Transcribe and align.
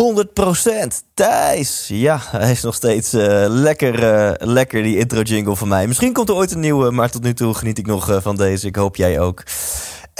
100% 0.00 0.02
Thijs. 1.14 1.86
Ja, 1.88 2.20
hij 2.30 2.50
is 2.50 2.62
nog 2.62 2.74
steeds 2.74 3.12
eh, 3.12 3.44
lekker, 3.48 4.04
eh, 4.04 4.48
lekker, 4.48 4.82
die 4.82 4.98
intro 4.98 5.20
jingle 5.20 5.56
van 5.56 5.68
mij. 5.68 5.86
Misschien 5.86 6.12
komt 6.12 6.28
er 6.28 6.34
ooit 6.34 6.52
een 6.52 6.60
nieuwe, 6.60 6.90
maar 6.90 7.10
tot 7.10 7.22
nu 7.22 7.34
toe 7.34 7.54
geniet 7.54 7.78
ik 7.78 7.86
nog 7.86 8.10
eh, 8.10 8.16
van 8.20 8.36
deze. 8.36 8.66
Ik 8.66 8.76
hoop 8.76 8.96
jij 8.96 9.20
ook. 9.20 9.42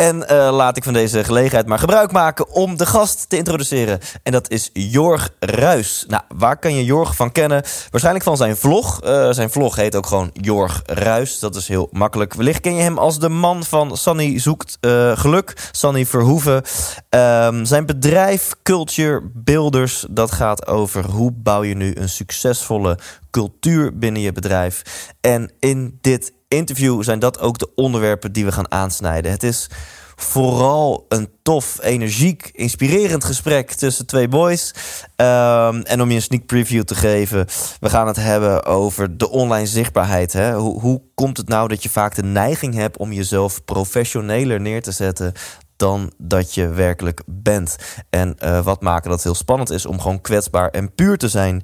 En 0.01 0.29
eh, 0.29 0.53
laat 0.53 0.77
ik 0.77 0.85
van 0.85 0.93
deze 0.93 1.25
gelegenheid 1.25 1.67
maar 1.67 1.79
gebruik 1.79 2.13
maken 2.13 2.51
om 2.51 2.77
de 2.77 2.87
gast 2.87 3.29
te 3.29 3.37
introduceren. 3.37 3.99
En 4.23 4.33
dat 4.33 4.51
is 4.51 4.71
Jorg 4.73 5.31
Ruis. 5.39 6.05
Nou, 6.09 6.23
waar 6.29 6.59
kan 6.59 6.75
je 6.75 6.85
Jorg 6.85 7.17
van 7.17 7.33
kennen? 7.33 7.63
Waarschijnlijk 7.91 8.25
van 8.25 8.37
zijn 8.37 8.57
vlog. 8.57 9.01
Eh, 9.03 9.31
zijn 9.31 9.51
vlog 9.51 9.77
heet 9.77 9.97
ook 9.97 10.07
gewoon 10.07 10.31
Jorg 10.33 10.83
Ruis. 10.87 11.39
Dat 11.39 11.57
is 11.57 11.69
heel 11.69 11.89
makkelijk. 11.93 12.35
Wellicht 12.35 12.61
ken 12.61 12.75
je 12.75 12.83
hem 12.83 12.99
als 12.99 13.19
de 13.19 13.29
man 13.29 13.65
van 13.65 13.97
Sunny 13.97 14.39
Zoekt 14.39 14.79
eh, 14.81 15.19
Geluk. 15.19 15.69
Sunny 15.73 16.07
Verhoeven. 16.07 16.63
Ehm, 17.09 17.65
zijn 17.65 17.87
bedrijf 17.87 18.55
Culture 18.63 19.31
Builders. 19.35 20.07
Dat 20.11 20.33
gaat 20.33 20.67
over 20.67 21.05
hoe 21.05 21.33
bouw 21.33 21.63
je 21.63 21.75
nu 21.75 21.97
een 21.97 22.09
succesvolle 22.09 22.99
cultuur 23.31 23.99
binnen 23.99 24.23
je 24.23 24.33
bedrijf. 24.33 24.83
En 25.21 25.53
in 25.59 25.99
dit 26.01 26.33
interview 26.57 27.03
zijn 27.03 27.19
dat 27.19 27.41
ook 27.41 27.59
de 27.59 27.75
onderwerpen 27.75 28.33
die 28.33 28.45
we 28.45 28.53
gaan 28.53 28.71
aansnijden. 28.71 29.31
Het 29.31 29.43
is 29.43 29.71
vooral 30.17 31.07
een 31.09 31.29
tof, 31.43 31.79
energiek, 31.83 32.51
inspirerend 32.53 33.25
gesprek 33.25 33.73
tussen 33.73 34.07
twee 34.07 34.29
boys. 34.29 34.75
Ehm, 35.17 35.81
en 35.81 36.03
om 36.03 36.09
je 36.09 36.15
een 36.15 36.23
sneak 36.23 36.47
preview 36.47 36.83
te 36.83 36.95
geven, 36.95 37.47
we 37.81 37.91
gaan 37.91 38.07
het 38.07 38.17
hebben 38.17 38.65
over 38.65 39.19
de 39.19 39.31
online 39.31 39.67
zichtbaarheid. 39.67 40.33
Hè? 40.33 40.55
Hoe, 40.55 40.81
hoe 40.81 41.03
komt 41.15 41.37
het 41.37 41.49
nou 41.49 41.69
dat 41.69 41.83
je 41.83 41.89
vaak 41.89 42.15
de 42.15 42.23
neiging 42.23 42.75
hebt 42.75 42.97
om 42.97 43.13
jezelf 43.13 43.65
professioneler 43.65 44.61
neer 44.61 44.83
te 44.83 44.93
zetten 44.93 45.33
dan 45.81 46.13
dat 46.19 46.55
je 46.55 46.69
werkelijk 46.69 47.23
bent. 47.27 47.77
En 48.11 48.39
eh, 48.39 48.65
wat 48.65 48.81
maken 48.81 49.11
dat 49.11 49.23
heel 49.23 49.35
spannend 49.35 49.71
is 49.71 49.87
om 49.87 50.01
gewoon 50.01 50.21
kwetsbaar 50.21 50.69
en 50.69 50.95
puur 50.95 51.17
te 51.17 51.29
zijn. 51.29 51.63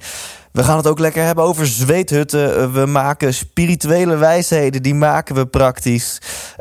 We 0.56 0.64
gaan 0.64 0.76
het 0.76 0.86
ook 0.86 0.98
lekker 0.98 1.24
hebben 1.24 1.44
over 1.44 1.66
zweethutten. 1.66 2.58
Uh, 2.58 2.72
we 2.72 2.86
maken 2.86 3.34
spirituele 3.34 4.16
wijsheden, 4.16 4.82
die 4.82 4.94
maken 4.94 5.34
we 5.34 5.46
praktisch. 5.46 6.18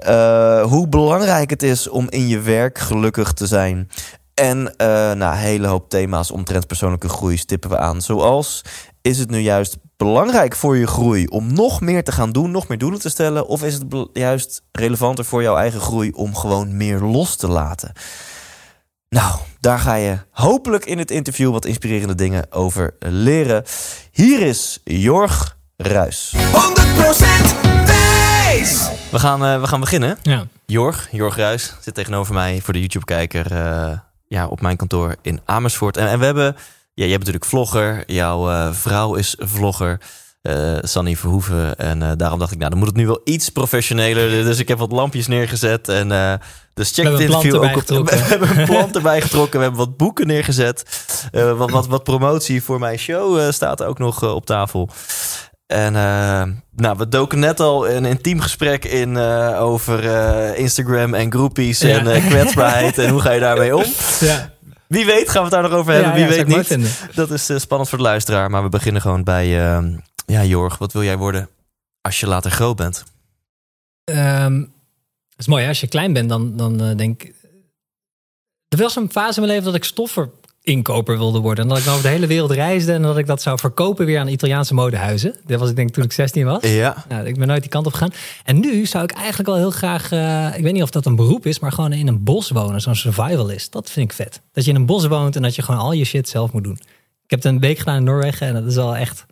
Uh, 0.07 0.63
hoe 0.63 0.88
belangrijk 0.88 1.49
het 1.49 1.63
is 1.63 1.89
om 1.89 2.09
in 2.09 2.27
je 2.27 2.39
werk 2.39 2.79
gelukkig 2.79 3.33
te 3.33 3.47
zijn. 3.47 3.89
En 4.33 4.57
uh, 4.57 4.88
nou, 4.88 5.21
een 5.21 5.31
hele 5.31 5.67
hoop 5.67 5.89
thema's 5.89 6.31
omtrent 6.31 6.67
persoonlijke 6.67 7.09
groei 7.09 7.38
stippen 7.38 7.69
we 7.69 7.77
aan. 7.77 8.01
Zoals, 8.01 8.61
is 9.01 9.17
het 9.17 9.29
nu 9.29 9.39
juist 9.39 9.77
belangrijk 9.97 10.55
voor 10.55 10.77
je 10.77 10.88
groei 10.88 11.25
om 11.25 11.53
nog 11.53 11.81
meer 11.81 12.03
te 12.03 12.11
gaan 12.11 12.31
doen, 12.31 12.51
nog 12.51 12.67
meer 12.67 12.77
doelen 12.77 12.99
te 12.99 13.09
stellen? 13.09 13.47
Of 13.47 13.63
is 13.63 13.73
het 13.73 13.83
juist 14.13 14.61
relevanter 14.71 15.25
voor 15.25 15.41
jouw 15.41 15.57
eigen 15.57 15.81
groei 15.81 16.11
om 16.11 16.35
gewoon 16.35 16.77
meer 16.77 16.99
los 16.99 17.35
te 17.35 17.47
laten? 17.47 17.91
Nou, 19.16 19.35
daar 19.59 19.80
ga 19.80 19.94
je 19.94 20.17
hopelijk 20.31 20.85
in 20.85 20.97
het 20.97 21.11
interview 21.11 21.52
wat 21.52 21.66
inspirerende 21.66 22.16
dingen 22.16 22.52
over 22.52 22.94
leren. 22.99 23.63
Hier 24.11 24.41
is 24.41 24.79
Jorg 24.84 25.57
Ruis. 25.78 26.34
100% 26.35 26.40
Thijs. 27.85 28.90
We 29.12 29.19
gaan, 29.19 29.45
uh, 29.45 29.59
we 29.62 29.67
gaan 29.67 29.79
beginnen. 29.79 30.17
Ja. 30.22 30.47
Jorg, 30.66 31.07
Jorg 31.12 31.35
Ruis, 31.35 31.73
zit 31.81 31.94
tegenover 31.94 32.34
mij 32.34 32.62
voor 32.62 32.73
de 32.73 32.79
YouTube-kijker 32.79 33.51
uh, 33.51 33.97
ja, 34.28 34.47
op 34.47 34.62
mijn 34.62 34.78
kantoor 34.78 35.16
in 35.22 35.40
Amersfoort. 35.45 35.97
En, 35.97 36.07
en 36.07 36.19
we 36.19 36.25
hebben, 36.25 36.56
ja, 36.94 37.06
jij 37.06 37.07
bent 37.07 37.19
natuurlijk 37.19 37.45
vlogger, 37.45 38.03
jouw 38.11 38.50
uh, 38.51 38.73
vrouw 38.73 39.13
is 39.13 39.35
vlogger. 39.40 40.00
Uh, 40.47 40.78
Sanny 40.81 41.16
Verhoeven. 41.16 41.75
En 41.78 42.01
uh, 42.01 42.11
daarom 42.17 42.39
dacht 42.39 42.51
ik, 42.51 42.57
nou, 42.57 42.69
dan 42.69 42.79
moet 42.79 42.88
het 42.88 42.97
nu 42.97 43.06
wel 43.06 43.22
iets 43.23 43.50
professioneler. 43.50 44.44
Dus 44.44 44.59
ik 44.59 44.67
heb 44.67 44.78
wat 44.78 44.91
lampjes 44.91 45.28
neergezet. 45.28 45.89
En 45.89 46.11
uh, 46.11 46.33
dus 46.73 46.91
check 46.91 47.06
interview 47.06 47.56
ook 47.56 47.75
op. 47.75 48.09
We 48.09 48.16
hebben 48.16 48.57
een 48.57 48.66
plant 48.66 48.95
erbij 48.95 49.22
getrokken. 49.22 49.59
We 49.59 49.66
hebben 49.66 49.85
wat 49.85 49.97
boeken 49.97 50.28
neergezet. 50.28 50.84
wat, 51.31 51.72
wat, 51.72 51.88
wat 51.88 52.03
promotie 52.03 52.63
voor 52.63 52.79
mijn 52.79 52.97
show 52.97 53.51
staat 53.51 53.84
ook 53.84 54.00
nog 54.00 54.23
op 54.23 54.45
tafel. 54.45 54.89
En 55.67 55.94
nou, 56.75 56.97
we 56.97 57.09
doken 57.09 57.39
net 57.39 57.59
al 57.59 57.89
een 57.89 58.05
intiem 58.05 58.39
gesprek 58.39 58.85
in 58.85 59.17
over 59.57 60.03
Instagram 60.55 61.13
en 61.13 61.31
groepies 61.31 61.79
ja. 61.79 62.05
en 62.05 62.28
kwetsbaarheid. 62.28 62.97
en 62.97 63.09
hoe 63.09 63.22
ga 63.22 63.31
je 63.31 63.39
daarmee 63.39 63.75
om? 63.75 63.85
Ja. 64.19 64.53
Wie 64.88 65.05
weet 65.05 65.29
gaan 65.29 65.44
we 65.44 65.55
het 65.55 65.61
daar 65.61 65.69
nog 65.69 65.79
over 65.79 65.94
hebben. 65.94 66.11
Ja, 66.11 66.28
Wie 66.28 66.45
weet 66.45 66.78
niet. 66.78 67.07
Dat 67.16 67.31
is 67.31 67.51
spannend 67.55 67.89
voor 67.89 67.97
de 67.97 68.03
luisteraar. 68.03 68.50
Maar 68.50 68.63
we 68.63 68.69
beginnen 68.69 69.01
gewoon 69.01 69.23
bij 69.23 69.79
ja, 70.25 70.44
Jorg, 70.44 70.78
wat 70.78 70.94
wil 70.94 71.03
jij 71.03 71.18
worden 71.18 71.50
als 72.02 72.19
je 72.19 72.28
later 72.28 72.52
groot 72.52 72.75
bent? 72.75 73.03
Um, 74.09 74.59
dat 75.30 75.40
is 75.40 75.47
mooi, 75.47 75.62
hè? 75.63 75.69
als 75.69 75.80
je 75.80 75.88
klein 75.88 76.13
bent, 76.13 76.30
dan, 76.30 76.58
dan 76.58 76.84
uh, 76.84 76.97
denk 76.97 77.24
ik. 77.24 77.34
Er 78.68 78.78
was 78.78 78.96
een 78.96 79.12
fase 79.12 79.41
in 79.41 79.46
mijn 79.46 79.58
leven 79.58 79.64
dat 79.64 79.75
ik 79.75 79.84
stofferinkoper 79.84 81.18
wilde 81.18 81.40
worden. 81.40 81.64
En 81.64 81.69
dat 81.69 81.78
ik 81.78 81.88
over 81.88 82.02
de 82.02 82.08
hele 82.08 82.28
wereld 82.28 82.52
reisde 82.52 82.94
en 82.94 83.02
dat 83.02 83.18
ik 83.18 83.25
dat 83.28 83.41
zou 83.41 83.59
verkopen 83.59 84.06
weer 84.06 84.19
aan 84.19 84.28
Italiaanse 84.28 84.74
modehuizen. 84.74 85.35
Dat 85.46 85.59
was 85.59 85.69
ik 85.69 85.75
denk 85.75 85.90
toen 85.90 86.03
ik 86.03 86.12
16 86.12 86.46
was. 86.46 86.64
Ja. 86.64 87.06
Nou, 87.09 87.25
ik 87.25 87.38
ben 87.38 87.47
nooit 87.47 87.62
die 87.62 87.69
kant 87.69 87.85
op 87.85 87.94
gegaan. 87.94 88.14
En 88.44 88.59
nu 88.59 88.85
zou 88.85 89.03
ik 89.03 89.12
eigenlijk 89.12 89.50
wel 89.50 89.58
heel 89.58 89.72
graag, 89.72 90.12
uh, 90.12 90.58
ik 90.58 90.64
weet 90.64 90.74
niet 90.74 90.84
of 90.84 90.90
dat 90.90 91.06
een 91.06 91.16
beroep 91.16 91.46
is, 91.46 91.59
maar 91.59 91.72
gewoon 91.72 91.94
in 91.94 92.08
een 92.08 92.24
bos 92.24 92.50
wonen, 92.50 92.81
zo'n 92.81 92.96
survivalist. 92.96 93.72
Dat 93.72 93.90
vind 93.90 94.09
ik 94.12 94.16
vet. 94.16 94.41
Dat 94.52 94.64
je 94.64 94.69
in 94.69 94.75
een 94.75 94.85
bos 94.85 95.06
woont 95.06 95.35
en 95.35 95.41
dat 95.41 95.56
je 95.56 95.62
gewoon 95.62 95.81
al 95.81 95.91
je 95.91 96.06
shit 96.06 96.30
zelf 96.30 96.52
moet 96.52 96.64
doen. 96.64 96.80
Ik 97.24 97.31
heb 97.31 97.44
het 97.44 97.53
een 97.53 97.59
week 97.59 97.78
gedaan 97.78 97.97
in 97.97 98.03
Noorwegen 98.03 98.47
en 98.47 98.53
dat 98.53 98.66
is 98.66 98.75
wel 98.75 98.96
echt 98.96 99.25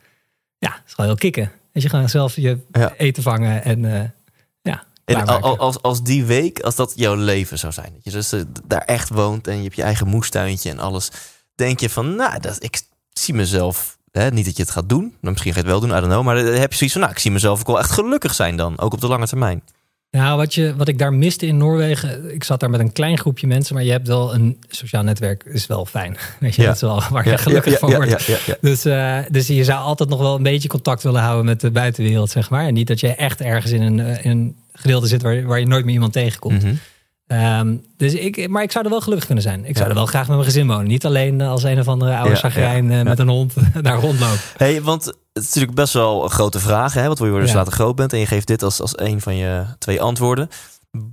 ja, 0.63 0.71
het 0.71 0.83
is 0.85 0.93
gewoon 0.93 1.09
heel 1.09 1.19
kicken. 1.19 1.51
Dat 1.73 1.83
je 1.83 1.89
gewoon 1.89 2.09
zelf 2.09 2.35
je 2.35 2.59
ja. 2.71 2.93
eten 2.97 3.23
vangen 3.23 3.63
en 3.63 3.83
uh, 3.83 4.01
ja. 4.61 4.83
En 5.05 5.25
als, 5.57 5.81
als 5.81 6.03
die 6.03 6.25
week, 6.25 6.59
als 6.59 6.75
dat 6.75 6.93
jouw 6.95 7.15
leven 7.15 7.59
zou 7.59 7.73
zijn, 7.73 7.91
dat 7.93 8.03
je 8.03 8.11
dus 8.11 8.33
uh, 8.33 8.41
daar 8.67 8.81
echt 8.81 9.09
woont 9.09 9.47
en 9.47 9.57
je 9.57 9.63
hebt 9.63 9.75
je 9.75 9.83
eigen 9.83 10.07
moestuintje 10.07 10.69
en 10.69 10.79
alles, 10.79 11.11
denk 11.55 11.79
je 11.79 11.89
van, 11.89 12.15
nou, 12.15 12.39
dat, 12.39 12.63
ik 12.63 12.81
zie 13.09 13.33
mezelf, 13.33 13.97
hè, 14.11 14.29
niet 14.29 14.45
dat 14.45 14.55
je 14.57 14.63
het 14.63 14.71
gaat 14.71 14.89
doen, 14.89 15.15
maar 15.21 15.31
misschien 15.31 15.53
ga 15.53 15.59
je 15.59 15.65
het 15.65 15.73
wel 15.73 15.81
doen, 15.81 15.97
I 15.97 15.99
don't 15.99 16.11
know, 16.11 16.23
maar 16.23 16.35
dan 16.35 16.45
heb 16.45 16.71
je 16.71 16.77
zoiets 16.77 16.95
van, 16.95 17.01
nou, 17.01 17.13
ik 17.13 17.21
zie 17.21 17.31
mezelf 17.31 17.59
ook 17.59 17.67
wel 17.67 17.79
echt 17.79 17.91
gelukkig 17.91 18.33
zijn 18.33 18.55
dan, 18.55 18.79
ook 18.79 18.93
op 18.93 19.01
de 19.01 19.07
lange 19.07 19.27
termijn. 19.27 19.63
Nou, 20.17 20.37
wat, 20.37 20.53
je, 20.53 20.75
wat 20.75 20.87
ik 20.87 20.97
daar 20.97 21.13
miste 21.13 21.45
in 21.45 21.57
Noorwegen, 21.57 22.33
ik 22.33 22.43
zat 22.43 22.59
daar 22.59 22.69
met 22.69 22.79
een 22.79 22.91
klein 22.91 23.17
groepje 23.17 23.47
mensen, 23.47 23.75
maar 23.75 23.83
je 23.83 23.91
hebt 23.91 24.07
wel 24.07 24.33
een 24.33 24.57
sociaal 24.69 25.03
netwerk, 25.03 25.43
is 25.43 25.67
wel 25.67 25.85
fijn. 25.85 26.17
Weet 26.39 26.55
je, 26.55 26.61
ja. 26.61 26.67
dat 26.67 26.75
is 26.75 26.81
wel 26.81 27.03
waar 27.09 27.23
je 27.23 27.29
ja, 27.29 27.37
gelukkig 27.37 27.71
ja, 27.71 27.77
van 27.77 27.93
wordt. 27.93 28.27
Dus, 28.61 28.85
uh, 28.85 29.17
dus 29.29 29.47
je 29.47 29.63
zou 29.63 29.79
altijd 29.79 30.09
nog 30.09 30.19
wel 30.19 30.35
een 30.35 30.43
beetje 30.43 30.67
contact 30.67 31.03
willen 31.03 31.21
houden 31.21 31.45
met 31.45 31.61
de 31.61 31.71
buitenwereld, 31.71 32.29
zeg 32.29 32.49
maar. 32.49 32.65
En 32.65 32.73
niet 32.73 32.87
dat 32.87 32.99
je 32.99 33.07
echt 33.07 33.41
ergens 33.41 33.71
in 33.71 33.81
een, 33.81 33.99
in 33.99 34.31
een 34.31 34.55
gedeelte 34.73 35.07
zit 35.07 35.21
waar, 35.21 35.43
waar 35.43 35.59
je 35.59 35.67
nooit 35.67 35.85
meer 35.85 35.93
iemand 35.93 36.13
tegenkomt. 36.13 36.57
Mhm. 36.57 36.65
Mm 36.65 36.71
-hmm. 36.71 36.79
Um, 37.33 37.85
dus 37.97 38.13
ik, 38.13 38.49
maar 38.49 38.63
ik 38.63 38.71
zou 38.71 38.83
er 38.83 38.89
wel 38.89 39.01
gelukkig 39.01 39.25
kunnen 39.25 39.43
zijn. 39.43 39.65
Ik 39.65 39.77
zou 39.77 39.89
er 39.89 39.95
wel 39.95 40.05
graag 40.05 40.27
met 40.27 40.35
mijn 40.35 40.49
gezin 40.49 40.67
wonen. 40.67 40.87
Niet 40.87 41.05
alleen 41.05 41.41
als 41.41 41.63
een 41.63 41.79
of 41.79 41.87
andere 41.87 42.15
oude 42.15 42.35
zagrijn 42.35 42.91
uh, 42.91 43.01
met 43.01 43.19
een 43.19 43.27
hond 43.27 43.53
daar 43.81 43.99
rondlopen. 43.99 44.39
Hey, 44.57 44.81
want 44.81 45.05
het 45.05 45.15
is 45.33 45.45
natuurlijk 45.45 45.75
best 45.75 45.93
wel 45.93 46.23
een 46.23 46.29
grote 46.29 46.59
vraag. 46.59 46.93
Hè? 46.93 47.07
Wat 47.07 47.17
wil 47.17 47.27
je 47.27 47.33
worden 47.33 47.41
als 47.41 47.51
je 47.51 47.57
later 47.57 47.73
groot 47.73 47.95
bent? 47.95 48.13
En 48.13 48.19
je 48.19 48.25
geeft 48.25 48.47
dit 48.47 48.63
als, 48.63 48.81
als 48.81 48.99
een 48.99 49.21
van 49.21 49.35
je 49.35 49.63
twee 49.79 50.01
antwoorden. 50.01 50.49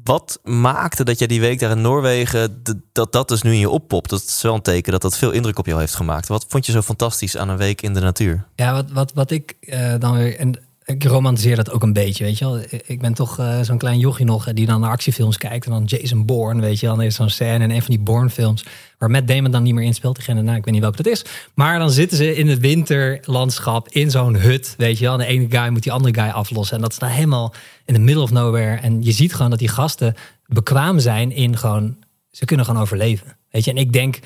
Wat 0.04 0.40
maakte 0.44 1.04
dat 1.04 1.18
jij 1.18 1.26
die 1.26 1.40
week 1.40 1.58
daar 1.58 1.70
in 1.70 1.80
Noorwegen, 1.80 2.62
dat 2.92 3.12
dat 3.12 3.28
dus 3.28 3.42
nu 3.42 3.52
in 3.52 3.58
je 3.58 3.70
oppopt? 3.70 4.10
Dat 4.10 4.22
is 4.26 4.42
wel 4.42 4.54
een 4.54 4.62
teken 4.62 4.92
dat 4.92 5.02
dat 5.02 5.18
veel 5.18 5.30
indruk 5.30 5.58
op 5.58 5.66
jou 5.66 5.80
heeft 5.80 5.94
gemaakt. 5.94 6.28
Wat 6.28 6.44
vond 6.48 6.66
je 6.66 6.72
zo 6.72 6.82
fantastisch 6.82 7.36
aan 7.36 7.48
een 7.48 7.56
week 7.56 7.82
in 7.82 7.94
de 7.94 8.00
natuur? 8.00 8.46
Ja, 8.54 8.72
wat, 8.72 8.90
wat, 8.90 9.12
wat 9.14 9.30
ik 9.30 9.56
uh, 9.60 9.94
dan 9.98 10.16
weer... 10.16 10.38
En 10.38 10.69
ik 10.90 11.04
romantiseer 11.04 11.56
dat 11.56 11.70
ook 11.70 11.82
een 11.82 11.92
beetje, 11.92 12.24
weet 12.24 12.38
je 12.38 12.44
wel. 12.44 12.60
Ik 12.86 13.00
ben 13.00 13.14
toch 13.14 13.38
uh, 13.38 13.60
zo'n 13.60 13.78
klein 13.78 13.98
jochie 13.98 14.24
nog 14.24 14.52
die 14.52 14.66
dan 14.66 14.80
naar 14.80 14.90
actiefilms 14.90 15.36
kijkt. 15.36 15.66
En 15.66 15.70
dan 15.70 15.84
Jason 15.84 16.26
Bourne, 16.26 16.60
weet 16.60 16.80
je 16.80 16.86
wel. 16.86 16.96
Dan 16.96 17.04
is 17.04 17.14
zo'n 17.14 17.28
scène 17.28 17.64
in 17.64 17.70
een 17.70 17.82
van 17.82 17.90
die 17.90 17.98
Bourne-films... 17.98 18.64
waar 18.98 19.10
Matt 19.10 19.28
Damon 19.28 19.50
dan 19.50 19.62
niet 19.62 19.74
meer 19.74 19.84
inspeelt. 19.84 20.16
Diegene, 20.16 20.42
nou, 20.42 20.56
ik 20.56 20.64
weet 20.64 20.74
niet 20.74 20.82
welke 20.82 21.02
dat 21.02 21.12
is. 21.12 21.24
Maar 21.54 21.78
dan 21.78 21.90
zitten 21.90 22.16
ze 22.16 22.36
in 22.36 22.48
het 22.48 22.58
winterlandschap 22.58 23.88
in 23.88 24.10
zo'n 24.10 24.36
hut, 24.36 24.74
weet 24.76 24.98
je 24.98 25.04
wel. 25.04 25.12
En 25.12 25.18
de 25.18 25.26
ene 25.26 25.46
guy 25.50 25.68
moet 25.68 25.82
die 25.82 25.92
andere 25.92 26.20
guy 26.20 26.30
aflossen. 26.30 26.76
En 26.76 26.82
dat 26.82 26.92
is 26.92 26.98
dan 26.98 27.08
helemaal 27.08 27.54
in 27.84 27.94
the 27.94 28.00
middle 28.00 28.22
of 28.22 28.30
nowhere. 28.30 28.76
En 28.76 29.02
je 29.02 29.12
ziet 29.12 29.34
gewoon 29.34 29.50
dat 29.50 29.58
die 29.58 29.68
gasten 29.68 30.14
bekwaam 30.46 30.98
zijn 30.98 31.32
in 31.32 31.56
gewoon... 31.56 31.96
Ze 32.30 32.44
kunnen 32.44 32.66
gewoon 32.66 32.82
overleven, 32.82 33.36
weet 33.50 33.64
je. 33.64 33.70
En 33.70 33.76
ik 33.76 33.92
denk... 33.92 34.18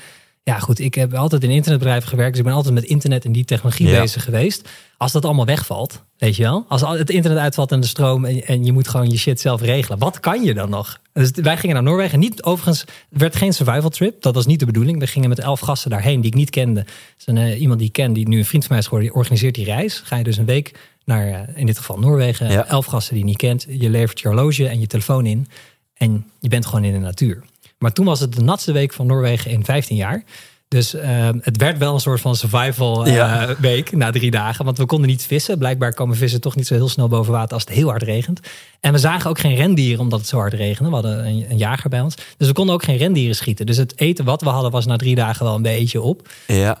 Ja, 0.47 0.59
goed, 0.59 0.79
ik 0.79 0.95
heb 0.95 1.13
altijd 1.13 1.43
in 1.43 1.49
internetbedrijven 1.49 2.09
gewerkt, 2.09 2.29
dus 2.31 2.39
ik 2.39 2.45
ben 2.45 2.55
altijd 2.55 2.73
met 2.73 2.83
internet 2.83 3.25
en 3.25 3.31
die 3.31 3.45
technologie 3.45 3.87
Ja. 3.87 3.99
bezig 4.01 4.23
geweest. 4.23 4.69
Als 4.97 5.11
dat 5.11 5.25
allemaal 5.25 5.45
wegvalt, 5.45 6.03
weet 6.17 6.35
je 6.35 6.43
wel, 6.43 6.65
als 6.67 6.83
al- 6.83 6.97
het 6.97 7.09
internet 7.09 7.39
uitvalt 7.39 7.71
en 7.71 7.79
de 7.79 7.87
stroom 7.87 8.25
en, 8.25 8.45
en 8.47 8.63
je 8.65 8.71
moet 8.71 8.87
gewoon 8.87 9.09
je 9.09 9.17
shit 9.17 9.39
zelf 9.39 9.61
regelen, 9.61 9.99
wat 9.99 10.19
kan 10.19 10.43
je 10.43 10.53
dan 10.53 10.69
nog? 10.69 10.99
Dus 11.13 11.31
wij 11.31 11.57
gingen 11.57 11.75
naar 11.75 11.83
Noorwegen, 11.83 12.19
niet 12.19 12.43
overigens, 12.43 12.85
werd 13.09 13.35
geen 13.35 13.53
survival 13.53 13.89
trip, 13.89 14.21
dat 14.21 14.35
was 14.35 14.45
niet 14.45 14.59
de 14.59 14.65
bedoeling. 14.65 14.99
We 14.99 15.07
gingen 15.07 15.29
met 15.29 15.39
elf 15.39 15.59
gasten 15.59 15.89
daarheen 15.89 16.21
die 16.21 16.31
ik 16.31 16.37
niet 16.37 16.49
kende. 16.49 16.85
Is 17.17 17.27
een, 17.27 17.37
eh, 17.37 17.61
iemand 17.61 17.79
die 17.79 17.87
ik 17.87 17.93
ken, 17.93 18.13
die 18.13 18.27
nu 18.27 18.37
een 18.37 18.45
vriend 18.45 18.63
van 18.63 18.71
mij 18.71 18.79
is 18.81 18.87
geworden, 18.87 19.09
die 19.09 19.17
organiseert 19.19 19.55
die 19.55 19.65
reis. 19.65 20.01
Ga 20.03 20.15
je 20.15 20.23
dus 20.23 20.37
een 20.37 20.45
week 20.45 20.79
naar, 21.05 21.27
eh, 21.27 21.57
in 21.59 21.65
dit 21.65 21.77
geval 21.77 21.99
Noorwegen, 21.99 22.51
Ja. 22.51 22.65
elf 22.67 22.85
gasten 22.85 23.13
die 23.13 23.23
je 23.23 23.29
niet 23.29 23.37
kent. 23.39 23.65
Je 23.69 23.89
levert 23.89 24.19
je 24.19 24.27
horloge 24.27 24.67
en 24.67 24.79
je 24.79 24.87
telefoon 24.87 25.25
in 25.25 25.47
en 25.93 26.25
je 26.39 26.49
bent 26.49 26.65
gewoon 26.65 26.83
in 26.83 26.93
de 26.93 26.99
natuur. 26.99 27.43
Maar 27.85 27.93
toen 27.93 28.05
was 28.05 28.19
het 28.19 28.33
de 28.35 28.41
natste 28.41 28.71
week 28.71 28.93
van 28.93 29.05
Noorwegen 29.07 29.51
in 29.51 29.65
15 29.65 29.95
jaar. 29.95 30.23
Dus 30.67 30.93
eh, 30.93 31.29
het 31.41 31.57
werd 31.57 31.77
wel 31.77 31.93
een 31.93 31.99
soort 31.99 32.21
van 32.21 32.35
survival 32.35 33.05
eh, 33.05 33.13
Ja. 33.13 33.55
week 33.59 33.91
na 33.91 34.11
drie 34.11 34.31
dagen. 34.31 34.65
Want 34.65 34.77
we 34.77 34.85
konden 34.85 35.07
niet 35.09 35.23
vissen. 35.25 35.57
Blijkbaar 35.57 35.93
komen 35.93 36.15
vissen 36.17 36.41
toch 36.41 36.55
niet 36.55 36.67
zo 36.67 36.73
heel 36.73 36.89
snel 36.89 37.07
boven 37.07 37.33
water 37.33 37.53
als 37.53 37.63
het 37.63 37.73
heel 37.73 37.89
hard 37.89 38.03
regent. 38.03 38.39
En 38.79 38.91
we 38.91 38.97
zagen 38.97 39.29
ook 39.29 39.39
geen 39.39 39.55
rendieren 39.55 39.99
omdat 39.99 40.19
het 40.19 40.27
zo 40.27 40.37
hard 40.37 40.53
regende. 40.53 40.89
We 40.89 40.95
hadden 40.95 41.25
een, 41.27 41.45
een 41.49 41.57
jager 41.57 41.89
bij 41.89 42.01
ons. 42.01 42.15
Dus 42.37 42.47
we 42.47 42.53
konden 42.53 42.75
ook 42.75 42.83
geen 42.83 42.97
rendieren 42.97 43.35
schieten. 43.35 43.65
Dus 43.65 43.77
het 43.77 43.99
eten 43.99 44.25
wat 44.25 44.41
we 44.41 44.49
hadden 44.49 44.71
was 44.71 44.85
na 44.85 44.95
drie 44.95 45.15
dagen 45.15 45.45
wel 45.45 45.55
een 45.55 45.61
beetje 45.61 46.01
op. 46.01 46.29
Ja. 46.47 46.77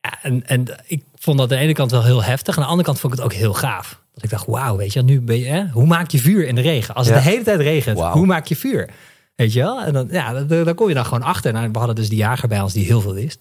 Ja, 0.00 0.18
en, 0.22 0.46
en 0.46 0.64
ik 0.86 1.02
vond 1.14 1.38
dat 1.38 1.50
aan 1.50 1.56
de 1.56 1.62
ene 1.62 1.72
kant 1.72 1.90
wel 1.90 2.04
heel 2.04 2.22
heftig. 2.22 2.56
Aan 2.56 2.62
de 2.62 2.68
andere 2.68 2.86
kant 2.86 3.00
vond 3.00 3.12
ik 3.12 3.18
het 3.18 3.28
ook 3.28 3.34
heel 3.38 3.54
gaaf. 3.54 4.00
Dat 4.14 4.24
ik 4.24 4.30
dacht, 4.30 4.46
wauw, 4.46 4.76
weet 4.76 4.92
je, 4.92 5.02
nu 5.02 5.20
ben 5.20 5.38
je, 5.38 5.44
hè? 5.46 5.64
hoe 5.68 5.86
maak 5.86 6.10
je 6.10 6.18
vuur 6.18 6.46
in 6.46 6.54
de 6.54 6.60
regen? 6.60 6.94
Als 6.94 7.06
het 7.06 7.16
Ja. 7.16 7.22
de 7.22 7.28
hele 7.28 7.42
tijd 7.44 7.60
regent, 7.60 8.00
hoe 8.00 8.26
maak 8.26 8.46
je 8.46 8.56
vuur? 8.56 8.88
Weet 9.42 9.52
je 9.52 9.60
wel? 9.60 9.82
En 9.82 9.92
dan, 9.92 10.08
ja, 10.10 10.44
daar, 10.44 10.64
daar 10.64 10.74
kom 10.74 10.88
je 10.88 10.94
dan 10.94 11.04
gewoon 11.04 11.22
achter. 11.22 11.52
Nou, 11.52 11.68
we 11.72 11.78
hadden 11.78 11.96
dus 11.96 12.08
die 12.08 12.18
jager 12.18 12.48
bij 12.48 12.60
ons 12.60 12.72
die 12.72 12.84
heel 12.84 13.00
veel 13.00 13.14
wist. 13.14 13.40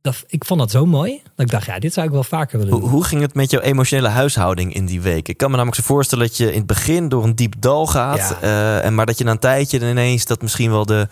Dat, 0.00 0.24
ik 0.26 0.44
vond 0.44 0.60
dat 0.60 0.70
zo 0.70 0.86
mooi. 0.86 1.20
Dat 1.22 1.46
ik 1.46 1.50
dacht, 1.50 1.66
ja, 1.66 1.78
dit 1.78 1.92
zou 1.92 2.06
ik 2.06 2.12
wel 2.12 2.24
vaker 2.24 2.58
willen 2.58 2.80
doen. 2.80 2.90
hoe 2.90 3.04
ging 3.04 3.20
het 3.20 3.34
met 3.34 3.50
jouw 3.50 3.60
emotionele 3.60 4.08
huishouding 4.08 4.74
in 4.74 4.86
die 4.86 5.00
week? 5.00 5.28
Ik 5.28 5.36
kan 5.36 5.50
me 5.50 5.56
namelijk 5.56 5.80
zo 5.82 5.86
voorstellen 5.86 6.26
dat 6.26 6.36
je 6.36 6.52
in 6.52 6.58
het 6.58 6.66
begin 6.66 7.08
door 7.08 7.24
een 7.24 7.34
diep 7.34 7.54
dal 7.58 7.86
gaat. 7.86 8.18
Ja. 8.18 8.40
eh, 8.40 8.84
en 8.84 8.94
maar 8.94 9.06
dat 9.06 9.18
je 9.18 9.24
na 9.24 9.30
een 9.30 9.38
tijdje 9.38 9.78
dan 9.78 9.88
ineens 9.88 10.24
dat 10.24 10.42
misschien 10.42 10.70
wel 10.70 10.86
de, 10.86 11.08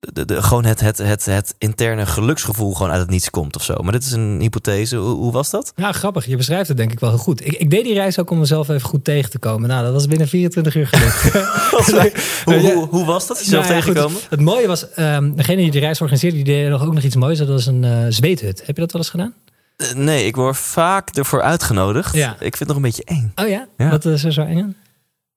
de, 0.00 0.24
de, 0.24 0.42
gewoon 0.42 0.64
het, 0.64 0.80
het, 0.80 0.98
het, 0.98 1.24
het 1.24 1.54
interne 1.58 2.06
geluksgevoel 2.06 2.74
gewoon 2.74 2.92
uit 2.92 3.00
het 3.00 3.10
niets 3.10 3.30
komt 3.30 3.56
of 3.56 3.62
zo. 3.64 3.74
Maar 3.82 3.92
dit 3.92 4.04
is 4.04 4.12
een 4.12 4.40
hypothese. 4.40 4.96
Hoe, 4.96 5.14
hoe 5.16 5.32
was 5.32 5.50
dat? 5.50 5.72
Ja, 5.76 5.92
grappig. 5.92 6.26
Je 6.26 6.36
beschrijft 6.36 6.68
het 6.68 6.76
denk 6.76 6.92
ik 6.92 7.00
wel 7.00 7.08
heel 7.10 7.18
goed. 7.18 7.46
Ik, 7.46 7.52
ik 7.52 7.70
deed 7.70 7.84
die 7.84 7.94
reis 7.94 8.18
ook 8.18 8.30
om 8.30 8.38
mezelf 8.38 8.68
even 8.68 8.88
goed 8.88 9.04
tegen 9.04 9.30
te 9.30 9.38
komen. 9.38 9.68
Nou, 9.68 9.84
dat 9.84 9.92
was 9.92 10.06
binnen 10.06 10.28
24 10.28 10.74
uur 10.74 10.86
gelukt. 10.86 11.22
Hoe, 12.44 12.60
Ja. 12.60 12.74
hoe, 12.74 12.86
hoe 12.88 13.04
was 13.04 13.26
dat? 13.26 13.38
Jezelf 13.38 13.64
Nou 13.64 13.74
ja, 13.76 13.82
goed, 13.82 13.92
tegenkomen? 13.94 14.20
het 14.30 14.40
mooie 14.40 14.66
was, 14.66 14.90
ehm, 14.92 15.34
degene 15.34 15.62
die 15.62 15.70
de 15.70 15.78
reis 15.78 16.00
organiseerde, 16.00 16.36
die 16.36 16.44
deed 16.44 16.68
nog 16.68 16.82
ook 16.84 16.94
nog 16.94 17.02
iets 17.02 17.16
moois. 17.16 17.38
Dat 17.38 17.48
was 17.48 17.66
een 17.66 17.84
eh, 17.84 18.04
zweethut. 18.08 18.58
Heb 18.66 18.76
je 18.76 18.82
dat 18.82 18.92
wel 18.92 19.00
eens 19.00 19.10
gedaan? 19.10 19.34
Eh, 19.76 19.92
Nee, 19.92 20.26
ik 20.26 20.36
word 20.36 20.56
vaak 20.56 21.08
ervoor 21.16 21.42
uitgenodigd. 21.42 22.14
Ja. 22.14 22.32
Ik 22.32 22.56
vind 22.56 22.58
het 22.58 22.68
nog 22.68 22.76
een 22.76 22.82
beetje 22.82 23.04
eng. 23.04 23.32
Oh 23.34 23.48
ja? 23.48 23.66
Ja. 23.76 23.90
Wat 23.90 24.04
is 24.04 24.24
er 24.24 24.32
zo 24.32 24.42
eng 24.42 24.58
aan? 24.62 24.74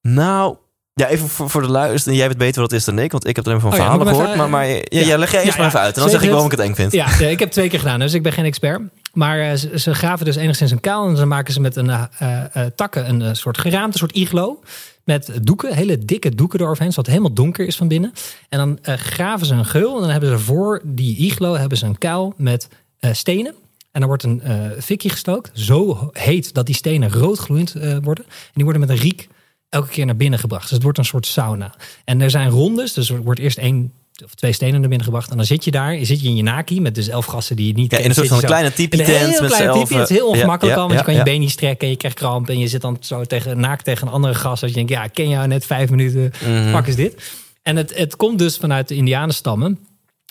Nou, 0.01 0.55
ja, 0.93 1.07
even 1.07 1.27
voor, 1.27 1.49
voor 1.49 1.61
de 1.61 1.67
luister. 1.67 2.13
Jij 2.13 2.27
weet 2.27 2.37
beter 2.37 2.61
wat 2.61 2.71
het 2.71 2.79
is 2.79 2.85
dan 2.85 2.99
ik, 2.99 3.11
want 3.11 3.27
ik 3.27 3.35
heb 3.35 3.45
alleen 3.45 3.61
maar 3.61 3.71
van 3.71 3.79
Oh 3.79 3.85
verhalen 3.85 4.07
gehoord. 4.07 4.35
maar 4.35 4.49
Maar, 4.49 4.63
even- 4.65 4.77
maar 4.79 4.83
ja, 4.93 4.99
ja. 5.01 5.07
ja, 5.07 5.17
leg 5.17 5.31
jij 5.31 5.43
eerst 5.43 5.57
maar 5.57 5.67
even 5.67 5.79
uit. 5.79 5.95
En 5.95 6.01
dan 6.01 6.09
zeg 6.09 6.21
ik 6.23 6.29
waarom 6.29 6.45
ik 6.45 6.51
het 6.51 6.59
eng 6.59 6.73
vind. 6.73 6.91
Ja, 6.91 7.19
ik 7.19 7.39
heb 7.39 7.51
twee 7.51 7.69
keer 7.69 7.79
gedaan, 7.79 7.99
dus 7.99 8.13
ik 8.13 8.23
ben 8.23 8.31
geen 8.33 8.45
expert. 8.45 8.81
Maar 9.13 9.39
eh, 9.39 9.55
ze, 9.55 9.79
ze 9.79 9.93
graven 9.93 10.25
dus 10.25 10.35
enigszins 10.35 10.71
een 10.71 10.79
kuil 10.79 11.07
en 11.07 11.15
dan 11.15 11.27
maken 11.27 11.53
ze 11.53 11.59
met 11.61 11.75
een 11.75 11.89
eh, 11.89 12.03
eh, 12.19 12.43
eh, 12.53 12.71
takken 12.75 13.09
een 13.09 13.21
eh, 13.21 13.29
soort 13.33 13.57
geraamte, 13.57 13.87
een 13.93 13.99
soort 13.99 14.15
iglo. 14.15 14.59
Met 15.03 15.31
doeken, 15.41 15.73
hele 15.75 16.05
dikke 16.05 16.35
doeken 16.35 16.59
eroverheen, 16.59 16.91
zodat 16.91 17.05
het 17.05 17.15
helemaal 17.15 17.35
donker 17.35 17.65
is 17.67 17.75
van 17.77 17.87
binnen. 17.87 18.13
En 18.49 18.57
dan 18.59 18.79
eh, 18.81 18.93
graven 18.95 19.45
ze 19.45 19.53
een 19.53 19.65
geul 19.65 19.95
en 19.95 20.01
dan 20.01 20.09
hebben 20.09 20.29
ze 20.29 20.39
voor 20.39 20.81
die 20.85 21.17
iglo 21.17 21.55
hebben 21.55 21.77
ze 21.77 21.85
een 21.85 21.97
kuil 21.97 22.33
met 22.37 22.67
eh, 22.99 23.13
stenen. 23.13 23.53
En 23.91 23.99
dan 23.99 24.07
wordt 24.09 24.23
een 24.23 24.41
eh 24.41 24.55
fikje 24.79 25.09
gestookt, 25.09 25.51
zo 25.53 26.09
heet 26.11 26.53
dat 26.53 26.65
die 26.65 26.75
stenen 26.75 27.11
roodgloeiend 27.11 27.75
eh, 27.75 27.97
worden. 28.03 28.23
En 28.25 28.51
die 28.53 28.63
worden 28.63 28.81
met 28.81 28.89
een 28.89 28.97
riek 29.03 29.27
elke 29.71 29.87
keer 29.87 30.05
naar 30.05 30.15
binnen 30.15 30.39
gebracht. 30.39 30.61
Dus 30.63 30.71
het 30.71 30.83
wordt 30.83 30.97
een 30.97 31.05
soort 31.05 31.25
sauna. 31.25 31.73
En 32.05 32.21
er 32.21 32.29
zijn 32.29 32.49
rondes, 32.49 32.93
dus 32.93 33.09
er 33.09 33.21
wordt 33.21 33.39
eerst 33.39 33.57
één 33.57 33.93
of 34.23 34.35
twee 34.35 34.51
stenen 34.53 34.79
naar 34.79 34.89
binnen 34.89 35.05
gebracht. 35.07 35.29
En 35.31 35.37
dan 35.37 35.45
zit 35.45 35.63
je 35.63 35.71
daar, 35.71 35.95
je 35.95 36.05
zit 36.05 36.21
je 36.21 36.27
in 36.27 36.35
je 36.35 36.43
naki 36.43 36.81
met 36.81 36.95
dus 36.95 37.07
elf 37.07 37.25
gasten 37.25 37.55
die 37.55 37.67
je 37.67 37.73
niet 37.73 37.91
Ja, 37.91 37.97
in 37.97 38.05
een 38.05 38.13
soort 38.15 38.27
van 38.27 38.39
kleine 38.39 38.59
in 38.65 38.65
een 38.71 38.73
tipi-tent 38.77 39.07
heel 39.07 39.41
met 39.41 39.51
klein 39.51 39.73
z'n 39.73 39.79
typie. 39.79 39.97
Het 39.97 40.09
is 40.09 40.15
heel. 40.15 40.25
Ja, 40.25 40.31
ongemakkelijk 40.31 40.75
ja, 40.75 40.81
al, 40.81 40.87
want 40.87 40.99
je 40.99 41.05
kan 41.05 41.15
je 41.15 41.23
been 41.23 41.39
niet 41.39 41.49
strekken. 41.51 41.89
Je 41.89 41.95
krijgt 41.95 42.17
kramp 42.17 42.49
en 42.49 42.59
je 42.59 42.67
zit 42.67 42.81
dan 42.81 42.97
zo 42.99 43.23
tegen, 43.23 43.59
naakt 43.59 43.83
tegen 43.83 44.07
een 44.07 44.13
andere 44.13 44.33
gast. 44.33 44.61
Dat 44.61 44.69
je 44.69 44.75
denkt, 44.75 44.91
ja, 44.91 45.03
ik 45.03 45.13
ken 45.13 45.29
jou 45.29 45.47
net 45.47 45.65
vijf 45.65 45.89
minuten. 45.89 46.31
Mhm. 46.45 46.71
Pak 46.71 46.87
is 46.87 46.95
dit. 46.95 47.31
En 47.61 47.75
het, 47.75 47.97
het 47.97 48.15
komt 48.15 48.39
dus 48.39 48.57
vanuit 48.57 48.87
de 48.87 48.95
Indianenstammen. 48.95 49.79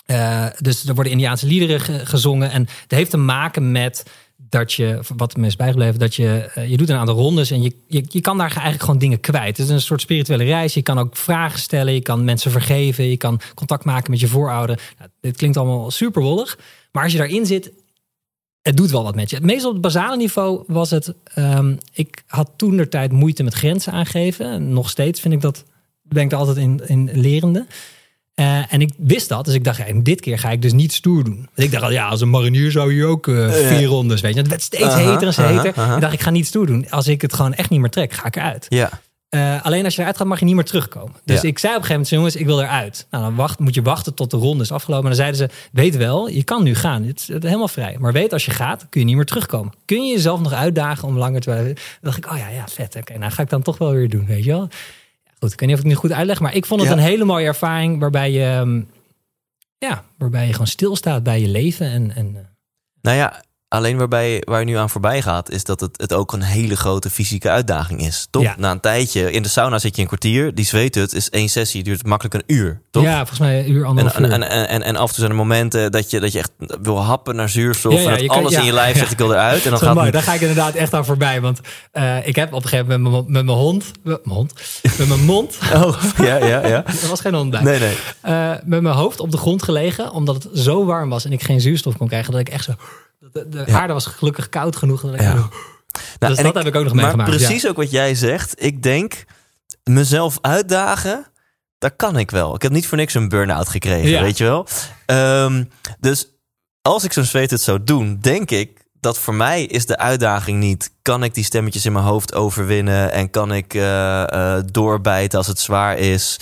Eh, 0.05 0.45
dus 0.59 0.87
er 0.87 0.93
worden 0.93 1.11
Indiaanse 1.11 1.45
liederen 1.45 1.79
ge- 1.79 2.05
gezongen. 2.05 2.51
En 2.51 2.61
het 2.81 2.91
heeft 2.91 3.09
te 3.11 3.17
maken 3.17 3.71
met 3.71 4.03
dat 4.51 4.73
je, 4.73 4.99
wat 5.15 5.37
me 5.37 5.45
is 5.45 5.55
bijgebleven, 5.55 5.99
dat 5.99 6.15
je, 6.15 6.49
eh, 6.53 6.69
je 6.69 6.77
doet 6.77 6.89
een 6.89 6.95
aantal 6.95 7.15
rondes 7.15 7.51
en 7.51 7.61
je, 7.61 7.75
je, 7.87 8.05
je 8.07 8.21
kan 8.21 8.37
daar 8.37 8.51
eigenlijk 8.51 8.83
gewoon 8.83 8.99
dingen 8.99 9.19
kwijt. 9.19 9.57
Het 9.57 9.65
is 9.65 9.69
een 9.69 9.81
soort 9.81 10.01
spirituele 10.01 10.43
reis. 10.43 10.73
Je 10.73 10.81
kan 10.81 10.99
ook 10.99 11.17
vragen 11.17 11.59
stellen, 11.59 11.93
je 11.93 12.01
kan 12.01 12.23
mensen 12.23 12.51
vergeven, 12.51 13.09
je 13.09 13.17
kan 13.17 13.39
contact 13.53 13.85
maken 13.85 14.11
met 14.11 14.19
je 14.19 14.27
voorouder. 14.27 14.81
Nou, 14.97 15.09
dit 15.19 15.37
klinkt 15.37 15.57
allemaal 15.57 15.91
super 15.91 16.21
wollig, 16.21 16.59
maar 16.91 17.03
als 17.03 17.11
je 17.11 17.17
daarin 17.17 17.45
zit, 17.45 17.71
het 18.61 18.77
doet 18.77 18.91
wel 18.91 19.03
wat 19.03 19.15
met 19.15 19.29
je. 19.29 19.35
Het 19.35 19.45
meest 19.45 19.65
op 19.65 19.71
het 19.71 19.81
basale 19.81 20.17
niveau 20.17 20.63
was 20.67 20.89
het, 20.89 21.13
ehm, 21.23 21.75
ik 21.93 22.23
had 22.27 22.51
toen 22.55 22.77
de 22.77 22.87
tijd 22.87 23.11
moeite 23.11 23.43
met 23.43 23.53
grenzen 23.53 23.93
aangeven. 23.93 24.45
En 24.45 24.73
Nog 24.73 24.89
steeds 24.89 25.19
vind 25.19 25.33
ik 25.33 25.41
dat, 25.41 25.63
ben 26.01 26.23
ik 26.23 26.33
altijd 26.33 26.57
in, 26.57 26.81
in 26.87 27.09
lerende. 27.13 27.65
Eh, 28.41 28.73
en 28.73 28.81
ik 28.81 28.89
wist 28.97 29.29
dat, 29.29 29.45
dus 29.45 29.53
ik 29.53 29.63
dacht, 29.63 29.77
ja, 29.77 29.85
dit 29.95 30.21
keer 30.21 30.39
ga 30.39 30.49
ik 30.49 30.61
dus 30.61 30.73
niet 30.73 30.93
stoer 30.93 31.23
doen. 31.23 31.35
Want 31.35 31.49
ik 31.67 31.71
dacht 31.71 31.83
al, 31.83 31.91
ja, 31.91 32.07
als 32.07 32.21
een 32.21 32.29
marinier 32.29 32.71
zou 32.71 32.93
je 32.93 33.05
ook 33.05 33.27
eh, 33.27 33.49
vier 33.51 33.85
rondes, 33.87 34.21
weet 34.21 34.33
je. 34.33 34.39
Het 34.39 34.49
werd 34.49 34.61
steeds 34.61 34.95
heter 34.95 35.27
en 35.27 35.33
aha, 35.45 35.61
heter. 35.61 35.81
aha. 35.81 35.95
Ik 35.95 36.01
dacht, 36.01 36.13
ik 36.13 36.21
ga 36.21 36.29
niet 36.29 36.47
stoer 36.47 36.65
doen. 36.65 36.89
Als 36.89 37.07
ik 37.07 37.21
het 37.21 37.33
gewoon 37.33 37.53
echt 37.53 37.69
niet 37.69 37.79
meer 37.79 37.89
trek, 37.89 38.13
ga 38.13 38.25
ik 38.25 38.35
eruit. 38.35 38.65
Ja. 38.69 38.89
Eh, 39.29 39.65
alleen 39.65 39.85
als 39.85 39.95
je 39.95 39.99
eruit 40.01 40.17
gaat, 40.17 40.27
mag 40.27 40.39
je 40.39 40.45
niet 40.45 40.55
meer 40.55 40.63
terugkomen. 40.63 41.15
Dus 41.25 41.41
Ja. 41.41 41.47
ik 41.47 41.59
zei 41.59 41.73
op 41.75 41.79
een 41.81 41.85
gegeven 41.87 41.91
moment, 41.93 42.09
jongens, 42.09 42.35
ik 42.35 42.45
wil 42.45 42.61
eruit. 42.61 43.07
Nou, 43.11 43.23
dan 43.23 43.35
wacht, 43.35 43.59
moet 43.59 43.75
je 43.75 43.81
wachten 43.81 44.13
tot 44.13 44.31
de 44.31 44.37
ronde 44.37 44.63
is 44.63 44.71
afgelopen. 44.71 45.09
En 45.09 45.15
dan 45.15 45.25
zeiden 45.25 45.49
ze, 45.49 45.69
weet 45.71 45.97
wel, 45.97 46.27
je 46.29 46.43
kan 46.43 46.63
nu 46.63 46.75
gaan. 46.75 47.03
Het 47.03 47.19
is 47.19 47.27
helemaal 47.27 47.67
vrij. 47.67 47.95
Maar 47.99 48.13
weet, 48.13 48.33
als 48.33 48.45
je 48.45 48.51
gaat, 48.51 48.85
kun 48.89 48.99
je 48.99 49.05
niet 49.07 49.15
meer 49.15 49.25
terugkomen. 49.25 49.73
Kun 49.85 50.05
je 50.05 50.13
jezelf 50.13 50.39
nog 50.39 50.53
uitdagen 50.53 51.07
om 51.07 51.17
langer 51.17 51.41
te 51.41 51.49
blijven? 51.49 51.73
Dan 51.75 51.83
dacht 52.01 52.17
ik, 52.17 52.31
oh 52.31 52.37
ja, 52.37 52.49
ja, 52.49 52.67
vet. 52.67 52.95
Oké, 52.95 53.17
nou 53.17 53.31
ga 53.31 53.41
ik 53.41 53.49
dan 53.49 53.61
toch 53.61 53.77
wel 53.77 53.91
weer 53.91 54.09
doen, 54.09 54.25
weet 54.25 54.43
je 54.43 54.51
wel. 54.51 54.67
Goed, 55.43 55.53
ik 55.53 55.59
weet 55.59 55.69
niet 55.69 55.77
of 55.77 55.83
ik 55.83 55.89
het 55.89 55.93
nu 55.95 56.07
goed 56.09 56.17
uitleg. 56.17 56.39
Maar 56.39 56.55
ik 56.55 56.65
vond 56.65 56.81
het 56.81 56.89
Ja. 56.89 56.95
een 56.95 57.01
hele 57.03 57.23
mooie 57.25 57.45
ervaring 57.45 57.99
waarbij 57.99 58.31
je... 58.31 58.43
ehm, 58.45 58.81
ja, 59.77 60.03
waarbij 60.17 60.45
je 60.45 60.51
gewoon 60.51 60.67
stilstaat 60.67 61.23
bij 61.23 61.41
je 61.41 61.47
leven. 61.47 61.87
En, 61.87 62.15
en, 62.15 62.35
eh, 62.35 62.41
Nou 63.01 63.17
ja, 63.17 63.43
alleen 63.71 63.97
waarbij, 63.97 64.41
waar 64.45 64.59
je 64.59 64.65
nu 64.65 64.75
aan 64.77 64.89
voorbij 64.89 65.21
gaat, 65.21 65.49
is 65.49 65.63
dat 65.63 65.79
het, 65.79 66.01
het 66.01 66.13
ook 66.13 66.33
een 66.33 66.41
hele 66.41 66.75
grote 66.75 67.09
fysieke 67.09 67.49
uitdaging 67.49 68.01
is. 68.05 68.27
Toch? 68.29 68.43
Ja. 68.43 68.55
Na 68.57 68.71
een 68.71 68.79
tijdje, 68.79 69.31
in 69.31 69.41
de 69.43 69.49
sauna 69.49 69.79
zit 69.79 69.95
je 69.95 70.01
een 70.01 70.07
kwartier. 70.07 70.55
Die 70.55 70.65
zweethut 70.65 71.13
is 71.13 71.29
één 71.29 71.49
sessie, 71.49 71.83
duurt 71.83 72.05
makkelijk 72.05 72.33
een 72.35 72.55
uur. 72.55 72.81
Toch? 72.91 73.03
ja, 73.03 73.17
volgens 73.17 73.39
mij 73.39 73.59
een 73.59 73.71
uur, 73.71 73.81
En, 73.81 73.87
anderhalf 73.87 74.15
en, 74.15 74.23
uur. 74.23 74.31
en, 74.31 74.49
en, 74.49 74.67
en, 74.69 74.81
en 74.83 74.95
af 74.95 75.01
en 75.01 75.07
toe 75.07 75.15
zijn 75.19 75.29
er 75.29 75.35
momenten 75.35 75.91
dat 75.91 76.09
je, 76.11 76.19
dat 76.19 76.31
je 76.31 76.39
echt 76.39 76.51
wil 76.81 77.03
happen 77.03 77.35
naar 77.35 77.49
zuurstof. 77.49 77.93
Ja, 77.93 77.99
ja, 77.99 78.05
en 78.05 78.11
dat 78.11 78.21
je 78.21 78.27
kan- 78.27 78.37
alles 78.37 78.53
in 78.53 78.63
je 78.63 78.73
lijf 78.73 78.97
zegt, 78.97 79.11
ik 79.17 79.17
wil 79.17 79.31
eruit. 79.31 79.63
En 79.63 79.69
dan 79.69 79.79
gaat 79.79 79.93
mooi, 79.93 80.05
het- 80.05 80.13
daar 80.13 80.23
ga 80.23 80.33
ik 80.33 80.41
inderdaad 80.41 80.73
echt 80.75 80.93
aan 80.93 81.05
voorbij. 81.05 81.41
Want 81.41 81.59
eh, 81.91 82.27
ik 82.27 82.35
heb 82.35 82.53
op 82.53 82.63
een 82.63 82.69
gegeven 82.69 83.01
moment 83.01 83.03
met 83.03 83.11
mijn- 83.23 83.31
met 83.33 83.45
mijn 83.45 83.57
hond... 83.57 83.91
Met 84.03 84.25
mijn 84.25 84.35
hond? 84.37 84.53
Met 84.97 85.07
mijn 85.07 85.25
mond... 85.25 85.57
Oh, 85.73 86.01
ja, 86.17 86.35
ja, 86.37 86.67
ja. 86.67 86.85
Er 87.03 87.09
was 87.09 87.21
geen 87.21 87.33
hond 87.33 87.49
bij. 87.51 87.61
Nee, 87.61 87.79
nee. 87.79 87.95
Eh, 88.21 88.51
met 88.65 88.81
mijn 88.81 88.95
hoofd 88.95 89.19
op 89.19 89.31
de 89.31 89.37
grond 89.37 89.63
gelegen. 89.63 90.11
Omdat 90.11 90.43
het 90.43 90.47
zo 90.59 90.85
warm 90.85 91.09
was 91.09 91.25
en 91.25 91.31
ik 91.31 91.43
geen 91.43 91.61
zuurstof 91.61 91.97
kon 91.97 92.07
krijgen. 92.07 92.31
Dat 92.31 92.41
ik 92.41 92.49
echt 92.49 92.63
zo... 92.63 92.71
De, 93.33 93.49
de 93.49 93.63
Ja. 93.65 93.79
aarde 93.79 93.93
was 93.93 94.05
gelukkig 94.05 94.49
koud 94.49 94.75
genoeg. 94.75 95.01
Dat 95.01 95.13
ik 95.13 95.21
Ja. 95.21 95.33
Nou, 95.33 95.49
dus 96.19 96.37
en 96.37 96.43
dat 96.43 96.53
heb 96.53 96.65
ik 96.65 96.75
ook 96.75 96.83
nog 96.83 96.93
Maar 96.93 97.03
meegemaakt. 97.03 97.29
precies 97.29 97.67
ook 97.67 97.75
wat 97.75 97.91
jij 97.91 98.15
zegt. 98.15 98.63
Ik 98.63 98.83
denk, 98.83 99.23
mezelf 99.83 100.37
uitdagen, 100.41 101.25
dat 101.77 101.93
kan 101.95 102.17
ik 102.17 102.31
wel. 102.31 102.55
Ik 102.55 102.61
heb 102.61 102.71
niet 102.71 102.87
voor 102.87 102.97
niks 102.97 103.13
een 103.13 103.29
burn-out 103.29 103.69
gekregen, 103.69 104.09
Ja. 104.09 104.21
weet 104.21 104.37
je 104.37 104.43
wel. 104.43 104.67
Ehm, 105.05 105.63
dus 105.99 106.27
als 106.81 107.03
ik 107.03 107.13
zo'n 107.13 107.23
zweethut 107.23 107.61
zou 107.61 107.83
doen, 107.83 108.17
denk 108.21 108.51
ik 108.51 108.79
dat 108.99 109.17
voor 109.17 109.33
mij 109.35 109.63
is 109.63 109.85
de 109.85 109.97
uitdaging 109.97 110.59
niet... 110.59 110.91
kan 111.01 111.23
ik 111.23 111.33
die 111.33 111.43
stemmetjes 111.43 111.85
in 111.85 111.91
mijn 111.91 112.05
hoofd 112.05 112.33
overwinnen... 112.33 113.11
en 113.11 113.29
kan 113.29 113.53
ik 113.53 113.73
eh, 113.73 114.21
eh, 114.57 114.63
doorbijten 114.71 115.37
als 115.37 115.47
het 115.47 115.59
zwaar 115.59 115.97
is. 115.97 116.37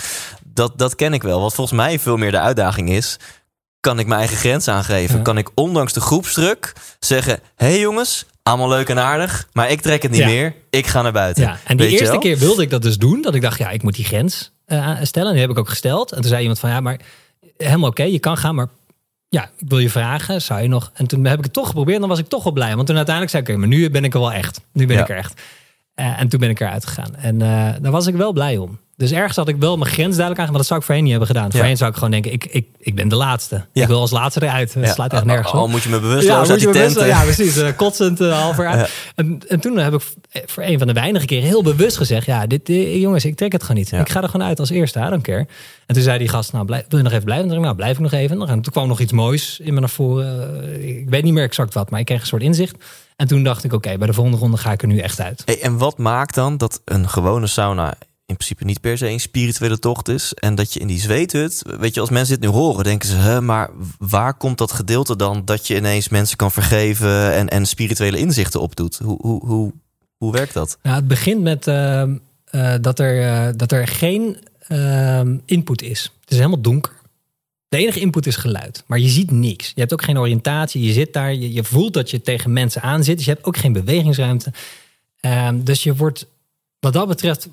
Dat, 0.46 0.78
dat 0.78 0.96
ken 0.96 1.14
ik 1.14 1.22
wel. 1.24 1.42
Wat 1.42 1.54
volgens 1.54 1.78
mij 1.78 2.00
veel 2.00 2.18
meer 2.18 2.32
de 2.32 2.40
uitdaging 2.40 2.90
is... 2.90 3.20
kan 3.80 4.00
ik 4.00 4.08
mijn 4.08 4.20
eigen 4.20 4.38
grens 4.38 4.68
aangeven? 4.68 5.18
Ja. 5.18 5.22
Kan 5.22 5.38
ik 5.38 5.50
ondanks 5.56 5.94
de 5.94 6.02
groepsdruk 6.02 6.74
zeggen... 7.00 7.40
hé 7.56 7.66
hey 7.68 7.80
jongens, 7.80 8.26
allemaal 8.44 8.70
leuk 8.70 8.90
en 8.90 9.00
aardig... 9.00 9.48
maar 9.54 9.72
ik 9.72 9.82
trek 9.82 10.02
het 10.02 10.12
niet 10.12 10.20
Ja. 10.20 10.26
meer. 10.28 10.56
Ik 10.70 10.88
ga 10.88 11.02
naar 11.02 11.12
buiten. 11.12 11.44
Ja, 11.44 11.58
en 11.66 11.78
je 11.78 11.88
eerste 11.88 12.18
keer 12.18 12.38
wilde 12.38 12.62
ik 12.62 12.70
dat 12.70 12.82
dus 12.82 12.98
doen. 12.98 13.22
Dat 13.22 13.36
ik 13.36 13.42
dacht, 13.42 13.58
ja, 13.60 13.70
ik 13.70 13.84
moet 13.84 13.96
die 13.96 14.06
grens 14.06 14.52
eh, 14.66 14.98
stellen. 15.02 15.28
En 15.28 15.34
die 15.34 15.42
heb 15.42 15.52
ik 15.52 15.58
ook 15.58 15.70
gesteld. 15.70 16.12
En 16.12 16.20
toen 16.22 16.30
zei 16.30 16.42
iemand 16.42 16.60
van, 16.60 16.70
ja, 16.70 16.80
maar 16.80 17.00
helemaal 17.58 17.90
oké, 17.90 18.04
je 18.04 18.20
kan 18.20 18.38
gaan, 18.38 18.56
maar 18.56 18.68
ja, 19.30 19.44
ik 19.58 19.68
wil 19.70 19.80
je 19.80 19.90
vragen, 19.90 20.42
zou 20.42 20.62
je 20.62 20.68
nog? 20.68 20.92
En 20.94 21.08
toen 21.08 21.26
heb 21.26 21.38
ik 21.38 21.44
het 21.44 21.54
toch 21.54 21.68
geprobeerd 21.68 21.96
en 21.96 22.00
dan 22.02 22.10
was 22.10 22.20
ik 22.20 22.28
toch 22.28 22.44
wel 22.44 22.54
blij. 22.54 22.76
Want 22.76 22.88
toen 22.88 22.96
uiteindelijk 22.96 23.36
zei 23.36 23.44
ik, 23.44 23.50
oké, 23.50 23.60
maar 23.60 23.68
nu 23.68 23.90
ben 23.90 24.04
ik 24.04 24.14
er 24.14 24.20
wel 24.20 24.32
echt. 24.34 24.62
Nu 24.74 24.86
ben 24.86 24.96
Ja. 24.96 25.02
ik 25.02 25.10
er 25.10 25.18
echt. 25.18 25.42
Eh, 25.94 26.20
en 26.20 26.28
toen 26.28 26.40
ben 26.40 26.50
ik 26.50 26.60
eruit 26.60 26.86
gegaan. 26.86 27.16
En 27.16 27.42
eh, 27.42 27.48
daar 27.82 27.92
was 27.92 28.08
ik 28.08 28.16
wel 28.16 28.32
blij 28.34 28.58
om. 28.58 28.80
Dus 29.00 29.12
ergens 29.12 29.36
had 29.36 29.48
ik 29.48 29.56
wel 29.60 29.78
mijn 29.78 29.92
grens 29.92 30.10
duidelijk 30.16 30.40
aan, 30.40 30.48
maar 30.48 30.58
dat 30.58 30.66
zou 30.68 30.80
ik 30.80 30.86
voorheen 30.86 31.04
niet 31.04 31.12
hebben 31.14 31.30
gedaan. 31.36 31.52
Voorheen 31.52 31.78
zou 31.78 31.90
ik 31.90 31.96
gewoon 31.96 32.12
denken, 32.12 32.32
ik, 32.34 32.46
ik, 32.46 32.68
ik 32.80 32.96
ben 32.96 33.08
de 33.08 33.16
laatste. 33.16 33.66
Ja. 33.74 33.82
Ik 33.82 33.88
wil 33.88 34.00
als 34.00 34.12
laatste 34.12 34.44
eruit. 34.44 34.74
Het 34.74 34.86
Ja. 34.86 34.94
slaat 34.94 35.14
echt 35.14 35.24
nergens 35.24 35.52
Al 35.54 35.64
op. 35.64 35.70
moet 35.70 35.84
je 35.84 35.90
me 35.90 36.00
bewusteloos 36.00 36.48
moet 36.50 36.60
je 36.60 36.66
die 36.66 36.74
bewust- 36.76 36.96
tent. 36.96 37.08
Ja, 37.08 37.22
precies. 37.24 37.58
eh, 37.58 37.68
kotsend 37.76 38.22
uh, 38.22 38.40
half 38.42 38.60
uit. 38.60 38.90
En, 39.16 39.40
en 39.48 39.60
toen 39.60 39.78
heb 39.78 39.94
ik 39.94 40.02
voor 40.46 40.64
een 40.64 40.78
van 40.78 40.88
de 40.88 40.94
weinige 40.94 41.26
keren 41.26 41.48
heel 41.48 41.64
bewust 41.64 41.98
gezegd... 41.98 42.26
ja, 42.26 42.48
dit, 42.48 42.70
eh, 42.70 43.02
jongens, 43.02 43.26
ik 43.26 43.36
trek 43.36 43.52
het 43.52 43.62
gewoon 43.62 43.78
niet. 43.78 43.90
Ja. 43.90 44.00
Ik 44.00 44.10
ga 44.10 44.22
er 44.22 44.30
gewoon 44.30 44.48
uit 44.48 44.60
als 44.60 44.70
eerste, 44.70 45.00
I 45.00 45.10
don't 45.10 45.24
care. 45.24 45.48
En 45.86 45.94
toen 45.96 46.04
zei 46.04 46.18
die 46.18 46.28
gast, 46.28 46.54
nou, 46.54 46.66
blijf, 46.66 46.86
wil 46.90 46.98
je 46.98 47.04
nog 47.04 47.14
even 47.14 47.26
blijven? 47.26 47.46
En 47.50 47.54
toen 47.54 47.62
dacht 47.64 47.72
ik, 47.74 47.78
nou, 47.78 47.94
blijf 47.96 48.08
ik 48.08 48.12
nog 48.12 48.22
even. 48.38 48.48
En 48.56 48.62
toen 48.62 48.74
kwam 48.74 48.88
nog 48.88 49.00
iets 49.00 49.12
moois 49.12 49.60
in 49.64 49.74
me 49.74 49.80
naar 49.80 49.90
voren. 49.90 50.64
Eh, 50.74 50.98
Ik 50.98 51.10
weet 51.10 51.24
niet 51.24 51.34
meer 51.34 51.44
exact 51.44 51.74
wat, 51.74 51.90
maar 51.90 52.00
ik 52.00 52.06
kreeg 52.06 52.22
een 52.22 52.28
soort 52.28 52.42
inzicht. 52.44 52.76
En 53.16 53.28
toen 53.28 53.44
dacht 53.44 53.64
ik, 53.64 53.74
oké, 53.74 53.98
bij 53.98 54.08
de 54.08 54.14
volgende 54.14 54.38
ronde 54.40 54.58
ga 54.58 54.72
ik 54.72 54.82
er 54.82 54.88
nu 54.88 54.98
echt 55.00 55.20
uit. 55.22 55.42
Hey, 55.46 55.62
en 55.62 55.78
wat 55.78 55.98
maakt 55.98 56.36
dan 56.36 56.58
dat 56.58 56.82
een 56.86 57.10
gewone 57.10 57.48
sauna 57.48 57.94
in 58.30 58.36
principe 58.36 58.66
niet 58.66 58.82
per 58.82 58.98
se 58.98 59.08
een 59.08 59.20
spirituele 59.20 59.80
tocht 59.80 60.08
is. 60.08 60.34
En 60.34 60.56
dat 60.56 60.74
je 60.74 60.80
in 60.80 60.88
die 60.88 61.00
zweethut, 61.00 61.62
weet 61.80 61.94
je, 61.94 62.00
als 62.00 62.10
mensen 62.10 62.40
dit 62.40 62.50
nu 62.50 62.56
horen, 62.56 62.84
denken 62.84 63.10
ze, 63.10 63.16
hè, 63.16 63.42
maar 63.42 63.70
waar 63.98 64.34
komt 64.34 64.58
dat 64.58 64.72
gedeelte 64.72 65.16
dan 65.16 65.46
dat 65.46 65.68
je 65.68 65.76
ineens 65.76 66.10
mensen 66.10 66.38
kan 66.38 66.52
vergeven 66.52 67.34
en, 67.34 67.48
en 67.48 67.66
spirituele 67.66 68.18
inzichten 68.18 68.62
opdoet? 68.62 68.98
Hoe, 68.98 69.18
hoe, 69.22 69.46
hoe, 69.46 69.74
hoe 70.18 70.32
werkt 70.32 70.54
dat? 70.54 70.78
Nou, 70.84 70.96
het 70.96 71.08
begint 71.08 71.42
met 71.42 71.68
ehm, 71.68 72.18
eh, 72.46 72.76
dat, 72.82 73.00
er, 73.00 73.22
eh, 73.22 73.54
dat 73.56 73.72
er 73.72 73.88
geen 73.88 74.38
input 75.46 75.82
is. 75.82 76.04
Het 76.22 76.32
is 76.32 76.38
helemaal 76.38 76.62
donker. 76.62 76.94
De 77.68 77.78
enige 77.78 78.00
input 78.00 78.26
is 78.26 78.36
geluid, 78.36 78.84
maar 78.88 79.00
je 79.00 79.10
ziet 79.10 79.32
niks. 79.32 79.68
Je 79.68 79.80
hebt 79.80 79.94
ook 79.94 80.04
geen 80.04 80.20
oriëntatie. 80.20 80.84
Je 80.84 80.94
zit 80.94 81.14
daar, 81.14 81.34
je, 81.34 81.54
je 81.54 81.64
voelt 81.64 81.94
dat 81.94 82.10
je 82.10 82.22
tegen 82.22 82.54
mensen 82.54 82.82
aan 82.82 83.04
zit. 83.04 83.16
Dus 83.16 83.26
je 83.26 83.32
hebt 83.32 83.46
ook 83.46 83.58
geen 83.58 83.74
bewegingsruimte. 83.74 84.54
Ehm, 85.20 85.64
dus 85.64 85.84
je 85.84 85.96
wordt, 85.96 86.28
wat 86.80 86.94
dat 86.94 87.08
betreft, 87.08 87.50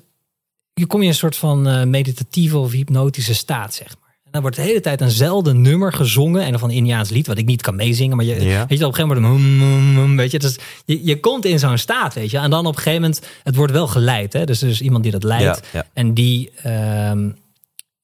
je 0.79 0.85
kom 0.85 0.99
je 0.99 1.05
in 1.05 1.11
een 1.11 1.17
soort 1.17 1.35
van 1.35 1.67
eh, 1.67 1.83
meditatieve 1.83 2.57
of 2.57 2.71
hypnotische 2.71 3.35
staat, 3.35 3.73
zeg 3.73 3.87
maar. 3.99 4.15
En 4.23 4.31
dan 4.31 4.41
wordt 4.41 4.55
de 4.55 4.61
hele 4.61 4.79
tijd 4.79 5.01
eenzelfde 5.01 5.53
nummer 5.53 5.93
gezongen. 5.93 6.43
En 6.43 6.59
van 6.59 6.69
een 6.69 6.75
Indiaans 6.75 7.09
lied, 7.09 7.27
wat 7.27 7.37
ik 7.37 7.45
niet 7.45 7.61
kan 7.61 7.75
meezingen. 7.75 8.17
Maar 8.17 8.25
je, 8.25 8.41
Ja. 8.43 8.65
weet 8.67 8.79
je, 8.79 8.85
op 8.85 8.97
een 8.97 8.99
gegeven 8.99 9.21
moment, 9.21 9.41
hum, 9.41 9.59
hum, 9.61 9.95
hum, 9.95 10.17
weet 10.17 10.31
je, 10.31 10.39
dus 10.39 10.57
je, 10.85 11.05
je 11.05 11.19
komt 11.19 11.45
in 11.45 11.59
zo'n 11.59 11.77
staat, 11.77 12.13
weet 12.13 12.31
je. 12.31 12.37
En 12.37 12.49
dan 12.49 12.65
op 12.65 12.75
een 12.75 12.81
gegeven 12.81 13.01
moment, 13.01 13.21
het 13.43 13.55
wordt 13.55 13.73
wel 13.73 13.87
geleid. 13.87 14.33
Hè? 14.33 14.45
Dus 14.45 14.61
er 14.61 14.69
is 14.69 14.81
iemand 14.81 15.03
die 15.03 15.11
dat 15.11 15.23
leidt. 15.23 15.43
Ja, 15.43 15.79
ja. 15.79 15.85
En 15.93 16.13
die, 16.13 16.51
ehm, 16.63 17.29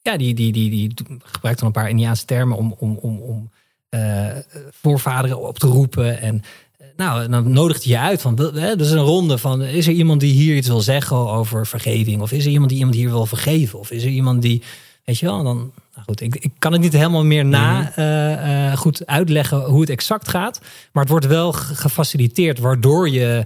ja, 0.02 0.18
die, 0.18 0.34
die, 0.34 0.52
die, 0.52 0.70
die, 0.70 0.94
gebruikt 1.24 1.60
dan 1.60 1.68
een 1.68 1.74
paar 1.74 1.90
Indiaanse 1.90 2.26
termen 2.26 2.58
om, 2.58 2.76
om, 2.80 2.98
om, 3.02 3.18
om 3.20 3.50
eh, 3.90 4.28
voorvaderen 4.72 5.40
op 5.48 5.60
te 5.60 5.68
roepen. 5.68 6.22
En 6.22 6.44
nou, 6.98 7.28
dan 7.30 7.52
nodigt 7.52 7.84
hij 7.84 7.92
je 7.94 8.00
uit 8.00 8.22
van, 8.22 8.40
hè, 8.54 8.76
dus 8.76 8.90
een 8.92 8.98
ronde 8.98 9.38
van, 9.38 9.62
is 9.62 9.88
er 9.88 9.94
iemand 9.94 10.20
die 10.20 10.34
hier 10.34 10.56
iets 10.56 10.68
wil 10.68 10.82
zeggen 10.82 11.18
over 11.18 11.68
vergeving? 11.68 12.22
Of 12.22 12.32
is 12.32 12.46
er 12.46 12.52
iemand 12.52 12.70
die 12.70 12.78
iemand 12.80 12.96
hier 12.98 13.10
wil 13.10 13.26
vergeven? 13.26 13.80
Of 13.80 13.92
is 13.92 14.04
er 14.04 14.10
iemand 14.10 14.42
die, 14.42 14.62
weet 15.06 15.18
je 15.20 15.26
wel, 15.26 15.44
dan, 15.44 15.58
nou 15.94 16.06
goed, 16.06 16.22
ik, 16.22 16.36
ik 16.36 16.52
kan 16.60 16.72
het 16.72 16.82
niet 16.82 16.94
helemaal 16.94 17.24
meer 17.26 17.46
na 17.46 17.92
eh, 17.96 18.68
eh, 18.72 18.78
goed 18.78 19.06
uitleggen 19.06 19.62
hoe 19.64 19.82
het 19.82 19.90
exact 19.90 20.28
gaat. 20.30 20.60
Maar 20.92 21.04
het 21.04 21.12
wordt 21.12 21.26
wel 21.28 21.52
ge- 21.52 21.76
gefaciliteerd, 21.76 22.60
waardoor 22.60 23.10
je, 23.10 23.46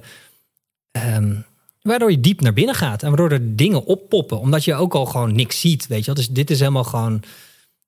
ehm, 0.92 1.34
waardoor 1.82 2.12
je 2.12 2.20
diep 2.20 2.42
naar 2.42 2.54
binnen 2.54 2.76
gaat. 2.76 3.02
En 3.04 3.08
waardoor 3.08 3.32
er 3.32 3.56
dingen 3.56 3.86
oppoppen, 3.86 4.40
omdat 4.40 4.64
je 4.64 4.74
ook 4.76 4.94
al 4.96 5.06
gewoon 5.06 5.36
niks 5.36 5.60
ziet, 5.60 5.88
weet 5.88 6.00
je 6.00 6.06
wel. 6.06 6.16
Dus 6.16 6.30
dit 6.30 6.50
is 6.50 6.60
helemaal 6.60 6.84
gewoon, 6.84 7.22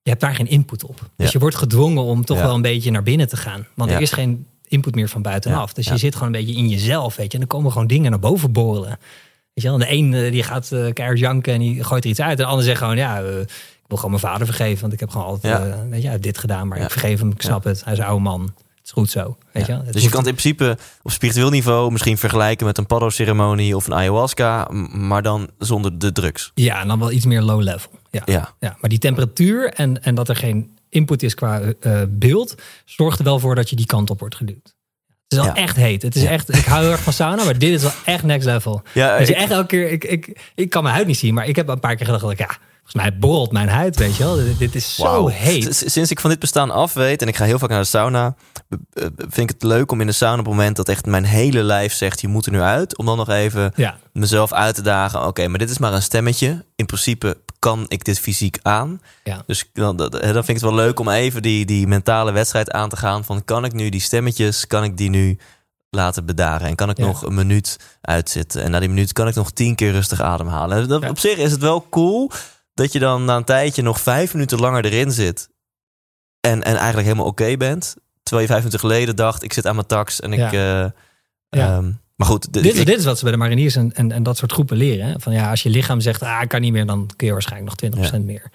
je 0.02 0.10
hebt 0.10 0.22
daar 0.22 0.36
geen 0.36 0.48
input 0.50 0.84
op. 0.84 0.96
Dus 1.16 1.26
Ja. 1.26 1.30
je 1.34 1.40
wordt 1.40 1.56
gedwongen 1.56 2.04
om 2.04 2.26
toch 2.26 2.38
Ja. 2.38 2.44
wel 2.44 2.56
een 2.56 2.62
beetje 2.62 2.92
naar 2.92 3.04
binnen 3.04 3.28
te 3.28 3.38
gaan. 3.38 3.68
Want 3.76 3.90
Ja. 3.90 3.96
er 3.96 4.02
is 4.02 4.12
geen 4.12 4.46
input 4.70 4.96
meer 4.96 5.10
van 5.10 5.22
buitenaf. 5.22 5.74
Dus 5.74 5.88
je 5.88 5.98
zit 5.98 6.14
gewoon 6.16 6.34
een 6.34 6.46
beetje 6.46 6.60
in 6.60 6.68
jezelf, 6.70 7.16
weet 7.16 7.26
je. 7.32 7.34
En 7.34 7.40
dan 7.40 7.48
komen 7.58 7.72
gewoon 7.72 7.88
dingen 7.88 8.12
naar 8.12 8.20
boven 8.20 8.52
borrelen. 8.52 8.90
Weet 9.54 9.64
je 9.64 9.70
wel, 9.70 9.78
de 9.78 9.92
een 9.92 10.14
eh, 10.14 10.32
die 10.32 10.44
gaat 10.44 10.68
keihard 10.94 11.20
janken 11.20 11.54
en 11.54 11.60
die 11.60 11.84
gooit 11.84 12.04
er 12.04 12.10
iets 12.10 12.20
uit. 12.22 12.32
En 12.32 12.38
de 12.46 12.46
ander 12.46 12.66
zegt 12.66 12.78
gewoon, 12.78 12.98
ja, 12.98 13.22
eh, 13.22 13.40
ik 13.40 13.86
wil 13.88 13.98
gewoon 13.98 14.10
mijn 14.22 14.24
vader 14.34 14.46
vergeven. 14.46 14.82
Want 14.82 14.94
ik 14.94 15.00
heb 15.00 15.10
gewoon 15.10 15.26
altijd, 15.28 15.58
Ja. 15.64 15.88
weet 15.90 16.02
je, 16.02 16.20
dit 16.20 16.38
gedaan. 16.38 16.68
Maar 16.68 16.78
Ja. 16.78 16.84
ik 16.84 16.92
vergeef 16.92 17.20
hem, 17.20 17.32
ik 17.32 17.42
snap 17.42 17.64
het. 17.64 17.84
Hij 17.84 17.94
is 17.94 18.00
een 18.00 18.06
oude 18.06 18.24
man. 18.24 18.42
Het 18.42 18.88
is 18.88 18.92
goed 19.04 19.10
zo, 19.10 19.38
weet 19.54 19.66
je. 19.66 19.72
Het 19.72 19.94
Dus 19.94 20.04
je 20.04 20.10
kan 20.10 20.20
het 20.20 20.28
in 20.30 20.36
principe 20.36 20.78
op 21.02 21.12
spiritueel 21.12 21.50
niveau 21.50 21.92
misschien 21.92 22.18
vergelijken 22.18 22.66
met 22.66 22.78
een 22.78 22.86
paddo-ceremonie 22.86 23.76
of 23.76 23.88
een 23.88 23.94
ayahuasca, 23.94 24.68
maar 24.92 25.22
dan 25.22 25.50
zonder 25.58 26.00
de 26.00 26.12
drugs. 26.12 26.52
Ja, 26.56 26.82
en 26.82 26.88
dan 26.88 27.00
wel 27.00 27.12
iets 27.12 27.26
meer 27.26 27.42
low 27.42 27.62
level. 27.62 27.92
Ja. 28.12 28.22
Ja, 28.26 28.54
Ja, 28.60 28.78
maar 28.82 28.90
die 28.90 29.00
temperatuur 29.00 29.74
en, 29.74 30.04
en 30.04 30.16
dat 30.16 30.30
er 30.30 30.36
geen 30.36 30.78
input 30.90 31.24
is 31.24 31.34
qua 31.34 31.62
eh, 31.80 32.02
beeld, 32.10 32.56
zorgt 32.86 33.20
er 33.20 33.26
wel 33.26 33.40
voor 33.40 33.56
dat 33.56 33.70
je 33.70 33.76
die 33.76 33.86
kant 33.86 34.10
op 34.10 34.20
wordt 34.20 34.36
geduwd. 34.36 34.76
Het 35.28 35.40
is 35.40 35.46
wel 35.46 35.56
Ja. 35.56 35.62
echt 35.62 35.76
heet. 35.76 36.02
Het 36.02 36.16
is 36.16 36.24
echt, 36.24 36.56
ik 36.56 36.66
hou 36.66 36.82
heel 36.82 36.92
erg 36.92 37.02
van 37.04 37.14
sauna, 37.14 37.44
maar 37.44 37.58
dit 37.58 37.74
is 37.74 37.82
wel 37.82 37.92
echt 38.06 38.24
next 38.24 38.46
level. 38.46 38.82
Ja, 38.94 39.18
dus 39.18 39.28
je 39.28 39.34
ik- 39.34 39.40
echt 39.40 39.52
elke 39.52 39.66
keer, 39.68 39.92
ik, 39.92 40.04
ik, 40.04 40.52
ik 40.56 40.70
kan 40.70 40.84
mijn 40.84 40.96
huid 40.96 41.08
niet 41.08 41.18
zien, 41.18 41.34
maar 41.34 41.48
ik 41.48 41.56
heb 41.56 41.68
een 41.68 41.80
paar 41.80 41.96
keer 41.96 42.06
gedacht, 42.06 42.24
dat 42.24 42.32
ik, 42.32 42.38
ja, 42.40 42.58
volgens 42.92 43.12
mij 43.12 43.20
borrelt 43.20 43.52
mijn 43.52 43.70
huid, 43.70 43.96
weet 43.96 44.16
je 44.16 44.24
wel. 44.24 44.40
Dit, 44.58 44.76
is 44.76 44.96
zo 44.96 45.28
heet. 45.28 45.84
Sinds 45.86 46.12
ik 46.12 46.20
van 46.20 46.30
dit 46.30 46.40
bestaan 46.40 46.72
af 46.72 46.94
weet 46.94 47.22
en 47.22 47.28
ik 47.28 47.36
ga 47.36 47.46
heel 47.46 47.60
vaak 47.60 47.70
naar 47.70 47.80
de 47.82 47.86
sauna, 47.86 48.36
vind 49.18 49.38
ik 49.38 49.50
het 49.50 49.64
leuk 49.64 49.92
om 49.92 50.02
in 50.02 50.08
de 50.08 50.14
sauna 50.14 50.40
op 50.40 50.46
het 50.46 50.54
moment 50.56 50.76
dat 50.76 50.90
echt 50.90 51.06
mijn 51.06 51.24
hele 51.24 51.64
lijf 51.64 51.94
zegt 51.94 52.22
je 52.22 52.28
moet 52.28 52.46
er 52.46 52.52
nu 52.52 52.62
uit, 52.62 52.98
om 52.98 53.06
dan 53.06 53.18
nog 53.18 53.30
even 53.30 53.72
Ja, 53.76 53.98
mezelf 54.14 54.54
uit 54.54 54.76
te 54.76 54.82
dagen. 54.82 55.26
Oké, 55.28 55.48
maar 55.48 55.60
dit 55.60 55.70
is 55.70 55.78
maar 55.78 55.94
een 55.94 56.02
stemmetje. 56.02 56.66
In 56.76 56.86
principe 56.86 57.38
kan 57.60 57.86
ik 57.88 58.04
dit 58.04 58.20
fysiek 58.20 58.60
aan. 58.62 59.02
ja. 59.24 59.44
Dus 59.46 59.70
dan, 59.74 59.98
dan 59.98 60.12
vind 60.22 60.48
ik 60.48 60.54
het 60.54 60.62
wel 60.62 60.76
leuk 60.76 61.00
om 61.00 61.10
even 61.10 61.42
die, 61.42 61.66
die 61.66 61.88
mentale 61.88 62.32
wedstrijd 62.32 62.72
aan 62.72 62.90
te 62.90 62.98
gaan. 62.98 63.24
Van 63.26 63.46
kan 63.46 63.66
ik 63.66 63.74
nu 63.74 63.90
die 63.90 64.02
stemmetjes, 64.02 64.68
kan 64.68 64.84
ik 64.84 64.98
die 64.98 65.10
nu 65.10 65.38
laten 65.90 66.26
bedaren? 66.26 66.68
En 66.68 66.76
kan 66.76 66.90
ik 66.90 66.98
Ja. 66.98 67.06
nog 67.06 67.22
een 67.26 67.34
minuut 67.34 67.78
uitzitten? 68.02 68.62
En 68.64 68.72
na 68.72 68.80
die 68.80 68.90
minuut 68.90 69.14
kan 69.14 69.28
ik 69.28 69.36
nog 69.36 69.52
tien 69.52 69.76
keer 69.76 69.92
rustig 69.92 70.22
ademhalen. 70.22 70.78
En 70.78 70.88
dat, 70.88 71.02
Ja. 71.02 71.10
Op 71.10 71.20
zich 71.20 71.38
is 71.38 71.52
het 71.52 71.62
wel 71.62 71.88
cool 71.90 72.32
dat 72.82 72.92
je 72.94 73.00
dan 73.00 73.26
na 73.26 73.36
een 73.36 73.44
tijdje 73.44 73.82
nog 73.82 74.02
vijf 74.02 74.34
minuten 74.34 74.60
langer 74.60 74.86
erin 74.86 75.12
zit. 75.12 75.50
En, 76.40 76.64
en 76.64 76.76
eigenlijk 76.76 77.08
helemaal 77.08 77.26
oké 77.28 77.58
bent. 77.58 77.96
Terwijl 78.24 78.42
je 78.48 78.54
vijf 78.54 78.64
minuten 78.66 78.80
geleden 78.90 79.16
dacht, 79.16 79.44
ik 79.44 79.54
zit 79.54 79.68
aan 79.68 79.76
mijn 79.76 79.88
tax 79.88 80.20
en 80.20 80.34
ik... 80.34 80.40
Ja. 80.40 80.52
eh, 80.84 80.90
Ja. 81.50 81.76
ehm, 81.78 81.92
maar 82.16 82.28
goed, 82.28 82.54
Dit, 82.54 82.66
is- 82.66 82.86
dit 82.86 82.98
is 82.98 83.06
wat 83.06 83.18
ze 83.18 83.24
bij 83.24 83.32
de 83.34 83.38
mariniers 83.40 83.76
en, 83.76 83.94
en, 83.94 84.12
en 84.12 84.24
dat 84.24 84.38
soort 84.38 84.52
groepen 84.52 84.78
leren. 84.78 85.06
Hè? 85.06 85.20
Van 85.20 85.34
ja, 85.34 85.50
als 85.50 85.64
je 85.64 85.70
lichaam 85.70 86.00
zegt, 86.02 86.22
ah, 86.24 86.42
ik 86.42 86.48
kan 86.50 86.62
niet 86.62 86.72
meer, 86.72 86.86
dan 86.86 87.10
kun 87.16 87.28
je 87.28 87.34
waarschijnlijk 87.34 87.82
nog 87.82 88.10
20% 88.10 88.22
meer. 88.26 88.52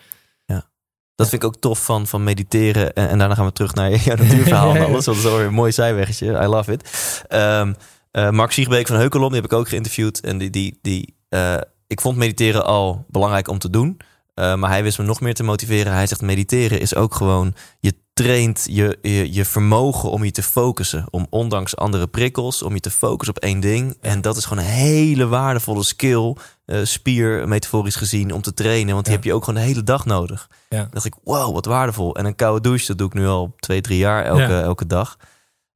Dat 1.17 1.29
vind 1.29 1.43
ik 1.43 1.49
ook 1.49 1.57
tof 1.57 1.85
van, 1.85 2.07
van 2.07 2.25
mediteren. 2.25 2.93
En, 2.95 3.09
en 3.09 3.19
daarna 3.19 3.35
gaan 3.35 3.45
we 3.47 3.53
terug 3.53 3.75
naar 3.75 3.91
jouw 3.95 4.17
natuurverhaal 4.17 4.69
en 4.75 4.75
Ja, 4.75 4.81
ja. 4.81 4.85
alles. 4.89 5.05
Want 5.05 5.17
dat 5.19 5.25
is 5.27 5.31
alweer 5.31 5.47
een 5.47 5.53
mooi 5.55 5.73
zijweggetje. 5.73 6.27
I 6.27 6.47
love 6.47 6.73
it. 6.73 6.91
Ehm 7.29 7.73
eh, 8.11 8.31
Mark 8.31 8.51
Siegbeek 8.53 8.87
van 8.87 8.97
Heukelom, 8.97 9.27
die 9.33 9.37
heb 9.41 9.45
ik 9.51 9.53
ook 9.59 9.69
geïnterviewd. 9.69 10.21
En 10.21 10.39
die, 10.39 10.51
die, 10.51 10.79
die, 10.83 11.15
eh, 11.29 11.57
ik 11.87 12.01
vond 12.01 12.17
mediteren 12.17 12.65
al 12.65 13.05
belangrijk 13.09 13.49
om 13.49 13.59
te 13.59 13.71
doen. 13.71 13.97
Eh, 14.35 14.55
maar 14.55 14.71
hij 14.71 14.83
wist 14.83 14.99
me 14.99 15.05
nog 15.05 15.21
meer 15.21 15.35
te 15.35 15.43
motiveren. 15.43 15.93
Hij 15.93 16.07
zegt 16.07 16.21
mediteren 16.21 16.81
is 16.81 16.95
ook 16.95 17.15
gewoon... 17.15 17.55
je 17.81 17.95
traint 18.13 18.67
je, 18.71 18.99
je, 19.03 19.33
je 19.33 19.45
vermogen 19.45 20.11
om 20.11 20.25
je 20.25 20.31
te 20.31 20.43
focussen. 20.43 21.07
Om 21.11 21.27
ondanks 21.31 21.77
andere 21.77 22.07
prikkels, 22.07 22.63
om 22.63 22.75
je 22.75 22.81
te 22.81 22.91
focussen 22.91 23.37
op 23.37 23.43
één 23.43 23.61
ding. 23.61 23.97
En 24.01 24.21
dat 24.21 24.37
is 24.37 24.45
gewoon 24.45 24.65
een 24.65 24.71
hele 24.71 25.27
waardevolle 25.27 25.83
skill... 25.83 26.37
eh, 26.67 26.79
spier, 26.83 27.49
metaforisch 27.49 27.97
gezien, 27.97 28.33
om 28.33 28.43
te 28.43 28.55
trainen. 28.55 28.93
Want 28.95 29.05
die 29.05 29.15
Ja. 29.15 29.21
heb 29.21 29.29
je 29.29 29.35
ook 29.35 29.45
gewoon 29.45 29.61
de 29.61 29.67
hele 29.67 29.83
dag 29.83 30.05
nodig. 30.05 30.49
Ja. 30.69 30.79
Dan 30.79 30.89
dacht 30.91 31.05
ik, 31.05 31.15
wow, 31.25 31.55
wat 31.55 31.65
waardevol. 31.65 32.17
En 32.17 32.25
een 32.25 32.37
koude 32.37 32.61
douche, 32.61 32.87
dat 32.87 32.99
doe 32.99 33.07
ik 33.07 33.15
nu 33.15 33.27
al 33.27 33.55
twee, 33.59 33.81
drie 33.81 33.99
jaar 33.99 34.25
elke, 34.25 34.61
elke 34.61 34.87
dag. 34.87 35.17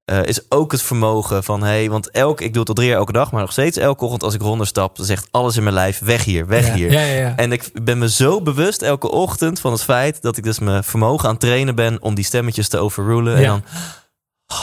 Eh, 0.08 0.24
is 0.24 0.40
ook 0.48 0.72
het 0.72 0.82
vermogen 0.82 1.44
van, 1.44 1.62
hey, 1.62 1.90
want 1.90 2.10
elk, 2.10 2.40
ik 2.40 2.52
doe 2.52 2.60
het 2.60 2.68
al 2.68 2.74
drie 2.74 2.88
jaar 2.88 2.98
elke 2.98 3.12
dag, 3.12 3.32
maar 3.32 3.40
nog 3.40 3.52
steeds 3.52 3.76
elke 3.76 4.04
ochtend 4.04 4.22
als 4.22 4.34
ik 4.34 4.40
eronder 4.40 4.66
stap, 4.66 4.96
dan 4.96 5.06
zegt 5.06 5.28
alles 5.30 5.56
in 5.56 5.62
mijn 5.62 5.74
lijf, 5.74 5.98
weg 5.98 6.24
hier, 6.24 6.46
weg 6.46 6.66
ja. 6.66 6.74
hier. 6.74 6.92
Ja, 6.92 7.00
ja, 7.00 7.14
ja. 7.14 7.36
En 7.36 7.52
ik 7.52 7.70
ben 7.82 7.98
me 7.98 8.10
zo 8.10 8.42
bewust 8.42 8.82
elke 8.82 9.10
ochtend 9.10 9.60
van 9.60 9.72
het 9.72 9.82
feit 9.82 10.22
dat 10.22 10.36
ik 10.36 10.44
dus 10.44 10.58
mijn 10.58 10.84
vermogen 10.84 11.24
aan 11.24 11.30
het 11.30 11.40
trainen 11.40 11.74
ben 11.74 12.02
om 12.02 12.14
die 12.14 12.24
stemmetjes 12.24 12.68
te 12.68 12.78
overrulen. 12.78 13.36
En 13.36 13.42
dan, 13.42 13.62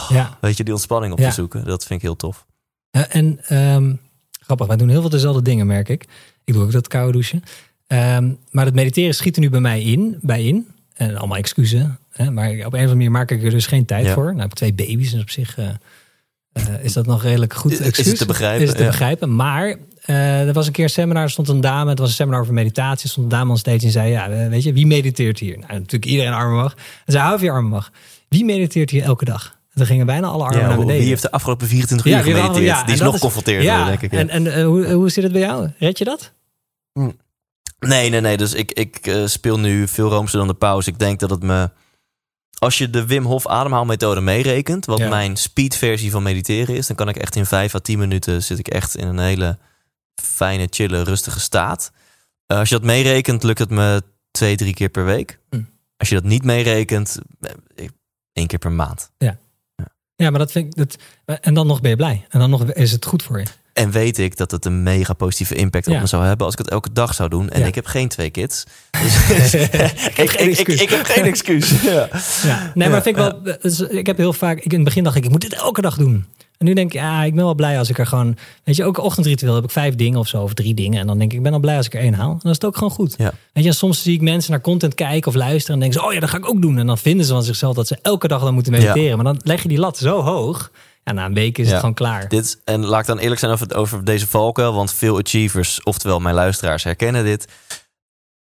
ja. 0.10 0.38
weet 0.42 0.58
je, 0.58 0.64
die 0.64 0.74
ontspanning 0.74 1.14
op 1.14 1.20
te 1.20 1.32
zoeken. 1.32 1.66
Dat 1.66 1.86
vind 1.86 2.00
ik 2.00 2.06
heel 2.06 2.16
tof. 2.16 2.46
En 2.92 3.40
ehm, 3.48 3.94
grappig, 4.40 4.68
wij 4.68 4.78
doen 4.78 4.90
heel 4.90 5.02
veel 5.02 5.10
dezelfde 5.10 5.42
dingen, 5.42 5.68
merk 5.68 5.90
ik. 5.90 6.06
Ik 6.44 6.54
doe 6.54 6.64
ook 6.64 6.72
dat 6.72 6.88
koude 6.88 7.12
douchen. 7.12 7.44
Ehm, 7.88 8.32
maar 8.50 8.66
het 8.66 8.76
mediteren 8.76 9.16
schiet 9.16 9.36
er 9.36 9.42
nu 9.42 9.50
bij 9.50 9.60
mij 9.60 9.82
in, 9.82 10.18
bij 10.22 10.44
in. 10.44 10.68
En 10.94 11.18
allemaal 11.18 11.38
excuses. 11.38 11.84
Hè? 12.16 12.32
Maar 12.32 12.50
op 12.50 12.56
een 12.58 12.66
of 12.66 12.74
andere 12.74 12.88
manier 12.96 13.12
maak 13.12 13.32
ik 13.32 13.44
er 13.44 13.50
dus 13.50 13.68
geen 13.68 13.86
tijd 13.86 14.06
Ja. 14.06 14.14
voor. 14.14 14.24
Nou, 14.24 14.36
ik 14.36 14.42
heb 14.42 14.52
twee 14.52 14.74
baby's, 14.74 15.12
dus 15.12 15.22
op 15.22 15.30
zich 15.30 15.58
eh, 15.58 15.68
eh, 16.54 16.64
is 16.84 16.94
dat 16.94 17.06
nog 17.06 17.24
redelijk 17.24 17.54
goed 17.54 17.72
Is- 17.72 17.80
is 17.80 17.86
het 17.86 17.98
excuus. 17.98 18.18
te 18.18 18.26
begrijpen, 18.26 18.62
Is 18.62 18.68
het 18.68 18.78
te 18.78 18.84
ja. 18.84 18.90
begrijpen. 18.90 19.36
Maar 19.36 19.76
eh, 20.06 20.48
er 20.48 20.54
was 20.54 20.68
een 20.68 20.72
keer 20.74 20.84
een 20.84 20.90
seminar, 20.90 21.24
er 21.24 21.30
stond 21.30 21.48
een 21.50 21.62
dame. 21.62 21.90
Het 21.90 22.00
was 22.00 22.08
een 22.10 22.16
seminar 22.16 22.42
over 22.42 22.54
meditatie. 22.54 23.04
Er 23.04 23.10
stond 23.10 23.26
een 23.32 23.38
dame 23.38 23.52
on 23.52 23.58
stage 23.58 23.86
en 23.86 23.92
zei, 23.92 24.10
ja, 24.12 24.30
weet 24.50 24.64
je, 24.64 24.74
wie 24.74 24.88
mediteert 24.88 25.40
hier? 25.40 25.58
Nou, 25.58 25.74
natuurlijk 25.74 26.06
iedereen 26.06 26.34
armen 26.34 26.56
mag. 26.56 26.74
En 27.06 27.12
zei, 27.12 27.24
hou 27.24 27.36
of 27.36 27.42
je 27.42 27.52
armen 27.52 27.72
mag. 27.72 27.92
Wie 28.30 28.46
mediteert 28.46 28.90
hier 28.90 29.04
elke 29.04 29.26
dag? 29.26 29.44
En 29.46 29.82
dan 29.82 29.86
gingen 29.86 30.06
bijna 30.06 30.28
alle 30.28 30.44
armen 30.44 30.60
Ja, 30.60 30.68
naar 30.68 30.78
beneden. 30.78 30.98
wie 31.00 31.08
heeft 31.10 31.22
de 31.22 31.32
afgelopen 31.32 31.68
24 31.68 32.08
uur 32.08 32.14
Ja, 32.14 32.22
gemediteerd? 32.22 32.66
ja, 32.66 32.84
die 32.84 32.94
is 32.94 33.00
en 33.00 33.06
nog 33.06 33.44
ja, 33.46 33.86
denk 33.86 34.02
ik. 34.02 34.12
ja. 34.12 34.18
En, 34.20 34.30
en 34.30 34.62
hoe, 34.64 34.92
hoe 34.92 35.10
zit 35.10 35.24
het 35.24 35.32
bij 35.32 35.42
jou? 35.42 35.70
Red 35.80 35.98
je 35.98 36.04
dat? 36.06 36.32
Nee, 37.80 38.10
nee, 38.10 38.22
nee. 38.22 38.38
Dus 38.38 38.54
ik, 38.54 38.72
ik 38.72 39.16
speel 39.26 39.60
nu 39.60 39.88
veel 39.88 40.10
roomser 40.10 40.38
dan 40.38 40.48
de 40.48 40.54
pauze. 40.54 40.90
Ik 40.90 41.00
denk 41.00 41.20
dat 41.20 41.30
het 41.30 41.44
me... 41.44 41.70
Als 42.58 42.78
je 42.78 42.90
de 42.90 43.06
Wim 43.06 43.26
Hof 43.26 43.48
ademhaalmethode 43.48 44.22
meerekent... 44.22 44.86
wat 44.86 44.98
Ja. 44.98 45.10
mijn 45.10 45.36
speedversie 45.36 46.12
van 46.12 46.24
mediteren 46.24 46.76
is... 46.76 46.88
dan 46.88 46.96
kan 46.96 47.10
ik 47.10 47.16
echt 47.18 47.36
in 47.36 47.46
5 47.46 47.76
à 47.76 47.80
10 47.80 48.00
minuten... 48.00 48.44
zit 48.44 48.60
ik 48.60 48.68
echt 48.68 48.96
in 48.96 49.08
een 49.08 49.20
hele 49.20 49.58
fijne, 50.22 50.68
chille, 50.70 51.02
rustige 51.04 51.40
staat. 51.40 51.92
Eh, 52.46 52.58
als 52.58 52.70
je 52.70 52.76
dat 52.76 52.84
meerekent, 52.84 53.44
lukt 53.44 53.60
het 53.60 53.70
me 53.70 54.04
twee, 54.32 54.56
drie 54.56 54.74
keer 54.74 54.90
per 54.90 55.06
week. 55.06 55.40
Hm. 55.50 55.62
Als 55.98 56.10
je 56.10 56.16
dat 56.16 56.24
niet 56.24 56.44
meerekent, 56.44 57.18
eh, 57.76 57.88
één 58.34 58.48
keer 58.48 58.60
per 58.60 58.72
maand. 58.72 59.12
Ja, 60.16 60.30
maar 60.30 60.40
dat 60.40 60.52
vind 60.52 60.66
ik. 60.66 60.76
Dat, 60.76 60.98
en 61.42 61.54
dan 61.54 61.68
nog 61.68 61.82
ben 61.82 61.90
je 61.90 61.96
blij. 61.96 62.26
En 62.30 62.40
dan 62.40 62.50
nog 62.50 62.64
is 62.72 62.92
het 62.92 63.06
goed 63.06 63.24
voor 63.24 63.40
je. 63.40 63.46
En 63.76 63.92
weet 63.92 64.18
ik 64.18 64.38
dat 64.38 64.52
het 64.52 64.66
een 64.66 64.84
mega 64.84 65.14
positieve 65.14 65.56
impact 65.56 65.88
op 65.88 66.00
me 66.00 66.06
zou 66.06 66.26
hebben 66.26 66.46
als 66.46 66.56
ik 66.56 66.60
het 66.62 66.70
elke 66.70 66.90
dag 66.94 67.14
zou 67.14 67.30
doen. 67.30 67.50
En 67.50 67.60
Ja. 67.60 67.66
ik 67.66 67.76
heb 67.76 67.86
geen 67.86 68.08
twee 68.08 68.30
kids. 68.30 68.64
Dus 69.28 69.54
ik, 69.54 69.74
ik, 70.18 70.30
geen 70.36 70.50
ik, 70.50 70.58
ik, 70.60 70.68
ik 70.68 70.90
heb 70.90 71.04
geen 71.06 71.24
excuus. 71.24 71.70
Ja. 71.82 72.10
Ja. 72.44 72.72
Nee, 72.74 72.90
maar 72.90 73.02
vind 73.02 73.18
ik 73.18 73.24
wel. 73.24 73.58
dus 73.62 73.80
ik 73.82 74.06
heb 74.06 74.18
heel 74.18 74.34
vaak. 74.34 74.58
Ik 74.58 74.64
in 74.64 74.76
het 74.76 74.84
begin 74.84 75.04
dacht 75.04 75.16
ik, 75.16 75.24
ik 75.26 75.30
moet 75.32 75.42
dit 75.42 75.54
elke 75.54 75.82
dag 75.82 75.98
doen. 75.98 76.26
En 76.58 76.66
nu 76.66 76.74
denk 76.74 76.94
ik, 76.94 77.00
ja, 77.00 77.24
ik 77.24 77.36
ben 77.36 77.44
wel 77.44 77.56
blij 77.56 77.78
als 77.78 77.90
ik 77.90 77.98
er 78.00 78.08
gewoon. 78.08 78.38
Weet 78.64 78.76
je, 78.76 78.84
ook 78.84 78.98
ochtendritueel 78.98 79.56
heb 79.56 79.64
ik 79.64 79.70
vijf 79.72 79.96
dingen 79.96 80.20
of 80.20 80.28
zo, 80.28 80.42
of 80.42 80.54
drie 80.54 80.74
dingen. 80.74 81.00
En 81.00 81.08
dan 81.08 81.18
denk 81.18 81.32
ik, 81.32 81.38
ik 81.38 81.44
ben 81.44 81.54
al 81.54 81.60
blij 81.60 81.78
als 81.78 81.86
ik 81.86 81.94
er 81.94 82.00
één 82.00 82.14
haal. 82.14 82.32
En 82.32 82.40
dan 82.42 82.52
is 82.52 82.58
het 82.58 82.66
ook 82.66 82.76
gewoon 82.78 82.92
goed. 82.94 83.16
Ja. 83.18 83.34
Weet 83.54 83.64
je, 83.64 83.70
en 83.70 83.76
soms 83.76 84.02
zie 84.02 84.14
ik 84.14 84.22
mensen 84.22 84.52
naar 84.52 84.62
content 84.62 84.94
kijken 84.96 85.28
of 85.28 85.36
luisteren. 85.38 85.74
En 85.74 85.80
denken 85.80 86.00
ze, 86.00 86.06
oh 86.08 86.14
ja, 86.14 86.20
dat 86.20 86.30
ga 86.30 86.38
ik 86.38 86.50
ook 86.50 86.62
doen. 86.62 86.78
En 86.78 86.88
dan 86.88 86.98
vinden 86.98 87.26
ze 87.26 87.34
van 87.34 87.44
zichzelf 87.44 87.76
dat 87.76 87.88
ze 87.88 87.98
elke 88.02 88.28
dag 88.28 88.42
dan 88.42 88.54
moeten 88.54 88.72
mediteren. 88.72 89.16
Maar 89.16 89.26
dan 89.26 89.40
leg 89.44 89.62
je 89.62 89.68
die 89.68 89.80
lat 89.80 89.98
zo 89.98 90.22
hoog. 90.22 90.72
Ja, 91.06 91.12
na 91.12 91.26
een 91.26 91.34
week 91.34 91.58
is 91.58 91.66
Ja. 91.66 91.72
het 91.72 91.80
gewoon 91.80 91.96
klaar. 91.96 92.28
Dit, 92.28 92.62
en 92.64 92.86
laat 92.86 93.00
ik 93.02 93.06
dan 93.08 93.18
eerlijk 93.18 93.40
zijn 93.40 93.52
over, 93.52 93.76
over 93.76 94.04
deze 94.06 94.28
valkuil. 94.28 94.74
Want 94.74 94.94
veel 94.94 95.20
achievers, 95.20 95.84
oftewel 95.84 96.20
mijn 96.20 96.36
luisteraars, 96.36 96.84
herkennen 96.84 97.24
dit. 97.24 97.48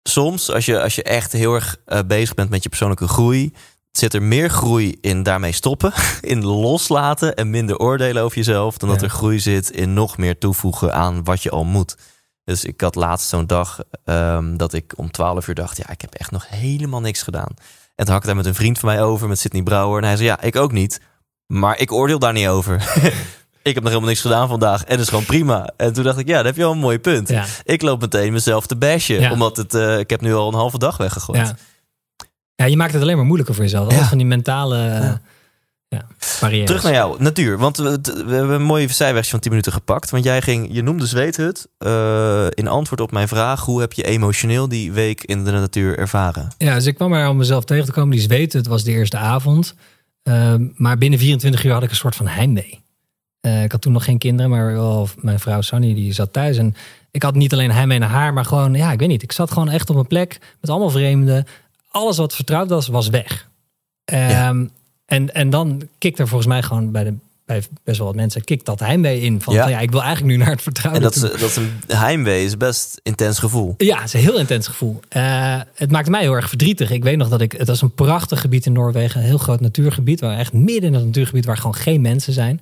Soms, 0.03 0.51
als 0.51 0.65
je, 0.65 0.81
als 0.81 0.95
je 0.95 1.03
echt 1.03 1.31
heel 1.31 1.53
erg 1.53 1.77
eh, 1.85 1.99
bezig 2.07 2.33
bent 2.33 2.49
met 2.49 2.63
je 2.63 2.69
persoonlijke 2.69 3.07
groei... 3.07 3.53
zit 3.91 4.13
er 4.13 4.23
meer 4.23 4.49
groei 4.49 4.97
in 5.01 5.23
daarmee 5.23 5.51
stoppen. 5.51 5.93
In 6.21 6.45
loslaten 6.45 7.35
en 7.35 7.49
minder 7.49 7.77
oordelen 7.77 8.23
over 8.23 8.37
jezelf... 8.37 8.77
dan 8.77 8.89
dat 8.89 9.01
er 9.01 9.09
groei 9.09 9.39
zit 9.39 9.69
in 9.71 9.93
nog 9.93 10.17
meer 10.17 10.37
toevoegen 10.37 10.93
aan 10.93 11.23
wat 11.23 11.43
je 11.43 11.49
al 11.49 11.63
moet. 11.63 11.95
Dus 12.43 12.63
ik 12.63 12.81
had 12.81 12.95
laatst 12.95 13.29
zo'n 13.29 13.47
dag 13.47 13.79
ehm, 14.05 14.57
dat 14.57 14.73
ik 14.73 14.93
om 14.95 15.11
12 15.11 15.47
uur 15.47 15.55
dacht... 15.55 15.77
ja, 15.77 15.89
ik 15.89 16.01
heb 16.01 16.13
echt 16.13 16.31
nog 16.31 16.49
helemaal 16.49 17.01
niks 17.01 17.21
gedaan. 17.21 17.51
En 17.95 18.05
toen 18.05 18.13
had 18.13 18.21
ik 18.21 18.27
daar 18.27 18.35
met 18.35 18.45
een 18.45 18.55
vriend 18.55 18.79
van 18.79 18.89
mij 18.89 19.03
over, 19.03 19.27
met 19.27 19.39
Sidney 19.39 19.63
Brouwer. 19.63 20.01
En 20.01 20.07
hij 20.07 20.15
zei, 20.15 20.27
ja, 20.27 20.41
ik 20.41 20.55
ook 20.55 20.71
niet. 20.71 20.99
Maar 21.53 21.79
ik 21.79 21.91
oordeel 21.91 22.19
daar 22.19 22.33
niet 22.33 22.47
over. 22.47 22.75
ik 23.61 23.73
heb 23.73 23.83
nog 23.83 23.87
helemaal 23.87 24.09
niks 24.09 24.21
gedaan 24.21 24.47
vandaag. 24.47 24.83
En 24.83 24.91
dat 24.91 24.99
is 24.99 25.09
gewoon 25.09 25.25
prima. 25.25 25.69
En 25.77 25.93
toen 25.93 26.03
dacht 26.03 26.17
ik, 26.17 26.27
ja, 26.27 26.35
dat 26.35 26.45
heb 26.45 26.55
je 26.55 26.61
wel 26.61 26.71
een 26.71 26.77
mooi 26.77 26.99
punt. 26.99 27.29
Ja. 27.29 27.45
Ik 27.63 27.81
loop 27.81 28.01
meteen 28.01 28.33
mezelf 28.33 28.67
te 28.67 28.75
bashen. 28.75 29.19
Ja. 29.19 29.31
Omdat 29.31 29.57
het, 29.57 29.73
eh, 29.73 29.99
ik 29.99 30.09
heb 30.09 30.21
nu 30.21 30.33
al 30.33 30.47
een 30.47 30.53
halve 30.53 30.77
dag 30.77 30.97
weggegooid. 30.97 31.47
Ja. 31.47 31.55
ja, 32.55 32.65
je 32.65 32.77
maakt 32.77 32.93
het 32.93 33.01
alleen 33.01 33.15
maar 33.15 33.25
moeilijker 33.25 33.55
voor 33.55 33.63
jezelf. 33.63 34.09
Van 34.09 34.17
die 34.17 34.27
mentale. 34.27 35.19
Ja, 35.87 36.07
barrières. 36.41 36.67
Terug 36.67 36.83
naar 36.83 36.93
jou, 36.93 37.23
natuur. 37.23 37.57
Want 37.57 37.77
we, 37.77 37.99
we 38.01 38.33
hebben 38.33 38.55
een 38.55 38.63
mooie 38.63 38.87
zijwegje 38.87 39.31
van 39.31 39.39
10 39.39 39.49
minuten 39.49 39.71
gepakt. 39.71 40.09
Want 40.09 40.23
jij 40.23 40.41
ging, 40.41 40.67
je 40.71 40.81
noemde 40.81 41.05
Zweethut. 41.05 41.67
eh, 41.77 42.45
in 42.49 42.67
antwoord 42.67 43.01
op 43.01 43.11
mijn 43.11 43.27
vraag, 43.27 43.65
hoe 43.65 43.79
heb 43.79 43.93
je 43.93 44.03
emotioneel 44.03 44.67
die 44.67 44.91
week 44.91 45.23
in 45.23 45.43
de 45.43 45.51
natuur 45.51 45.97
ervaren? 45.97 46.47
Ja, 46.57 46.75
dus 46.75 46.85
ik 46.85 46.95
kwam 46.95 47.13
er 47.13 47.27
om 47.29 47.37
mezelf 47.37 47.63
tegen 47.63 47.85
te 47.85 47.91
komen. 47.91 48.11
Die 48.11 48.21
zweet, 48.21 48.53
het 48.53 48.67
was 48.67 48.83
de 48.83 48.91
eerste 48.91 49.17
avond. 49.17 49.75
Ehm, 50.23 50.67
maar 50.75 50.97
binnen 50.97 51.19
24 51.19 51.63
uur 51.63 51.73
had 51.73 51.83
ik 51.83 51.89
een 51.89 51.95
soort 51.95 52.15
van 52.15 52.27
heimwee. 52.27 52.81
Eh, 53.39 53.63
ik 53.63 53.71
had 53.71 53.81
toen 53.81 53.93
nog 53.93 54.03
geen 54.03 54.17
kinderen, 54.17 54.51
maar 54.51 54.73
wel 54.73 55.07
mijn 55.21 55.39
vrouw 55.39 55.61
Sunny, 55.61 55.93
die 55.93 56.13
zat 56.13 56.33
thuis. 56.33 56.57
En 56.57 56.75
ik 57.11 57.23
had 57.23 57.35
niet 57.35 57.53
alleen 57.53 57.71
heimwee 57.71 57.99
naar 57.99 58.09
haar, 58.09 58.33
maar 58.33 58.45
gewoon, 58.45 58.73
ja, 58.73 58.91
ik 58.91 58.99
weet 58.99 59.07
niet. 59.07 59.23
Ik 59.23 59.31
zat 59.31 59.51
gewoon 59.51 59.69
echt 59.69 59.89
op 59.89 59.95
een 59.95 60.07
plek 60.07 60.39
met 60.61 60.69
allemaal 60.69 60.89
vreemden. 60.89 61.45
Alles 61.91 62.17
wat 62.17 62.35
vertrouwd 62.35 62.69
was, 62.69 62.87
was 62.87 63.09
weg. 63.09 63.49
Ehm, 64.05 64.65
en, 65.05 65.33
en 65.33 65.49
dan 65.49 65.89
kikt 65.97 66.19
er 66.19 66.27
volgens 66.27 66.49
mij 66.49 66.63
gewoon 66.63 66.91
bij, 66.91 67.03
de, 67.03 67.13
bij 67.59 67.63
best 67.83 67.97
wel 67.97 68.07
wat 68.07 68.15
mensen, 68.15 68.43
kikt 68.43 68.65
dat 68.65 68.79
heimwee 68.79 69.21
in. 69.21 69.41
Van, 69.41 69.53
Ja. 69.53 69.79
ik 69.79 69.91
wil 69.91 70.01
eigenlijk 70.03 70.31
nu 70.31 70.37
naar 70.43 70.49
het 70.49 70.57
En 70.57 70.63
vertrouwen 70.63 71.01
dat 71.01 71.15
is, 71.15 71.21
toe. 71.21 71.29
dat 71.29 71.49
is 71.49 71.55
een 71.55 71.71
heimwee, 71.87 72.45
is 72.45 72.57
best 72.57 72.99
intens 73.03 73.39
gevoel. 73.39 73.73
Ja, 73.77 73.95
het 73.95 74.05
is 74.05 74.13
een 74.13 74.19
heel 74.19 74.39
intens 74.39 74.67
gevoel. 74.67 74.99
Eh, 75.09 75.61
het 75.75 75.91
maakte 75.91 76.09
mij 76.11 76.21
heel 76.21 76.33
erg 76.33 76.49
verdrietig. 76.49 76.91
Ik 76.91 77.03
weet 77.03 77.17
nog 77.17 77.29
dat 77.29 77.41
ik. 77.41 77.51
Het 77.51 77.67
was 77.67 77.81
een 77.81 77.93
prachtig 77.93 78.41
gebied 78.41 78.65
in 78.65 78.73
Noorwegen. 78.73 79.19
Een 79.19 79.25
heel 79.27 79.37
groot 79.37 79.59
natuurgebied. 79.61 80.19
Waar 80.19 80.37
echt 80.37 80.53
midden 80.53 80.83
in 80.89 80.93
het 80.93 81.05
natuurgebied 81.05 81.45
waar 81.45 81.57
gewoon 81.57 81.75
geen 81.75 82.01
mensen 82.01 82.33
zijn. 82.33 82.61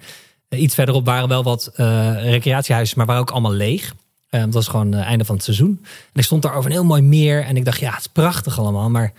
Eh, 0.49 0.61
iets 0.61 0.75
verderop 0.75 1.05
waren 1.05 1.27
wel 1.29 1.43
wat 1.43 1.71
eh, 1.75 2.13
recreatiehuizen, 2.23 2.97
maar 2.97 3.05
waren 3.05 3.21
ook 3.21 3.31
allemaal 3.31 3.53
leeg. 3.53 3.93
Het 4.29 4.53
was 4.53 4.67
gewoon 4.67 4.91
het 4.91 5.05
einde 5.05 5.25
van 5.25 5.35
het 5.35 5.43
seizoen. 5.43 5.79
En 5.83 6.19
ik 6.19 6.23
stond 6.23 6.41
daar 6.41 6.53
over 6.55 6.65
een 6.65 6.75
heel 6.75 6.85
mooi 6.85 7.01
meer. 7.01 7.43
En 7.43 7.57
ik 7.57 7.65
dacht, 7.65 7.79
ja, 7.79 7.89
het 7.91 7.99
is 7.99 8.07
prachtig 8.07 8.59
allemaal. 8.59 8.89
Maar 8.89 9.13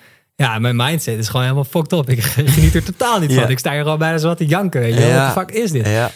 ja, 0.46 0.58
mijn 0.58 0.76
mindset 0.76 1.18
is 1.18 1.26
gewoon 1.26 1.42
helemaal 1.42 1.64
fucked 1.64 1.92
up. 1.92 2.08
Ik 2.10 2.22
geniet 2.54 2.74
er 2.74 2.84
totaal 2.84 3.20
niet 3.20 3.32
van. 3.32 3.50
Ik 3.50 3.58
sta 3.58 3.72
hier 3.72 3.82
gewoon 3.82 3.98
bijna 3.98 4.18
zo 4.18 4.26
wat 4.28 4.36
te 4.36 4.46
janken. 4.46 4.80
Weet 4.80 4.94
je. 4.94 5.00
Wat 5.00 5.34
de 5.34 5.40
fuck 5.40 5.50
is 5.50 5.70
dit? 5.70 5.86
Ja, 5.86 6.10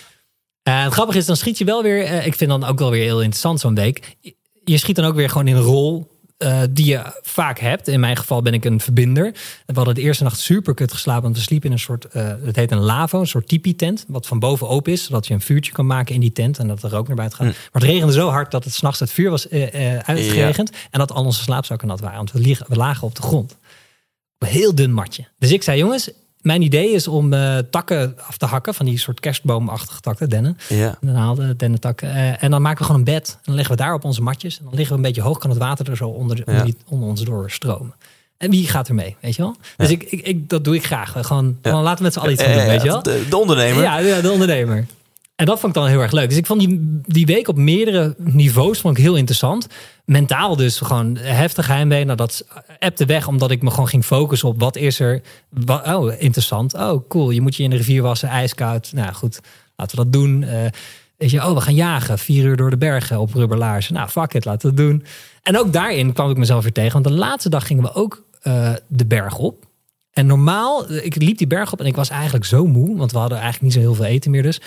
Eh, 0.62 0.84
het 0.84 0.92
grappige 0.92 1.18
is, 1.18 1.26
dan 1.26 1.36
schiet 1.36 1.58
je 1.58 1.64
wel 1.64 1.82
weer. 1.82 2.04
eh, 2.04 2.26
ik 2.26 2.34
vind 2.34 2.50
dan 2.50 2.64
ook 2.64 2.78
wel 2.78 2.90
weer 2.90 3.02
heel 3.02 3.20
interessant 3.20 3.60
zo'n 3.60 3.74
week. 3.74 4.16
Je- 4.64 4.78
schiet 4.78 4.96
dan 4.96 5.04
ook 5.04 5.14
weer 5.14 5.28
gewoon 5.30 5.46
in 5.48 5.56
een 5.56 5.62
rol 5.62 6.14
eh, 6.36 6.60
die 6.70 6.86
je 6.86 7.02
vaak 7.22 7.58
hebt. 7.58 7.88
In 7.88 8.00
mijn 8.00 8.16
geval 8.16 8.42
ben 8.42 8.54
ik 8.54 8.64
een 8.64 8.80
verbinder. 8.80 9.32
We 9.66 9.72
hadden 9.74 9.94
de 9.94 10.00
eerste 10.00 10.22
nacht 10.24 10.38
super 10.40 10.74
kut 10.74 10.92
geslapen. 10.92 11.22
Want 11.22 11.36
we 11.36 11.42
sliepen 11.42 11.66
in 11.68 11.72
een 11.72 11.78
soort. 11.80 12.04
eh, 12.04 12.32
het 12.44 12.56
heet 12.56 12.70
een 12.70 12.78
lavo, 12.80 13.20
een 13.20 13.26
soort 13.26 13.48
tipi-tent. 13.48 14.04
Wat 14.08 14.26
van 14.26 14.38
boven 14.38 14.68
open 14.68 14.92
is. 14.92 15.04
Zodat 15.04 15.26
je 15.26 15.34
een 15.34 15.40
vuurtje 15.40 15.72
kan 15.72 15.86
maken 15.86 16.14
in 16.14 16.20
die 16.20 16.32
tent. 16.32 16.58
En 16.58 16.68
dat 16.68 16.82
er 16.82 16.90
rook 16.90 17.06
naar 17.06 17.16
buiten 17.16 17.38
gaat. 17.38 17.46
Maar 17.46 17.56
het 17.72 17.82
regende 17.82 18.12
zo 18.12 18.28
hard 18.28 18.50
dat 18.50 18.64
het 18.64 18.74
s'nachts 18.74 19.00
het 19.00 19.10
vuur 19.12 19.30
was 19.30 19.48
uitgeregend. 20.02 20.70
En 20.90 20.98
dat 20.98 21.12
al 21.12 21.24
onze 21.24 21.42
slaapzakken 21.42 21.88
nat 21.88 22.00
waren. 22.00 22.16
Want 22.16 22.32
we, 22.32 22.38
liegen- 22.38 22.66
we 22.68 22.76
lagen 22.76 23.06
op 23.06 23.14
de 23.14 23.22
grond. 23.22 23.56
Een 24.38 24.48
heel 24.48 24.74
dun 24.74 24.92
matje. 24.92 25.24
Dus 25.38 25.52
ik 25.52 25.62
zei, 25.62 25.78
jongens. 25.78 26.10
Mijn 26.40 26.62
idee 26.62 26.90
is 26.90 27.08
om 27.08 27.32
eh, 27.32 27.58
takken 27.70 28.14
af 28.26 28.36
te 28.36 28.46
hakken. 28.46 28.74
Van 28.74 28.86
die 28.86 28.98
soort 28.98 29.20
kerstboomachtige 29.20 30.00
takken, 30.00 30.28
dennen. 30.28 30.58
ja. 30.68 30.86
En 31.00 31.06
dan 31.06 31.14
haalden 31.16 31.48
we 31.48 31.56
dennetakken. 31.56 32.10
eh, 32.14 32.42
en 32.42 32.50
dan 32.50 32.62
maken 32.62 32.78
we 32.78 32.84
gewoon 32.84 32.98
een 33.00 33.04
bed. 33.14 33.28
En 33.34 33.40
dan 33.44 33.54
leggen 33.54 33.76
we 33.76 33.82
daar 33.82 33.94
op 33.94 34.04
onze 34.04 34.22
matjes. 34.22 34.58
En 34.58 34.64
dan 34.64 34.74
liggen 34.74 34.90
we 34.90 35.02
een 35.02 35.06
beetje 35.06 35.22
hoog. 35.22 35.38
Kan 35.38 35.50
het 35.50 35.58
water 35.58 35.90
er 35.90 35.96
zo 35.96 36.08
onder, 36.08 36.36
de- 36.36 36.42
Ja. 36.46 36.52
onder, 36.52 36.64
die- 36.66 36.76
onder 36.88 37.08
ons 37.08 37.22
door 37.24 37.50
stromen. 37.50 37.94
En 38.36 38.50
wie 38.50 38.68
gaat 38.68 38.88
er 38.88 38.94
mee, 38.94 39.16
weet 39.20 39.36
je 39.36 39.42
wel? 39.42 39.56
Dus 39.76 39.90
ik, 39.90 40.02
ik, 40.02 40.20
ik, 40.26 40.48
dat 40.48 40.64
doe 40.64 40.74
ik 40.74 40.84
graag. 40.86 41.12
Gewoon, 41.26 41.58
gewoon 41.62 41.82
laten 41.82 41.98
we 41.98 42.02
met 42.02 42.12
z'n 42.12 42.18
allen 42.18 42.32
iets 42.32 42.42
gaan 42.42 42.52
doen, 42.52 42.66
weet 42.66 42.82
je 42.82 42.88
wel? 42.88 43.02
De, 43.02 43.26
de 43.30 43.36
ondernemer. 43.36 43.82
Ja, 43.82 43.98
ja, 43.98 44.20
de 44.20 44.30
ondernemer. 44.30 44.86
En 45.36 45.46
dat 45.46 45.60
vond 45.60 45.76
ik 45.76 45.82
dan 45.82 45.90
heel 45.90 46.00
erg 46.00 46.12
leuk. 46.12 46.28
Dus 46.28 46.38
ik 46.38 46.46
vond 46.46 46.60
die, 46.60 47.00
die 47.02 47.26
week 47.26 47.48
op 47.48 47.56
meerdere 47.56 48.14
niveaus 48.18 48.80
vond 48.80 48.98
ik 48.98 49.04
heel 49.04 49.16
interessant. 49.16 49.66
Mentaal 50.04 50.56
dus 50.56 50.78
gewoon 50.78 51.16
heftig 51.16 51.66
heimwee. 51.66 52.04
Nou, 52.04 52.16
dat 52.16 52.46
appte 52.78 53.04
weg 53.04 53.28
omdat 53.28 53.50
ik 53.50 53.62
me 53.62 53.70
gewoon 53.70 53.88
ging 53.88 54.04
focussen 54.04 54.48
op 54.48 54.60
wat 54.60 54.76
is 54.76 55.00
er. 55.00 55.22
Oh, 55.66 56.12
interessant. 56.18 56.74
Oh, 56.74 57.08
cool. 57.08 57.30
Je 57.30 57.40
moet 57.40 57.56
je 57.56 57.62
in 57.62 57.70
de 57.70 57.76
rivier 57.76 58.02
wassen, 58.02 58.28
ijskoud. 58.28 58.92
Nou 58.94 59.12
goed, 59.12 59.40
laten 59.76 59.96
we 59.96 60.02
dat 60.02 60.12
doen. 60.12 60.42
Eh, 60.42 60.70
weet 61.16 61.30
je, 61.30 61.46
oh, 61.46 61.54
we 61.54 61.60
gaan 61.60 61.74
jagen. 61.74 62.18
Vier 62.18 62.44
uur 62.44 62.56
door 62.56 62.70
de 62.70 62.78
bergen 62.78 63.18
op 63.18 63.34
rubberlaarzen. 63.34 63.94
Nou, 63.94 64.08
fuck 64.08 64.34
it, 64.34 64.44
laten 64.44 64.70
we 64.70 64.76
dat 64.76 64.86
doen. 64.86 65.04
En 65.42 65.58
ook 65.58 65.72
daarin 65.72 66.12
kwam 66.12 66.30
ik 66.30 66.36
mezelf 66.36 66.62
weer 66.62 66.72
tegen. 66.72 66.92
Want 66.92 67.04
de 67.04 67.20
laatste 67.20 67.48
dag 67.48 67.66
gingen 67.66 67.82
we 67.82 67.94
ook 67.94 68.24
eh, 68.40 68.72
de 68.88 69.06
berg 69.06 69.38
op. 69.38 69.64
En 70.12 70.26
normaal, 70.26 70.92
ik 70.92 71.16
liep 71.16 71.38
die 71.38 71.46
berg 71.46 71.72
op 71.72 71.80
en 71.80 71.86
ik 71.86 71.96
was 71.96 72.08
eigenlijk 72.08 72.44
zo 72.44 72.66
moe. 72.66 72.96
Want 72.96 73.12
we 73.12 73.18
hadden 73.18 73.38
eigenlijk 73.38 73.64
niet 73.64 73.82
zo 73.82 73.88
heel 73.88 73.94
veel 73.94 74.14
eten 74.14 74.30
meer 74.30 74.42
dus. 74.42 74.60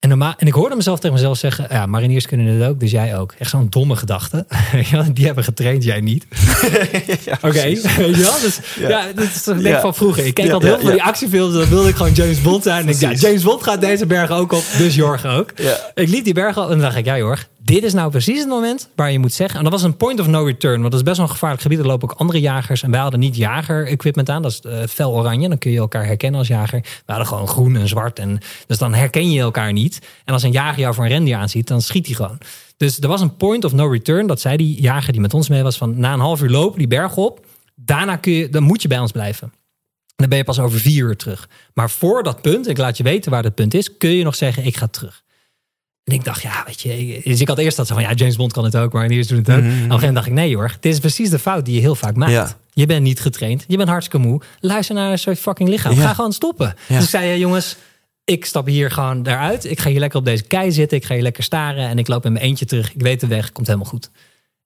En, 0.00 0.08
normaal, 0.08 0.34
en 0.36 0.46
ik 0.46 0.52
hoorde 0.52 0.76
mezelf 0.76 0.98
tegen 1.00 1.16
mezelf 1.16 1.38
zeggen... 1.38 1.66
ja, 1.70 1.86
mariniers 1.86 2.26
kunnen 2.26 2.46
het 2.46 2.68
ook, 2.68 2.80
dus 2.80 2.90
jij 2.90 3.18
ook. 3.18 3.34
Echt 3.38 3.50
zo'n 3.50 3.66
domme 3.70 3.96
gedachte. 3.96 4.46
Ja, 4.90 5.02
die 5.12 5.26
hebben 5.26 5.44
getraind, 5.44 5.84
jij 5.84 6.00
niet. 6.00 6.26
Oké, 7.42 7.50
weet 7.52 7.82
je 7.82 8.16
wel? 8.16 8.40
Dus, 8.40 8.58
ja. 8.78 9.06
dat 9.14 9.24
is 9.24 9.42
toch 9.42 9.54
denk 9.54 9.74
Ja. 9.74 9.80
van 9.80 9.94
vroeger. 9.94 10.26
Ik 10.26 10.34
keek 10.34 10.46
Ja, 10.46 10.52
altijd 10.52 10.72
heel 10.72 10.80
ja, 10.80 10.86
veel 10.86 10.96
ja. 10.96 11.02
die 11.02 11.12
actiefilms... 11.12 11.54
dan 11.54 11.68
wilde 11.68 11.88
ik 11.88 11.94
gewoon 11.96 12.12
James 12.12 12.42
Bond 12.42 12.62
zijn. 12.62 12.82
En 12.82 12.88
ik 12.88 13.00
ja. 13.00 13.12
James 13.12 13.42
Bond 13.42 13.62
gaat 13.62 13.80
deze 13.80 14.06
berg 14.06 14.30
ook 14.30 14.52
op, 14.52 14.64
dus 14.78 14.94
Jorg 14.94 15.26
ook. 15.26 15.50
Ja. 15.56 15.76
Ik 15.94 16.08
liep 16.08 16.24
die 16.24 16.34
berg 16.34 16.56
op 16.58 16.64
en 16.64 16.70
dan 16.70 16.80
dacht 16.80 16.96
ik... 16.96 17.04
ja 17.04 17.16
Jorg, 17.16 17.48
dit 17.66 17.82
is 17.82 17.92
nou 17.92 18.10
precies 18.10 18.38
het 18.38 18.48
moment 18.48 18.88
waar 18.94 19.12
je 19.12 19.18
moet 19.18 19.32
zeggen... 19.32 19.56
en 19.58 19.62
dat 19.62 19.72
was 19.72 19.82
een 19.82 19.96
point 19.96 20.20
of 20.20 20.26
no 20.26 20.44
return... 20.44 20.78
want 20.80 20.90
dat 20.90 21.00
is 21.00 21.06
best 21.06 21.16
wel 21.16 21.26
een 21.26 21.32
gevaarlijk 21.32 21.62
gebied. 21.62 21.78
Er 21.78 21.86
lopen 21.86 22.10
ook 22.10 22.18
andere 22.18 22.40
jagers... 22.40 22.82
en 22.82 22.90
wij 22.90 23.00
hadden 23.00 23.20
niet 23.20 23.36
jager-equipment 23.36 24.30
aan. 24.30 24.42
Dat 24.42 24.50
is 24.52 24.60
eh, 24.60 24.86
fel 24.88 25.12
oranje, 25.12 25.48
dan 25.48 25.58
kun 25.58 25.70
je 25.70 25.78
elkaar 25.78 26.06
herkennen 26.06 26.38
als 26.38 26.48
jager. 26.48 26.80
We 26.80 27.02
hadden 27.12 27.26
gewoon 27.26 27.48
groen 27.48 27.76
en 27.76 27.88
zwart. 27.88 28.18
En, 28.18 28.40
dus 28.66 28.78
dan 28.78 28.94
herken 28.94 29.30
je 29.30 29.40
elkaar 29.40 29.72
niet. 29.72 29.98
En 30.24 30.32
als 30.32 30.42
een 30.42 30.52
jager 30.52 30.80
jou 30.80 30.94
voor 30.94 31.04
een 31.04 31.10
rendier 31.10 31.36
aanziet, 31.36 31.66
dan 31.68 31.82
schiet 31.82 32.06
hij 32.06 32.14
gewoon. 32.14 32.38
Dus 32.76 33.00
er 33.00 33.08
was 33.08 33.20
een 33.20 33.36
point 33.36 33.64
of 33.64 33.72
no 33.72 33.86
return. 33.86 34.26
Dat 34.26 34.40
zei 34.40 34.56
die 34.56 34.80
jager 34.80 35.12
die 35.12 35.20
met 35.20 35.34
ons 35.34 35.48
mee 35.48 35.62
was 35.62 35.76
van... 35.76 35.98
na 35.98 36.12
een 36.12 36.20
half 36.20 36.42
uur 36.42 36.50
lopen 36.50 36.78
die 36.78 36.88
berg 36.88 37.16
op... 37.16 37.46
daarna 37.74 38.16
kun 38.16 38.32
je, 38.32 38.48
dan 38.48 38.62
moet 38.62 38.82
je 38.82 38.88
bij 38.88 38.98
ons 38.98 39.12
blijven. 39.12 39.52
En 40.06 40.14
dan 40.16 40.28
ben 40.28 40.38
je 40.38 40.44
pas 40.44 40.58
over 40.58 40.78
vier 40.78 41.04
uur 41.04 41.16
terug. 41.16 41.48
Maar 41.74 41.90
voor 41.90 42.22
dat 42.22 42.42
punt, 42.42 42.68
ik 42.68 42.78
laat 42.78 42.96
je 42.96 43.02
weten 43.02 43.30
waar 43.30 43.42
dat 43.42 43.54
punt 43.54 43.74
is... 43.74 43.96
kun 43.96 44.10
je 44.10 44.24
nog 44.24 44.34
zeggen, 44.34 44.64
ik 44.64 44.76
ga 44.76 44.86
terug. 44.86 45.24
En 46.06 46.12
ik 46.12 46.24
dacht, 46.24 46.42
ja, 46.42 46.62
weet 46.66 46.80
je... 46.80 46.98
ik- 46.98 47.24
Dus 47.24 47.40
ik 47.40 47.48
had 47.48 47.58
eerst 47.58 47.76
dat 47.76 47.86
zo 47.86 47.94
van, 47.94 48.02
ja, 48.02 48.12
James 48.12 48.36
Bond 48.36 48.52
kan 48.52 48.64
het 48.64 48.76
ook... 48.76 48.92
maar 48.92 49.08
eerst 49.10 49.28
doen 49.28 49.38
het 49.38 49.50
ook. 49.50 49.54
En 49.56 49.62
op 49.62 49.66
een 49.70 49.72
gegeven 49.78 49.96
moment 49.96 50.14
dacht 50.14 50.26
ik, 50.26 50.32
nee 50.32 50.54
hoor... 50.56 50.76
dit 50.80 50.92
is 50.92 50.98
precies 51.00 51.30
de 51.30 51.38
fout 51.38 51.64
die 51.64 51.74
je 51.74 51.80
heel 51.80 51.94
vaak 51.94 52.16
maakt. 52.16 52.32
Ja. 52.32 52.56
Je 52.72 52.86
bent 52.86 53.02
niet 53.02 53.20
getraind, 53.20 53.64
je 53.68 53.76
bent 53.76 53.88
hartstikke 53.88 54.26
moe. 54.26 54.40
Luister 54.60 54.94
naar 54.94 55.18
zo'n 55.18 55.36
fucking 55.36 55.68
lichaam. 55.68 55.94
Ja. 55.94 56.02
Ga 56.06 56.14
gewoon 56.14 56.32
stoppen. 56.32 56.66
Ja. 56.88 56.94
Dus 56.94 57.04
ik 57.04 57.10
zei, 57.10 57.38
jongens... 57.38 57.76
Ik 58.24 58.44
stap 58.44 58.66
hier 58.66 58.90
gewoon 58.90 59.22
daaruit. 59.22 59.64
Ik 59.64 59.80
ga 59.80 59.90
hier 59.90 59.98
lekker 59.98 60.18
op 60.18 60.24
deze 60.24 60.42
kei 60.42 60.72
zitten. 60.72 60.96
Ik 60.98 61.04
ga 61.04 61.14
hier 61.14 61.22
lekker 61.22 61.42
staren. 61.42 61.88
En 61.88 61.98
ik 61.98 62.08
loop 62.08 62.24
in 62.24 62.32
mijn 62.32 62.44
eentje 62.44 62.64
terug. 62.64 62.94
Ik 62.94 63.00
weet 63.00 63.20
de 63.20 63.26
weg. 63.26 63.52
Komt 63.52 63.66
helemaal 63.66 63.88
goed. 63.88 64.10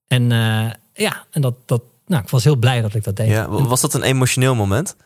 En 0.07 0.33
eh, 0.33 0.71
ja, 0.95 1.27
en 1.31 1.41
dat, 1.41 1.55
dat, 1.67 1.83
nou, 2.07 2.23
ik 2.23 2.29
was 2.29 2.45
heel 2.45 2.57
blij 2.57 2.81
dat 2.81 2.95
ik 2.95 3.05
dat 3.05 3.17
deed. 3.17 3.29
Ja, 3.29 3.49
was 3.49 3.81
dat 3.81 3.95
een 3.95 4.03
emotioneel 4.03 4.55
moment? 4.55 4.97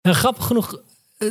En 0.00 0.14
grappig 0.14 0.46
genoeg, 0.46 0.80
eh, 1.18 1.28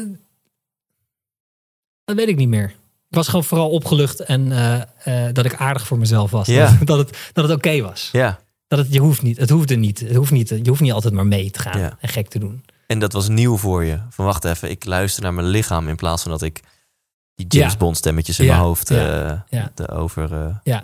dat 2.06 2.16
weet 2.16 2.28
ik 2.28 2.36
niet 2.36 2.48
meer. 2.50 2.74
Ik 3.14 3.20
was 3.20 3.28
gewoon 3.28 3.44
vooral 3.44 3.70
opgelucht 3.70 4.20
en 4.20 4.52
eh, 4.52 4.82
eh, 5.28 5.34
dat 5.34 5.46
ik 5.46 5.56
aardig 5.56 5.88
voor 5.88 5.98
mezelf 5.98 6.32
was. 6.32 6.48
Ja. 6.48 6.78
Dat, 6.84 6.98
het, 6.98 7.18
dat 7.34 7.48
het 7.50 7.58
oké 7.58 7.82
was. 7.82 8.10
Ja. 8.12 8.40
Dat 8.68 8.80
het, 8.80 8.94
je 8.94 9.00
hoeft 9.00 9.22
niet, 9.22 9.38
het 9.38 9.50
hoefde 9.50 9.76
niet. 9.76 10.00
Het 10.00 10.16
hoeft 10.16 10.32
niet. 10.32 10.50
Je 10.50 10.68
hoeft 10.70 10.82
niet 10.82 10.92
altijd 10.92 11.14
maar 11.14 11.26
mee 11.28 11.52
te 11.52 11.60
gaan 11.60 11.80
Ja. 11.80 11.98
en 12.00 12.10
gek 12.10 12.28
te 12.30 12.40
doen. 12.40 12.64
En 12.88 13.00
dat 13.00 13.14
was 13.14 13.28
nieuw 13.28 13.58
voor 13.58 13.84
je. 13.84 14.00
Van 14.10 14.26
wacht 14.26 14.44
even, 14.46 14.70
ik 14.70 14.86
luister 14.86 15.24
naar 15.24 15.34
mijn 15.34 15.48
lichaam 15.48 15.88
in 15.88 15.96
plaats 15.96 16.22
van 16.22 16.32
dat 16.32 16.42
ik 16.42 16.62
die 17.36 17.46
James 17.48 17.72
Ja. 17.72 17.78
Bond 17.78 17.98
stemmetjes 17.98 18.40
in 18.40 18.46
mijn 18.46 18.60
hoofd 18.60 18.90
ja. 18.90 19.46
erover. 19.76 20.34
eh, 20.34 20.56
Ja. 20.64 20.84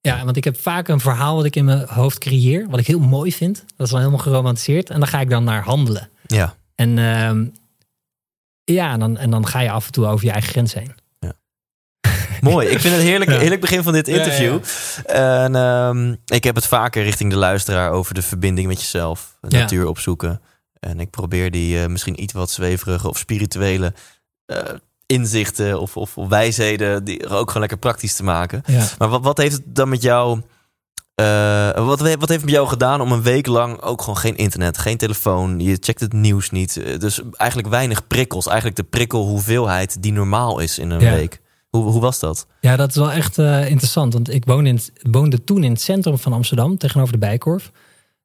ja, 0.00 0.24
want 0.24 0.36
ik 0.36 0.44
heb 0.44 0.56
vaak 0.60 0.88
een 0.88 1.00
verhaal 1.00 1.36
wat 1.36 1.44
ik 1.44 1.56
in 1.56 1.64
mijn 1.64 1.86
hoofd 1.88 2.18
creëer, 2.18 2.66
wat 2.68 2.78
ik 2.80 2.86
heel 2.86 3.00
mooi 3.00 3.32
vind. 3.32 3.64
Dat 3.76 3.86
is 3.86 3.92
dan 3.92 3.98
helemaal 4.00 4.22
geromantiseerd. 4.22 4.90
En 4.90 4.98
dan 4.98 5.08
ga 5.08 5.20
ik 5.20 5.30
dan 5.30 5.44
naar 5.44 5.62
handelen. 5.64 6.08
ja. 6.26 6.54
En 6.74 6.98
ehm, 6.98 7.44
ja, 8.64 8.92
en 8.92 8.98
dan, 8.98 9.16
en 9.16 9.30
dan 9.30 9.46
ga 9.46 9.60
je 9.60 9.70
af 9.70 9.86
en 9.86 9.92
toe 9.92 10.06
over 10.06 10.24
je 10.24 10.30
eigen 10.32 10.50
grens 10.50 10.74
heen. 10.74 10.92
Mooi. 12.50 12.68
Ik 12.68 12.80
vind 12.80 12.94
het 12.94 13.02
heerlijk, 13.02 13.30
heerlijk 13.30 13.60
begin 13.60 13.82
van 13.82 13.92
dit 13.92 14.08
interview. 14.08 14.58
En 15.06 15.56
ehm, 15.56 16.14
ik 16.26 16.44
heb 16.44 16.54
het 16.54 16.66
vaker 16.66 17.02
richting 17.02 17.30
de 17.30 17.36
luisteraar 17.36 17.90
over 17.90 18.14
de 18.14 18.22
verbinding 18.22 18.66
met 18.66 18.80
jezelf, 18.80 19.36
de 19.40 19.56
natuur 19.56 19.86
opzoeken. 19.86 20.40
En 20.80 21.00
ik 21.00 21.10
probeer 21.10 21.50
die 21.50 21.82
eh, 21.82 21.86
misschien 21.88 22.22
iets 22.22 22.32
wat 22.32 22.50
zweverige 22.50 23.08
of 23.08 23.18
spirituele 23.18 23.92
eh, 24.46 24.58
inzichten 25.06 25.80
of, 25.80 25.96
of, 25.96 26.16
of 26.16 26.28
wijsheden 26.28 27.04
die 27.04 27.28
ook 27.28 27.46
gewoon 27.46 27.60
lekker 27.60 27.78
praktisch 27.78 28.14
te 28.14 28.24
maken. 28.24 28.62
Ja. 28.66 28.86
Maar 28.98 29.08
wat, 29.08 29.22
wat 29.22 29.38
heeft 29.38 29.54
het 29.54 29.62
dan 29.66 29.88
met 29.88 30.02
jou? 30.02 30.40
eh, 31.14 31.70
wat, 31.86 32.00
wat 32.00 32.06
heeft 32.06 32.30
het 32.30 32.40
met 32.44 32.50
jou 32.50 32.68
gedaan 32.68 33.00
om 33.00 33.12
een 33.12 33.22
week 33.22 33.46
lang 33.46 33.80
ook 33.80 34.00
gewoon 34.00 34.16
geen 34.18 34.36
internet, 34.36 34.78
geen 34.78 34.96
telefoon, 34.96 35.60
je 35.60 35.76
checkt 35.80 36.00
het 36.00 36.12
nieuws 36.12 36.50
niet. 36.50 37.00
Dus 37.00 37.20
eigenlijk 37.32 37.68
weinig 37.70 38.06
prikkels. 38.06 38.46
Eigenlijk 38.46 38.76
de 38.76 38.82
prikkelhoeveelheid 38.84 40.02
die 40.02 40.12
normaal 40.12 40.58
is 40.58 40.78
in 40.78 40.90
een 40.90 41.00
Ja. 41.00 41.14
week. 41.14 41.40
Hoe, 41.70 41.84
hoe 41.84 42.00
was 42.00 42.18
dat? 42.18 42.46
Ja, 42.60 42.76
dat 42.76 42.88
is 42.88 42.94
wel 42.94 43.12
echt 43.12 43.38
eh, 43.38 43.70
interessant. 43.70 44.12
Want 44.12 44.34
ik 44.34 44.44
woonde, 44.44 44.68
in 44.68 44.80
woonde 45.02 45.44
toen 45.44 45.64
in 45.64 45.70
het 45.70 45.80
centrum 45.80 46.18
van 46.18 46.32
Amsterdam, 46.32 46.78
tegenover 46.78 47.12
de 47.12 47.18
Bijkorf. 47.18 47.70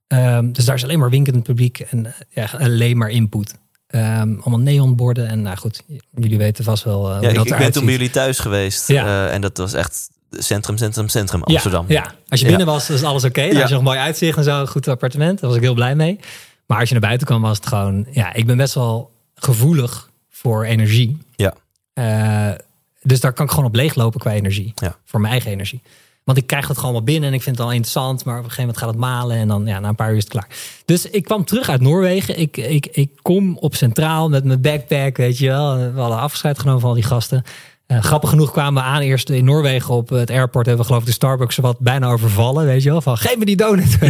Ehm, 0.08 0.52
dus 0.52 0.66
daar 0.66 0.76
is 0.76 0.84
alleen 0.84 1.00
maar 1.00 1.10
winkelend 1.10 1.44
publiek 1.44 1.80
en 1.80 2.06
eh, 2.06 2.12
ja, 2.30 2.50
alleen 2.60 2.98
maar 2.98 3.10
input. 3.10 3.56
Ehm, 3.88 4.36
allemaal 4.40 4.60
neonborden. 4.60 5.28
En 5.28 5.42
nou 5.42 5.58
goed, 5.58 5.84
jullie 6.16 6.38
weten 6.38 6.64
vast 6.64 6.84
wel 6.84 7.00
hoe 7.00 7.22
Ja, 7.22 7.30
ik, 7.30 7.36
dat 7.36 7.46
ik 7.48 7.58
ben 7.58 7.72
toen 7.72 7.86
bij 7.86 7.94
jullie 7.94 8.10
thuis 8.10 8.40
geweest. 8.40 8.88
Ja. 8.88 9.28
en 9.28 9.42
dat 9.42 9.58
was 9.58 9.74
echt 9.74 10.10
centrum, 10.30 10.78
centrum, 10.78 11.08
centrum 11.08 11.44
Amsterdam. 11.44 11.86
Ja, 11.88 11.94
ja. 11.94 12.14
als 12.28 12.40
je 12.40 12.46
binnen 12.46 12.66
was, 12.66 12.90
is 12.90 13.04
alles 13.04 13.24
oké. 13.24 13.42
Ja. 13.42 13.60
had 13.60 13.68
je 13.68 13.74
nog 13.74 13.84
mooi 13.84 14.00
uitzicht 14.00 14.38
en 14.38 14.44
zo, 14.44 14.60
een 14.60 14.68
goed 14.68 14.88
appartement. 14.88 15.40
Daar 15.40 15.50
was 15.50 15.58
ik 15.58 15.64
heel 15.64 15.74
blij 15.74 15.96
mee. 15.96 16.20
Maar 16.66 16.80
als 16.80 16.88
je 16.88 16.94
naar 16.94 17.04
buiten 17.04 17.28
kwam, 17.28 17.42
was 17.42 17.58
het 17.58 17.68
gewoon... 17.68 18.06
Ja, 18.12 18.34
ik 18.34 18.46
ben 18.46 18.58
best 18.58 18.74
wel 18.74 19.12
gevoelig 19.36 20.10
voor 20.30 20.64
energie. 20.64 21.18
Ja. 21.36 21.54
Eh, 21.94 22.58
dus 23.04 23.20
daar 23.20 23.34
kan 23.34 23.46
ik 23.46 23.52
gewoon 23.52 23.66
op 23.66 23.76
leeglopen 23.76 24.20
qua 24.20 24.32
energie. 24.32 24.72
Ja. 24.76 24.98
Voor 25.06 25.20
mijn 25.20 25.32
eigen 25.32 25.52
energie. 25.52 25.82
Want 26.24 26.38
ik 26.38 26.48
krijg 26.48 26.68
het 26.68 26.78
gewoon 26.78 26.94
wel 26.94 27.04
binnen 27.04 27.30
en 27.30 27.36
ik 27.36 27.42
vind 27.42 27.58
het 27.58 27.66
al 27.66 27.72
interessant. 27.72 28.26
Maar 28.26 28.38
op 28.38 28.44
een 28.44 28.50
gegeven 28.50 28.74
moment 28.74 28.84
gaat 28.84 28.90
het 28.90 29.00
malen 29.00 29.38
en 29.38 29.48
dan 29.48 29.66
ja, 29.66 29.80
na 29.80 29.88
een 29.88 29.96
paar 29.96 30.10
uur 30.10 30.18
is 30.18 30.24
het 30.24 30.32
klaar. 30.32 30.48
Dus 30.86 31.10
ik 31.10 31.24
kwam 31.24 31.46
terug 31.46 31.70
uit 31.70 31.82
Noorwegen. 31.82 32.40
Ik, 32.40 32.58
ik, 32.58 32.88
ik 32.92 33.10
kom 33.22 33.58
op 33.58 33.76
Centraal 33.76 34.30
met 34.30 34.44
mijn 34.44 34.62
backpack, 34.62 35.18
weet 35.18 35.38
je 35.38 35.48
wel. 35.48 35.78
We 35.78 36.00
hadden 36.00 36.20
afscheid 36.20 36.60
genomen 36.60 36.82
van 36.82 36.90
al 36.90 36.96
die 36.96 37.04
gasten. 37.04 37.44
Eh, 37.88 38.04
grappig 38.04 38.30
genoeg 38.30 38.52
kwamen 38.52 38.84
we 38.84 38.90
aan 38.90 39.02
eerst 39.02 39.30
in 39.30 39.46
Noorwegen 39.46 39.94
op 39.94 40.10
het 40.10 40.30
airport. 40.30 40.66
Hebben 40.66 40.78
we 40.78 40.88
geloof 40.88 41.02
ik 41.02 41.08
de 41.08 41.14
Starbucks 41.14 41.56
wat 41.58 41.80
bijna 41.80 42.08
overvallen, 42.08 42.66
weet 42.66 42.84
je 42.84 42.90
wel. 42.90 43.02
Van, 43.02 43.18
geef 43.18 43.38
me 43.38 43.46
die 43.46 43.56
donut. 43.56 43.98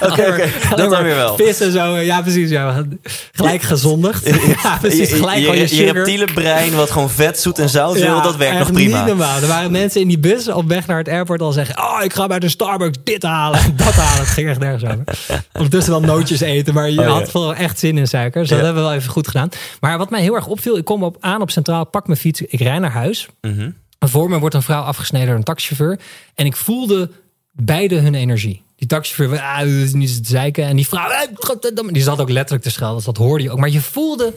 Oké, 0.00 0.26
oké. 0.28 0.48
Dat 0.76 0.90
dan 0.90 1.02
weer 1.02 1.14
wel. 1.14 1.36
Vis 1.36 1.60
en 1.60 1.72
zo. 1.72 1.96
Ja, 1.96 2.20
precies. 2.22 2.50
Ja, 2.50 2.84
gelijk 3.32 3.62
gezondigd. 3.62 4.28
Ja, 4.62 4.78
precies. 4.80 5.12
Gelijk 5.12 5.38
je, 5.38 5.46
je, 5.46 5.52
je 5.52 5.58
je 5.60 5.66
sugar. 5.66 5.94
reptiele 5.94 6.24
brein, 6.34 6.74
wat 6.74 6.90
gewoon 6.90 7.10
vet, 7.10 7.40
zoet 7.40 7.58
en 7.58 7.68
zout 7.68 7.98
wil, 7.98 8.22
dat 8.22 8.36
werkt 8.36 8.58
nog 8.58 8.72
prima. 8.72 8.98
Niet 8.98 9.06
normaal. 9.06 9.40
Er 9.40 9.46
waren 9.48 9.70
mensen 9.70 10.00
in 10.00 10.08
die 10.08 10.18
bus 10.18 10.48
op 10.48 10.68
weg 10.68 10.86
naar 10.86 10.98
het 10.98 11.08
airport 11.08 11.40
al 11.40 11.52
zeggen: 11.52 11.78
Oh, 11.78 11.98
ik 12.04 12.12
ga 12.12 12.26
bij 12.26 12.38
de 12.38 12.48
Starbucks 12.48 12.98
dit 13.04 13.22
halen 13.22 13.60
en 13.60 13.76
dat 13.84 13.92
halen. 13.94 14.18
Het 14.24 14.28
ging 14.28 14.48
echt 14.48 14.58
nergens 14.58 14.84
over. 14.84 15.04
Ondertussen 15.52 15.92
wel 15.92 16.00
nootjes 16.00 16.40
eten, 16.40 16.74
maar 16.74 16.90
je 16.90 16.98
Oh, 16.98 17.04
ja. 17.06 17.10
had 17.12 17.32
wel 17.32 17.54
echt 17.54 17.78
zin 17.78 17.98
in 17.98 18.06
suiker. 18.06 18.40
Dus 18.40 18.48
dat 18.50 18.58
Ja. 18.58 18.64
hebben 18.64 18.82
we 18.82 18.88
wel 18.88 18.98
even 18.98 19.10
goed 19.10 19.26
gedaan. 19.28 19.48
Maar 19.80 19.98
wat 19.98 20.10
mij 20.10 20.20
heel 20.22 20.34
erg 20.34 20.46
opviel: 20.46 20.76
ik 20.76 20.84
kom 20.84 21.02
op, 21.02 21.16
aan 21.20 21.40
op 21.40 21.50
Centraal, 21.50 21.84
pak 21.86 22.06
mijn 22.06 22.18
fiets, 22.18 22.40
ik 22.42 22.60
rij 22.60 22.78
naar 22.82 22.90
huis. 22.90 23.28
En 23.40 24.08
voor 24.08 24.28
me 24.30 24.38
wordt 24.38 24.54
een 24.54 24.62
vrouw 24.62 24.82
afgesneden 24.82 25.26
door 25.28 25.36
een 25.36 25.42
taxichauffeur. 25.42 25.98
En 26.34 26.46
ik 26.46 26.56
voelde 26.56 27.10
beide 27.52 27.96
hun 27.98 28.14
energie. 28.14 28.62
Die 28.76 28.88
taxichauffeur, 28.88 29.40
ah, 29.40 29.58
dat 29.58 29.66
is 29.68 29.92
niet 29.92 30.24
te 30.24 30.30
zeiken. 30.30 30.64
En 30.64 30.76
die 30.76 30.88
vrouw, 30.88 31.26
godverdamme, 31.34 31.92
die 31.92 32.02
zat 32.02 32.20
ook 32.20 32.30
letterlijk 32.30 32.62
te 32.64 32.70
schelden. 32.70 32.96
Dus 32.96 33.04
dat 33.04 33.16
hoorde 33.16 33.44
je 33.44 33.50
ook. 33.50 33.58
Maar 33.58 33.68
je 33.68 33.80
voelde, 33.80 34.34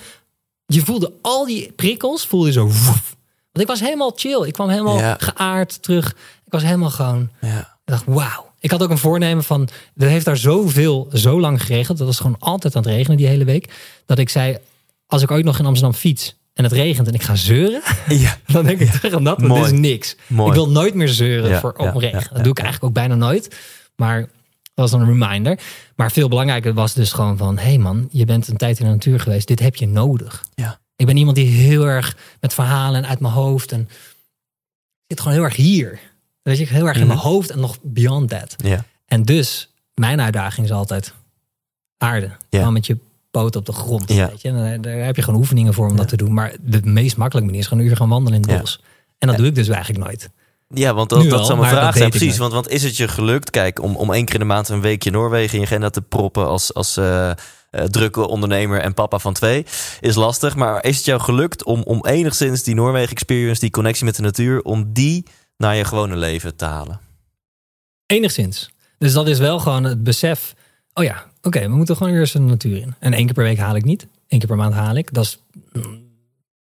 je 0.65 0.81
voelde 0.85 1.11
al 1.21 1.45
die 1.45 1.71
prikkels, 1.75 2.25
voelde 2.25 2.47
je 2.47 2.53
zo. 2.53 2.63
woef. 2.65 3.15
Want 3.51 3.59
ik 3.61 3.67
was 3.67 3.79
helemaal 3.79 4.11
chill. 4.15 4.43
Ik 4.47 4.53
kwam 4.53 4.69
helemaal 4.69 4.97
Ja. 4.97 5.17
geaard 5.19 5.81
terug. 5.83 6.09
Ik 6.45 6.51
was 6.51 6.63
helemaal 6.63 6.89
gewoon, 6.89 7.29
Ja. 7.41 7.59
ik 7.59 7.65
dacht, 7.85 8.03
wauw. 8.05 8.53
Ik 8.59 8.71
had 8.71 8.83
ook 8.83 8.89
een 8.89 8.97
voornemen 8.97 9.43
van, 9.43 9.69
er 9.97 10.07
heeft 10.07 10.25
daar 10.25 10.37
zoveel, 10.37 11.07
zo 11.13 11.39
lang 11.39 11.61
geregend. 11.63 11.97
Dat 11.97 12.07
was 12.07 12.17
gewoon 12.19 12.39
altijd 12.39 12.75
aan 12.75 12.81
het 12.81 12.91
regenen 12.91 13.17
die 13.17 13.27
hele 13.27 13.43
week. 13.45 13.73
Dat 14.05 14.17
ik 14.17 14.29
zei, 14.29 14.57
als 15.07 15.21
ik 15.21 15.31
ooit 15.31 15.45
nog 15.45 15.59
in 15.59 15.65
Amsterdam 15.65 15.93
fiets 15.99 16.35
en 16.55 16.63
het 16.63 16.73
regent 16.73 17.07
en 17.07 17.13
ik 17.13 17.21
ga 17.23 17.35
zeuren, 17.35 17.81
Ja. 18.23 18.37
dan 18.47 18.65
denk 18.65 18.79
ik 18.79 18.91
terug 18.91 19.13
aan 19.13 19.23
dat. 19.23 19.41
is 19.41 19.71
niks. 19.71 20.15
Mooi. 20.27 20.47
Ik 20.49 20.55
wil 20.55 20.69
nooit 20.69 20.93
meer 20.93 21.07
zeuren 21.09 21.49
Ja, 21.49 21.59
voor 21.59 21.73
ja, 21.77 21.87
op 21.93 21.95
regen. 21.95 22.33
dat 22.33 22.43
doe 22.43 22.51
ik 22.51 22.59
eigenlijk 22.59 22.83
ook 22.83 22.93
bijna 22.93 23.15
nooit. 23.15 23.55
Maar 23.95 24.19
dat 24.19 24.29
was 24.73 24.91
dan 24.91 25.01
een 25.01 25.07
reminder. 25.19 25.59
Maar 25.95 26.11
veel 26.11 26.27
belangrijker 26.27 26.73
was 26.73 26.93
dus 26.93 27.11
gewoon 27.11 27.37
van... 27.37 27.57
hé 27.57 27.63
hey 27.63 27.77
man, 27.77 28.07
je 28.11 28.25
bent 28.25 28.47
een 28.47 28.57
tijd 28.57 28.79
in 28.79 28.85
de 28.85 28.91
natuur 28.91 29.19
geweest. 29.19 29.47
Dit 29.47 29.59
heb 29.59 29.75
je 29.75 29.87
nodig. 29.87 30.45
Ja. 30.53 30.79
Ik 30.95 31.05
ben 31.05 31.17
iemand 31.17 31.35
die 31.35 31.47
heel 31.47 31.85
erg 31.85 32.17
met 32.39 32.53
verhalen 32.53 33.03
en 33.03 33.09
uit 33.09 33.19
mijn 33.19 33.33
hoofd... 33.33 33.71
en 33.71 33.89
zit 35.07 35.19
gewoon 35.19 35.33
heel 35.37 35.43
erg 35.45 35.55
hier. 35.55 35.99
Weet 36.41 36.57
je, 36.57 36.65
heel 36.65 36.87
erg 36.87 36.97
in 36.97 37.07
mijn 37.07 37.19
Mhm. 37.19 37.27
hoofd 37.27 37.49
en 37.49 37.59
nog 37.59 37.77
beyond 37.81 38.29
that. 38.29 38.55
Ja. 38.57 38.85
En 39.05 39.23
dus, 39.23 39.69
mijn 39.93 40.21
uitdaging 40.21 40.65
is 40.65 40.71
altijd 40.71 41.13
aarde. 41.97 42.25
Ja. 42.49 42.57
Gewoon 42.59 42.73
met 42.73 42.85
je 42.85 42.97
poot 43.39 43.55
op 43.55 43.65
de 43.65 43.71
grond. 43.71 44.13
Ja. 44.13 44.27
Weet 44.27 44.41
je? 44.41 44.49
En 44.49 44.81
daar, 44.81 44.93
heb 44.93 45.15
je 45.15 45.21
gewoon 45.21 45.39
oefeningen 45.39 45.73
voor 45.73 45.89
om 45.89 45.95
dat 45.95 46.07
te 46.07 46.17
doen. 46.17 46.33
Maar 46.33 46.55
de 46.61 46.81
meest 46.83 47.17
makkelijke 47.17 47.45
manier 47.45 47.61
is 47.61 47.67
gewoon 47.67 47.83
een 47.83 47.89
uur 47.89 47.97
gaan 47.97 48.09
wandelen 48.09 48.33
in 48.33 48.41
het 48.41 48.51
Ja. 48.51 48.59
bos. 48.59 48.81
En 49.17 49.27
dat 49.27 49.37
doe 49.37 49.47
ik 49.47 49.55
dus 49.55 49.67
eigenlijk 49.67 50.05
nooit. 50.05 50.29
Ja, 50.67 50.93
want 50.93 51.09
dat, 51.09 51.19
Nu 51.23 51.29
dat 51.29 51.37
wel, 51.37 51.45
zou 51.45 51.59
mijn 51.59 51.71
vraag 51.71 51.97
zijn. 51.97 52.09
Precies, 52.09 52.37
want, 52.37 52.53
want 52.53 52.69
is 52.69 52.83
het 52.83 52.97
je 52.97 53.07
gelukt, 53.07 53.49
kijk, 53.49 53.81
om, 53.81 53.95
om 53.95 54.13
één 54.13 54.25
keer 54.25 54.33
in 54.33 54.39
de 54.39 54.45
maand 54.45 54.69
een 54.69 54.81
weekje 54.81 55.11
Noorwegen 55.11 55.53
in 55.53 55.59
je 55.59 55.65
agenda 55.65 55.89
te 55.89 56.01
proppen 56.01 56.47
als, 56.47 56.73
als 56.73 56.97
eh, 56.97 57.29
eh, 57.29 57.35
drukke 57.69 58.27
ondernemer 58.27 58.81
en 58.81 58.93
papa 58.93 59.19
van 59.19 59.33
twee, 59.33 59.65
is 59.99 60.15
lastig. 60.15 60.55
Maar 60.55 60.83
is 60.83 60.95
het 60.95 61.05
jou 61.05 61.21
gelukt 61.21 61.63
om, 61.63 61.81
om 61.81 62.05
enigszins 62.05 62.63
die 62.63 62.75
Noorwegen 62.75 63.11
experience, 63.11 63.59
die 63.59 63.69
connectie 63.69 64.05
met 64.05 64.15
de 64.15 64.21
natuur, 64.21 64.61
om 64.61 64.93
die 64.93 65.25
naar 65.57 65.75
je 65.75 65.85
gewone 65.85 66.15
leven 66.15 66.55
te 66.55 66.65
halen? 66.65 66.99
Enigszins. 68.05 68.69
Dus 68.97 69.13
dat 69.13 69.27
is 69.27 69.39
wel 69.39 69.59
gewoon 69.59 69.83
het 69.83 70.03
besef. 70.03 70.53
Oh 70.93 71.03
ja, 71.03 71.25
oké, 71.45 71.59
we 71.61 71.75
moeten 71.75 71.95
gewoon 71.95 72.13
eerst 72.13 72.33
de 72.33 72.39
natuur 72.39 72.77
in. 72.77 72.95
En 72.99 73.13
één 73.13 73.25
keer 73.25 73.33
per 73.33 73.43
week 73.43 73.57
haal 73.57 73.75
ik 73.75 73.83
niet. 73.83 74.07
Eén 74.27 74.39
keer 74.39 74.47
per 74.47 74.57
maand 74.57 74.73
haal 74.73 74.95
ik. 74.95 75.13
Dat 75.13 75.23
is, 75.23 75.39
mm, 75.73 76.03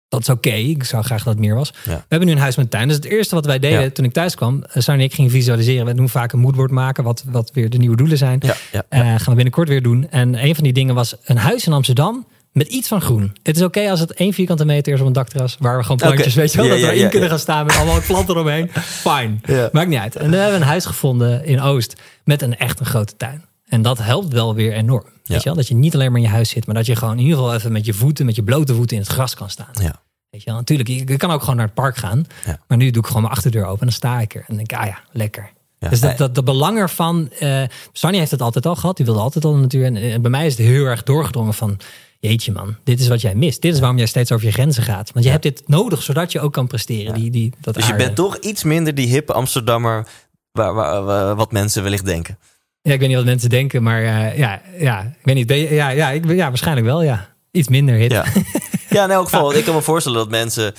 dat 0.08 0.20
is 0.20 0.28
oké. 0.28 0.50
Ik 0.50 0.84
zou 0.84 1.04
graag 1.04 1.22
dat 1.22 1.32
het 1.32 1.42
meer 1.42 1.54
was. 1.54 1.72
Ja. 1.84 1.94
We 1.96 2.04
hebben 2.08 2.28
nu 2.28 2.34
een 2.34 2.40
huis 2.40 2.56
met 2.56 2.70
tuin. 2.70 2.86
Dus 2.88 2.96
het 2.96 3.04
eerste 3.04 3.34
wat 3.34 3.46
wij 3.46 3.58
deden 3.58 3.80
Ja. 3.82 3.90
toen 3.90 4.04
ik 4.04 4.12
thuis 4.12 4.34
kwam. 4.34 4.62
eh, 4.62 4.82
Sarah 4.82 5.00
en 5.00 5.06
ik 5.06 5.14
gingen 5.14 5.30
visualiseren. 5.30 5.86
We 5.86 5.94
doen 5.94 6.08
vaak 6.08 6.32
een 6.32 6.38
moodboard 6.38 6.70
maken. 6.70 7.04
Wat, 7.04 7.24
wat 7.26 7.50
weer 7.54 7.70
de 7.70 7.78
nieuwe 7.78 7.96
doelen 7.96 8.18
zijn. 8.18 8.38
Ja, 8.42 8.54
ja, 8.72 8.84
Eh, 8.88 9.00
gaan 9.00 9.18
we 9.24 9.34
binnenkort 9.34 9.68
weer 9.68 9.82
doen. 9.82 10.10
En 10.10 10.44
een 10.44 10.54
van 10.54 10.64
die 10.64 10.72
dingen 10.72 10.94
was 10.94 11.14
een 11.24 11.36
huis 11.36 11.66
in 11.66 11.72
Amsterdam 11.72 12.26
met 12.52 12.66
iets 12.68 12.88
van 12.88 13.00
groen. 13.00 13.32
Het 13.42 13.56
is 13.56 13.62
oké 13.62 13.90
als 13.90 14.00
het 14.00 14.12
één 14.12 14.32
vierkante 14.32 14.64
meter 14.64 14.92
is 14.92 15.00
op 15.00 15.06
een 15.06 15.12
dakterras 15.12 15.56
waar 15.60 15.76
we 15.76 15.82
gewoon 15.82 15.96
plantjes, 15.96 16.34
weet 16.34 16.52
je 16.52 16.56
wel, 16.56 16.66
Ja, 16.66 16.72
dat 16.72 16.80
we 16.80 16.86
ja, 16.96 17.02
ja, 17.02 17.08
kunnen 17.08 17.28
gaan 17.28 17.38
staan 17.38 17.66
met 17.66 17.76
allemaal 17.76 18.00
planten 18.06 18.34
eromheen. 18.34 18.70
Fijn. 19.08 19.40
Ja. 19.44 19.68
Maakt 19.72 19.88
niet 19.88 19.98
uit. 19.98 20.16
En 20.16 20.30
we 20.30 20.36
hebben 20.36 20.60
een 20.60 20.66
huis 20.66 20.84
gevonden 20.84 21.44
in 21.44 21.60
Oost 21.60 21.96
met 22.24 22.42
een 22.42 22.56
echt 22.56 22.80
een 22.80 22.86
grote 22.86 23.16
tuin. 23.16 23.44
En 23.70 23.82
dat 23.82 23.98
helpt 23.98 24.32
wel 24.32 24.54
weer 24.54 24.72
enorm. 24.72 25.04
Weet 25.04 25.12
Ja. 25.24 25.34
je 25.36 25.42
wel? 25.44 25.54
Dat 25.54 25.68
je 25.68 25.74
niet 25.74 25.94
alleen 25.94 26.10
maar 26.12 26.20
in 26.20 26.26
je 26.26 26.32
huis 26.32 26.48
zit, 26.48 26.66
maar 26.66 26.74
dat 26.74 26.86
je 26.86 26.96
gewoon 26.96 27.14
in 27.18 27.22
ieder 27.24 27.36
geval 27.38 27.54
even 27.54 27.72
met 27.72 27.84
je 27.86 27.94
voeten, 27.94 28.26
met 28.26 28.34
je 28.36 28.42
blote 28.42 28.74
voeten 28.74 28.96
in 28.96 29.02
het 29.02 29.12
gras 29.12 29.34
kan 29.34 29.50
staan. 29.50 29.68
Ja. 29.72 30.02
Weet 30.30 30.42
je 30.42 30.50
wel? 30.50 30.58
Natuurlijk, 30.58 30.88
je 30.88 31.16
kan 31.16 31.30
ook 31.30 31.40
gewoon 31.40 31.56
naar 31.56 31.64
het 31.64 31.74
park 31.74 31.96
gaan. 31.96 32.26
Ja. 32.46 32.58
Maar 32.68 32.78
nu 32.78 32.90
doe 32.90 33.00
ik 33.02 33.06
gewoon 33.06 33.22
mijn 33.22 33.34
achterdeur 33.34 33.64
open 33.64 33.80
en 33.80 33.86
dan 33.86 33.94
sta 33.94 34.20
ik 34.20 34.34
er. 34.34 34.44
En 34.48 34.56
denk 34.56 34.72
ik, 34.72 34.78
ah 34.78 34.86
ja, 34.86 34.98
lekker. 35.12 35.50
Ja. 35.78 35.88
Dus 35.88 36.00
dat, 36.00 36.18
dat, 36.18 36.34
de 36.34 36.42
belang 36.42 36.78
ervan... 36.78 37.30
eh 37.38 37.62
Sunny 37.92 38.18
heeft 38.18 38.30
het 38.30 38.42
altijd 38.42 38.66
al 38.66 38.76
gehad. 38.76 38.96
Die 38.96 39.06
wilde 39.06 39.20
altijd 39.20 39.44
al 39.44 39.52
de 39.52 39.58
natuur. 39.58 39.84
En, 39.84 39.96
eh, 39.96 40.18
bij 40.20 40.30
mij 40.30 40.46
is 40.46 40.56
het 40.58 40.66
heel 40.66 40.84
erg 40.84 41.02
doorgedrongen 41.02 41.54
van... 41.54 41.78
Jeetje 42.22 42.52
man, 42.52 42.76
dit 42.84 43.00
is 43.00 43.08
wat 43.08 43.20
jij 43.20 43.34
mist. 43.34 43.62
Dit 43.62 43.72
is 43.74 43.78
waarom 43.80 43.98
jij 43.98 44.06
steeds 44.06 44.32
over 44.32 44.46
je 44.46 44.52
grenzen 44.52 44.82
gaat. 44.82 45.12
Want 45.12 45.24
je 45.24 45.30
hebt 45.30 45.42
dit 45.42 45.62
nodig, 45.66 46.02
zodat 46.02 46.32
je 46.32 46.40
ook 46.40 46.52
kan 46.52 46.66
presteren. 46.66 47.14
Die, 47.14 47.30
die, 47.30 47.52
dat 47.60 47.74
Dus 47.74 47.86
je 47.86 47.92
aarde. 47.92 48.04
bent 48.04 48.16
toch 48.16 48.36
iets 48.36 48.64
minder 48.64 48.94
die 48.94 49.08
hippe 49.08 49.32
Amsterdammer, 49.32 50.06
waar, 50.52 50.74
waar, 50.74 51.02
waar- 51.04 51.34
wat 51.36 51.52
mensen 51.52 51.82
wellicht 51.82 52.04
denken. 52.04 52.38
Ja, 52.82 52.92
ik 52.92 52.98
weet 52.98 53.08
niet 53.08 53.16
wat 53.16 53.26
mensen 53.26 53.48
denken, 53.48 53.82
maar 53.82 54.02
eh, 54.02 54.38
ja, 54.38 54.60
ja, 54.78 55.00
ik 55.00 55.24
weet 55.24 55.34
niet. 55.34 55.70
Ja, 55.70 55.88
ja, 55.88 56.10
ik, 56.10 56.30
ja, 56.30 56.48
waarschijnlijk 56.48 56.86
wel, 56.86 57.02
ja. 57.02 57.28
Iets 57.50 57.68
minder 57.68 57.94
hip. 57.94 58.10
Ja. 58.10 58.24
ja, 58.90 59.04
in 59.04 59.10
elk 59.10 59.24
geval. 59.28 59.54
Ik 59.54 59.64
kan 59.64 59.74
me 59.74 59.82
voorstellen 59.82 60.18
dat 60.18 60.30
mensen 60.30 60.74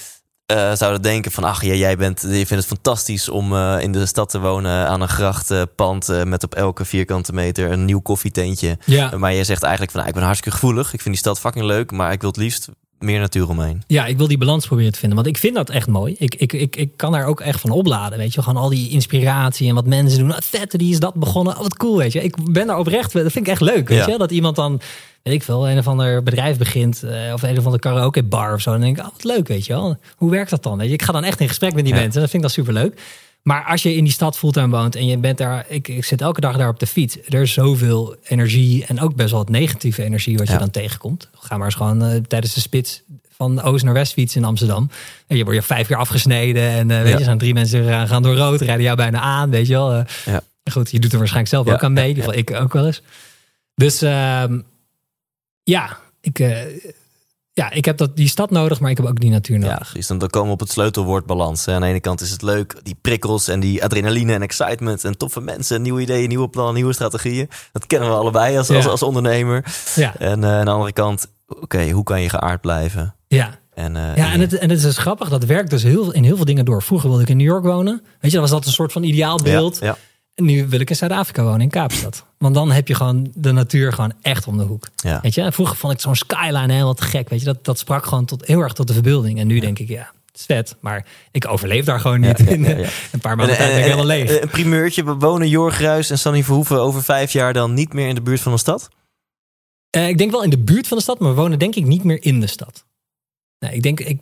eh, 0.46 0.72
zouden 0.74 1.02
denken 1.02 1.32
van... 1.32 1.44
ach, 1.44 1.64
ja, 1.64 1.74
jij 1.74 1.98
bent, 1.98 2.22
je 2.22 2.28
vindt 2.28 2.50
het 2.50 2.66
fantastisch 2.66 3.30
om 3.30 3.56
eh, 3.56 3.78
in 3.80 3.92
de 3.92 4.06
stad 4.06 4.30
te 4.30 4.40
wonen... 4.40 4.88
aan 4.88 5.02
een 5.02 5.10
grachtpand 5.10 6.26
met 6.26 6.44
op 6.44 6.56
elke 6.56 6.86
vierkante 6.86 7.34
meter 7.34 7.72
een 7.72 7.86
nieuw 7.86 8.02
koffietentje. 8.02 8.78
Ja. 8.86 9.18
Maar 9.18 9.34
je 9.34 9.44
zegt 9.44 9.64
eigenlijk 9.64 9.92
van, 9.92 10.00
nou, 10.00 10.12
ik 10.12 10.20
ben 10.20 10.28
hartstikke 10.28 10.58
gevoelig. 10.58 10.94
Ik 10.94 11.02
vind 11.02 11.16
die 11.16 11.24
stad 11.24 11.40
fucking 11.40 11.66
leuk, 11.66 11.92
maar 11.92 12.12
ik 12.12 12.22
wil 12.22 12.30
het 12.30 12.40
liefst 12.40 12.70
meer 13.02 13.20
natuur 13.20 13.50
omheen. 13.50 13.84
Ja, 13.88 14.06
ik 14.06 14.18
wil 14.18 14.28
die 14.28 14.38
balans 14.38 14.66
proberen 14.68 14.92
te 14.92 15.00
vinden. 15.00 15.18
Want 15.18 15.30
ik 15.30 15.38
vind 15.38 15.56
dat 15.56 15.70
echt 15.70 15.88
mooi. 15.88 16.16
Ik, 16.18 16.36
ik, 16.36 16.54
ik, 16.54 16.76
ik 16.76 16.90
kan 16.98 17.12
daar 17.12 17.26
ook 17.26 17.40
echt 17.40 17.60
van 17.62 17.70
opladen. 17.70 18.18
Weet 18.18 18.34
je, 18.34 18.42
gewoon 18.42 18.62
al 18.62 18.70
die 18.70 18.90
inspiratie 18.90 19.70
en 19.70 19.76
wat 19.76 19.86
mensen 19.86 20.20
doen. 20.20 20.32
Ah, 20.32 20.38
vet, 20.42 20.72
die 20.72 20.92
is 20.92 21.00
dat 21.00 21.14
begonnen. 21.14 21.54
Oh, 21.56 21.62
wat 21.62 21.78
cool, 21.78 21.98
weet 21.98 22.12
je. 22.14 22.24
Ik 22.24 22.36
ben 22.52 22.68
daar 22.68 22.78
oprecht. 22.80 23.14
Dat 23.14 23.32
vind 23.32 23.46
ik 23.46 23.52
echt 23.52 23.62
leuk. 23.62 23.88
Weet 23.90 23.98
Ja. 24.06 24.08
je, 24.12 24.18
dat 24.18 24.32
iemand 24.32 24.56
dan, 24.56 24.82
weet 25.24 25.34
ik 25.34 25.44
veel, 25.44 25.70
een 25.70 25.78
of 25.78 25.88
ander 25.88 26.24
bedrijf 26.24 26.58
begint. 26.58 27.04
eh, 27.04 27.34
of 27.34 27.42
een 27.42 27.52
of 27.58 27.64
andere 27.66 27.80
karaoke 27.80 28.24
bar 28.24 28.54
of 28.54 28.62
zo. 28.62 28.72
Dan 28.72 28.82
denk 28.82 28.98
ik, 28.98 29.04
oh, 29.06 29.12
wat 29.12 29.24
leuk, 29.24 29.48
weet 29.48 29.66
je 29.66 29.74
wel. 29.74 29.98
Hoe 30.16 30.32
werkt 30.32 30.50
dat 30.50 30.64
dan? 30.64 30.78
Weet 30.78 30.88
je, 30.88 30.94
ik 30.94 31.02
ga 31.02 31.12
dan 31.12 31.24
echt 31.24 31.40
in 31.40 31.48
gesprek 31.48 31.74
met 31.74 31.84
die 31.86 31.94
Ja. 31.94 32.00
mensen. 32.00 32.22
Dat 32.22 32.30
vind 32.30 32.44
ik 32.44 32.50
dan 32.56 32.64
superleuk. 32.66 33.02
Maar 33.44 33.64
als 33.66 33.84
je 33.84 33.96
in 33.96 34.04
die 34.04 34.14
stad 34.14 34.38
fulltime 34.38 34.70
woont 34.78 34.96
en 34.96 35.06
je 35.06 35.18
bent 35.18 35.38
daar, 35.38 35.66
ik, 35.68 35.88
ik 35.88 36.06
zit 36.06 36.22
elke 36.22 36.42
dag 36.42 36.58
daar 36.58 36.70
op 36.70 36.80
de 36.80 36.88
fiets. 36.88 37.18
Er 37.30 37.42
is 37.42 37.54
zoveel 37.54 38.16
energie 38.24 38.86
en 38.86 39.00
ook 39.02 39.16
best 39.16 39.30
wel 39.30 39.40
wat 39.40 39.50
negatieve 39.50 40.04
energie 40.04 40.38
wat 40.38 40.48
je 40.48 40.58
dan 40.58 40.70
tegenkomt. 40.72 41.30
Ga 41.34 41.58
maar 41.58 41.66
eens 41.66 41.76
gewoon 41.76 42.04
eh, 42.04 42.16
tijdens 42.28 42.54
de 42.54 42.60
spits 42.60 43.02
van 43.30 43.62
oost 43.62 43.84
naar 43.84 43.94
west 43.94 44.14
fietsen 44.14 44.42
in 44.42 44.48
Amsterdam. 44.48 44.90
En 45.28 45.38
je 45.38 45.44
wordt 45.44 45.60
je 45.60 45.66
vijf 45.66 45.88
keer 45.88 45.96
afgesneden 45.98 46.70
en 46.70 46.92
eh, 46.92 47.02
weet 47.02 47.12
Ja. 47.12 47.18
je, 47.18 47.24
zijn 47.24 47.38
drie 47.38 47.54
mensen 47.54 47.86
gaan, 47.86 48.08
gaan 48.08 48.24
door 48.24 48.36
rood, 48.36 48.62
rijden 48.62 48.84
jou 48.84 48.96
bijna 48.98 49.20
aan, 49.20 49.50
weet 49.50 49.68
je 49.68 49.74
wel. 49.74 49.94
Eh, 49.94 50.04
Ja. 50.26 50.42
Goed, 50.72 50.92
je 50.92 51.00
doet 51.00 51.12
er 51.12 51.18
waarschijnlijk 51.18 51.54
zelf 51.54 51.68
ook 51.68 51.84
aan 51.84 51.94
mee. 51.94 52.04
In 52.04 52.10
ieder 52.10 52.24
geval 52.24 52.40
ik 52.40 52.52
ook 52.52 52.74
wel 52.74 52.86
eens. 52.86 53.02
Dus 53.76 54.02
ehm, 54.02 54.60
ja, 55.64 55.98
ik, 56.22 56.40
ja, 57.54 57.72
ik 57.72 57.86
heb 57.86 57.98
dat, 57.98 58.16
die 58.16 58.28
stad 58.28 58.52
nodig, 58.52 58.80
maar 58.80 58.92
ik 58.92 58.98
heb 58.98 59.06
ook 59.06 59.20
die 59.20 59.30
natuur 59.30 59.60
Ja, 59.60 59.62
nodig. 59.66 59.78
precies. 59.90 60.08
Dan 60.08 60.18
dan 60.18 60.30
komen 60.30 60.48
we 60.48 60.54
op 60.54 60.60
het 60.60 60.72
sleutelwoord 60.72 61.26
balans. 61.26 61.68
Aan 61.68 61.82
de 61.82 61.88
ene 61.88 62.00
kant 62.00 62.22
is 62.22 62.32
het 62.32 62.42
leuk, 62.42 62.76
die 62.84 62.98
prikkels 63.02 63.48
en 63.48 63.60
die 63.60 63.84
adrenaline 63.84 64.34
en 64.34 64.42
excitement 64.42 65.04
en 65.04 65.18
toffe 65.18 65.42
mensen, 65.42 65.82
nieuwe 65.82 66.02
ideeën, 66.02 66.28
nieuwe 66.30 66.50
plannen, 66.50 66.74
nieuwe 66.76 66.94
strategieën. 66.94 67.50
Dat 67.72 67.88
kennen 67.88 68.10
we 68.10 68.16
allebei 68.16 68.58
als, 68.58 68.70
als, 68.70 68.84
Ja. 68.84 68.90
als 68.90 69.04
ondernemer. 69.04 69.66
Ja, 69.96 70.18
En 70.18 70.44
eh, 70.44 70.50
aan 70.60 70.66
de 70.66 70.72
andere 70.72 70.94
kant, 70.94 71.28
oké, 71.48 71.90
hoe 71.90 72.04
kan 72.04 72.22
je 72.22 72.30
geaard 72.30 72.62
blijven? 72.62 73.16
ja. 73.28 73.60
En, 73.74 73.96
eh, 73.96 74.16
Ja, 74.16 74.32
en 74.32 74.40
het, 74.40 74.54
en 74.58 74.70
het 74.70 74.78
is 74.78 74.84
dus 74.84 74.98
grappig, 74.98 75.30
dat 75.30 75.44
werkt 75.46 75.70
dus 75.70 75.84
heel, 75.84 76.12
in 76.14 76.24
heel 76.24 76.36
veel 76.36 76.46
dingen 76.46 76.66
door. 76.66 76.84
Vroeger 76.84 77.08
wilde 77.10 77.24
ik 77.24 77.30
in 77.30 77.38
New 77.38 77.46
York 77.48 77.64
wonen. 77.64 78.02
Weet 78.20 78.32
je, 78.32 78.38
dat 78.38 78.40
was 78.40 78.50
dat 78.50 78.66
een 78.66 78.72
soort 78.72 78.92
van 78.92 79.04
ideaalbeeld. 79.04 79.78
Ja, 79.80 79.86
ja. 79.86 79.98
Nu 80.36 80.67
wil 80.67 80.80
ik 80.80 80.89
in 80.89 80.96
Zuid-Afrika 80.96 81.44
wonen, 81.44 81.62
in 81.62 81.70
Kaapstad. 81.70 82.26
Want 82.38 82.56
dan 82.56 82.72
heb 82.72 82.88
je 82.88 82.96
gewoon 82.96 83.32
de 83.36 83.52
natuur 83.52 83.94
gewoon 83.94 84.13
echt 84.22 84.48
om 84.48 84.58
de 84.58 84.63
hoek. 84.63 84.88
Ja. 84.96 85.20
Weet 85.22 85.34
je, 85.34 85.41
en 85.41 85.54
vroeger 85.54 85.76
vond 85.76 85.94
ik 85.94 86.00
zo'n 86.00 86.15
skyline 86.15 86.72
helemaal 86.74 86.94
te 86.94 87.04
gek. 87.04 87.30
Weet 87.30 87.39
je, 87.39 87.46
dat, 87.46 87.65
dat 87.65 87.80
sprak 87.80 88.06
gewoon 88.06 88.26
tot, 88.26 88.46
heel 88.48 88.60
erg 88.60 88.74
tot 88.74 88.88
de 88.88 88.94
verbeelding. 88.94 89.39
En 89.39 89.48
nu 89.48 89.60
denk 89.60 89.80
ik, 89.80 89.88
ja, 89.88 90.12
het 90.32 90.39
is 90.39 90.46
vet. 90.46 90.76
Maar 90.80 91.06
ik 91.32 91.48
overleef 91.48 91.86
daar 91.86 92.00
gewoon 92.00 92.20
niet. 92.20 92.38
Ja, 92.39 92.46
in 92.56 92.63
ja. 92.63 92.89
een 93.12 93.20
paar 93.20 93.36
maanden 93.36 93.56
tijd 93.56 93.70
ben 93.70 93.78
ik 93.78 93.84
helemaal 93.84 94.06
leeg. 94.06 94.30
eh, 94.30 94.41
Een 94.41 94.50
primeurtje, 94.50 95.04
we 95.06 95.13
wonen 95.13 95.50
Jorg 95.50 95.80
Ruis 95.80 96.10
en 96.10 96.20
Sanny 96.20 96.44
Verhoeven 96.44 96.80
over 96.82 97.04
vijf 97.04 97.32
jaar 97.32 97.54
dan 97.54 97.74
niet 97.74 97.94
meer 97.94 98.08
in 98.08 98.15
de 98.15 98.22
buurt 98.22 98.41
van 98.41 98.52
een 98.52 98.60
stad? 98.60 98.89
Eh, 99.89 100.08
ik 100.08 100.17
denk 100.17 100.32
wel 100.32 100.44
in 100.44 100.50
de 100.50 100.58
buurt 100.60 100.88
van 100.88 100.98
de 100.98 101.04
stad, 101.04 101.20
maar 101.20 101.30
we 101.30 101.41
wonen 101.41 101.60
denk 101.60 101.76
ik 101.76 101.86
niet 101.86 102.04
meer 102.04 102.24
in 102.24 102.39
de 102.39 102.48
stad. 102.48 102.86
Nee, 103.60 103.74
ik 103.74 103.82
denk, 103.82 104.00
ik, 104.00 104.20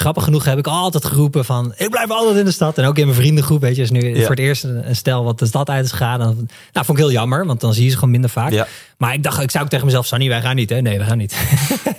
grappig 0.00 0.24
genoeg 0.24 0.44
heb 0.44 0.58
ik 0.58 0.66
altijd 0.66 1.04
geroepen 1.04 1.44
van, 1.44 1.72
ik 1.76 1.90
blijf 1.90 2.10
altijd 2.10 2.36
in 2.36 2.44
de 2.44 2.50
stad. 2.50 2.78
En 2.78 2.84
ook 2.84 2.98
in 2.98 3.04
mijn 3.06 3.18
vriendengroep, 3.18 3.60
weet 3.60 3.76
je, 3.76 3.82
is 3.82 3.90
nu 3.90 4.14
Ja. 4.14 4.20
voor 4.20 4.30
het 4.30 4.38
eerst 4.38 4.64
een, 4.64 4.88
een 4.88 4.96
stel 4.96 5.24
wat 5.24 5.38
de 5.38 5.46
stad 5.46 5.68
uit 5.68 5.84
is 5.84 5.90
gegaan. 5.90 6.18
Dan, 6.18 6.34
nou, 6.72 6.86
vond 6.86 6.88
ik 6.88 6.96
heel 7.04 7.12
jammer, 7.12 7.46
want 7.46 7.60
dan 7.60 7.74
zie 7.74 7.84
je 7.84 7.88
ze 7.90 7.94
gewoon 7.94 8.10
minder 8.10 8.30
vaak. 8.30 8.50
Ja. 8.50 8.66
Maar 8.98 9.14
ik 9.14 9.22
dacht, 9.22 9.42
ik 9.42 9.50
zou 9.50 9.64
ook 9.64 9.70
tegen 9.70 9.84
mezelf, 9.86 10.06
Sanny, 10.06 10.28
wij 10.28 10.40
gaan 10.40 10.56
niet. 10.56 10.70
Hè? 10.70 10.80
Nee, 10.80 10.98
we 10.98 11.04
gaan 11.04 11.18
niet. 11.18 11.34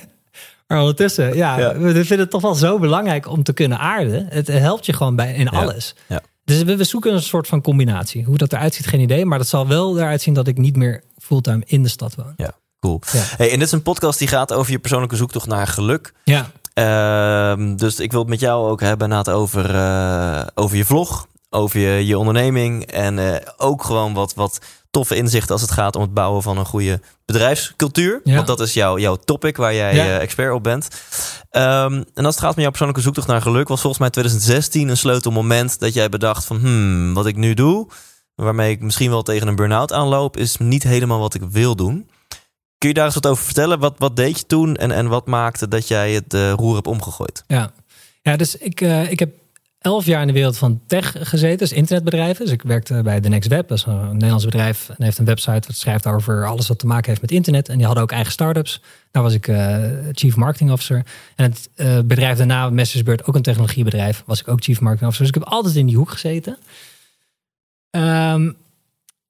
maar 0.67 0.79
ondertussen, 0.79 1.35
ja, 1.35 1.59
Ja. 1.59 1.77
we 1.77 1.93
vinden 1.93 2.19
het 2.19 2.29
toch 2.29 2.41
wel 2.41 2.55
zo 2.55 2.79
belangrijk 2.79 3.29
om 3.29 3.43
te 3.43 3.53
kunnen 3.53 3.79
aarden. 3.79 4.25
Het 4.29 4.47
helpt 4.47 4.85
je 4.85 4.93
gewoon 4.93 5.15
bij, 5.15 5.33
in 5.33 5.49
alles. 5.49 5.95
Ja. 6.07 6.21
Dus 6.45 6.63
we, 6.63 6.75
we 6.75 6.83
zoeken 6.83 7.13
een 7.13 7.21
soort 7.21 7.47
van 7.47 7.61
combinatie. 7.61 8.23
Hoe 8.23 8.37
dat 8.37 8.53
eruit 8.53 8.73
ziet, 8.73 8.87
geen 8.87 8.99
idee. 8.99 9.25
Maar 9.25 9.37
dat 9.37 9.47
zal 9.47 9.67
wel 9.67 9.97
eruit 9.99 10.21
zien 10.21 10.33
dat 10.33 10.47
ik 10.47 10.57
niet 10.57 10.75
meer 10.75 11.03
fulltime 11.17 11.61
in 11.65 11.83
de 11.83 11.89
stad 11.89 12.15
woon. 12.15 12.33
Ja, 12.37 12.51
cool. 12.79 13.01
Ja. 13.11 13.23
Hey, 13.37 13.51
en 13.51 13.57
dit 13.57 13.67
is 13.67 13.73
een 13.73 13.81
podcast 13.81 14.19
die 14.19 14.27
gaat 14.27 14.53
over 14.53 14.71
je 14.71 14.79
persoonlijke 14.79 15.15
zoektocht 15.15 15.47
naar 15.47 15.67
geluk. 15.67 16.13
Ja, 16.23 16.51
Ehm, 16.73 17.75
dus 17.75 17.99
ik 17.99 18.12
wil 18.12 18.19
het 18.19 18.29
met 18.29 18.39
jou 18.39 18.69
ook 18.69 18.81
hebben 18.81 19.10
Naat, 19.10 19.29
over, 19.29 19.75
eh, 19.75 20.41
over 20.55 20.77
je 20.77 20.86
vlog, 20.86 21.27
over 21.49 21.79
je, 21.79 22.05
je 22.05 22.17
onderneming 22.17 22.86
en 22.86 23.19
eh, 23.19 23.47
ook 23.57 23.84
gewoon 23.84 24.13
wat, 24.13 24.34
wat 24.34 24.60
toffe 24.91 25.15
inzichten 25.15 25.51
als 25.51 25.62
het 25.62 25.71
gaat 25.71 25.95
om 25.95 26.01
het 26.01 26.13
bouwen 26.13 26.41
van 26.41 26.57
een 26.57 26.65
goede 26.65 27.01
bedrijfscultuur. 27.25 28.21
Ja. 28.23 28.36
Want 28.36 28.47
dat 28.47 28.60
is 28.60 28.73
jouw, 28.73 28.97
jouw 28.97 29.15
topic 29.15 29.57
waar 29.57 29.73
jij 29.73 29.95
Ja. 29.95 30.05
eh, 30.05 30.21
expert 30.21 30.53
op 30.53 30.63
bent. 30.63 30.88
Ehm, 31.49 32.03
en 32.13 32.25
als 32.25 32.36
het 32.36 32.43
gaat 32.43 32.55
om 32.55 32.60
jouw 32.62 32.69
persoonlijke 32.69 33.03
zoektocht 33.03 33.27
naar 33.27 33.41
geluk, 33.41 33.67
was 33.67 33.79
volgens 33.81 34.01
mij 34.01 34.10
2016 34.10 34.89
een 34.89 34.97
sleutelmoment 34.97 35.79
dat 35.79 35.93
jij 35.93 36.10
bedacht 36.10 36.45
van 36.45 36.57
hmm, 36.57 37.13
wat 37.13 37.25
ik 37.25 37.36
nu 37.36 37.53
doe, 37.53 37.88
waarmee 38.36 38.71
ik 38.71 38.81
misschien 38.81 39.10
wel 39.10 39.21
tegen 39.21 39.47
een 39.47 39.55
burn-out 39.55 39.93
aanloop, 39.93 40.38
is 40.38 40.57
niet 40.57 40.84
helemaal 40.84 41.19
wat 41.19 41.34
ik 41.34 41.41
wil 41.49 41.75
doen. 41.75 42.10
Kun 42.81 42.89
je 42.89 42.95
daar 42.95 43.05
eens 43.05 43.13
wat 43.13 43.27
over 43.27 43.43
vertellen? 43.43 43.79
Wat, 43.79 43.95
wat 43.97 44.15
deed 44.15 44.39
je 44.39 44.45
toen 44.45 44.75
en, 44.75 44.91
en 44.91 45.07
wat 45.07 45.27
maakte 45.27 45.67
dat 45.67 45.87
jij 45.87 46.11
het 46.11 46.33
eh, 46.33 46.51
roer 46.51 46.75
hebt 46.75 46.87
omgegooid? 46.87 47.43
ja. 47.47 47.71
ja 48.21 48.35
dus 48.35 48.55
ik, 48.57 48.81
eh, 48.81 49.11
ik 49.11 49.19
heb 49.19 49.29
elf 49.79 50.05
jaar 50.05 50.21
in 50.21 50.27
de 50.27 50.33
wereld 50.33 50.57
van 50.57 50.81
tech 50.87 51.15
gezeten, 51.19 51.57
dus 51.57 51.71
internetbedrijven. 51.71 52.45
Dus 52.45 52.53
ik 52.53 52.61
werkte 52.61 53.01
bij 53.03 53.19
The 53.19 53.29
Next 53.29 53.49
Web, 53.49 53.67
dat 53.67 53.77
is 53.77 53.85
een 53.85 54.11
Nederlands 54.11 54.45
bedrijf. 54.45 54.89
En 54.89 55.03
heeft 55.03 55.17
een 55.17 55.25
website 55.25 55.67
wat 55.67 55.75
schrijft 55.75 56.07
over 56.07 56.45
alles 56.45 56.67
wat 56.67 56.79
te 56.79 56.87
maken 56.87 57.09
heeft 57.09 57.21
met 57.21 57.31
internet. 57.31 57.69
En 57.69 57.77
die 57.77 57.85
hadden 57.85 58.03
ook 58.03 58.11
eigen 58.11 58.31
start-ups. 58.31 58.81
Daar 59.11 59.23
was 59.23 59.33
ik 59.33 59.47
eh, 59.47 59.83
Chief 60.11 60.35
Marketing 60.35 60.71
Officer. 60.71 61.05
En 61.35 61.51
het 61.51 61.69
bedrijf 62.07 62.37
daarna, 62.37 62.69
Messersbeurt, 62.69 63.27
ook 63.27 63.35
een 63.35 63.41
technologiebedrijf, 63.41 64.23
was 64.25 64.39
ik 64.39 64.47
ook 64.47 64.63
Chief 64.63 64.79
Marketing 64.79 65.09
Officer. 65.09 65.25
Dus 65.25 65.35
ik 65.35 65.43
heb 65.43 65.53
altijd 65.53 65.75
in 65.75 65.85
die 65.85 65.97
hoek 65.97 66.11
gezeten. 66.11 66.57
Ehm, 67.89 68.51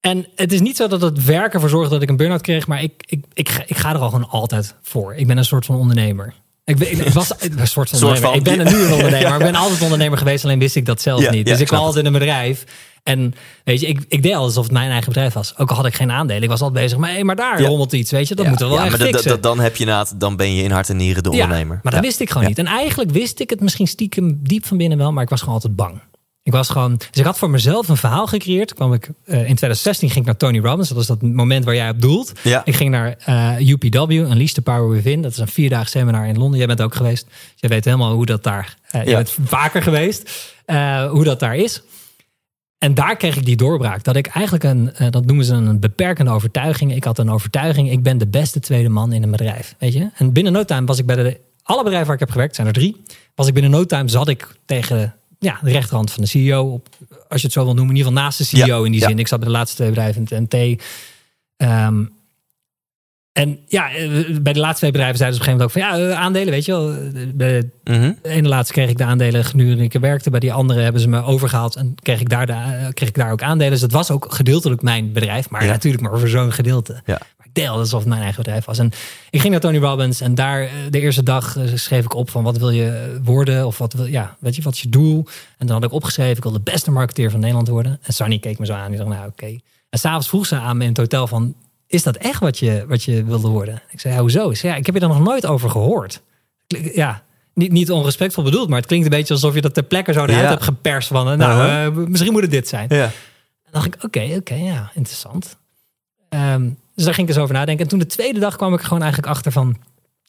en 0.02 0.28
het 0.36 0.54
is 0.54 0.60
niet 0.62 0.76
zo 0.76 0.88
dat 0.88 1.02
het 1.02 1.26
werk 1.26 1.54
ervoor 1.54 1.70
zorgde 1.70 1.94
dat 1.94 2.02
ik 2.02 2.10
een 2.10 2.18
burn-out 2.18 2.42
kreeg, 2.42 2.68
maar 2.68 2.84
ik, 2.84 2.92
ik, 3.06 3.24
ik, 3.34 3.50
ga- 3.50 3.64
ik 3.66 3.78
ga 3.78 3.90
er 3.94 3.98
al 4.00 4.10
gewoon 4.10 4.30
altijd 4.30 4.76
voor. 4.82 5.16
Ik 5.16 5.28
ben 5.28 5.38
een 5.38 5.46
soort 5.46 5.66
van 5.66 5.76
ondernemer. 5.76 6.34
Ik, 6.66 6.78
ben, 6.78 6.92
ik 6.92 7.08
was 7.22 7.30
een 7.40 7.68
soort 7.68 7.90
van 7.90 8.00
Soort 8.00 8.24
ondernemer. 8.24 8.28
van, 8.30 8.34
ik 8.34 8.44
ben 8.44 8.54
ja. 8.56 8.66
er 8.66 8.72
nu 8.78 8.84
een 8.86 8.94
ondernemer, 9.04 9.30
maar 9.30 9.40
ik 9.40 9.46
ben 9.52 9.56
altijd 9.56 9.82
ondernemer 9.82 10.18
geweest, 10.18 10.44
alleen 10.44 10.60
wist 10.60 10.76
ik 10.76 10.86
dat 10.86 11.02
zelf 11.02 11.22
Ja, 11.22 11.32
niet. 11.32 11.46
ja, 11.48 11.52
Dus 11.52 11.62
ik 11.62 11.68
snap 11.68 11.80
altijd 11.80 12.06
in 12.06 12.14
een 12.14 12.20
bedrijf. 12.20 12.64
En 13.04 13.34
weet 13.64 13.80
je, 13.80 13.88
ik, 13.88 14.00
ik 14.08 14.24
deed 14.24 14.34
alsof 14.34 14.64
het 14.64 14.72
mijn 14.74 14.90
eigen 14.90 15.08
bedrijf 15.08 15.34
was. 15.34 15.58
Ook 15.58 15.70
al 15.70 15.76
had 15.76 15.86
ik 15.86 15.94
geen 15.94 16.12
aandelen. 16.12 16.44
Ik 16.44 16.50
was 16.50 16.62
altijd 16.62 16.84
bezig, 16.84 16.98
maar, 16.98 17.10
hey, 17.10 17.24
maar 17.24 17.36
daar 17.36 17.62
Ja. 17.62 17.68
rommelt 17.68 17.94
iets, 17.94 18.12
weet 18.12 18.28
je. 18.28 18.36
Dat 18.36 18.44
Ja, 18.44 18.50
moeten 18.50 18.68
we 18.70 18.74
wel 18.76 18.84
ja, 18.86 18.90
echt 18.90 19.00
maar 19.00 19.08
fixen. 19.08 19.30
dat- 19.30 19.44
dan 19.44 19.60
heb 19.60 19.76
je 19.76 19.86
naad, 19.86 20.14
dan 20.18 20.36
ben 20.36 20.56
je 20.56 20.64
in 20.64 20.72
hart 20.72 20.90
en 20.90 20.96
nieren 20.98 21.24
de 21.24 21.30
Ja, 21.32 21.42
ondernemer. 21.44 21.80
maar 21.84 21.92
dat 21.92 22.02
Ja. 22.02 22.08
wist 22.08 22.20
ik 22.20 22.28
gewoon 22.28 22.44
Ja. 22.44 22.50
niet. 22.50 22.58
En 22.58 22.66
eigenlijk 22.66 23.12
wist 23.12 23.40
ik 23.40 23.50
het 23.50 23.60
misschien 23.62 23.88
stiekem 23.88 24.40
diep 24.44 24.66
van 24.66 24.78
binnen 24.78 24.98
wel, 24.98 25.12
maar 25.12 25.24
ik 25.24 25.30
was 25.30 25.40
gewoon 25.40 25.54
altijd 25.56 25.76
bang. 25.76 26.02
Ik 26.44 26.52
was 26.52 26.70
gewoon, 26.70 26.98
dus 26.98 27.08
ik 27.14 27.24
had 27.26 27.38
voor 27.38 27.50
mezelf 27.50 27.88
een 27.90 27.98
verhaal 27.98 28.28
gecreëerd. 28.28 28.74
Kwam 28.74 28.94
ik, 28.94 29.06
eh, 29.06 29.36
in 29.36 29.44
2016 29.44 30.08
ging 30.10 30.20
ik 30.20 30.26
naar 30.26 30.38
Tony 30.38 30.60
Robbins. 30.60 30.90
Dat 30.90 30.98
is 30.98 31.06
dat 31.08 31.22
moment 31.22 31.66
waar 31.66 31.76
jij 31.76 31.90
op 31.90 32.02
doelt. 32.02 32.32
Ja. 32.44 32.62
Ik 32.66 32.76
ging 32.76 32.90
naar 32.90 33.16
eh, 33.26 33.70
UPW, 33.70 34.12
Unleash 34.12 34.52
the 34.52 34.62
Power 34.62 34.90
Within. 34.90 35.22
Dat 35.22 35.32
is 35.32 35.38
een 35.38 35.48
vierdaag 35.48 35.90
seminar 35.90 36.28
in 36.28 36.38
Londen. 36.38 36.58
Jij 36.58 36.68
bent 36.68 36.82
ook 36.82 36.96
geweest. 36.96 37.26
Dus 37.26 37.36
jij 37.56 37.70
weet 37.70 37.86
helemaal 37.86 38.14
hoe 38.14 38.26
dat 38.26 38.44
daar... 38.44 38.76
eh 38.90 39.04
Ja. 39.04 39.10
Je 39.10 39.16
bent 39.16 39.38
vaker 39.46 39.82
geweest. 39.84 40.52
hoe 41.10 41.24
dat 41.24 41.40
daar 41.40 41.56
is. 41.56 41.82
En 42.78 42.94
daar 42.94 43.16
kreeg 43.18 43.36
ik 43.36 43.46
die 43.46 43.56
doorbraak. 43.56 44.04
Dat 44.04 44.16
ik 44.16 44.28
eigenlijk 44.28 44.64
een, 44.64 44.92
dat 45.10 45.26
noemen 45.26 45.46
ze 45.46 45.54
een 45.54 45.80
beperkende 45.80 46.32
overtuiging. 46.32 46.96
Ik 46.96 47.04
had 47.04 47.18
een 47.18 47.30
overtuiging, 47.32 47.92
ik 47.92 48.04
ben 48.04 48.18
de 48.18 48.28
beste 48.28 48.60
tweede 48.60 48.90
man 48.90 49.14
in 49.14 49.24
een 49.24 49.32
bedrijf. 49.32 49.76
Weet 49.80 49.94
je? 49.94 50.10
En 50.16 50.34
binnen 50.34 50.54
no 50.54 50.64
time 50.64 50.86
was 50.86 51.00
ik 51.00 51.06
bij 51.06 51.16
de, 51.16 51.40
alle 51.64 51.80
bedrijven 51.84 52.06
waar 52.08 52.16
ik 52.16 52.22
heb 52.22 52.32
gewerkt, 52.32 52.56
zijn 52.56 52.68
er 52.68 52.74
drie. 52.74 53.04
Was 53.36 53.48
ik 53.48 53.54
binnen 53.54 53.72
no 53.72 53.86
time, 53.86 54.10
zat 54.10 54.28
ik 54.28 54.56
tegen 54.66 55.16
ja, 55.42 55.60
de 55.64 55.72
rechterhand 55.72 56.12
van 56.12 56.24
de 56.24 56.30
CEO. 56.30 56.72
Op, 56.74 56.88
als 57.30 57.42
je 57.42 57.48
het 57.48 57.56
zo 57.56 57.64
wil 57.64 57.74
noemen, 57.74 57.92
in 57.92 57.98
ieder 57.98 58.12
geval 58.12 58.24
naast 58.26 58.38
de 58.38 58.44
CEO 58.44 58.66
Ja, 58.80 58.86
in 58.86 58.92
die 58.92 59.02
ja. 59.02 59.08
zin. 59.08 59.20
Ik 59.20 59.28
zat 59.28 59.40
bij 59.40 59.48
de 59.48 59.54
laatste 59.54 59.76
twee 59.76 59.88
bedrijven 59.90 60.26
in 60.26 60.28
het 60.40 60.54
NT. 60.54 60.84
Ehm, 61.58 62.04
en 63.32 63.60
ja, 63.68 63.92
eh, 63.92 64.08
bij 64.42 64.54
de 64.54 64.60
laatste 64.60 64.78
twee 64.80 64.92
bedrijven 64.92 65.18
zeiden 65.18 65.40
ze 65.40 65.44
op 65.44 65.48
een 65.48 65.54
gegeven 65.54 65.58
moment 65.58 65.62
ook 65.64 65.72
van 65.72 65.82
ja, 65.82 66.10
eh, 66.16 66.20
aandelen, 66.20 66.50
weet 66.54 66.66
je 66.66 66.72
wel. 66.72 66.92
Eh, 66.94 66.98
Bij 67.34 67.70
Mhm. 67.84 68.12
de 68.22 68.30
ene 68.30 68.48
laatste 68.48 68.74
kreeg 68.74 68.90
ik 68.90 68.98
de 68.98 69.04
aandelen 69.04 69.46
gedurende 69.46 69.84
ik 69.84 69.94
er 69.94 70.00
werkte. 70.00 70.30
Bij 70.30 70.40
die 70.40 70.54
andere 70.54 70.82
hebben 70.82 71.02
ze 71.02 71.08
me 71.08 71.24
overgehaald 71.24 71.76
en 71.76 71.96
kreeg 72.02 72.20
ik 72.20 72.30
daar, 72.30 72.46
de, 72.46 72.90
kreeg 72.94 73.10
ik 73.10 73.16
daar 73.16 73.32
ook 73.32 73.42
aandelen. 73.42 73.72
Dus 73.72 73.82
het 73.82 73.92
was 73.92 74.12
ook 74.12 74.34
gedeeltelijk 74.34 74.82
mijn 74.82 75.12
bedrijf, 75.12 75.50
maar 75.50 75.64
Ja. 75.66 75.72
natuurlijk 75.72 76.04
maar 76.04 76.20
voor 76.20 76.28
zo'n 76.28 76.52
gedeelte. 76.52 77.02
Ja. 77.06 77.20
Altijd 77.54 77.78
alsof 77.78 78.00
het 78.00 78.08
mijn 78.10 78.22
eigen 78.22 78.44
bedrijf 78.44 78.66
was. 78.66 78.78
En 78.80 78.92
ik 79.30 79.40
ging 79.40 79.52
naar 79.52 79.62
Tony 79.62 79.78
Robbins 79.78 80.22
en 80.22 80.36
daar 80.36 80.62
eh, 80.62 80.70
de 80.90 81.00
eerste 81.00 81.24
dag 81.24 81.58
eh, 81.58 81.64
schreef 81.76 82.04
ik 82.06 82.14
op 82.16 82.30
van 82.30 82.44
wat 82.44 82.58
wil 82.58 82.70
je 82.70 83.20
worden 83.24 83.66
of 83.66 83.78
wat 83.78 83.94
wil 83.94 84.06
ja, 84.06 84.36
weet 84.40 84.56
je, 84.56 84.62
wat 84.62 84.74
is 84.74 84.82
je 84.82 84.90
doel? 84.90 85.26
En 85.58 85.68
dan 85.68 85.76
had 85.76 85.86
ik 85.86 85.92
opgeschreven, 85.92 86.38
ik 86.38 86.44
wil 86.44 86.52
de 86.52 86.60
beste 86.60 86.92
marketeer 86.92 87.32
van 87.32 87.40
Nederland 87.40 87.68
worden. 87.68 88.00
En 88.04 88.14
Sunny 88.14 88.40
keek 88.40 88.60
me 88.60 88.66
zo 88.66 88.74
aan 88.74 88.84
en 88.86 88.90
die 88.92 88.98
dacht, 89.00 89.10
nou 89.10 89.28
oké. 89.28 89.60
En 89.90 90.00
s'avonds 90.00 90.28
vroeg 90.28 90.46
ze 90.46 90.56
aan 90.56 90.78
me 90.78 90.84
in 90.84 90.90
het 90.90 90.98
hotel 90.98 91.28
van, 91.28 91.56
is 91.88 92.04
dat 92.04 92.16
echt 92.16 92.40
wat 92.40 92.60
je, 92.60 92.86
wat 92.88 93.04
je 93.04 93.24
wilde 93.24 93.48
worden? 93.48 93.82
Ik 93.90 94.00
zei, 94.00 94.14
ja, 94.14 94.20
hoezo? 94.20 94.50
Ik 94.50 94.58
zei, 94.58 94.72
ja, 94.74 94.78
ik 94.80 94.86
heb 94.86 94.96
je 94.96 95.02
er 95.02 95.08
nog 95.08 95.20
nooit 95.24 95.46
over 95.46 95.70
gehoord. 95.70 96.22
Ja, 96.94 97.24
niet, 97.54 97.72
niet 97.72 97.92
onrespectvol 97.92 98.44
bedoeld, 98.44 98.70
maar 98.70 98.78
het 98.78 98.88
klinkt 98.88 99.06
een 99.06 99.12
beetje 99.18 99.34
alsof 99.34 99.54
je 99.54 99.62
dat 99.62 99.74
ter 99.74 99.84
plekke 99.84 100.14
zo 100.14 100.24
eruit 100.24 100.42
Ja. 100.42 100.50
hebt 100.50 100.64
geperst 100.64 101.08
van, 101.08 101.30
eh, 101.32 101.38
nou, 101.38 101.52
Uh-huh. 101.64 101.86
eh, 101.86 101.94
misschien 102.08 102.32
moet 102.32 102.42
het 102.42 102.52
dit 102.52 102.68
zijn. 102.68 102.86
Ja. 102.90 103.04
En 103.04 103.72
dacht 103.72 103.86
ik, 103.86 104.04
oké, 104.04 104.34
oké, 104.38 104.54
ja, 104.56 104.92
interessant. 104.94 105.58
Ehm, 106.30 106.70
dus 106.96 107.06
daar 107.06 107.14
ging 107.14 107.28
ik 107.28 107.34
eens 107.34 107.44
over 107.44 107.56
nadenken. 107.56 107.84
En 107.84 107.90
toen 107.90 108.00
de 108.00 108.06
tweede 108.06 108.40
dag 108.40 108.56
kwam 108.56 108.74
ik 108.74 108.80
er 108.80 108.86
gewoon 108.86 109.02
eigenlijk 109.04 109.34
achter 109.34 109.52
van... 109.52 109.78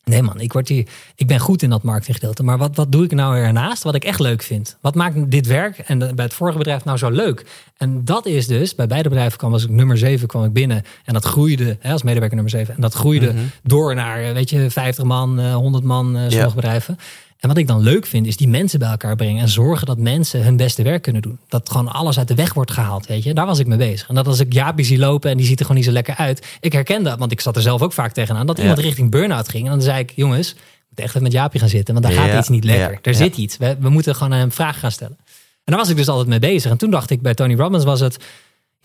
Nee 0.05 0.23
man, 0.23 0.41
ik, 0.41 0.53
word 0.53 0.69
hier, 0.69 0.87
ik 1.15 1.27
ben 1.27 1.39
goed 1.39 1.63
in 1.63 1.71
dat 1.71 1.83
marketinggedeelte. 1.83 2.43
Maar 2.43 2.59
wat, 2.59 2.77
wat 2.77 2.93
doe 2.93 3.05
ik 3.05 3.13
nou 3.13 3.37
ernaast 3.37 3.83
wat 3.83 3.95
ik 3.95 4.05
echt 4.05 4.21
leuk 4.21 4.43
vind? 4.43 4.77
Wat 4.81 4.95
maakt 4.95 5.31
dit 5.31 5.47
werk 5.47 5.79
en 5.79 5.99
bij 5.99 6.25
het 6.25 6.35
vorige 6.35 6.59
bedrijf 6.59 6.85
nou 6.85 6.99
zo 6.99 7.11
leuk? 7.11 7.47
En 7.77 8.05
dat 8.05 8.27
is 8.27 8.47
dus, 8.47 8.75
bij 8.75 8.87
beide 8.87 9.09
bedrijven 9.09 9.39
kwam 9.39 9.53
als 9.53 9.63
ik 9.65 9.71
nummer 9.71 9.99
7 9.99 10.29
kwam 10.29 10.45
ik 10.45 10.53
binnen. 10.53 10.83
En 11.05 11.13
dat 11.13 11.25
groeide, 11.25 11.77
hè, 11.81 11.93
als 11.93 12.03
medewerker 12.03 12.35
nummer 12.37 12.55
7. 12.59 12.75
En 12.75 12.81
dat 12.81 12.95
groeide 12.95 13.33
Mhm. 13.33 13.43
door 13.63 13.95
naar, 13.95 14.35
weet 14.35 14.51
je, 14.51 14.71
50 14.71 15.05
man, 15.05 15.41
eh, 15.41 15.55
100 15.55 15.85
man, 15.85 16.07
eh, 16.07 16.21
sommige 16.21 16.37
Ja. 16.37 16.55
bedrijven. 16.55 16.99
En 17.43 17.49
wat 17.49 17.57
ik 17.59 17.67
dan 17.67 17.81
leuk 17.81 18.07
vind, 18.07 18.27
is 18.27 18.37
die 18.37 18.49
mensen 18.49 18.79
bij 18.79 18.89
elkaar 18.91 19.17
brengen. 19.17 19.43
En 19.43 19.49
zorgen 19.49 19.87
dat 19.87 19.99
mensen 19.99 20.43
hun 20.45 20.57
beste 20.57 20.83
werk 20.83 21.03
kunnen 21.03 21.23
doen. 21.23 21.39
Dat 21.49 21.71
gewoon 21.71 21.89
alles 21.89 22.19
uit 22.19 22.29
de 22.29 22.35
weg 22.35 22.55
wordt 22.55 22.71
gehaald, 22.71 23.07
weet 23.07 23.23
je. 23.23 23.35
Daar 23.35 23.47
was 23.47 23.59
ik 23.59 23.67
mee 23.67 23.79
bezig. 23.79 24.09
En 24.09 24.15
dat 24.15 24.27
als 24.27 24.41
ik 24.41 24.53
Jaapie 24.53 24.85
zie 24.85 24.99
lopen 24.99 25.31
en 25.31 25.37
die 25.37 25.47
ziet 25.47 25.59
er 25.59 25.63
gewoon 25.65 25.77
niet 25.77 25.87
zo 25.87 25.93
lekker 25.93 26.15
uit. 26.17 26.47
Ik 26.61 26.73
herken 26.73 27.03
dat, 27.03 27.19
want 27.19 27.33
ik 27.33 27.41
zat 27.41 27.57
er 27.57 27.63
zelf 27.63 27.83
ook 27.83 27.93
vaak 27.93 28.13
tegenaan. 28.13 28.47
Dat 28.47 28.57
Ja. 28.57 28.63
iemand 28.63 28.81
richting 28.81 29.11
burn-out 29.11 29.49
ging. 29.49 29.65
En 29.65 29.71
dan 29.71 29.83
zei 29.83 29.99
ik, 29.99 30.13
jongens, 30.17 30.51
ik 30.51 30.57
moet 30.89 30.99
echt 30.99 31.09
even 31.09 31.23
met 31.23 31.33
Jaapie 31.33 31.61
gaan 31.61 31.69
zitten. 31.69 31.95
Want 31.95 32.07
daar 32.07 32.15
Ja, 32.15 32.29
gaat 32.31 32.39
iets 32.39 32.49
niet 32.49 32.65
lekker. 32.65 32.91
ja, 32.93 32.99
Er 33.03 33.15
zit 33.15 33.37
iets. 33.37 33.57
We, 33.57 33.77
we 33.81 33.89
moeten 33.89 34.15
gewoon 34.15 34.33
hem 34.33 34.53
vragen 34.53 34.81
gaan 34.81 34.93
stellen. 34.93 35.17
En 35.65 35.73
daar 35.73 35.77
was 35.79 35.89
ik 35.89 35.97
dus 35.97 36.09
altijd 36.09 36.29
mee 36.29 36.39
bezig. 36.39 36.71
En 36.71 36.77
toen 36.79 36.91
dacht 36.91 37.11
ik, 37.11 37.23
bij 37.23 37.35
Tony 37.35 37.55
Robbins 37.55 37.85
was 37.85 38.01
het... 38.01 38.17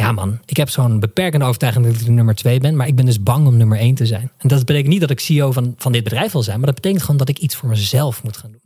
Ja 0.02 0.12
man, 0.12 0.40
ik 0.46 0.58
heb 0.58 0.70
zo'n 0.70 1.00
beperkende 1.00 1.46
overtuiging 1.46 1.86
dat 1.86 2.02
ik 2.02 2.08
nummer 2.08 2.36
twee 2.36 2.60
ben. 2.60 2.76
Maar 2.76 2.88
ik 2.88 2.96
ben 2.96 3.06
dus 3.06 3.24
bang 3.24 3.48
om 3.48 3.58
nummer 3.58 3.78
één 3.78 3.96
te 3.96 4.06
zijn. 4.06 4.32
En 4.38 4.48
dat 4.48 4.60
betekent 4.66 4.88
niet 4.88 5.02
dat 5.02 5.10
ik 5.10 5.20
CEO 5.20 5.52
van, 5.52 5.74
van 5.78 5.92
dit 5.92 6.04
bedrijf 6.04 6.32
wil 6.32 6.44
zijn. 6.44 6.58
Maar 6.58 6.66
dat 6.66 6.76
betekent 6.76 7.02
gewoon 7.02 7.18
dat 7.18 7.30
ik 7.30 7.38
iets 7.38 7.56
voor 7.56 7.70
mezelf 7.70 8.24
moet 8.24 8.38
gaan 8.38 8.52
doen. 8.52 8.62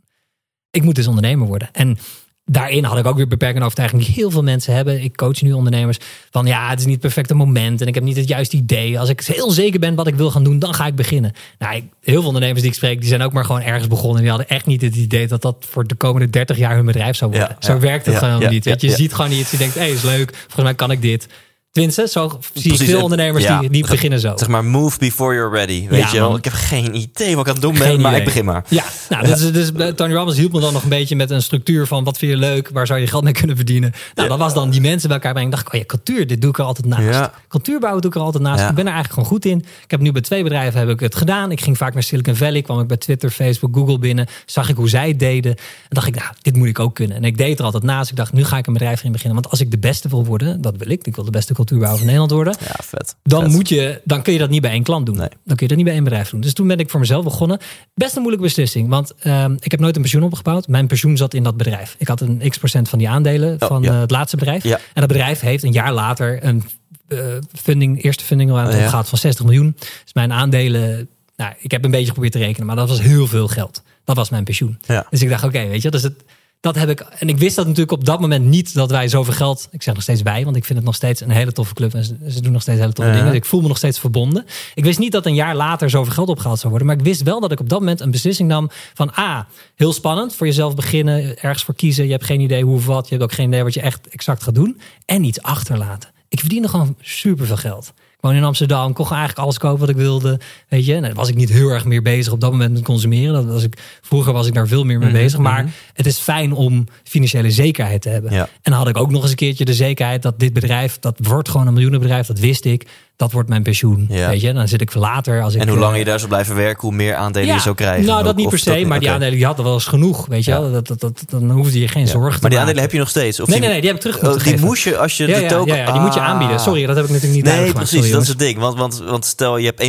Ik 0.70 0.82
moet 0.82 0.94
dus 0.94 1.06
ondernemer 1.06 1.46
worden. 1.46 1.68
En 1.72 1.98
daarin 2.44 2.84
had 2.84 2.98
ik 2.98 3.06
ook 3.06 3.16
weer 3.16 3.28
beperkende 3.28 3.64
overtuiging 3.64 4.04
die 4.04 4.14
heel 4.14 4.30
veel 4.30 4.42
mensen 4.42 4.74
hebben. 4.74 5.02
Ik 5.02 5.16
coach 5.16 5.42
nu 5.42 5.52
ondernemers 5.52 5.98
van 6.30 6.46
ja, 6.46 6.68
het 6.68 6.78
is 6.78 6.84
niet 6.84 6.92
het 6.94 7.02
perfecte 7.02 7.34
moment 7.34 7.80
en 7.80 7.86
ik 7.86 7.94
heb 7.94 8.02
niet 8.02 8.16
het 8.16 8.28
juiste 8.28 8.56
idee. 8.56 8.98
Als 8.98 9.08
ik 9.08 9.20
heel 9.20 9.50
zeker 9.50 9.80
ben 9.80 9.94
wat 9.94 10.06
ik 10.06 10.14
wil 10.14 10.30
gaan 10.30 10.44
doen, 10.44 10.58
dan 10.58 10.74
ga 10.74 10.86
ik 10.86 10.94
beginnen. 10.94 11.32
Nou, 11.58 11.76
ik- 11.76 11.84
heel 12.00 12.18
veel 12.18 12.26
ondernemers 12.26 12.60
die 12.60 12.70
ik 12.70 12.76
spreek, 12.76 13.00
die 13.00 13.08
zijn 13.08 13.22
ook 13.22 13.32
maar 13.32 13.44
gewoon 13.44 13.60
ergens 13.62 13.86
begonnen. 13.88 14.20
Die 14.20 14.30
hadden 14.30 14.48
echt 14.48 14.66
niet 14.66 14.82
het 14.82 14.96
idee 14.96 15.28
dat 15.28 15.42
dat 15.42 15.56
voor 15.68 15.86
de 15.86 15.94
komende 15.94 16.30
30 16.30 16.58
jaar 16.58 16.74
hun 16.74 16.86
bedrijf 16.86 17.16
zou 17.16 17.30
worden. 17.30 17.48
Ja, 17.60 17.66
Zo 17.66 17.72
ja, 17.72 17.78
werkt 17.78 18.06
het 18.06 18.20
ja, 18.20 18.20
gewoon 18.20 18.50
niet. 18.50 18.64
Weet 18.64 18.80
je, 18.80 18.90
ziet 18.90 19.14
gewoon 19.14 19.30
niet. 19.30 19.48
Je 19.50 19.56
denkt, 19.56 19.74
hé, 19.74 19.80
hey, 19.80 19.90
is 19.90 20.02
leuk. 20.02 20.34
Volgens 20.36 20.62
mij 20.62 20.74
kan 20.74 20.90
ik 20.90 21.02
dit. 21.02 21.26
Tenminste, 21.72 22.08
zo 22.08 22.28
zie 22.28 22.38
ik 22.38 22.62
Precies, 22.76 22.88
veel 22.94 23.02
ondernemers 23.02 23.44
ja, 23.44 23.60
die, 23.60 23.70
die 23.70 23.86
beginnen 23.86 24.20
zo. 24.20 24.32
Zeg 24.36 24.48
maar, 24.48 24.64
move 24.64 24.98
before 24.98 25.34
you're 25.34 25.56
ready. 25.56 25.88
Weet 25.88 26.00
Ja, 26.00 26.08
je 26.12 26.18
wel? 26.18 26.28
man. 26.28 26.38
Ik 26.38 26.44
heb 26.44 26.52
geen 26.52 26.94
idee 26.94 27.36
wat 27.36 27.46
ik 27.46 27.48
aan 27.48 27.60
het 27.60 27.62
doen 27.62 27.78
ben, 27.78 28.00
maar 28.00 28.16
ik 28.16 28.24
begin 28.24 28.44
maar. 28.44 28.64
Ja, 28.68 28.84
nou, 29.08 29.26
Dus, 29.26 29.52
dus 29.52 29.72
eh, 29.72 29.86
Tony 29.88 30.14
Robbins 30.14 30.38
hielp 30.38 30.52
me 30.52 30.60
dan 30.60 30.72
nog 30.72 30.82
een 30.82 30.88
beetje 30.88 31.16
met 31.16 31.30
een 31.30 31.42
structuur 31.42 31.86
van 31.86 32.04
wat 32.04 32.18
vind 32.18 32.32
je 32.32 32.38
leuk, 32.38 32.68
waar 32.72 32.86
zou 32.86 33.00
je 33.00 33.06
geld 33.06 33.24
mee 33.24 33.32
kunnen 33.32 33.56
verdienen. 33.56 33.92
Nou, 34.14 34.28
dat 34.28 34.38
was 34.38 34.54
dan 34.54 34.70
die 34.70 34.80
mensen 34.80 35.08
bij 35.08 35.16
elkaar 35.16 35.32
brengen. 35.32 35.50
dacht 35.50 35.66
ik, 35.66 35.72
oh 35.72 35.80
ja, 35.80 35.86
cultuur, 35.86 36.26
dit 36.26 36.40
doe 36.40 36.50
ik 36.50 36.58
er 36.58 36.64
altijd 36.64 36.86
naast. 36.86 37.02
Ja. 37.02 37.32
Cultuur 37.48 37.78
bouwen 37.80 38.02
doe 38.02 38.10
ik 38.10 38.16
er 38.16 38.22
altijd 38.22 38.42
naast. 38.42 38.68
Ik 38.68 38.74
ben 38.74 38.86
er 38.86 38.92
eigenlijk 38.92 39.12
gewoon 39.12 39.28
goed 39.28 39.44
in. 39.44 39.58
Ik 39.84 39.90
heb 39.90 40.00
nu 40.00 40.12
bij 40.12 40.22
twee 40.22 40.42
bedrijven 40.42 40.80
heb 40.80 40.88
ik 40.88 41.00
het 41.00 41.14
gedaan. 41.14 41.50
Ik 41.50 41.60
ging 41.60 41.76
vaak 41.76 41.94
naar 41.94 42.02
Silicon 42.02 42.36
Valley, 42.36 42.62
kwam 42.62 42.80
ik 42.80 42.86
bij 42.86 42.96
Twitter, 42.96 43.30
Facebook, 43.30 43.74
Google 43.76 43.98
binnen, 43.98 44.26
zag 44.46 44.68
ik 44.68 44.76
hoe 44.76 44.88
zij 44.88 45.08
het 45.08 45.18
deden. 45.18 45.50
En 45.56 45.62
dacht 45.88 46.06
ik, 46.06 46.14
nou, 46.14 46.28
dit 46.42 46.56
moet 46.56 46.68
ik 46.68 46.78
ook 46.78 46.94
kunnen. 46.94 47.16
En 47.16 47.24
ik 47.24 47.36
deed 47.38 47.58
er 47.58 47.64
altijd 47.64 47.82
naast. 47.82 48.10
Ik 48.10 48.16
dacht, 48.16 48.32
nu 48.32 48.44
ga 48.44 48.56
ik 48.58 48.66
een 48.66 48.72
bedrijf 48.72 49.02
in 49.04 49.12
beginnen. 49.12 49.40
Want 49.40 49.50
als 49.50 49.60
ik 49.60 49.70
de 49.70 49.78
beste 49.78 50.08
wil 50.08 50.24
worden, 50.24 50.60
dat 50.60 50.76
wil 50.76 50.90
ik. 50.90 51.06
Ik 51.06 51.14
wil 51.14 51.24
de 51.24 51.30
beste 51.30 51.54
cultuurbouwer 51.64 51.98
van 51.98 52.06
Nederland 52.06 52.30
worden 52.30 52.56
Ja, 52.60 52.74
vet. 52.84 53.16
dan, 53.22 53.42
Vet. 53.42 53.50
moet 53.52 53.68
je, 53.68 54.00
dan 54.04 54.22
kun 54.22 54.32
je 54.32 54.38
dat 54.38 54.50
niet 54.50 54.60
bij 54.60 54.70
één 54.70 54.82
klant 54.82 55.06
doen. 55.06 55.16
Nee. 55.16 55.28
Dan 55.44 55.56
kun 55.56 55.66
je 55.66 55.66
dat 55.68 55.76
niet 55.76 55.84
bij 55.84 55.94
één 55.94 56.04
bedrijf 56.04 56.30
doen. 56.30 56.40
Dus 56.40 56.52
toen 56.52 56.66
ben 56.66 56.78
ik 56.78 56.90
voor 56.90 57.00
mezelf 57.00 57.24
begonnen. 57.24 57.58
Best 57.94 58.12
een 58.14 58.20
moeilijke 58.22 58.46
beslissing. 58.46 58.88
Want 58.88 59.14
ehm, 59.18 59.54
ik 59.58 59.70
heb 59.70 59.80
nooit 59.80 59.96
een 59.96 60.02
pensioen 60.02 60.22
opgebouwd. 60.22 60.68
Mijn 60.68 60.86
pensioen 60.86 61.16
zat 61.16 61.34
in 61.34 61.42
dat 61.42 61.56
bedrijf. 61.56 61.94
Ik 61.98 62.08
had 62.08 62.20
een 62.20 62.42
x 62.48 62.58
procent 62.58 62.88
van 62.88 62.98
die 62.98 63.08
aandelen 63.08 63.56
Oh, 63.62 63.68
van 63.68 63.82
ja. 63.82 63.92
eh, 63.92 64.00
het 64.00 64.10
laatste 64.10 64.36
bedrijf. 64.36 64.64
Ja. 64.64 64.76
En 64.76 64.82
dat 65.00 65.06
bedrijf 65.06 65.40
heeft 65.40 65.62
een 65.64 65.72
jaar 65.72 65.92
later 65.92 66.44
een 66.44 66.62
eh, 67.08 67.18
funding, 67.52 68.02
eerste 68.04 68.24
funding 68.24 68.50
round 68.50 68.74
Oh, 68.74 68.80
ja. 68.80 68.88
gehad 68.88 69.08
van 69.08 69.18
60 69.18 69.44
miljoen. 69.44 69.76
Dus 70.04 70.14
mijn 70.14 70.32
aandelen, 70.32 71.08
nou, 71.36 71.52
ik 71.58 71.70
heb 71.70 71.84
een 71.84 71.90
beetje 71.90 72.06
geprobeerd 72.06 72.32
te 72.32 72.38
rekenen. 72.38 72.66
Maar 72.66 72.76
dat 72.76 72.88
was 72.88 73.00
heel 73.00 73.26
veel 73.26 73.48
geld. 73.48 73.82
Dat 74.04 74.16
was 74.16 74.30
mijn 74.30 74.44
pensioen. 74.44 74.78
Dus 75.10 75.22
ik 75.22 75.28
dacht, 75.28 75.44
oké, 75.44 75.66
weet 75.68 75.82
je, 75.82 75.90
dus 75.90 76.02
het, 76.02 76.24
dat 76.62 76.74
heb 76.74 76.88
ik. 76.88 77.00
En 77.00 77.28
ik 77.28 77.38
wist 77.38 77.56
dat 77.56 77.64
natuurlijk 77.64 77.92
op 77.92 78.04
dat 78.04 78.20
moment 78.20 78.44
niet 78.44 78.74
dat 78.74 78.90
wij 78.90 79.08
zoveel 79.08 79.32
geld. 79.32 79.68
Ik 79.70 79.82
zeg 79.82 79.94
nog 79.94 80.02
steeds 80.02 80.22
wij, 80.22 80.44
want 80.44 80.56
ik 80.56 80.64
vind 80.64 80.78
het 80.78 80.86
nog 80.86 80.94
steeds 80.94 81.20
een 81.20 81.30
hele 81.30 81.52
toffe 81.52 81.74
club. 81.74 81.94
En 81.94 82.04
ze, 82.04 82.16
ze 82.28 82.40
doen 82.40 82.52
nog 82.52 82.62
steeds 82.62 82.80
hele 82.80 82.92
toffe 82.92 83.10
dingen. 83.10 83.26
Dus 83.26 83.36
ik 83.36 83.44
voel 83.44 83.60
me 83.60 83.68
nog 83.68 83.76
steeds 83.76 83.98
verbonden. 83.98 84.46
Ik 84.74 84.84
wist 84.84 84.98
niet 84.98 85.12
dat 85.12 85.26
een 85.26 85.34
jaar 85.34 85.56
later 85.56 85.90
zoveel 85.90 86.12
geld 86.12 86.28
opgehaald 86.28 86.58
zou 86.58 86.68
worden. 86.68 86.88
Maar 86.88 86.96
ik 86.96 87.04
wist 87.04 87.22
wel 87.22 87.40
dat 87.40 87.52
ik 87.52 87.60
op 87.60 87.68
dat 87.68 87.78
moment 87.78 88.00
een 88.00 88.10
beslissing 88.10 88.48
nam 88.48 88.70
van 88.94 89.12
A, 89.18 89.46
heel 89.74 89.92
spannend. 89.92 90.34
Voor 90.34 90.46
jezelf 90.46 90.74
beginnen, 90.74 91.38
ergens 91.38 91.64
voor 91.64 91.74
kiezen. 91.74 92.04
Je 92.04 92.10
hebt 92.10 92.24
geen 92.24 92.40
idee 92.40 92.64
hoe 92.64 92.76
of 92.76 92.86
wat. 92.86 93.08
Je 93.08 93.14
hebt 93.14 93.30
ook 93.30 93.36
geen 93.36 93.48
idee 93.48 93.62
wat 93.62 93.74
je 93.74 93.80
echt 93.80 94.08
exact 94.08 94.42
gaat 94.42 94.54
doen. 94.54 94.80
En 95.06 95.24
iets 95.24 95.42
achterlaten. 95.42 96.10
Ik 96.28 96.40
verdiende 96.40 96.68
gewoon 96.68 96.96
super 97.00 97.46
veel 97.46 97.56
geld. 97.56 97.92
Woon 98.22 98.34
in 98.34 98.44
Amsterdam, 98.44 98.94
gewoon 98.96 99.10
eigenlijk 99.10 99.38
alles 99.38 99.58
kopen 99.58 99.80
wat 99.80 99.88
ik 99.88 99.96
wilde. 99.96 100.40
Weet 100.68 100.86
je, 100.86 100.94
en 100.94 101.02
dan 101.02 101.14
was 101.14 101.28
ik 101.28 101.34
niet 101.34 101.48
heel 101.48 101.68
erg 101.68 101.84
meer 101.84 102.02
bezig 102.02 102.32
op 102.32 102.40
dat 102.40 102.50
moment 102.50 102.72
met 102.72 102.82
consumeren. 102.82 103.32
Dat 103.32 103.44
was 103.44 103.62
ik, 103.62 103.78
vroeger 104.00 104.32
was 104.32 104.46
ik 104.46 104.54
daar 104.54 104.66
veel 104.66 104.84
meer 104.84 104.98
mee 104.98 105.08
Mhm, 105.08 105.16
bezig. 105.18 105.38
Maar 105.38 105.72
het 105.92 106.06
is 106.06 106.18
fijn 106.18 106.52
om 106.52 106.86
financiële 107.04 107.50
zekerheid 107.50 108.02
te 108.02 108.08
hebben. 108.08 108.32
Ja. 108.32 108.42
En 108.42 108.48
dan 108.62 108.72
had 108.72 108.88
ik 108.88 108.96
ook 108.96 109.10
nog 109.10 109.22
eens 109.22 109.30
een 109.30 109.36
keertje 109.36 109.64
de 109.64 109.74
zekerheid 109.74 110.22
dat 110.22 110.38
dit 110.38 110.52
bedrijf, 110.52 110.98
dat 110.98 111.18
wordt 111.22 111.48
gewoon 111.48 111.66
een 111.66 111.72
miljoenenbedrijf, 111.72 112.26
dat 112.26 112.38
wist 112.38 112.64
ik. 112.64 112.86
Dat 113.16 113.32
wordt 113.32 113.48
mijn 113.48 113.62
pensioen. 113.62 114.06
Ja. 114.10 114.28
Weet 114.28 114.40
je, 114.40 114.52
dan 114.52 114.68
zit 114.68 114.80
ik 114.80 114.94
later. 114.94 115.42
Als 115.42 115.54
ik, 115.54 115.60
En 115.60 115.66
hoe 115.68 115.76
eh, 115.76 115.82
langer 115.82 115.98
je 115.98 116.04
daar 116.04 116.18
zou 116.18 116.28
blijven 116.30 116.54
werken, 116.56 116.80
hoe 116.80 116.92
meer 116.92 117.14
aandelen 117.14 117.54
je 117.54 117.60
zou 117.60 117.74
krijgen. 117.74 118.04
Nou, 118.06 118.22
dat 118.24 118.36
niet 118.36 118.48
per 118.48 118.58
se, 118.58 118.84
maar 118.86 119.00
die 119.00 119.10
aandelen 119.10 119.34
die 119.34 119.44
hadden 119.46 119.64
wel 119.64 119.74
eens 119.74 119.84
genoeg. 119.84 120.26
Weet 120.26 120.44
je 120.44 120.50
Ja. 120.50 120.60
wel, 120.60 120.72
dat, 120.72 120.86
dat, 120.86 121.00
dat, 121.00 121.24
dan 121.28 121.50
hoefde 121.50 121.80
je 121.80 121.88
geen 121.88 122.06
zorgen 122.08 122.32
te 122.34 122.38
Maar 122.40 122.50
die 122.50 122.58
maken. 122.58 122.58
aandelen 122.58 122.82
heb 122.82 122.92
je 122.92 122.98
nog 122.98 123.08
steeds? 123.08 123.40
Of 123.40 123.46
Nee, 123.48 123.56
die, 123.60 123.64
nee, 123.68 123.72
nee, 123.72 123.80
die 123.80 123.90
heb 123.90 124.04
ik 124.04 124.12
terug 124.12 124.36
Oh, 124.36 124.44
die 124.44 124.60
moest 124.60 124.82
je 124.82 124.98
als 124.98 125.16
je 125.16 125.26
ja, 125.26 125.40
de 125.40 125.46
token... 125.46 125.76
ja, 125.76 125.92
die 125.92 126.00
moet 126.00 126.14
je 126.14 126.20
Ah. 126.20 126.26
aanbieden. 126.28 126.60
Sorry, 126.60 126.86
dat 126.86 126.96
heb 126.96 127.04
ik 127.04 127.10
natuurlijk 127.10 127.36
niet 127.36 127.44
Nee, 127.52 127.56
gemaakt. 127.58 127.74
precies, 127.74 127.96
Sorry, 127.96 128.12
dat 128.12 128.22
is 128.22 128.28
het 128.28 128.38
ding. 128.38 128.58
Want, 128.58 128.78
want, 128.78 128.98
want 128.98 129.24
stel 129.24 129.56
je 129.56 129.66
hebt 129.76 129.80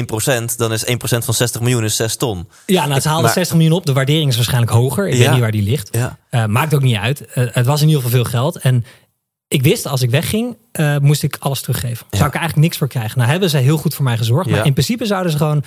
1%, 0.52 0.56
dan 0.58 0.72
is 0.74 0.86
1% 0.86 0.96
van 1.26 1.34
60 1.34 1.62
miljoen 1.62 1.84
is 1.84 1.96
6 1.96 2.16
ton. 2.16 2.48
Ja, 2.66 2.86
nou, 2.88 3.00
ze 3.00 3.08
haalden 3.08 3.26
Maar- 3.26 3.34
60 3.34 3.56
miljoen 3.58 3.76
op. 3.76 3.86
De 3.86 3.94
waardering 3.94 4.30
is 4.30 4.36
waarschijnlijk 4.36 4.72
hoger. 4.72 5.08
Ik 5.08 5.14
Ja. 5.14 5.20
weet 5.20 5.32
niet 5.32 5.40
waar 5.40 5.52
die 5.52 5.64
ligt. 5.64 5.88
Ja. 5.92 6.18
Eh, 6.30 6.46
maakt 6.46 6.74
ook 6.76 6.82
niet 6.84 6.98
uit. 6.98 7.26
Eh, 7.26 7.44
het 7.52 7.66
was 7.66 7.82
in 7.82 7.88
ieder 7.88 8.04
geval 8.04 8.18
veel 8.22 8.30
geld. 8.32 8.58
En 8.58 8.86
ik 9.54 9.64
wist, 9.64 9.88
als 9.88 10.02
ik 10.02 10.10
wegging, 10.10 10.58
eh, 10.72 10.98
moest 10.98 11.24
ik 11.24 11.38
alles 11.40 11.62
teruggeven. 11.62 12.06
Zou 12.10 12.28
ik 12.28 12.34
eigenlijk 12.34 12.66
niks 12.66 12.78
voor 12.78 12.88
krijgen. 12.88 13.18
Nou 13.18 13.30
hebben 13.30 13.50
ze 13.50 13.58
heel 13.58 13.78
goed 13.78 13.96
voor 13.96 14.04
mij 14.04 14.18
gezorgd. 14.18 14.50
Maar 14.50 14.66
in 14.66 14.74
principe 14.74 15.06
zouden 15.06 15.32
ze 15.32 15.38
gewoon... 15.38 15.64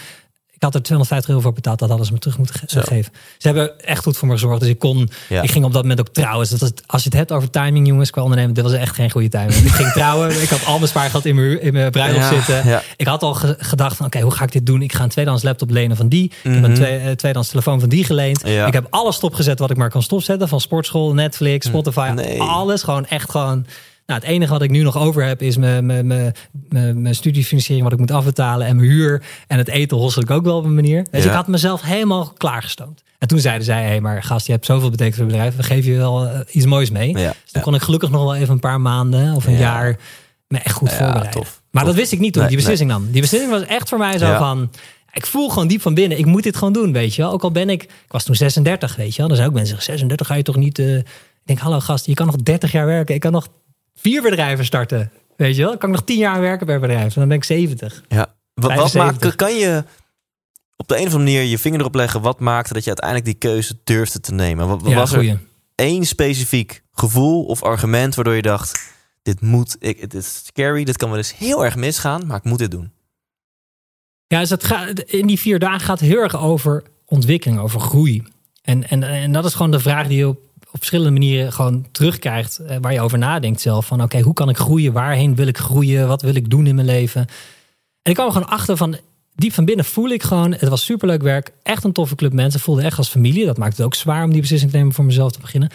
Ik 0.56 0.62
had 0.62 0.74
er 0.74 0.82
250 0.82 1.28
euro 1.30 1.42
voor 1.42 1.52
betaald. 1.52 1.78
Dat 1.78 1.88
hadden 1.88 2.06
ze 2.06 2.12
me 2.12 2.18
terug 2.18 2.38
moeten 2.38 2.54
ge- 2.58 2.64
Zo. 2.68 2.80
geven. 2.80 3.12
Ze 3.38 3.46
hebben 3.46 3.80
echt 3.80 4.02
goed 4.02 4.16
voor 4.16 4.28
me 4.28 4.34
gezorgd. 4.34 4.60
Dus 4.60 4.68
ik 4.68 4.78
kon... 4.78 5.08
Ja. 5.28 5.42
Ik 5.42 5.50
ging 5.50 5.64
op 5.64 5.72
dat 5.72 5.82
moment 5.82 6.00
ook 6.00 6.08
trouwen. 6.08 6.48
Dus 6.48 6.58
dat 6.58 6.82
als 6.86 7.02
je 7.02 7.08
het 7.08 7.18
hebt 7.18 7.32
over 7.32 7.50
timing, 7.50 7.86
jongens, 7.86 8.10
qua 8.10 8.22
ondernemen. 8.22 8.54
Dit 8.54 8.64
was 8.64 8.72
echt 8.72 8.94
geen 8.94 9.10
goede 9.10 9.28
timing. 9.28 9.54
ik 9.54 9.70
ging 9.70 9.92
trouwen. 9.92 10.42
Ik 10.42 10.48
had 10.48 10.64
al 10.64 10.76
mijn 10.76 10.88
spaargeld 10.88 11.24
in 11.26 11.34
mijn, 11.34 11.62
in 11.62 11.72
mijn 11.72 11.90
bruiloft 11.90 12.30
Ja, 12.30 12.34
zitten. 12.34 12.68
ja. 12.70 12.82
Ik 12.96 13.06
had 13.06 13.22
al 13.22 13.34
ge- 13.34 13.56
gedacht 13.58 13.96
van, 13.96 14.06
oké, 14.06 14.20
hoe 14.20 14.30
ga 14.32 14.44
ik 14.44 14.52
dit 14.52 14.66
doen? 14.66 14.82
Ik 14.82 14.92
ga 14.92 15.02
een 15.02 15.08
tweedehands 15.08 15.44
laptop 15.44 15.70
lenen 15.70 15.96
van 15.96 16.08
die. 16.08 16.24
Ik 16.24 16.32
heb 16.42 16.52
Mhm. 16.52 16.64
een 16.64 16.74
twee, 16.74 16.98
eh, 16.98 17.04
tweedehands 17.04 17.48
telefoon 17.48 17.80
van 17.80 17.88
die 17.88 18.04
geleend. 18.04 18.46
Ik 18.46 18.72
heb 18.72 18.86
alles 18.90 19.16
stopgezet 19.16 19.58
wat 19.58 19.70
ik 19.70 19.76
maar 19.76 19.90
kan 19.90 20.02
stopzetten. 20.02 20.48
Van 20.48 20.60
sportschool, 20.60 21.14
Netflix, 21.14 21.66
Spotify. 21.66 22.08
Hm. 22.08 22.14
Nee. 22.14 22.40
Alles 22.40 22.82
gewoon 22.82 23.06
echt 23.06 23.30
gewoon... 23.30 23.66
Nou, 24.06 24.20
het 24.20 24.28
enige 24.28 24.52
wat 24.52 24.62
ik 24.62 24.70
nu 24.70 24.82
nog 24.82 24.98
over 24.98 25.24
heb 25.24 25.42
is 25.42 25.56
mijn, 25.56 25.86
mijn, 25.86 26.06
mijn, 26.68 27.14
studiefinanciering 27.14 27.84
wat 27.84 27.92
ik 27.92 27.98
moet 27.98 28.10
afbetalen 28.10 28.66
en 28.66 28.76
mijn 28.76 28.88
huur. 28.88 29.22
En 29.46 29.58
het 29.58 29.68
eten 29.68 29.96
hossel 29.96 30.22
ik 30.22 30.30
ook 30.30 30.44
wel 30.44 30.56
op 30.56 30.64
een 30.64 30.74
manier. 30.74 31.06
Dus 31.10 31.22
Ja. 31.24 31.28
ik 31.30 31.36
had 31.36 31.46
mezelf 31.46 31.82
helemaal 31.82 32.32
klaargestoomd. 32.36 33.02
En 33.18 33.28
toen 33.28 33.38
zeiden 33.38 33.64
zij, 33.64 33.82
hé, 33.82 33.86
hey, 33.88 34.00
maar 34.00 34.22
gast, 34.22 34.46
je 34.46 34.52
hebt 34.52 34.66
zoveel 34.66 34.90
betekend 34.90 35.14
voor 35.16 35.24
het 35.24 35.32
bedrijf. 35.32 35.56
We 35.56 35.62
geven 35.62 35.92
je 35.92 35.96
wel 35.98 36.26
eh, 36.26 36.40
iets 36.50 36.66
moois 36.66 36.90
mee. 36.90 37.08
Ja, 37.18 37.34
Dus 37.42 37.52
toen 37.52 37.62
kon 37.62 37.74
ik 37.74 37.82
gelukkig 37.82 38.10
nog 38.10 38.22
wel 38.22 38.34
even 38.36 38.52
een 38.54 38.60
paar 38.60 38.80
maanden 38.80 39.34
of 39.34 39.46
een 39.46 39.52
Ja. 39.52 39.58
jaar 39.58 39.96
me 40.46 40.58
echt 40.58 40.74
goed 40.74 40.88
voorbereiden. 40.92 41.30
tof. 41.30 41.62
Maar 41.70 41.82
Tof. 41.82 41.92
dat 41.92 42.00
wist 42.00 42.12
ik 42.12 42.18
niet 42.18 42.32
toen 42.32 42.40
Nee, 42.42 42.50
die 42.50 42.58
beslissing 42.60 42.90
nam. 42.90 43.10
Die 43.10 43.20
beslissing 43.20 43.52
was 43.52 43.62
echt 43.64 43.88
voor 43.88 43.98
mij 43.98 44.18
zo 44.18 44.36
van... 44.38 44.70
Ik 45.12 45.26
voel 45.26 45.48
gewoon 45.48 45.68
diep 45.68 45.80
van 45.82 45.94
binnen, 45.94 46.18
ik 46.18 46.26
moet 46.26 46.42
dit 46.42 46.56
gewoon 46.56 46.72
doen, 46.72 46.92
weet 46.92 47.14
je 47.14 47.22
wel. 47.22 47.30
Ook 47.32 47.42
al 47.42 47.50
ben 47.50 47.70
ik, 47.70 47.82
ik 47.82 47.90
was 48.08 48.24
toen 48.24 48.34
36, 48.34 48.96
weet 48.96 49.14
je 49.14 49.20
wel. 49.22 49.30
Er 49.30 49.36
zijn 49.36 49.48
ook 49.48 49.54
mensen, 49.54 49.82
36 49.82 50.26
ga 50.26 50.34
je 50.34 50.42
toch 50.42 50.56
niet... 50.56 50.78
eh, 50.78 50.96
Ik 50.96 51.04
denk, 51.44 51.58
hallo 51.58 51.80
gast, 51.80 52.06
je 52.06 52.14
kan 52.14 52.26
nog 52.26 52.36
30 52.36 52.72
jaar 52.72 52.86
werken. 52.86 53.14
Ik 53.14 53.20
kan 53.20 53.32
nog 53.32 53.48
vier 53.96 54.22
bedrijven 54.22 54.64
starten, 54.64 55.12
weet 55.36 55.56
je 55.56 55.62
wel. 55.62 55.72
Ik 55.72 55.78
kan 55.78 55.90
nog 55.90 56.04
10 56.04 56.18
jaar 56.18 56.40
werken 56.40 56.66
per 56.66 56.80
bedrijf. 56.80 57.14
En 57.14 57.20
dan 57.20 57.28
ben 57.28 57.36
ik 57.36 57.44
70. 57.44 58.02
Ja. 58.08 58.34
Wat, 58.54 58.74
wat 58.74 58.90
75. 58.90 59.22
maakt, 59.22 59.36
kan 59.36 59.54
je 59.54 59.84
op 60.76 60.88
de 60.88 60.94
een 60.94 61.06
of 61.06 61.12
andere 61.14 61.24
manier 61.32 61.42
je 61.50 61.58
vinger 61.58 61.80
erop 61.80 61.94
leggen... 61.94 62.20
wat 62.20 62.40
maakte 62.40 62.72
dat 62.72 62.82
je 62.82 62.88
uiteindelijk 62.88 63.26
die 63.26 63.50
keuze 63.50 63.78
durfde 63.84 64.20
te 64.20 64.32
nemen? 64.34 64.68
Wat, 64.68 64.80
Ja, 64.84 64.94
was 64.94 65.10
er 65.12 65.16
goeie. 65.18 65.38
één 65.74 66.04
specifiek 66.04 66.82
gevoel 66.92 67.44
of 67.44 67.62
argument... 67.62 68.14
waardoor 68.14 68.34
je 68.34 68.42
dacht, 68.42 68.92
dit 69.22 69.40
moet, 69.40 69.76
ik, 69.78 70.00
het 70.00 70.14
is 70.14 70.42
scary, 70.44 70.84
dit 70.84 70.96
kan 70.96 71.08
wel 71.08 71.18
eens 71.18 71.36
heel 71.36 71.64
erg 71.64 71.76
misgaan... 71.76 72.26
maar 72.26 72.36
ik 72.36 72.44
moet 72.44 72.58
dit 72.58 72.70
doen. 72.70 72.92
Ja, 74.26 74.40
dus 74.40 74.50
het 74.50 74.64
gaat, 74.64 74.98
in 75.00 75.26
die 75.26 75.38
vier 75.38 75.58
dagen 75.58 75.80
gaat 75.80 76.00
het 76.00 76.08
heel 76.08 76.20
erg 76.22 76.36
over 76.36 76.82
ontwikkeling, 77.04 77.58
over 77.60 77.80
groei. 77.80 78.22
En, 78.62 78.88
en, 78.88 79.02
en 79.02 79.32
dat 79.32 79.44
is 79.44 79.52
gewoon 79.54 79.70
de 79.70 79.80
vraag 79.80 80.06
die 80.06 80.16
je 80.16 80.28
op, 80.28 80.38
op 80.76 80.84
verschillende 80.84 81.20
manieren 81.20 81.52
gewoon 81.52 81.86
terugkrijgt. 81.92 82.58
eh, 82.58 82.76
Waar 82.80 82.92
je 82.92 83.00
over 83.00 83.18
nadenkt 83.18 83.60
zelf. 83.60 83.86
Van 83.86 84.02
oké, 84.02 84.20
hoe 84.20 84.34
kan 84.34 84.48
ik 84.48 84.56
groeien? 84.56 84.92
Waarheen 84.92 85.34
wil 85.34 85.46
ik 85.46 85.58
groeien? 85.58 86.08
Wat 86.08 86.22
wil 86.22 86.34
ik 86.34 86.50
doen 86.50 86.66
in 86.66 86.74
mijn 86.74 86.86
leven? 86.86 87.20
En 88.02 88.10
ik 88.10 88.14
kwam 88.14 88.26
er 88.26 88.32
gewoon 88.32 88.48
achter 88.48 88.76
van... 88.76 88.96
Diep 89.34 89.52
van 89.52 89.64
binnen 89.64 89.84
voel 89.84 90.08
ik 90.08 90.22
gewoon, 90.22 90.52
het 90.52 90.68
was 90.68 90.84
superleuk 90.84 91.22
werk. 91.22 91.52
Echt 91.62 91.84
een 91.84 91.92
toffe 91.92 92.14
club 92.14 92.32
mensen. 92.32 92.60
Voelde 92.60 92.82
echt 92.82 92.98
als 92.98 93.08
familie. 93.08 93.46
Dat 93.46 93.58
maakt 93.58 93.76
het 93.76 93.86
ook 93.86 93.94
zwaar 93.94 94.24
om 94.24 94.30
die 94.32 94.40
beslissing 94.40 94.70
te 94.70 94.76
nemen 94.76 94.92
voor 94.92 95.04
mezelf 95.04 95.32
te 95.32 95.40
beginnen. 95.40 95.68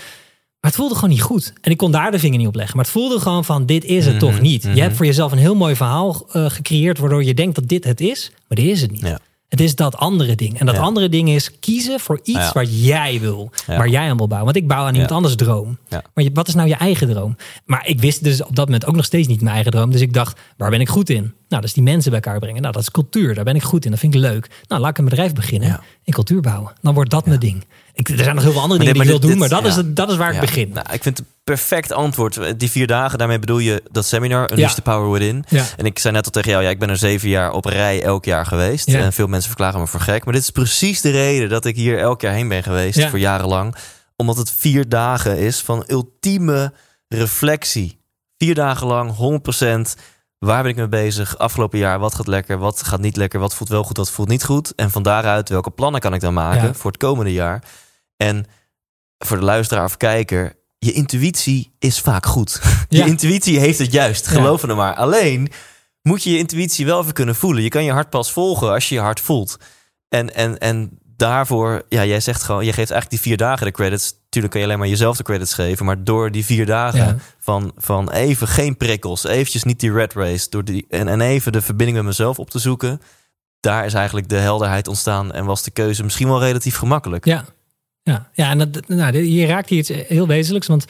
Maar 0.59 0.71
het 0.71 0.75
voelde 0.79 0.95
gewoon 0.95 1.09
niet 1.09 1.21
goed. 1.21 1.53
En 1.61 1.71
ik 1.71 1.77
kon 1.77 1.91
daar 1.91 2.11
de 2.11 2.19
vinger 2.19 2.37
niet 2.37 2.47
op 2.47 2.55
leggen. 2.55 2.75
Maar 2.75 2.85
het 2.85 2.93
voelde 2.93 3.19
gewoon 3.19 3.45
van, 3.45 3.65
dit 3.65 3.83
is 3.83 4.05
het 4.05 4.15
Mhm, 4.15 4.25
toch 4.25 4.41
niet. 4.41 4.63
mhm. 4.63 4.75
Je 4.75 4.81
hebt 4.81 4.95
voor 4.95 5.05
jezelf 5.05 5.31
een 5.31 5.37
heel 5.37 5.55
mooi 5.55 5.75
verhaal 5.75 6.27
eh, 6.31 6.49
gecreëerd... 6.49 6.97
waardoor 6.97 7.23
je 7.23 7.33
denkt 7.33 7.55
dat 7.55 7.67
dit 7.67 7.83
het 7.83 8.01
is. 8.01 8.31
Maar 8.47 8.57
dit 8.57 8.65
is 8.67 8.81
het 8.81 8.91
niet. 8.91 9.01
Ja. 9.01 9.19
Het 9.51 9.59
is 9.59 9.75
dat 9.75 9.95
andere 9.97 10.35
ding. 10.35 10.59
En 10.59 10.65
dat 10.65 10.75
Ja. 10.75 10.81
andere 10.81 11.09
ding 11.09 11.29
is 11.29 11.59
kiezen 11.59 11.99
voor 11.99 12.19
iets 12.23 12.37
Ja. 12.37 12.51
wat 12.53 12.83
jij 12.83 13.19
wil. 13.19 13.51
Ja. 13.67 13.77
Waar 13.77 13.87
jij 13.89 14.09
aan 14.09 14.17
wil 14.17 14.27
bouwen. 14.27 14.53
Want 14.53 14.63
ik 14.63 14.67
bouw 14.67 14.85
aan 14.85 14.93
iemand 14.93 15.11
anders 15.11 15.35
droom. 15.35 15.77
Maar 16.13 16.25
wat 16.33 16.47
is 16.47 16.53
nou 16.53 16.67
je 16.67 16.75
eigen 16.75 17.09
droom? 17.09 17.35
Maar 17.65 17.87
ik 17.87 17.99
wist 17.99 18.23
dus 18.23 18.43
op 18.43 18.55
dat 18.55 18.65
moment 18.65 18.85
ook 18.85 18.95
nog 18.95 19.05
steeds 19.05 19.27
niet 19.27 19.41
mijn 19.41 19.53
eigen 19.53 19.71
droom. 19.71 19.91
Dus 19.91 20.01
ik 20.01 20.13
dacht, 20.13 20.39
waar 20.57 20.69
ben 20.69 20.79
ik 20.81 20.89
goed 20.89 21.09
in? 21.09 21.21
Nou, 21.21 21.33
dat 21.47 21.63
is 21.63 21.73
die 21.73 21.83
mensen 21.83 22.11
bij 22.11 22.19
elkaar 22.21 22.39
brengen. 22.39 22.61
Nou, 22.61 22.73
dat 22.73 22.81
is 22.81 22.91
cultuur. 22.91 23.35
Daar 23.35 23.43
ben 23.43 23.55
ik 23.55 23.63
goed 23.63 23.85
in. 23.85 23.91
Dat 23.91 23.99
vind 23.99 24.13
ik 24.15 24.19
leuk. 24.19 24.49
Nou, 24.67 24.81
laat 24.81 24.89
ik 24.89 24.97
een 24.97 25.05
bedrijf 25.05 25.33
beginnen. 25.33 25.79
In 26.03 26.13
cultuur 26.13 26.41
bouwen. 26.41 26.71
Dan 26.81 26.93
wordt 26.93 27.09
dat 27.09 27.25
mijn 27.25 27.39
ding. 27.39 27.65
Ik, 27.93 28.09
er 28.09 28.17
zijn 28.23 28.35
nog 28.35 28.43
heel 28.43 28.53
veel 28.53 28.61
andere 28.61 28.79
dingen 28.79 28.95
nee, 28.97 29.05
die 29.05 29.13
ik 29.15 29.21
wil 29.21 29.29
doen. 29.29 29.39
maar 29.39 29.49
dat, 29.49 29.65
is, 29.65 29.81
dat 29.85 30.09
is 30.11 30.15
waar 30.17 30.33
Ja. 30.33 30.39
ik 30.41 30.45
begin. 30.45 30.69
Nou, 30.73 30.85
ik 30.91 31.03
vind 31.03 31.17
het 31.17 31.27
perfect 31.43 31.91
antwoord. 31.91 32.59
Die 32.59 32.71
vier 32.71 32.87
dagen, 32.87 33.17
daarmee 33.17 33.39
bedoel 33.39 33.57
je 33.59 33.83
dat 33.91 34.05
seminar, 34.05 34.51
Unleash 34.51 34.69
Ja. 34.69 34.75
the 34.75 34.81
Power 34.81 35.11
Within. 35.11 35.45
En 35.77 35.85
ik 35.85 35.99
zei 35.99 36.13
net 36.13 36.25
al 36.25 36.31
tegen 36.31 36.51
jou, 36.51 36.63
ja, 36.63 36.69
ik 36.69 36.79
ben 36.79 36.89
er 36.89 36.97
zeven 36.97 37.29
jaar 37.29 37.51
op 37.51 37.65
rij 37.65 38.03
elk 38.03 38.25
jaar 38.25 38.45
geweest. 38.45 38.87
En 38.87 39.13
veel 39.13 39.27
mensen 39.27 39.49
verklaren 39.49 39.79
me 39.79 39.87
voor 39.87 39.99
gek. 39.99 40.23
Maar 40.25 40.33
dit 40.33 40.43
is 40.43 40.49
precies 40.49 41.01
de 41.01 41.11
reden 41.11 41.49
dat 41.49 41.65
ik 41.65 41.75
hier 41.75 41.99
elk 41.99 42.21
jaar 42.21 42.33
heen 42.33 42.47
ben 42.47 42.63
geweest, 42.63 43.05
voor 43.05 43.19
jarenlang. 43.19 43.75
Omdat 44.15 44.37
het 44.37 44.51
vier 44.57 44.89
dagen 44.89 45.37
is 45.37 45.59
van 45.59 45.83
ultieme 45.87 46.73
reflectie. 47.07 47.99
Vier 48.37 48.55
dagen 48.55 48.87
lang, 48.87 49.15
100%. 49.15 49.95
Waar 50.45 50.61
ben 50.61 50.71
ik 50.71 50.77
mee 50.77 50.87
bezig? 50.87 51.37
Afgelopen 51.37 51.79
jaar, 51.79 51.99
wat 51.99 52.15
gaat 52.15 52.27
lekker? 52.27 52.57
Wat 52.57 52.83
gaat 52.83 52.99
niet 52.99 53.15
lekker? 53.15 53.39
Wat 53.39 53.55
voelt 53.55 53.69
wel 53.69 53.83
goed? 53.83 53.97
Wat 53.97 54.11
voelt 54.11 54.27
niet 54.27 54.43
goed? 54.43 54.75
En 54.75 54.91
van 54.91 55.03
daaruit, 55.03 55.49
welke 55.49 55.69
plannen 55.71 56.01
kan 56.01 56.13
ik 56.13 56.19
dan 56.21 56.33
maken 56.33 56.67
Ja. 56.67 56.73
voor 56.73 56.91
het 56.91 56.99
komende 56.99 57.33
jaar? 57.33 57.63
En 58.17 58.45
voor 59.17 59.37
de 59.37 59.43
luisteraar 59.43 59.83
of 59.85 59.97
kijker, 59.97 60.55
je 60.77 60.91
intuïtie 60.91 61.75
is 61.79 61.99
vaak 61.99 62.25
goed. 62.25 62.61
Je 62.89 63.05
intuïtie 63.05 63.59
heeft 63.59 63.79
het 63.79 63.91
juist, 63.91 64.27
geloof 64.27 64.65
me 64.67 64.73
maar. 64.73 64.95
Alleen 64.95 65.51
moet 66.01 66.23
je 66.23 66.31
je 66.31 66.37
intuïtie 66.37 66.85
wel 66.85 67.01
even 67.01 67.13
kunnen 67.13 67.35
voelen. 67.35 67.63
Je 67.63 67.69
kan 67.69 67.83
je 67.83 67.91
hart 67.91 68.09
pas 68.09 68.31
volgen 68.31 68.71
als 68.71 68.89
je 68.89 68.95
je 68.95 69.01
hart 69.01 69.19
voelt. 69.19 69.57
En, 70.09 70.35
en, 70.35 70.57
en 70.57 70.99
daarvoor, 71.21 71.83
ja, 71.89 72.05
jij 72.05 72.19
zegt 72.19 72.43
gewoon, 72.43 72.65
je 72.65 72.73
geeft 72.73 72.91
eigenlijk 72.91 73.09
die 73.09 73.19
vier 73.19 73.37
dagen 73.37 73.65
de 73.65 73.71
credits. 73.71 74.13
Tuurlijk 74.29 74.53
kan 74.53 74.61
je 74.61 74.67
alleen 74.67 74.79
maar 74.79 74.87
jezelf 74.87 75.17
de 75.17 75.23
credits 75.23 75.53
geven, 75.53 75.85
maar 75.85 76.03
door 76.03 76.31
die 76.31 76.45
vier 76.45 76.65
dagen 76.65 76.99
Ja. 76.99 77.15
van, 77.39 77.71
van 77.77 78.11
even 78.11 78.47
geen 78.47 78.77
prikkels, 78.77 79.23
eventjes 79.23 79.63
niet 79.63 79.79
die 79.79 79.91
red 79.91 80.13
race, 80.13 80.49
door 80.49 80.63
die, 80.63 80.85
en, 80.89 81.07
en 81.07 81.21
even 81.21 81.51
de 81.51 81.61
verbinding 81.61 81.97
met 81.97 82.07
mezelf 82.07 82.39
op 82.39 82.49
te 82.49 82.59
zoeken. 82.59 83.01
Daar 83.59 83.85
is 83.85 83.93
eigenlijk 83.93 84.29
de 84.29 84.37
helderheid 84.37 84.87
ontstaan 84.87 85.31
en 85.31 85.45
was 85.45 85.63
de 85.63 85.71
keuze 85.71 86.03
misschien 86.03 86.27
wel 86.27 86.39
relatief 86.39 86.75
gemakkelijk. 86.75 87.25
Ja, 87.25 87.45
ja, 88.03 88.29
ja 88.33 88.49
en 88.49 88.57
dat, 88.57 88.87
nou, 88.87 89.17
je 89.17 89.45
raakt 89.45 89.69
hier 89.69 89.79
iets 89.79 89.91
heel 90.07 90.27
wezenlijks. 90.27 90.67
Want 90.67 90.85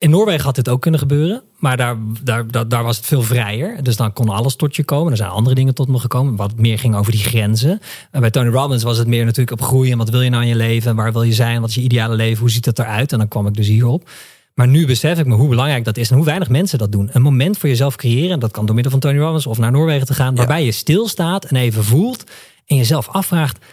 in 0.00 0.10
Noorwegen 0.10 0.44
had 0.44 0.54
dit 0.54 0.68
ook 0.68 0.80
kunnen 0.80 1.00
gebeuren. 1.00 1.42
Maar 1.56 1.76
daar, 1.76 1.96
daar, 2.22 2.46
daar, 2.50 2.68
daar 2.68 2.82
was 2.82 2.96
het 2.96 3.06
veel 3.06 3.22
vrijer. 3.22 3.82
Dus 3.82 3.96
dan 3.96 4.12
kon 4.12 4.28
alles 4.28 4.56
tot 4.56 4.76
je 4.76 4.84
komen. 4.84 5.10
Er 5.10 5.16
zijn 5.16 5.30
andere 5.30 5.54
dingen 5.54 5.74
tot 5.74 5.88
me 5.88 5.98
gekomen. 5.98 6.36
Wat 6.36 6.56
meer 6.56 6.78
ging 6.78 6.94
over 6.96 7.12
die 7.12 7.20
grenzen. 7.20 7.80
En 8.10 8.20
bij 8.20 8.30
Tony 8.30 8.48
Robbins 8.48 8.82
was 8.82 8.98
het 8.98 9.06
meer 9.06 9.24
natuurlijk 9.24 9.60
op 9.60 9.66
groeien. 9.66 9.98
Wat 9.98 10.10
wil 10.10 10.22
je 10.22 10.30
nou 10.30 10.42
in 10.42 10.48
je 10.48 10.54
leven? 10.56 10.96
Waar 10.96 11.12
wil 11.12 11.22
je 11.22 11.32
zijn? 11.32 11.60
Wat 11.60 11.68
is 11.68 11.74
je 11.74 11.80
ideale 11.80 12.14
leven? 12.14 12.40
Hoe 12.40 12.50
ziet 12.50 12.64
het 12.64 12.78
eruit? 12.78 13.12
En 13.12 13.18
dan 13.18 13.28
kwam 13.28 13.46
ik 13.46 13.54
dus 13.54 13.66
hierop. 13.66 14.08
Maar 14.54 14.68
nu 14.68 14.86
besef 14.86 15.18
ik 15.18 15.26
me 15.26 15.34
hoe 15.34 15.48
belangrijk 15.48 15.84
dat 15.84 15.96
is 15.96 16.10
en 16.10 16.16
hoe 16.16 16.24
weinig 16.24 16.48
mensen 16.48 16.78
dat 16.78 16.92
doen. 16.92 17.08
Een 17.12 17.22
moment 17.22 17.58
voor 17.58 17.68
jezelf 17.68 17.96
creëren. 17.96 18.30
En 18.30 18.38
dat 18.38 18.50
kan 18.50 18.66
door 18.66 18.74
middel 18.74 18.92
van 18.92 19.00
Tony 19.00 19.18
Robbins 19.18 19.46
of 19.46 19.58
naar 19.58 19.72
Noorwegen 19.72 20.06
te 20.06 20.14
gaan. 20.14 20.34
Waarbij 20.34 20.64
je 20.64 20.72
stilstaat 20.72 21.44
en 21.44 21.56
even 21.56 21.84
voelt. 21.84 22.24
En 22.66 22.76
jezelf 22.76 23.08
afvraagt. 23.08 23.64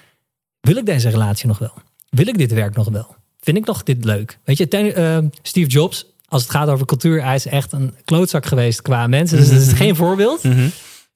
Wil 0.59 0.75
ik 0.75 0.86
deze 0.86 1.09
relatie 1.09 1.47
nog 1.47 1.57
wel? 1.57 1.73
Wil 2.09 2.28
ik 2.28 2.38
dit 2.38 2.53
werk 2.53 2.75
nog 2.75 2.89
wel? 2.89 3.15
Vind 3.39 3.57
ik 3.57 3.65
nog 3.65 3.84
dit 3.84 4.05
leuk? 4.05 4.39
Weet 4.43 4.57
je, 4.57 4.67
Ten- 4.67 4.95
eh, 4.95 5.17
Steve 5.41 5.67
Jobs, 5.67 6.05
als 6.28 6.41
het 6.41 6.51
gaat 6.51 6.67
over 6.69 6.86
cultuur, 6.86 7.23
hij 7.23 7.36
is 7.36 7.45
echt 7.45 7.71
een 7.71 7.95
klootzak 8.05 8.45
geweest 8.45 8.82
qua 8.82 9.07
mensen. 9.07 9.38
Dus 9.38 9.49
dat 9.49 9.61
is 9.61 9.73
geen 9.73 9.95
voorbeeld. 9.95 10.43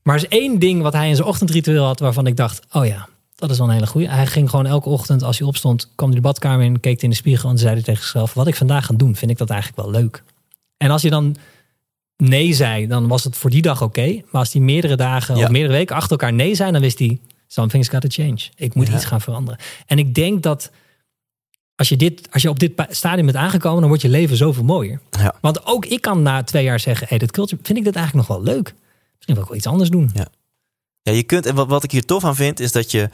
Maar 0.04 0.16
er 0.16 0.22
is 0.24 0.28
één 0.28 0.60
ding 0.60 0.82
wat 0.82 0.94
hij 0.94 1.10
in 1.10 1.16
zijn 1.16 1.28
ochtendritueel 1.28 1.86
had 1.86 2.00
waarvan 2.00 2.28
ik 2.28 2.38
dacht, 2.38 2.62
oh 2.72 2.86
ja, 2.86 3.08
dat 3.36 3.50
is 3.50 3.58
wel 3.58 3.68
een 3.68 3.74
hele 3.74 3.88
goeie. 3.88 4.10
Hij 4.10 4.28
ging 4.28 4.50
gewoon 4.50 4.66
elke 4.66 4.90
ochtend 4.90 5.24
als 5.24 5.38
hij 5.40 5.48
opstond, 5.48 5.90
kwam 5.96 6.08
hij 6.10 6.16
de 6.20 6.24
badkamer 6.28 6.66
in, 6.66 6.80
keek 6.80 7.02
in 7.02 7.10
de 7.10 7.16
spiegel 7.16 7.50
en 7.50 7.58
zei 7.58 7.74
hij 7.74 7.82
tegen 7.84 8.02
zichzelf, 8.02 8.34
wat 8.34 8.48
ik 8.48 8.56
vandaag 8.56 8.86
ga 8.86 8.94
doen, 8.94 9.16
vind 9.16 9.32
ik 9.32 9.38
dat 9.38 9.50
eigenlijk 9.50 9.82
wel 9.82 10.02
leuk. 10.02 10.24
En 10.78 10.92
als 10.92 11.02
je 11.02 11.10
dan 11.10 11.36
nee 12.18 12.54
zei, 12.54 12.88
dan 12.88 13.08
was 13.08 13.24
het 13.24 13.38
voor 13.38 13.50
die 13.50 13.62
dag 13.62 13.82
oké. 13.82 14.06
Maar 14.32 14.42
als 14.42 14.54
hij 14.54 14.62
meerdere 14.62 14.96
dagen 14.96 15.36
Ja. 15.38 15.44
of 15.44 15.50
meerdere 15.50 15.74
weken 15.74 15.96
achter 15.96 16.12
elkaar 16.12 16.34
nee 16.34 16.56
zei, 16.56 16.72
dan 16.72 16.82
wist 16.82 17.00
hij, 17.00 17.20
something's 17.48 17.88
got 17.88 18.02
to 18.02 18.08
change. 18.24 18.40
Ik 18.56 18.74
moet 18.74 18.88
Ja. 18.88 18.94
iets 18.96 19.06
gaan 19.06 19.22
veranderen. 19.22 19.60
En 19.86 19.98
ik 20.00 20.16
denk 20.16 20.44
dat 20.44 20.72
als 21.82 21.90
je, 21.90 21.98
dit, 21.98 22.28
als 22.32 22.42
je 22.42 22.50
op 22.50 22.60
dit 22.60 22.72
stadium 22.90 23.26
bent 23.26 23.38
aangekomen, 23.38 23.80
dan 23.80 23.88
wordt 23.88 24.02
je 24.04 24.10
leven 24.10 24.38
zoveel 24.38 24.64
mooier. 24.64 25.00
Ja. 25.10 25.36
Want 25.42 25.66
ook 25.66 25.86
ik 25.86 26.02
kan 26.02 26.22
na 26.22 26.44
twee 26.44 26.64
jaar 26.64 26.80
zeggen, 26.80 27.08
hey, 27.10 27.18
dit 27.18 27.32
culture, 27.32 27.62
vind 27.64 27.78
ik 27.78 27.84
dit 27.84 27.96
eigenlijk 27.96 28.28
nog 28.28 28.38
wel 28.38 28.54
leuk. 28.54 28.74
Misschien 29.16 29.34
wil 29.34 29.44
ik 29.44 29.48
wel 29.48 29.58
iets 29.58 29.68
anders 29.68 29.90
doen. 29.90 30.12
Ja, 31.02 31.12
je 31.12 31.24
kunt, 31.24 31.46
en 31.46 31.56
wat, 31.56 31.68
wat 31.68 31.84
ik 31.84 31.92
hier 31.92 32.06
tof 32.06 32.24
aan 32.24 32.36
vind, 32.36 32.60
is 32.60 32.72
dat 32.72 32.92
je 32.92 33.10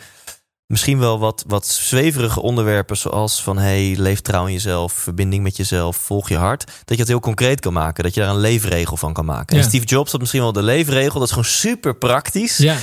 misschien 0.66 1.00
wel 1.00 1.20
wat, 1.20 1.44
wat 1.48 1.68
zweverige 1.68 2.42
onderwerpen, 2.42 2.98
zoals 2.98 3.44
van 3.44 3.58
hey, 3.58 3.96
leef 3.98 4.22
trouw 4.22 4.46
in 4.46 4.54
jezelf, 4.54 4.94
verbinding 4.94 5.44
met 5.44 5.58
jezelf, 5.58 5.98
volg 5.98 6.30
je 6.30 6.38
hart, 6.38 6.64
dat 6.66 6.96
je 6.96 7.02
het 7.02 7.08
heel 7.08 7.20
concreet 7.20 7.60
kan 7.60 7.74
maken, 7.74 8.04
dat 8.04 8.14
je 8.14 8.20
daar 8.20 8.30
een 8.30 8.40
leefregel 8.40 8.98
van 8.98 9.14
kan 9.14 9.26
maken. 9.26 9.56
Ja. 9.56 9.62
En 9.62 9.68
Steve 9.68 9.86
Jobs 9.86 10.12
had 10.12 10.20
misschien 10.20 10.42
wel 10.42 10.54
de 10.54 10.64
leefregel, 10.64 11.20
dat 11.20 11.28
is 11.28 11.34
gewoon 11.34 11.50
super 11.50 11.96
praktisch. 11.96 12.58
Ja, 12.58 12.78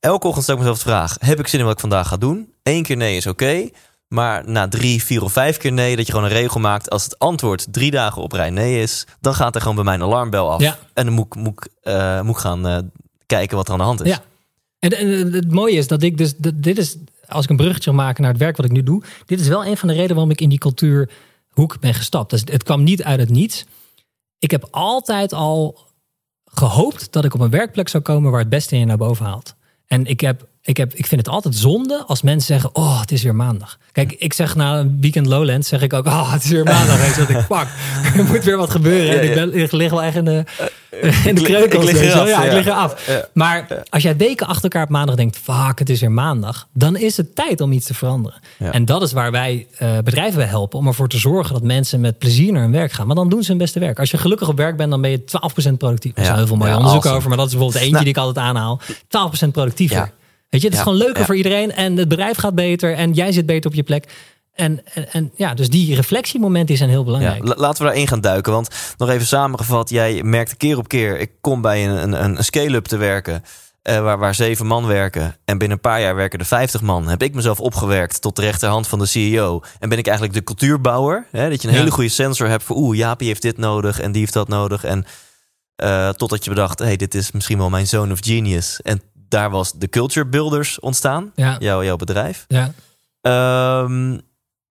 Elke 0.00 0.26
ochtend 0.26 0.44
stel 0.44 0.54
ik 0.54 0.60
mezelf 0.60 0.78
de 0.78 0.88
vraag, 0.88 1.16
heb 1.20 1.38
ik 1.38 1.46
zin 1.46 1.58
in 1.58 1.64
wat 1.64 1.74
ik 1.74 1.80
vandaag 1.80 2.08
ga 2.08 2.16
doen? 2.16 2.52
Eén 2.62 2.82
keer 2.82 2.96
nee 2.96 3.16
is 3.16 3.26
oké, 3.26 3.68
maar 4.08 4.48
na 4.48 4.68
drie, 4.68 5.02
vier 5.04 5.22
of 5.22 5.32
vijf 5.32 5.56
keer 5.56 5.72
nee, 5.72 5.96
dat 5.96 6.06
je 6.06 6.12
gewoon 6.12 6.28
een 6.28 6.36
regel 6.36 6.60
maakt, 6.60 6.90
als 6.90 7.04
het 7.04 7.18
antwoord 7.18 7.66
drie 7.72 7.90
dagen 7.90 8.22
op 8.22 8.32
rij 8.32 8.50
nee 8.50 8.80
is, 8.82 9.06
dan 9.20 9.34
gaat 9.34 9.54
er 9.54 9.60
gewoon 9.60 9.76
bij 9.76 9.84
mij 9.84 9.94
een 9.94 10.02
alarmbel 10.02 10.50
af. 10.50 10.60
Ja. 10.60 10.78
En 10.94 11.04
dan 11.04 11.14
moet, 11.14 11.26
ik- 11.26 11.34
moet, 11.34 11.68
eh, 11.82 12.20
moet 12.20 12.34
ik 12.34 12.40
gaan 12.40 12.66
eh, 12.66 12.78
kijken 13.26 13.56
wat 13.56 13.66
er 13.66 13.72
aan 13.72 13.78
de 13.78 13.84
hand 13.84 14.00
is. 14.04 14.08
Ja. 14.08 14.22
En, 14.78 14.90
en 14.90 15.32
het 15.32 15.50
mooie 15.52 15.76
is 15.76 15.86
dat 15.86 16.02
ik 16.02 16.18
dus, 16.18 16.36
dat- 16.36 16.62
dit 16.62 16.78
is, 16.78 16.96
als 17.28 17.44
ik 17.44 17.50
een 17.50 17.56
bruggetje 17.56 17.90
wil 17.90 18.00
maken 18.00 18.22
naar 18.22 18.30
het 18.32 18.40
werk 18.40 18.56
wat 18.56 18.66
ik 18.66 18.72
nu 18.72 18.82
doe, 18.82 19.02
dit 19.26 19.40
is 19.40 19.48
wel 19.48 19.66
een 19.66 19.76
van 19.76 19.88
de 19.88 19.94
redenen 19.94 20.14
waarom 20.14 20.32
ik 20.32 20.40
in 20.40 20.48
die 20.48 20.58
cultuurhoek 20.58 21.80
ben 21.80 21.94
gestapt. 21.94 22.30
Dus 22.30 22.42
het 22.44 22.62
kwam 22.62 22.82
niet 22.82 23.02
uit 23.02 23.20
het 23.20 23.30
niets. 23.30 23.64
Ik 24.38 24.50
heb 24.50 24.68
altijd 24.70 25.32
al 25.32 25.78
gehoopt 26.44 27.12
dat 27.12 27.24
ik 27.24 27.34
op 27.34 27.40
een 27.40 27.50
werkplek 27.50 27.88
zou 27.88 28.02
komen 28.02 28.30
waar 28.30 28.40
het 28.40 28.48
beste 28.48 28.74
in 28.74 28.80
je 28.80 28.86
naar 28.86 28.96
boven 28.96 29.24
haalt. 29.26 29.54
En 29.86 30.04
ik, 30.06 30.20
heb, 30.20 30.46
ik, 30.66 30.76
heb, 30.76 30.94
ik 30.94 31.06
vind 31.06 31.20
het 31.26 31.34
altijd 31.34 31.54
zonde 31.56 32.04
als 32.06 32.22
mensen 32.22 32.46
zeggen, 32.54 32.70
oh, 32.72 33.00
het 33.00 33.12
is 33.12 33.22
weer 33.22 33.34
maandag. 33.34 33.78
Kijk, 33.92 34.12
ik 34.12 34.32
zeg 34.32 34.54
na 34.54 34.78
een 34.78 34.98
weekend 35.00 35.26
Lowlands, 35.26 35.68
zeg 35.68 35.82
ik 35.82 35.92
ook, 35.92 36.06
oh, 36.06 36.32
het 36.32 36.44
is 36.44 36.50
weer 36.50 36.64
maandag. 36.64 36.98
Weet 37.16 37.28
je 37.28 37.34
ik, 37.34 37.40
fuck, 37.56 37.66
er 38.16 38.24
moet 38.24 38.44
weer 38.44 38.56
wat 38.56 38.70
gebeuren. 38.70 39.06
Ja, 39.14 39.20
En 39.20 39.28
ik, 39.28 39.34
ben, 39.34 39.62
ik 39.62 39.72
lig 39.72 39.90
wel 39.90 40.02
echt 40.02 40.16
in 40.16 40.24
de, 40.24 40.44
in 41.00 41.34
de 41.34 41.40
ik 41.40 41.40
lig- 41.40 41.42
kreukels. 41.42 41.84
ik 41.88 41.92
lig 41.92 42.02
eraf, 42.02 42.28
ja, 42.28 42.42
ik 42.42 42.50
ja. 42.50 42.56
lig 42.56 42.66
eraf. 42.66 43.10
Maar 43.32 43.66
als 43.88 44.02
jij 44.02 44.16
weken 44.16 44.46
achter 44.46 44.62
elkaar 44.62 44.82
op 44.82 44.88
maandag 44.88 45.14
denkt, 45.16 45.38
fuck, 45.38 45.78
het 45.78 45.90
is 45.90 46.00
weer 46.00 46.12
maandag. 46.12 46.66
Dan 46.72 46.96
is 46.96 47.16
het 47.16 47.34
tijd 47.34 47.60
om 47.60 47.72
iets 47.72 47.86
te 47.86 47.94
veranderen. 47.94 48.40
En 48.58 48.84
dat 48.84 49.02
is 49.02 49.12
waar 49.12 49.30
wij 49.30 49.66
eh, 49.78 49.98
bedrijven 50.04 50.38
bij 50.38 50.46
helpen. 50.48 50.78
Om 50.78 50.86
ervoor 50.86 51.08
te 51.08 51.18
zorgen 51.18 51.52
dat 51.52 51.62
mensen 51.62 52.00
met 52.00 52.18
plezier 52.18 52.52
naar 52.52 52.62
hun 52.62 52.72
werk 52.72 52.92
gaan. 52.92 53.06
Maar 53.06 53.16
dan 53.16 53.28
doen 53.28 53.42
ze 53.42 53.48
hun 53.50 53.58
beste 53.58 53.78
werk. 53.78 53.98
Als 53.98 54.10
je 54.10 54.18
gelukkig 54.18 54.48
op 54.48 54.56
werk 54.56 54.76
bent, 54.76 54.90
dan 54.90 55.00
ben 55.00 55.10
je 55.10 55.20
12% 55.70 55.72
productief. 55.78 56.12
Er 56.16 56.24
zijn 56.24 56.36
heel 56.36 56.46
veel 56.46 56.56
mooie 56.56 56.76
onderzoeken 56.76 57.10
awesome. 57.10 57.16
over. 57.16 57.28
Maar 57.28 57.38
dat 57.38 57.46
is 57.46 57.52
bijvoorbeeld 57.52 57.82
eentje 57.82 57.92
Nou. 57.92 58.04
die 58.04 58.12
ik 58.14 58.20
altijd 58.20 58.46
aanhaal. 58.46 58.80
12% 59.46 59.48
productiever. 59.52 60.12
Weet 60.62 60.64
je, 60.64 60.68
het 60.68 60.76
is 60.76 60.82
gewoon 60.92 60.98
leuker 60.98 61.24
voor 61.24 61.36
iedereen. 61.36 61.72
En 61.72 61.96
het 61.96 62.08
bedrijf 62.08 62.36
gaat 62.36 62.54
beter. 62.54 62.94
En 62.94 63.12
jij 63.12 63.32
zit 63.32 63.46
beter 63.46 63.70
op 63.70 63.76
je 63.76 63.82
plek. 63.82 64.04
En, 64.54 64.80
en, 64.94 65.12
en 65.12 65.32
ja, 65.36 65.54
dus 65.54 65.68
die 65.68 65.94
reflectiemomenten 65.94 66.76
zijn 66.76 66.90
heel 66.90 67.04
belangrijk. 67.04 67.44
la- 67.48 67.54
laten 67.56 67.82
we 67.82 67.88
daarin 67.88 68.08
gaan 68.08 68.20
duiken. 68.20 68.52
Want 68.52 68.68
nog 68.96 69.08
even 69.10 69.26
samengevat, 69.26 69.90
jij 69.90 70.22
merkte 70.22 70.56
keer 70.56 70.78
op 70.78 70.88
keer... 70.88 71.18
ik 71.20 71.30
kom 71.40 71.60
bij 71.60 71.88
een, 71.88 72.12
een, 72.12 72.36
een 72.38 72.44
scale-up 72.44 72.84
te 72.84 72.96
werken... 72.96 73.44
eh, 73.82 74.00
waar, 74.00 74.18
waar 74.18 74.34
zeven 74.34 74.66
man 74.66 74.86
werken. 74.86 75.36
En 75.44 75.58
binnen 75.58 75.76
een 75.76 75.90
paar 75.90 76.00
jaar 76.00 76.14
werken 76.14 76.38
er 76.38 76.44
50 76.46 76.80
man. 76.82 77.08
Heb 77.08 77.22
ik 77.22 77.34
mezelf 77.34 77.60
opgewerkt 77.60 78.20
tot 78.20 78.36
de 78.36 78.42
rechterhand 78.42 78.86
van 78.88 78.98
de 78.98 79.06
CEO. 79.06 79.60
En 79.78 79.88
ben 79.88 79.98
ik 79.98 80.06
eigenlijk 80.06 80.36
de 80.38 80.44
cultuurbouwer. 80.44 81.26
Hè? 81.30 81.48
Dat 81.50 81.62
je 81.62 81.68
een 81.68 81.74
Ja. 81.74 81.80
hele 81.80 81.90
goede 81.92 82.10
sensor 82.10 82.48
hebt 82.48 82.62
voor... 82.62 82.76
oeh, 82.76 82.96
Jaapie 82.96 83.28
heeft 83.28 83.42
dit 83.42 83.56
nodig 83.58 84.00
en 84.00 84.12
die 84.12 84.20
heeft 84.20 84.32
dat 84.32 84.48
nodig. 84.48 84.84
En 84.84 85.04
eh, 85.76 86.08
totdat 86.08 86.44
je 86.44 86.50
bedacht, 86.50 86.78
hey, 86.78 86.96
dit 86.96 87.14
is 87.14 87.32
misschien 87.32 87.58
wel 87.58 87.70
mijn 87.70 87.86
zone 87.86 88.12
of 88.12 88.18
genius. 88.22 88.80
En 88.82 89.02
daar 89.28 89.50
was 89.50 89.72
de 89.72 89.88
Culture 89.88 90.26
Builders 90.26 90.80
ontstaan. 90.80 91.32
Ja, 91.34 91.56
Jouw, 91.58 91.84
jouw 91.84 91.96
bedrijf. 91.96 92.44
ja. 92.48 92.72
Ehm, 93.20 94.18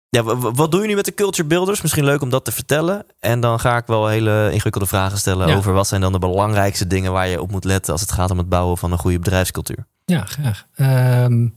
ja, 0.10 0.24
wat 0.38 0.72
doen 0.72 0.80
jullie 0.82 0.95
met 0.95 1.06
de 1.06 1.14
culture 1.14 1.47
builders? 1.47 1.82
Misschien 1.82 2.03
leuk 2.06 2.22
om 2.22 2.30
dat 2.30 2.45
te 2.45 2.51
vertellen. 2.51 3.06
En 3.20 3.39
dan 3.39 3.60
ga 3.60 3.78
ik 3.78 3.86
wel 3.86 4.08
hele 4.08 4.49
ingewikkelde 4.51 4.88
vragen 4.88 5.18
stellen 5.18 5.47
Ja. 5.47 5.56
over 5.56 5.74
wat 5.74 5.88
zijn 5.88 6.01
dan 6.01 6.12
de 6.12 6.20
belangrijkste 6.20 6.88
dingen 6.88 7.12
waar 7.12 7.28
je 7.28 7.41
op 7.41 7.51
moet 7.51 7.64
letten 7.64 7.91
als 7.91 8.01
het 8.01 8.12
gaat 8.12 8.32
om 8.32 8.38
het 8.38 8.49
bouwen 8.49 8.78
van 8.78 8.91
een 8.91 8.97
goede 8.97 9.20
bedrijfscultuur. 9.20 9.88
Ja, 10.06 10.26
graag. 10.26 10.66
Ehm, 10.76 11.47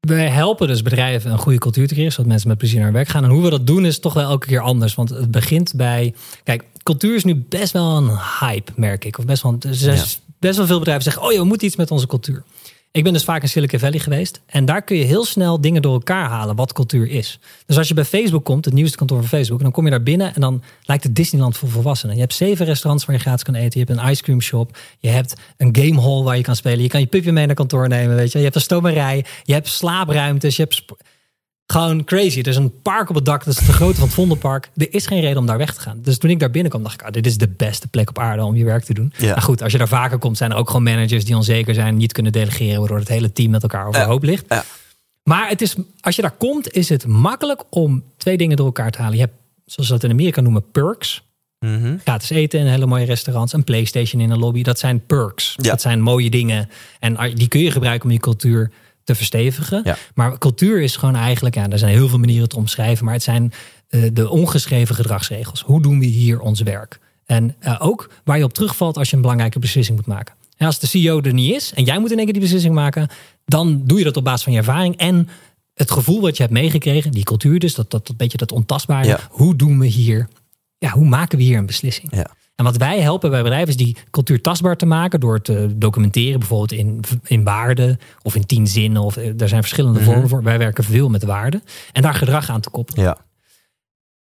wij 0.00 0.28
helpen 0.28 0.66
dus 0.68 0.82
bedrijven 0.82 1.30
een 1.32 1.38
goede 1.38 1.58
cultuur 1.58 1.86
te 1.88 1.92
creëren, 1.94 2.12
zodat 2.12 2.30
mensen 2.30 2.48
met 2.48 2.58
plezier 2.58 2.80
naar 2.80 2.92
werk 2.92 3.08
gaan. 3.08 3.24
En 3.24 3.30
hoe 3.30 3.42
we 3.42 3.50
dat 3.50 3.66
doen 3.66 3.84
is 3.84 3.98
toch 4.00 4.12
wel 4.12 4.30
elke 4.30 4.46
keer 4.46 4.60
anders. 4.60 4.94
Want 4.94 5.08
het 5.10 5.30
begint 5.30 5.72
bij. 5.76 6.14
Kijk, 6.44 6.64
cultuur 6.82 7.14
is 7.14 7.24
nu 7.24 7.44
best 7.48 7.72
wel 7.72 7.96
een 7.96 8.18
hype, 8.40 8.72
merk 8.76 9.04
ik. 9.04 9.18
Of 9.18 9.24
best 9.24 9.42
wel. 9.42 9.56
Er 9.60 9.74
zijn 9.74 9.96
Ja. 9.96 10.04
Best 10.46 10.56
wel 10.56 10.66
veel 10.66 10.78
bedrijven 10.78 11.04
zeggen: 11.04 11.22
Oh, 11.22 11.32
ja, 11.32 11.38
we 11.38 11.44
moeten 11.44 11.66
iets 11.66 11.76
met 11.76 11.90
onze 11.90 12.06
cultuur. 12.06 12.42
Ik 12.92 13.02
ben 13.02 13.12
dus 13.12 13.24
vaak 13.24 13.42
in 13.42 13.48
Silicon 13.48 13.78
Valley 13.78 13.98
geweest. 13.98 14.40
En 14.46 14.64
daar 14.64 14.82
kun 14.82 14.96
je 14.96 15.04
heel 15.04 15.24
snel 15.24 15.60
dingen 15.60 15.82
door 15.82 15.92
elkaar 15.92 16.28
halen 16.28 16.56
wat 16.56 16.72
cultuur 16.72 17.08
is. 17.08 17.38
Dus 17.66 17.78
als 17.78 17.88
je 17.88 17.94
bij 17.94 18.04
Facebook 18.04 18.44
komt, 18.44 18.64
het 18.64 18.74
nieuwste 18.74 18.96
kantoor 18.96 19.18
van 19.18 19.28
Facebook, 19.28 19.62
dan 19.62 19.70
kom 19.70 19.84
je 19.84 19.90
daar 19.90 20.02
binnen 20.02 20.34
en 20.34 20.40
dan 20.40 20.62
lijkt 20.82 21.04
het 21.04 21.16
Disneyland 21.16 21.56
voor 21.56 21.68
volwassenen. 21.68 22.14
Je 22.14 22.20
hebt 22.20 22.34
zeven 22.34 22.66
restaurants 22.66 23.04
waar 23.04 23.16
je 23.16 23.20
gratis 23.20 23.42
kan 23.42 23.54
eten. 23.54 23.80
Je 23.80 23.86
hebt 23.86 24.00
een 24.00 24.10
ice 24.10 24.22
cream 24.22 24.40
shop. 24.40 24.78
Je 24.98 25.08
hebt 25.08 25.34
een 25.56 25.76
game 25.76 26.00
hall 26.00 26.22
waar 26.22 26.36
je 26.36 26.42
kan 26.42 26.56
spelen. 26.56 26.82
Je 26.82 26.88
kan 26.88 27.00
je 27.00 27.06
pupje 27.06 27.32
mee 27.32 27.46
naar 27.46 27.54
kantoor 27.54 27.88
nemen. 27.88 28.16
Weet 28.16 28.32
je. 28.32 28.38
je 28.38 28.44
hebt 28.44 28.56
een 28.56 28.62
stomerij. 28.62 29.24
Je 29.42 29.52
hebt 29.52 29.68
slaapruimtes. 29.68 30.56
Je 30.56 30.62
hebt 30.62 30.84
gewoon 31.66 32.04
crazy. 32.04 32.38
Er 32.38 32.46
is 32.46 32.56
een 32.56 32.80
park 32.82 33.08
op 33.08 33.14
het 33.14 33.24
dak. 33.24 33.44
Dat 33.44 33.54
is 33.60 33.66
de 33.66 33.72
grootte 33.72 33.96
van 33.98 34.04
het 34.04 34.14
Vondelpark. 34.14 34.70
Er 34.76 34.94
is 34.94 35.06
geen 35.06 35.20
reden 35.20 35.38
om 35.38 35.46
daar 35.46 35.58
weg 35.58 35.74
te 35.74 35.80
gaan. 35.80 35.98
Dus 36.02 36.18
toen 36.18 36.30
ik 36.30 36.38
daar 36.38 36.50
binnenkwam, 36.50 36.82
dacht 36.82 36.94
ik, 36.94 37.06
ah, 37.06 37.12
dit 37.12 37.26
is 37.26 37.38
de 37.38 37.48
beste 37.48 37.88
plek 37.88 38.08
op 38.08 38.18
aarde 38.18 38.44
om 38.44 38.56
je 38.56 38.64
werk 38.64 38.84
te 38.84 38.94
doen. 38.94 39.12
Ja. 39.16 39.32
Maar 39.32 39.42
goed, 39.42 39.62
als 39.62 39.72
je 39.72 39.78
daar 39.78 39.88
vaker 39.88 40.18
komt, 40.18 40.36
zijn 40.36 40.50
er 40.50 40.56
ook 40.56 40.66
gewoon 40.66 40.82
managers 40.82 41.24
die 41.24 41.36
onzeker 41.36 41.74
zijn, 41.74 41.96
niet 41.96 42.12
kunnen 42.12 42.32
delegeren, 42.32 42.78
waardoor 42.78 42.98
het 42.98 43.08
hele 43.08 43.32
team 43.32 43.50
met 43.50 43.62
elkaar 43.62 43.86
overhoop 43.86 44.22
ligt. 44.22 44.44
Ja. 44.48 44.64
Maar 45.22 45.48
het 45.48 45.62
is, 45.62 45.76
als 46.00 46.16
je 46.16 46.22
daar 46.22 46.36
komt, 46.38 46.72
is 46.72 46.88
het 46.88 47.06
makkelijk 47.06 47.62
om 47.70 48.04
twee 48.16 48.36
dingen 48.36 48.56
door 48.56 48.66
elkaar 48.66 48.90
te 48.90 48.98
halen. 48.98 49.16
Je 49.16 49.24
hebt, 49.24 49.36
zoals 49.64 49.88
ze 49.88 49.94
dat 49.94 50.04
in 50.04 50.10
Amerika 50.10 50.40
noemen, 50.40 50.70
perks. 50.70 51.22
Mhm. 51.58 51.96
Gratis 51.98 52.30
eten 52.30 52.60
in 52.60 52.66
hele 52.66 52.86
mooie 52.86 53.04
restaurants. 53.04 53.52
Een 53.52 53.64
PlayStation 53.64 54.22
in 54.22 54.30
een 54.30 54.38
lobby. 54.38 54.62
Dat 54.62 54.78
zijn 54.78 55.06
perks. 55.06 55.54
Ja. 55.56 55.70
Dat 55.70 55.80
zijn 55.80 56.00
mooie 56.00 56.30
dingen. 56.30 56.68
En 57.00 57.34
die 57.34 57.48
kun 57.48 57.60
je 57.60 57.70
gebruiken 57.70 58.06
om 58.06 58.12
je 58.12 58.20
cultuur 58.20 58.70
te 59.04 59.14
verstevigen. 59.14 59.80
Ja. 59.84 59.96
Maar 60.14 60.38
cultuur 60.38 60.82
is 60.82 60.96
gewoon 60.96 61.16
eigenlijk, 61.16 61.54
ja, 61.54 61.68
er 61.68 61.78
zijn 61.78 61.92
heel 61.92 62.08
veel 62.08 62.18
manieren 62.18 62.48
te 62.48 62.56
omschrijven. 62.56 63.04
Maar 63.04 63.14
het 63.14 63.22
zijn 63.22 63.52
eh, 63.88 64.02
de 64.12 64.28
ongeschreven 64.28 64.94
gedragsregels. 64.94 65.62
Hoe 65.62 65.82
doen 65.82 65.98
we 65.98 66.06
hier 66.06 66.40
ons 66.40 66.60
werk? 66.60 66.98
En 67.26 67.56
eh, 67.58 67.76
ook 67.78 68.10
waar 68.24 68.38
je 68.38 68.44
op 68.44 68.52
terugvalt 68.52 68.96
als 68.96 69.10
je 69.10 69.16
een 69.16 69.22
belangrijke 69.22 69.58
beslissing 69.58 69.96
moet 69.96 70.06
maken. 70.06 70.34
En 70.56 70.66
als 70.66 70.78
de 70.78 70.86
CEO 70.86 71.20
er 71.20 71.32
niet 71.32 71.54
is 71.54 71.72
en 71.74 71.84
jij 71.84 71.98
moet 71.98 72.10
in 72.10 72.16
één 72.16 72.24
keer 72.24 72.34
die 72.34 72.42
beslissing 72.42 72.74
maken, 72.74 73.08
dan 73.44 73.82
doe 73.84 73.98
je 73.98 74.04
dat 74.04 74.16
op 74.16 74.24
basis 74.24 74.42
van 74.42 74.52
je 74.52 74.58
ervaring 74.58 74.96
en 74.96 75.28
het 75.74 75.90
gevoel 75.90 76.20
wat 76.20 76.36
je 76.36 76.42
hebt 76.42 76.54
meegekregen, 76.54 77.10
die 77.10 77.24
cultuur 77.24 77.58
dus, 77.58 77.74
dat, 77.74 77.90
dat, 77.90 78.06
dat 78.06 78.16
beetje 78.16 78.38
dat 78.38 78.52
ontastbare. 78.52 79.06
Ja. 79.06 79.20
Hoe 79.30 79.56
doen 79.56 79.78
we 79.78 79.86
hier, 79.86 80.28
ja, 80.78 80.90
hoe 80.90 81.06
maken 81.06 81.38
we 81.38 81.44
hier 81.44 81.58
een 81.58 81.66
beslissing? 81.66 82.16
Ja. 82.16 82.30
En 82.54 82.64
wat 82.64 82.76
wij 82.76 83.00
helpen 83.00 83.30
bij 83.30 83.42
bedrijven 83.42 83.68
is 83.68 83.76
die 83.76 83.96
cultuur 84.10 84.40
tastbaar 84.40 84.76
te 84.76 84.86
maken 84.86 85.20
door 85.20 85.40
te 85.40 85.68
documenteren, 85.76 86.38
bijvoorbeeld 86.38 86.72
in, 86.72 87.00
in 87.24 87.44
waarden 87.44 87.98
of 88.22 88.34
in 88.34 88.46
tien 88.46 88.66
zinnen. 88.66 89.02
Of, 89.02 89.16
eh, 89.16 89.40
er 89.40 89.48
zijn 89.48 89.60
verschillende 89.60 90.00
Mhm. 90.00 90.08
vormen 90.10 90.28
voor. 90.28 90.42
Wij 90.42 90.58
werken 90.58 90.84
veel 90.84 91.08
met 91.08 91.22
waarden 91.22 91.62
en 91.92 92.02
daar 92.02 92.14
gedrag 92.14 92.50
aan 92.50 92.60
te 92.60 92.70
koppelen. 92.70 93.04
Ja. 93.04 93.16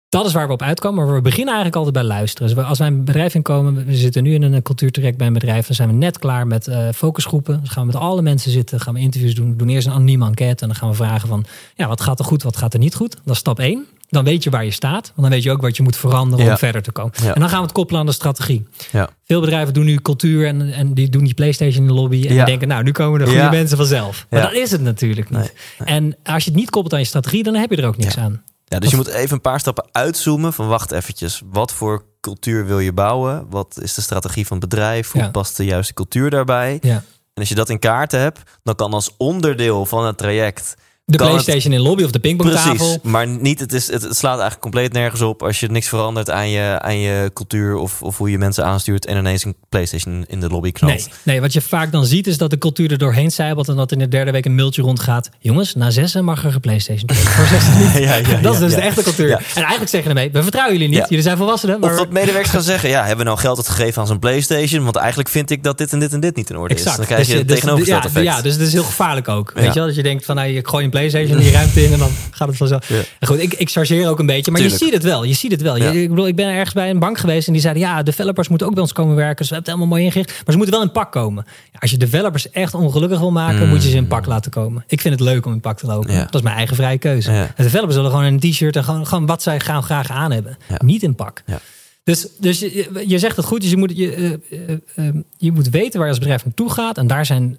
Dat 0.08 0.26
is 0.26 0.32
waar 0.32 0.46
we 0.46 0.52
op 0.52 0.62
uitkomen. 0.62 1.04
Maar 1.04 1.14
we 1.14 1.20
beginnen 1.20 1.54
eigenlijk 1.54 1.76
altijd 1.76 1.94
bij 2.06 2.16
luisteren. 2.16 2.54
Dus 2.54 2.64
als 2.64 2.78
wij 2.78 2.86
een 2.86 3.04
bedrijf 3.04 3.34
inkomen, 3.34 3.86
we 3.86 3.94
zitten 3.96 4.22
nu 4.22 4.34
in 4.34 4.42
een 4.42 4.62
cultuurtraject 4.62 5.16
bij 5.18 5.26
een 5.26 5.32
bedrijf, 5.32 5.66
dan 5.66 5.76
zijn 5.76 5.88
we 5.88 5.94
net 5.94 6.18
klaar 6.18 6.46
met 6.46 6.66
eh, 6.68 6.88
focusgroepen. 6.94 7.54
Dan 7.56 7.68
gaan 7.68 7.86
we 7.86 7.92
met 7.92 8.02
alle 8.02 8.22
mensen 8.22 8.50
zitten, 8.50 8.80
gaan 8.80 8.94
we 8.94 9.00
interviews 9.00 9.34
doen. 9.34 9.56
Doen 9.56 9.68
eerst 9.68 9.86
een 9.86 9.92
anonieme 9.92 10.26
enquête 10.26 10.62
en 10.62 10.68
dan 10.68 10.76
gaan 10.76 10.88
we 10.88 10.94
vragen 10.94 11.28
van, 11.28 11.44
ja, 11.74 11.88
wat 11.88 12.00
gaat 12.00 12.18
er 12.18 12.24
goed, 12.24 12.42
wat 12.42 12.56
gaat 12.56 12.72
er 12.72 12.78
niet 12.78 12.94
goed? 12.94 13.16
Dat 13.24 13.34
is 13.34 13.38
stap 13.38 13.58
één. 13.58 13.86
Dan 14.14 14.24
weet 14.24 14.42
je 14.44 14.50
waar 14.50 14.64
je 14.64 14.70
staat, 14.70 15.06
want 15.06 15.20
dan 15.20 15.30
weet 15.30 15.42
je 15.42 15.50
ook 15.50 15.60
wat 15.60 15.76
je 15.76 15.82
moet 15.82 15.96
veranderen 15.96 16.44
Ja. 16.44 16.50
om 16.50 16.56
verder 16.58 16.82
te 16.82 16.92
komen. 16.92 17.12
Ja. 17.22 17.34
En 17.34 17.40
dan 17.40 17.48
gaan 17.48 17.58
we 17.58 17.64
het 17.64 17.74
koppelen 17.74 18.00
aan 18.00 18.06
de 18.06 18.12
strategie. 18.12 18.66
Ja. 18.92 19.08
Veel 19.24 19.40
bedrijven 19.40 19.74
doen 19.74 19.84
nu 19.84 19.96
cultuur 20.00 20.46
en, 20.46 20.72
en 20.72 20.94
die 20.94 21.08
doen 21.08 21.24
die 21.24 21.34
PlayStation 21.34 21.82
in 21.82 21.88
de 21.88 21.94
lobby. 21.94 22.26
En 22.26 22.44
denken, 22.44 22.68
nou, 22.68 22.82
nu 22.82 22.92
komen 22.92 23.20
de 23.20 23.26
goede 23.26 23.50
mensen 23.50 23.76
vanzelf. 23.76 24.26
Maar 24.30 24.40
dat 24.42 24.52
is 24.52 24.70
het 24.70 24.80
natuurlijk 24.80 25.30
niet. 25.30 25.54
En 25.84 26.16
als 26.24 26.44
je 26.44 26.50
het 26.50 26.58
niet 26.58 26.70
koppelt 26.70 26.92
aan 26.94 26.98
je 27.00 27.06
strategie, 27.06 27.42
dan 27.42 27.54
heb 27.54 27.70
je 27.70 27.76
er 27.76 27.86
ook 27.86 27.96
niks 27.96 28.16
aan. 28.18 28.42
Ja, 28.64 28.78
dus 28.78 28.90
je 28.90 28.96
moet 28.96 29.06
even 29.08 29.34
een 29.34 29.40
paar 29.40 29.60
stappen 29.60 29.84
uitzoomen 29.92 30.52
van 30.52 30.68
wacht 30.68 30.90
eventjes. 30.92 31.42
Wat 31.50 31.72
voor 31.72 32.04
cultuur 32.20 32.66
wil 32.66 32.78
je 32.78 32.92
bouwen? 32.92 33.46
Wat 33.50 33.78
is 33.82 33.94
de 33.94 34.00
strategie 34.00 34.46
van 34.46 34.58
het 34.60 34.68
bedrijf? 34.68 35.10
Hoe 35.12 35.22
Ja. 35.22 35.28
past 35.30 35.56
de 35.56 35.64
juiste 35.64 35.94
cultuur 35.94 36.30
daarbij? 36.30 36.78
Ja. 36.80 36.94
En 37.34 37.40
als 37.40 37.48
je 37.48 37.54
dat 37.54 37.68
in 37.70 37.78
kaart 37.78 38.12
hebt, 38.12 38.40
dan 38.62 38.74
kan 38.74 38.92
als 38.92 39.10
onderdeel 39.16 39.86
van 39.86 40.06
het 40.06 40.18
traject 40.18 40.74
De 41.07 41.16
Kan 41.16 41.26
het- 41.26 41.36
PlayStation 41.36 41.72
in 41.72 41.82
de 41.82 41.88
lobby 41.88 42.05
of 42.05 42.11
de 42.11 42.18
pingpongtafel. 42.18 42.74
Precies, 42.74 42.98
maar 43.02 43.26
niet, 43.26 43.61
het, 43.61 43.72
is, 43.72 43.90
het, 43.90 44.02
het 44.02 44.16
slaat 44.16 44.32
eigenlijk 44.32 44.61
compleet 44.61 44.92
nergens 44.92 45.20
op 45.20 45.42
als 45.42 45.61
je 45.61 45.70
niks 45.70 45.88
verandert 45.88 46.30
aan 46.30 46.48
je, 46.48 46.78
aan 46.80 46.98
je 46.98 47.30
cultuur 47.34 47.76
of, 47.76 48.02
of 48.02 48.18
hoe 48.18 48.30
je 48.30 48.38
mensen 48.38 48.64
aanstuurt 48.64 49.07
en 49.07 49.16
ineens 49.16 49.44
een 49.44 49.55
PlayStation 49.68 50.24
in 50.28 50.40
de 50.40 50.48
lobby 50.48 50.72
knalt. 50.72 50.92
Nee, 50.94 51.09
nee, 51.22 51.40
wat 51.40 51.52
je 51.52 51.61
vaak 51.61 51.92
dan 51.92 52.05
ziet 52.07 52.26
is 52.26 52.38
dat 52.38 52.50
de 52.50 52.59
cultuur 52.59 52.90
er 52.90 52.98
doorheen 52.98 53.30
zijbelt 53.30 53.68
en 53.68 53.76
dat 53.76 53.92
in 53.92 53.98
de 53.98 54.09
derde 54.09 54.30
week 54.30 54.44
een 54.44 54.55
mailtje 54.55 54.82
rondgaat. 54.82 55.30
Jongens, 55.38 55.74
na 55.74 55.90
zessen 55.90 56.24
mag 56.24 56.44
er 56.44 56.52
geplaystation. 56.52 57.14
Voor 57.36 57.46
zes 57.46 57.62
niet. 57.76 58.05
Ja, 58.05 58.14
ja, 58.14 58.40
dat 58.42 58.55
is 58.55 58.61
dus 58.61 58.70
ja. 58.70 58.76
de 58.76 58.82
echte 58.82 59.02
cultuur. 59.02 59.30
En 59.30 59.42
eigenlijk 59.55 59.90
zeggen 59.90 60.11
ermee, 60.11 60.30
we 60.32 60.42
vertrouwen 60.42 60.78
jullie 60.78 60.94
niet. 60.94 61.09
Jullie 61.09 61.24
zijn 61.24 61.36
volwassenen. 61.36 61.80
Maar... 61.80 61.90
Of 61.90 61.98
dat 61.98 62.11
medewerkers 62.11 62.50
gaan 62.52 62.62
zeggen, 62.62 62.88
ja, 62.88 63.00
hebben 63.00 63.18
we 63.18 63.24
nou 63.24 63.38
geld 63.38 63.57
uitgegeven 63.57 64.00
aan 64.00 64.09
zo'n 64.09 64.18
PlayStation? 64.18 64.84
Want 64.84 64.96
eigenlijk 64.96 65.28
vind 65.28 65.50
ik 65.50 65.62
dat 65.62 65.78
dit 65.78 65.92
en 65.92 65.98
dit 65.98 66.12
en 66.12 66.20
dit 66.20 66.36
niet 66.36 66.50
in 66.50 66.57
orde 66.57 66.74
is. 66.74 66.82
Dan 66.82 66.94
krijg 66.94 67.09
je 67.09 67.16
Dus 67.16 67.34
het 67.34 67.48
dus- 67.48 67.57
tegenovergestelde 67.57 68.09
ja, 68.09 68.14
effect. 68.20 68.36
Ja, 68.36 68.42
dus 68.42 68.52
het 68.52 68.62
is 68.62 68.72
heel 68.72 68.84
gevaarlijk 68.84 69.28
ook. 69.28 69.52
Weet 69.55 69.64
je 69.64 69.72
wel? 69.74 69.86
Dat 69.86 69.94
je 69.94 70.02
denkt 70.02 70.24
van, 70.24 70.36
nou, 70.36 70.48
ik 70.48 70.68
gooi 70.68 70.84
een 70.84 70.90
PlayStation 70.99 71.36
in 71.38 71.42
die 71.45 71.53
ruimte 71.53 71.84
in 71.84 71.92
en 71.92 71.99
dan 71.99 72.11
gaat 72.30 72.49
het 72.49 72.57
vanzelf. 72.57 72.88
Ja. 72.88 72.97
En 73.18 73.26
Goed, 73.28 73.42
ik, 73.42 73.55
ik 73.55 73.70
chargeer 73.70 74.09
ook 74.09 74.18
een 74.18 74.26
beetje, 74.26 74.51
maar 74.51 74.61
Tuurlijk. 74.61 74.80
je 74.80 74.86
ziet 74.86 74.95
het 74.95 75.05
wel. 75.05 75.24
Je 75.24 75.34
ziet 75.34 75.51
het 75.51 75.62
wel. 75.62 75.76
Je- 75.76 76.03
ik 76.03 76.09
bedoel, 76.09 76.26
ik 76.26 76.36
ben 76.36 76.49
ergens 76.49 76.72
bij 76.74 76.90
een 76.90 76.99
bank 76.99 77.18
geweest 77.18 77.47
en 77.47 77.53
die 77.53 77.62
zeiden, 77.62 77.82
ja, 77.82 78.03
developers 78.03 78.49
moeten 78.49 78.66
ook 78.66 78.72
bij 78.72 78.82
ons 78.82 78.92
komen 78.92 79.16
werken. 79.16 79.36
Dus 79.36 79.49
we 79.49 79.55
hebben 79.55 79.72
het 79.72 79.80
helemaal 79.82 79.99
mooi 79.99 80.05
ingericht. 80.14 80.30
Maar 80.45 80.53
ze 80.53 80.57
moeten 80.57 80.74
wel 80.74 80.82
in 80.84 80.92
pak 80.92 81.12
komen. 81.12 81.45
Als 81.78 81.90
je 81.90 81.97
developers 81.97 82.51
echt 82.51 82.74
ongelukkig 82.74 83.18
wil 83.18 83.30
maken, 83.30 83.68
moet 83.68 83.82
je 83.82 83.90
ze 83.90 83.97
in 83.97 84.07
pak 84.07 84.26
laten 84.26 84.51
komen. 84.51 84.84
Ik 84.86 85.01
vind 85.01 85.14
het 85.18 85.28
leuk 85.28 85.47
om 85.47 85.53
in 85.53 85.61
pak 85.61 85.78
te 85.78 85.86
lopen. 85.86 86.14
Dat 86.14 86.34
is 86.34 86.42
mijn 86.42 86.57
eigen 86.57 86.76
vrije 86.76 86.99
keuze. 86.99 87.30
De 87.57 87.62
developers 87.62 87.95
willen 87.97 88.11
gewoon 88.11 88.24
een 88.24 88.40
t-shirt 88.40 88.76
en 88.76 88.84
gewoon, 88.84 89.07
gewoon 89.07 89.26
wat 89.26 89.42
zij 89.42 89.61
gaan 89.61 89.82
graag 89.82 90.11
aan 90.11 90.30
hebben. 90.32 90.57
Niet 90.78 91.03
in 91.03 91.14
pak. 91.14 91.42
Ja. 91.47 91.59
Dus, 92.05 92.26
dus 92.38 92.59
je, 92.59 93.05
je 93.07 93.18
zegt 93.18 93.36
het 93.36 93.44
goed. 93.44 93.61
Dus 93.61 93.70
je 93.70 93.76
moet, 93.76 93.96
je, 93.96 94.14
eh, 94.14 94.32
eh, 94.68 94.78
eh, 95.09 95.14
je 95.36 95.52
moet 95.52 95.68
weten 95.68 95.92
waar 95.92 96.02
je 96.02 96.09
als 96.09 96.18
bedrijf 96.18 96.44
naartoe 96.44 96.70
gaat. 96.70 96.98
En 96.98 97.07
daar 97.07 97.26
zijn 97.26 97.59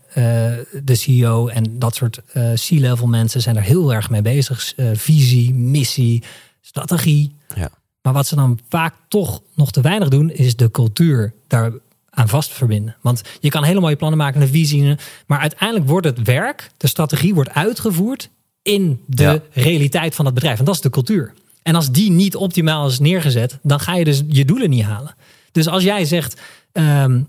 de 0.83 0.95
CEO 0.95 1.47
en 1.47 1.79
dat 1.79 1.95
soort 1.95 2.21
C-level 2.53 3.07
mensen 3.07 3.41
zijn 3.41 3.55
er 3.55 3.61
heel 3.61 3.93
erg 3.93 4.09
mee 4.09 4.21
bezig. 4.21 4.73
Visie, 4.93 5.53
missie, 5.53 6.23
strategie. 6.61 7.35
Ja. 7.55 7.69
Maar 8.01 8.13
wat 8.13 8.27
ze 8.27 8.35
dan 8.35 8.59
vaak 8.69 8.93
toch 9.07 9.41
nog 9.55 9.71
te 9.71 9.81
weinig 9.81 10.09
doen, 10.09 10.29
is 10.31 10.55
de 10.55 10.71
cultuur 10.71 11.33
daar 11.47 11.71
aan 12.09 12.29
vast 12.29 12.51
verbinden. 12.51 12.95
Want 13.01 13.21
je 13.39 13.49
kan 13.49 13.63
hele 13.63 13.79
mooie 13.79 13.95
plannen 13.95 14.17
maken, 14.17 14.41
een 14.41 14.47
visie. 14.47 14.95
Maar 15.27 15.39
uiteindelijk 15.39 15.89
wordt 15.89 16.07
het 16.07 16.21
werk, 16.21 16.71
de 16.77 16.87
strategie 16.87 17.33
wordt 17.33 17.49
uitgevoerd 17.49 18.29
in 18.61 19.01
de 19.07 19.23
Ja. 19.23 19.41
realiteit 19.51 20.15
van 20.15 20.25
het 20.25 20.33
bedrijf. 20.33 20.59
En 20.59 20.65
dat 20.65 20.75
is 20.75 20.81
de 20.81 20.89
cultuur. 20.89 21.33
En 21.67 21.75
als 21.75 21.91
die 21.91 22.11
niet 22.11 22.35
optimaal 22.35 22.87
is 22.87 22.99
neergezet, 22.99 23.59
dan 23.61 23.79
ga 23.79 23.95
je 23.95 24.03
dus 24.03 24.23
je 24.27 24.45
doelen 24.45 24.69
niet 24.69 24.83
halen. 24.83 25.15
Dus 25.51 25.67
als 25.67 25.83
jij 25.83 26.05
zegt, 26.05 26.41
ehm, 26.71 27.21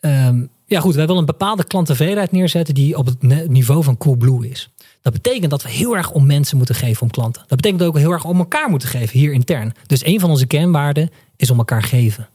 ehm, 0.00 0.46
ja 0.66 0.80
goed, 0.80 0.94
wij 0.94 1.06
willen 1.06 1.20
een 1.20 1.26
bepaalde 1.26 1.64
klanttevredenheid 1.64 2.32
neerzetten 2.32 2.74
die 2.74 2.96
op 2.96 3.06
het 3.06 3.48
niveau 3.48 3.82
van 3.82 3.96
Coolblue 3.96 4.48
is. 4.48 4.70
Dat 5.02 5.12
betekent 5.12 5.50
dat 5.50 5.62
we 5.62 5.68
heel 5.68 5.96
erg 5.96 6.10
om 6.10 6.26
mensen 6.26 6.56
moeten 6.56 6.74
geven, 6.74 7.02
om 7.02 7.10
klanten. 7.10 7.42
Dat 7.46 7.60
betekent 7.60 7.82
ook 7.82 7.98
heel 7.98 8.12
erg 8.12 8.24
om 8.24 8.38
elkaar 8.38 8.70
moeten 8.70 8.88
geven 8.88 9.18
hier 9.18 9.32
intern. 9.32 9.72
Dus 9.86 10.04
een 10.04 10.20
van 10.20 10.30
onze 10.30 10.46
kernwaarden 10.46 11.10
is 11.36 11.50
om 11.50 11.58
elkaar 11.58 11.82
geven. 11.82 12.28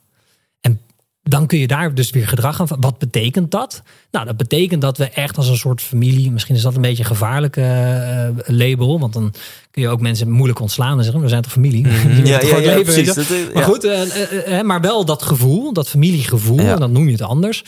Dan 1.25 1.47
kun 1.47 1.57
je 1.59 1.67
daar 1.67 1.95
dus 1.95 2.09
weer 2.09 2.27
gedrag 2.27 2.61
aan. 2.61 2.67
Wat 2.79 2.97
betekent 2.97 3.51
dat? 3.51 3.81
Nou, 4.11 4.25
dat 4.25 4.37
betekent 4.37 4.81
dat 4.81 4.97
we 4.97 5.09
echt 5.09 5.37
als 5.37 5.47
een 5.47 5.57
soort 5.57 5.81
familie. 5.81 6.31
Misschien 6.31 6.55
is 6.55 6.61
dat 6.61 6.75
een 6.75 6.81
beetje 6.81 7.03
een 7.03 7.09
gevaarlijke 7.09 7.61
eh, 7.61 8.55
label. 8.55 8.99
Want 8.99 9.13
dan 9.13 9.33
kun 9.71 9.81
je 9.81 9.87
ook 9.89 10.01
mensen 10.01 10.29
moeilijk 10.31 10.59
ontslaan 10.59 10.97
en 10.97 11.03
zeggen: 11.03 11.21
we 11.21 11.27
zijn 11.27 11.41
toch 11.41 11.51
familie? 11.51 11.87
Ja, 12.25 12.41
ja, 12.41 12.47
ja, 12.47 12.55
leven, 12.57 12.83
precies. 12.83 13.05
Dat 13.13 13.17
is- 13.29 13.53
Maar 13.53 13.63
goed, 13.63 13.83
eh, 13.83 14.01
eh, 14.01 14.59
eh, 14.59 14.65
maar 14.65 14.81
wel 14.81 15.05
dat 15.05 15.23
gevoel, 15.23 15.73
dat 15.73 15.89
familiegevoel. 15.89 16.59
En 16.59 16.79
dan 16.79 16.91
noem 16.91 17.05
je 17.05 17.11
het 17.11 17.21
anders. 17.21 17.63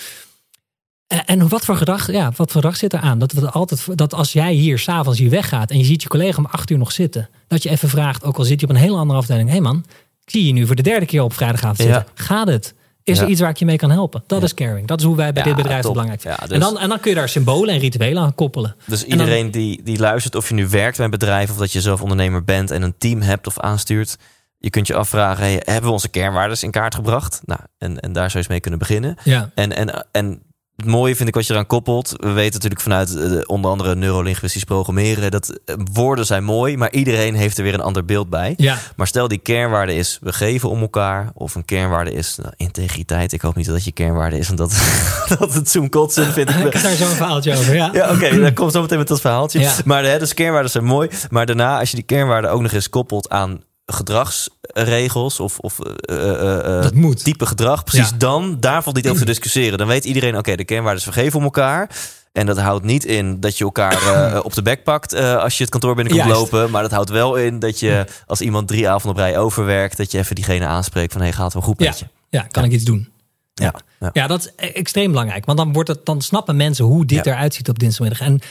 En, 1.26 1.47
wat 1.47 1.66
voor 1.66 1.76
gedrag, 1.76 2.12
ja, 2.12 2.26
wat 2.26 2.36
voor 2.36 2.47
gedrag 2.62 2.76
zit 2.78 2.93
er 2.93 2.99
aan? 2.99 3.20
Dat, 3.20 3.32
we 3.32 3.49
altijd, 3.49 3.97
dat 3.97 4.14
als 4.14 4.34
jij 4.34 4.53
hier 4.53 4.80
s'avonds 4.80 5.20
hier 5.20 5.30
weggaat 5.30 5.72
en 5.72 5.78
je 5.78 5.84
ziet 5.84 6.01
je 6.01 6.08
collega 6.08 6.38
om 6.38 6.45
acht 6.51 6.70
uur 6.70 6.78
nog 6.78 6.91
zitten, 6.91 7.30
dat 7.47 7.64
je 7.64 7.70
even 7.70 7.89
vraagt, 7.89 8.24
ook 8.24 8.38
al 8.38 8.43
zit 8.43 8.60
je 8.60 8.66
op 8.68 8.72
een 8.72 8.80
hele 8.80 8.97
andere 8.97 9.20
afdeling: 9.20 9.47
hé 9.47 9.53
hey 9.53 9.64
man, 9.64 9.86
ik 10.26 10.32
zie 10.32 10.45
je 10.45 10.53
nu 10.53 10.66
voor 10.66 10.76
de 10.76 10.82
derde 10.82 11.06
keer 11.06 11.22
op 11.24 11.34
vrijdagavond 11.34 11.78
zitten. 11.78 12.06
Gaat 12.14 12.47
het? 12.47 12.74
Is 13.06 13.18
Ja. 13.18 13.24
er 13.24 13.30
iets 13.30 13.39
waar 13.41 13.49
ik 13.49 13.58
je 13.58 13.66
mee 13.66 13.78
kan 13.78 13.91
helpen? 13.91 14.24
Dat 14.28 14.43
is 14.43 14.53
caring. 14.53 14.88
Dat 14.88 14.99
is 14.99 15.06
hoe 15.06 15.16
wij 15.16 15.34
bij 15.34 15.41
Ja, 15.43 15.47
dit 15.47 15.58
bedrijf 15.58 15.82
top. 15.82 15.91
belangrijk 15.91 16.22
vinden. 16.22 16.39
Ja, 16.39 16.45
en, 16.53 16.60
dus- 16.60 16.68
dan, 16.70 16.80
en 16.80 16.89
dan 16.89 16.99
kun 16.99 17.10
je 17.10 17.16
daar 17.18 17.30
symbolen 17.30 17.74
en 17.74 17.80
rituelen 17.80 18.24
aan 18.24 18.36
koppelen. 18.36 18.76
Dus 18.86 18.99
dan- 19.01 19.10
iedereen 19.10 19.51
die, 19.51 19.84
die 19.84 19.99
luistert, 19.99 20.36
of 20.36 20.47
je 20.47 20.53
nu 20.53 20.68
werkt 20.68 20.95
bij 20.95 21.06
een 21.06 21.12
bedrijf 21.12 21.49
of 21.49 21.58
dat 21.58 21.72
je 21.72 21.82
zelf 21.82 22.01
ondernemer 22.01 22.43
bent 22.43 22.72
en 22.72 22.82
een 22.82 22.95
team 22.97 23.22
hebt 23.22 23.47
of 23.47 23.60
aanstuurt, 23.60 24.18
je 24.58 24.70
kunt 24.70 24.88
je 24.88 24.95
afvragen: 24.95 25.43
hey, 25.43 25.62
hebben 25.66 25.84
we 25.84 25.91
onze 25.91 26.10
kernwaarden 26.10 26.62
in 26.62 26.72
kaart 26.72 26.95
gebracht? 26.95 27.41
Nou, 27.45 27.60
en, 27.78 27.99
en 27.99 28.14
daar 28.14 28.24
zou 28.24 28.32
je 28.32 28.38
eens 28.38 28.47
mee 28.47 28.60
kunnen 28.60 28.80
beginnen. 28.80 29.18
Ja. 29.24 29.51
En, 29.56 29.76
en, 29.76 30.08
en 30.12 30.41
het 30.76 30.86
mooie 30.86 31.15
vind 31.15 31.28
ik 31.28 31.36
wat 31.36 31.47
je 31.47 31.53
eraan 31.53 31.67
koppelt. 31.67 32.13
We 32.17 32.32
weten 32.32 32.53
natuurlijk 32.53 32.82
vanuit 32.82 33.15
eh, 33.15 33.41
onder 33.45 33.71
andere 33.71 33.95
neurolinguistisch 33.95 34.63
programmeren 34.63 35.32
dat 35.32 35.59
eh, 35.65 35.76
woorden 35.93 36.26
zijn 36.26 36.43
mooi, 36.43 36.78
maar 36.78 36.91
iedereen 36.91 37.36
heeft 37.36 37.57
er 37.57 37.63
weer 37.63 37.73
een 37.73 37.82
ander 37.82 38.05
beeld 38.05 38.30
bij. 38.30 38.53
Ja. 38.57 38.78
Maar 38.95 39.07
stel 39.07 39.28
die 39.28 39.38
kernwaarde 39.38 39.95
is 39.95 40.19
we 40.21 40.34
geven 40.34 40.69
om 40.69 40.82
elkaar, 40.82 41.32
of 41.34 41.55
een 41.55 41.65
kernwaarde 41.65 42.13
is 42.13 42.36
nou, 42.36 42.53
integriteit. 42.57 43.34
Ik 43.34 43.41
hoop 43.41 43.55
niet 43.55 43.65
dat 43.65 43.84
je 43.84 43.91
kernwaarde 43.91 44.38
is, 44.38 44.49
omdat 44.49 44.69
dat 45.39 45.53
het 45.53 45.69
zoom 45.69 45.89
kotsen 45.89 46.34
vind 46.34 46.49
ik. 46.49 46.55
Ik 46.65 46.73
heb 46.73 46.84
daar 46.84 46.95
zo'n 46.95 47.07
verhaaltje 47.07 47.57
over. 47.57 47.76
Ja. 47.76 47.89
Ja, 47.93 48.11
oké, 48.11 48.39
dan 48.39 48.53
komt 48.53 48.71
zo 48.71 48.82
meteen 48.82 48.97
met 48.97 49.07
dat 49.07 49.21
verhaaltje. 49.21 49.59
Ja. 49.59 49.73
Maar 49.86 50.03
hè, 50.03 50.19
dus 50.19 50.34
kernwaarden 50.34 50.71
zijn 50.71 50.84
mooi. 50.84 51.09
Maar 51.30 51.45
daarna, 51.45 51.80
als 51.80 51.89
je 51.89 51.95
die 51.95 52.05
kernwaarden 52.05 52.51
ook 52.51 52.61
nog 52.61 52.71
eens 52.71 52.89
koppelt 52.89 53.30
aan 53.30 53.61
gedragsregels 53.86 55.40
of, 55.40 55.60
of 55.60 55.80
eh, 55.80 56.30
eh, 56.30 56.84
eh, 56.86 57.12
type 57.12 57.46
gedrag, 57.46 57.84
precies 57.84 58.10
Ja. 58.10 58.18
dan, 58.18 58.58
daar 58.60 58.84
valt 58.84 58.96
niet 58.96 59.08
over 59.08 59.20
te 59.20 59.26
discussiëren. 59.34 59.78
Dan 59.78 59.88
weet 59.88 60.06
iedereen, 60.06 60.38
oké, 60.38 60.56
de 60.56 60.66
kernwaarden 60.66 61.00
is 61.02 61.08
we 61.08 61.14
geven 61.22 61.38
om 61.40 61.44
elkaar. 61.44 61.90
En 62.32 62.46
dat 62.46 62.58
houdt 62.58 62.86
niet 62.86 63.06
in 63.06 63.40
dat 63.40 63.58
je 63.58 63.64
elkaar 63.64 63.98
op 64.46 64.54
de 64.54 64.62
bek 64.62 64.84
pakt 64.84 65.14
als 65.16 65.58
je 65.58 65.62
het 65.64 65.72
kantoor 65.72 65.96
binnenkomt 65.96 66.28
Juist. 66.30 66.52
lopen. 66.52 66.72
Maar 66.72 66.82
dat 66.82 66.92
houdt 66.92 67.10
wel 67.10 67.36
in 67.36 67.60
dat 67.60 67.80
je 67.80 68.06
als 68.26 68.42
iemand 68.42 68.68
drie 68.68 68.90
avonden 68.90 69.24
op 69.24 69.30
rij 69.30 69.38
overwerkt, 69.38 69.98
dat 69.98 70.12
je 70.12 70.18
even 70.18 70.36
diegene 70.36 70.66
aanspreekt 70.66 71.14
van 71.14 71.22
hé, 71.22 71.32
gaat 71.32 71.44
het 71.44 71.54
wel 71.54 71.62
goed 71.62 71.80
Ja, 71.80 71.86
met 71.90 72.00
je? 72.00 72.06
ja 72.30 72.42
kan 72.42 72.64
ik 72.64 72.72
iets 72.72 72.84
doen? 72.84 73.10
Ja. 73.54 73.74
Ja. 74.00 74.10
Ja, 74.14 74.28
dat 74.28 74.40
is 74.40 74.52
e- 74.56 74.68
extreem 74.72 75.10
belangrijk. 75.12 75.46
Want 75.46 75.58
dan, 75.58 75.74
wordt 75.74 75.90
het, 75.90 76.06
dan 76.06 76.22
snappen 76.22 76.56
mensen 76.56 76.86
hoe 76.86 77.06
dit 77.06 77.26
eruit 77.26 77.54
ziet 77.54 77.70
op 77.70 77.80
dinsdagmiddag. 77.80 78.28
En 78.28 78.42
80% 78.42 78.46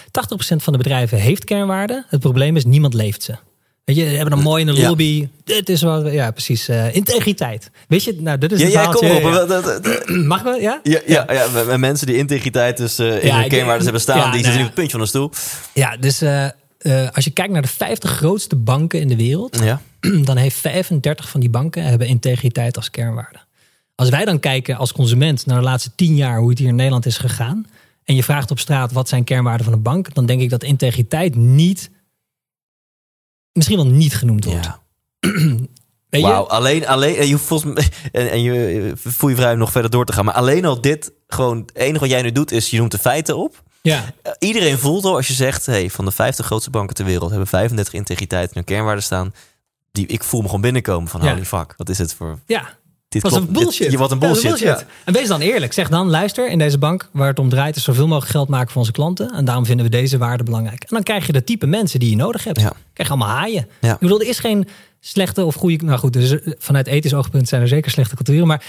van 0.57 0.73
de 0.73 0.79
bedrijven 0.79 1.19
heeft 1.19 1.45
kernwaarden. 1.45 2.05
Het 2.09 2.21
probleem 2.21 2.57
is, 2.57 2.65
niemand 2.65 2.95
leeft 2.95 3.23
ze. 3.23 3.35
Weet 3.85 3.97
je, 3.97 4.09
ze 4.09 4.15
hebben 4.17 4.33
een 4.39 4.43
mooi 4.45 4.65
in 4.67 4.75
de 4.75 4.81
Ja. 4.81 4.89
lobby. 4.89 5.29
Dit 5.45 5.69
is 5.69 5.83
wat, 5.83 6.13
ja, 6.13 6.31
precies. 6.31 6.69
eh, 6.69 6.95
integriteit. 6.95 7.71
Weet 7.89 8.05
je, 8.05 8.17
nou, 8.21 8.39
dit 8.39 8.53
is 8.53 8.59
Ja, 8.61 8.65
het 8.65 8.75
jij 8.75 8.85
kom 8.85 9.11
op. 9.11 9.49
Ja, 9.49 9.61
ja. 10.07 10.17
Mag 10.35 10.43
we? 10.43 10.59
Ja? 10.61 10.81
Ja, 10.83 11.01
ja, 11.07 11.27
ja, 11.69 11.77
mensen 11.77 12.07
die 12.07 12.17
integriteit 12.17 12.77
dus 12.77 12.99
eh, 12.99 13.23
in 13.23 13.27
Ja, 13.27 13.39
hun 13.41 13.49
kernwaardes 13.49 13.85
hebben 13.85 14.03
staan, 14.03 14.17
ja, 14.17 14.23
die 14.31 14.43
nou 14.43 14.43
zitten 14.43 14.61
ja. 14.61 14.61
op 14.61 14.67
het 14.67 14.75
puntje 14.75 14.91
van 14.97 15.01
de 15.01 15.07
stoel. 15.07 15.31
Ja, 15.75 15.97
dus 15.97 16.21
eh, 16.21 17.09
als 17.13 17.25
je 17.25 17.31
kijkt 17.31 17.53
naar 17.53 17.63
de 17.63 17.69
50 17.69 18.11
grootste 18.11 18.57
banken 18.57 19.01
in 19.01 19.09
de 19.09 19.17
wereld, 19.17 19.59
Ja. 19.63 19.81
dan 20.25 20.37
heeft 20.37 20.57
35 20.57 21.29
van 21.29 21.41
die 21.41 21.51
banken 21.51 21.85
hebben 21.85 22.07
integriteit 22.07 22.77
als 22.77 22.91
kernwaarde. 22.91 23.39
Als 23.95 24.09
wij 24.09 24.25
dan 24.25 24.41
kijken 24.41 24.77
als 24.77 24.93
consument 24.93 25.47
naar 25.47 25.59
de 25.59 25.65
laatste 25.65 25.91
10 25.95 26.17
jaar 26.17 26.39
hoe 26.39 26.49
het 26.51 26.59
hier 26.59 26.69
in 26.69 26.75
Nederland 26.75 27.07
is 27.07 27.19
gegaan, 27.19 27.67
en 28.05 28.15
je 28.15 28.23
vraagt 28.23 28.51
op 28.51 28.59
straat 28.59 28.93
wat 28.93 29.09
zijn 29.09 29.25
kernwaarden 29.25 29.65
van 29.65 29.75
een 29.75 29.83
bank, 29.83 30.15
dan 30.15 30.27
denk 30.27 30.41
ik 30.41 30.51
dat 30.51 30.63
integriteit 30.63 31.37
niet, 31.37 31.91
misschien 33.55 33.77
wel 33.77 33.87
niet 33.87 34.15
genoemd 34.15 34.45
wordt. 34.45 34.65
ja. 34.65 34.81
Weet 36.09 36.23
je? 36.23 36.29
Wauw, 36.29 36.45
alleen, 36.47 36.87
alleen, 36.87 37.17
en 37.17 37.27
je, 37.29 37.39
volgens 37.39 37.73
mij- 37.75 37.89
en, 38.13 38.31
en 38.31 38.43
je 38.43 38.93
voel 38.95 39.31
je 39.31 39.37
vrij 39.37 39.53
om 39.53 39.59
nog 39.59 39.73
verder 39.73 39.91
door 39.91 40.05
te 40.05 40.13
gaan. 40.13 40.25
Maar 40.25 40.35
alleen 40.35 40.65
al 40.65 40.81
dit, 40.81 41.13
gewoon, 41.27 41.59
het 41.59 41.75
enige 41.77 41.99
wat 42.01 42.09
jij 42.11 42.23
nu 42.23 42.33
doet, 42.33 42.53
is 42.53 42.71
je 42.71 42.79
noemt 42.79 42.91
de 42.91 42.99
feiten 42.99 43.37
op. 43.37 43.63
Ja, 43.83 44.05
Eh, 44.23 44.33
Iedereen 44.39 44.79
voelt 44.79 45.05
al 45.05 45.15
als 45.17 45.27
je 45.27 45.33
zegt, 45.33 45.67
hey, 45.67 45.91
van 45.91 46.05
de 46.05 46.11
50 46.11 46.47
grootste 46.47 46.71
banken 46.71 46.95
ter 46.95 47.05
wereld 47.05 47.31
hebben 47.31 47.49
35 47.49 47.95
integriteit 47.95 48.47
in 48.49 48.53
hun 48.55 48.65
kernwaarden 48.65 49.05
staan. 49.05 49.35
Die, 49.93 50.07
ik 50.07 50.25
voel 50.25 50.41
me 50.41 50.47
gewoon 50.47 50.61
binnenkomen 50.61 51.09
van 51.09 51.23
Ja. 51.23 51.31
holy 51.33 51.45
fuck, 51.45 51.75
wat 51.77 51.89
is 51.89 51.99
het 51.99 52.15
voor... 52.15 52.39
ja. 52.47 52.77
Dit 53.23 53.33
is 53.33 53.39
een 53.39 53.53
bullshit. 53.53 53.91
je, 53.91 53.99
wat 53.99 54.11
een 54.11 54.19
Ja, 54.21 54.27
bullshit. 54.27 54.59
Ja. 54.59 54.83
En 55.05 55.13
wees 55.13 55.29
dan 55.29 55.41
eerlijk. 55.41 55.73
Zeg 55.73 55.89
dan, 55.89 56.09
luister, 56.11 56.51
in 56.51 56.59
deze 56.59 56.79
bank 56.79 57.09
waar 57.13 57.29
het 57.29 57.39
om 57.39 57.49
draait... 57.49 57.77
is 57.77 57.85
zoveel 57.85 58.07
mogelijk 58.07 58.31
geld 58.33 58.49
maken 58.49 58.69
voor 58.71 58.81
onze 58.81 58.93
klanten. 58.93 59.31
En 59.33 59.45
daarom 59.45 59.67
vinden 59.67 59.85
we 59.85 59.91
deze 59.91 60.19
waarde 60.19 60.43
belangrijk. 60.45 60.83
En 60.83 60.89
dan 60.91 61.03
krijg 61.03 61.27
je 61.27 61.33
de 61.33 61.45
type 61.45 61.67
mensen 61.67 62.01
die 62.01 62.11
je 62.11 62.17
nodig 62.17 62.45
hebt. 62.45 62.61
Ja. 62.61 62.73
krijg 62.93 63.09
je 63.09 63.15
allemaal 63.15 63.37
haaien. 63.37 63.69
Ik 63.81 63.99
bedoel, 63.99 64.21
er 64.21 64.29
is 64.29 64.39
geen 64.39 64.69
slechte 65.01 65.45
of 65.45 65.55
goede... 65.55 65.85
Nou 65.85 65.99
goed, 65.99 66.13
dus 66.13 66.35
vanuit 66.59 66.87
ethisch 66.87 67.15
oogpunt 67.15 67.49
zijn 67.49 67.63
er 67.63 67.69
zeker 67.69 67.91
slechte 67.91 68.15
culturen. 68.15 68.47
Maar 68.47 68.65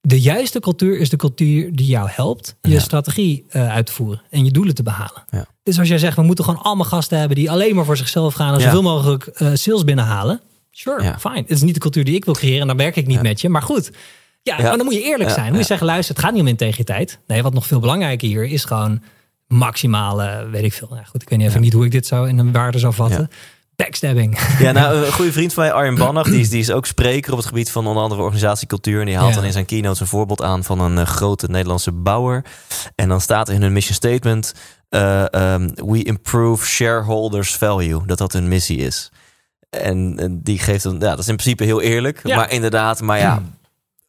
de 0.00 0.20
juiste 0.20 0.60
cultuur 0.60 0.98
is 0.98 1.08
de 1.08 1.16
cultuur 1.16 1.70
die 1.76 1.86
jou 1.86 2.08
helpt... 2.12 2.56
je 2.60 2.70
Ja. 2.70 2.80
strategie 2.80 3.44
eh, 3.48 3.72
uit 3.72 3.86
te 3.86 3.92
voeren 3.92 4.22
en 4.30 4.44
je 4.44 4.50
doelen 4.50 4.74
te 4.74 4.82
behalen. 4.82 5.24
Ja. 5.30 5.46
Dus 5.62 5.78
als 5.78 5.88
jij 5.88 5.98
zegt, 5.98 6.16
we 6.16 6.22
moeten 6.22 6.44
gewoon 6.44 6.62
allemaal 6.62 6.86
gasten 6.86 7.18
hebben... 7.18 7.36
die 7.36 7.50
alleen 7.50 7.74
maar 7.74 7.84
voor 7.84 7.96
zichzelf 7.96 8.34
gaan 8.34 8.52
en 8.54 8.58
Ja. 8.60 8.64
zoveel 8.64 8.82
mogelijk 8.82 9.26
eh, 9.26 9.48
sales 9.54 9.84
binnenhalen... 9.84 10.40
Sure, 10.70 11.02
Ja. 11.02 11.18
fine. 11.18 11.36
Het 11.36 11.50
is 11.50 11.62
niet 11.62 11.74
de 11.74 11.80
cultuur 11.80 12.04
die 12.04 12.14
ik 12.14 12.24
wil 12.24 12.34
creëren 12.34 12.60
en 12.60 12.66
dan 12.66 12.76
werk 12.76 12.96
ik 12.96 13.06
niet 13.06 13.22
met 13.22 13.40
je. 13.40 13.48
Maar 13.48 13.62
goed, 13.62 13.90
ja, 14.42 14.56
maar 14.62 14.76
dan 14.76 14.84
moet 14.84 14.94
je 14.94 15.02
eerlijk 15.02 15.30
zijn. 15.30 15.48
Moet 15.50 15.60
je 15.60 15.64
zeggen, 15.66 15.86
luister, 15.86 16.14
het 16.14 16.24
gaat 16.24 16.32
niet 16.32 16.42
om 16.42 16.48
integriteit. 16.48 17.18
Nee, 17.26 17.42
wat 17.42 17.54
nog 17.54 17.66
veel 17.66 17.80
belangrijker 17.80 18.28
hier 18.28 18.44
is 18.44 18.64
gewoon 18.64 19.02
maximale, 19.46 20.48
weet 20.50 20.64
ik 20.64 20.72
veel. 20.72 20.88
Nou, 20.90 21.04
goed, 21.06 21.22
ik 21.22 21.28
weet 21.28 21.38
niet 21.38 21.48
even 21.48 21.60
niet 21.60 21.72
hoe 21.72 21.84
ik 21.84 21.90
dit 21.90 22.06
zou 22.06 22.28
in 22.28 22.38
een 22.38 22.52
waarde 22.52 22.78
zou 22.78 22.94
vatten. 22.94 23.30
Backstabbing. 23.76 24.38
Ja, 24.58 24.72
nou, 24.72 24.96
een 25.06 25.12
goede 25.12 25.32
vriend 25.32 25.52
van 25.52 25.62
mij, 25.62 25.72
Arjen 25.72 25.94
Bannach, 25.94 26.26
die 26.26 26.40
is, 26.40 26.50
die 26.50 26.60
is 26.60 26.70
ook 26.70 26.86
spreker 26.86 27.30
op 27.32 27.38
het 27.38 27.46
gebied 27.46 27.70
van 27.70 27.86
onder 27.86 28.02
andere 28.02 28.20
organisatiecultuur. 28.20 29.00
En 29.00 29.06
die 29.06 29.16
haalt 29.16 29.28
Ja. 29.28 29.34
dan 29.34 29.44
in 29.44 29.52
zijn 29.52 29.64
keynotes 29.66 30.00
een 30.00 30.06
voorbeeld 30.06 30.42
aan 30.42 30.64
van 30.64 30.80
een 30.80 30.98
eh, 30.98 31.06
grote 31.06 31.46
Nederlandse 31.50 31.92
bouwer. 31.92 32.44
En 32.94 33.08
dan 33.08 33.20
staat 33.20 33.48
er 33.48 33.54
in 33.54 33.62
hun 33.62 33.72
mission 33.72 33.94
statement: 33.94 34.54
eh, 34.88 35.34
ehm, 35.34 35.68
We 35.74 36.02
improve 36.02 36.66
shareholders 36.66 37.54
value. 37.56 38.02
Dat 38.06 38.18
dat 38.18 38.32
hun 38.32 38.48
missie 38.48 38.78
is. 38.78 39.10
En, 39.70 40.14
en 40.18 40.40
die 40.42 40.58
geeft 40.58 40.82
dan, 40.82 40.92
ja, 40.94 40.98
dat 41.10 41.18
is 41.18 41.28
in 41.28 41.36
principe 41.36 41.64
heel 41.64 41.80
eerlijk. 41.80 42.20
Ja. 42.24 42.36
Maar 42.36 42.50
inderdaad, 42.52 43.00
maar 43.00 43.18
ja. 43.18 43.42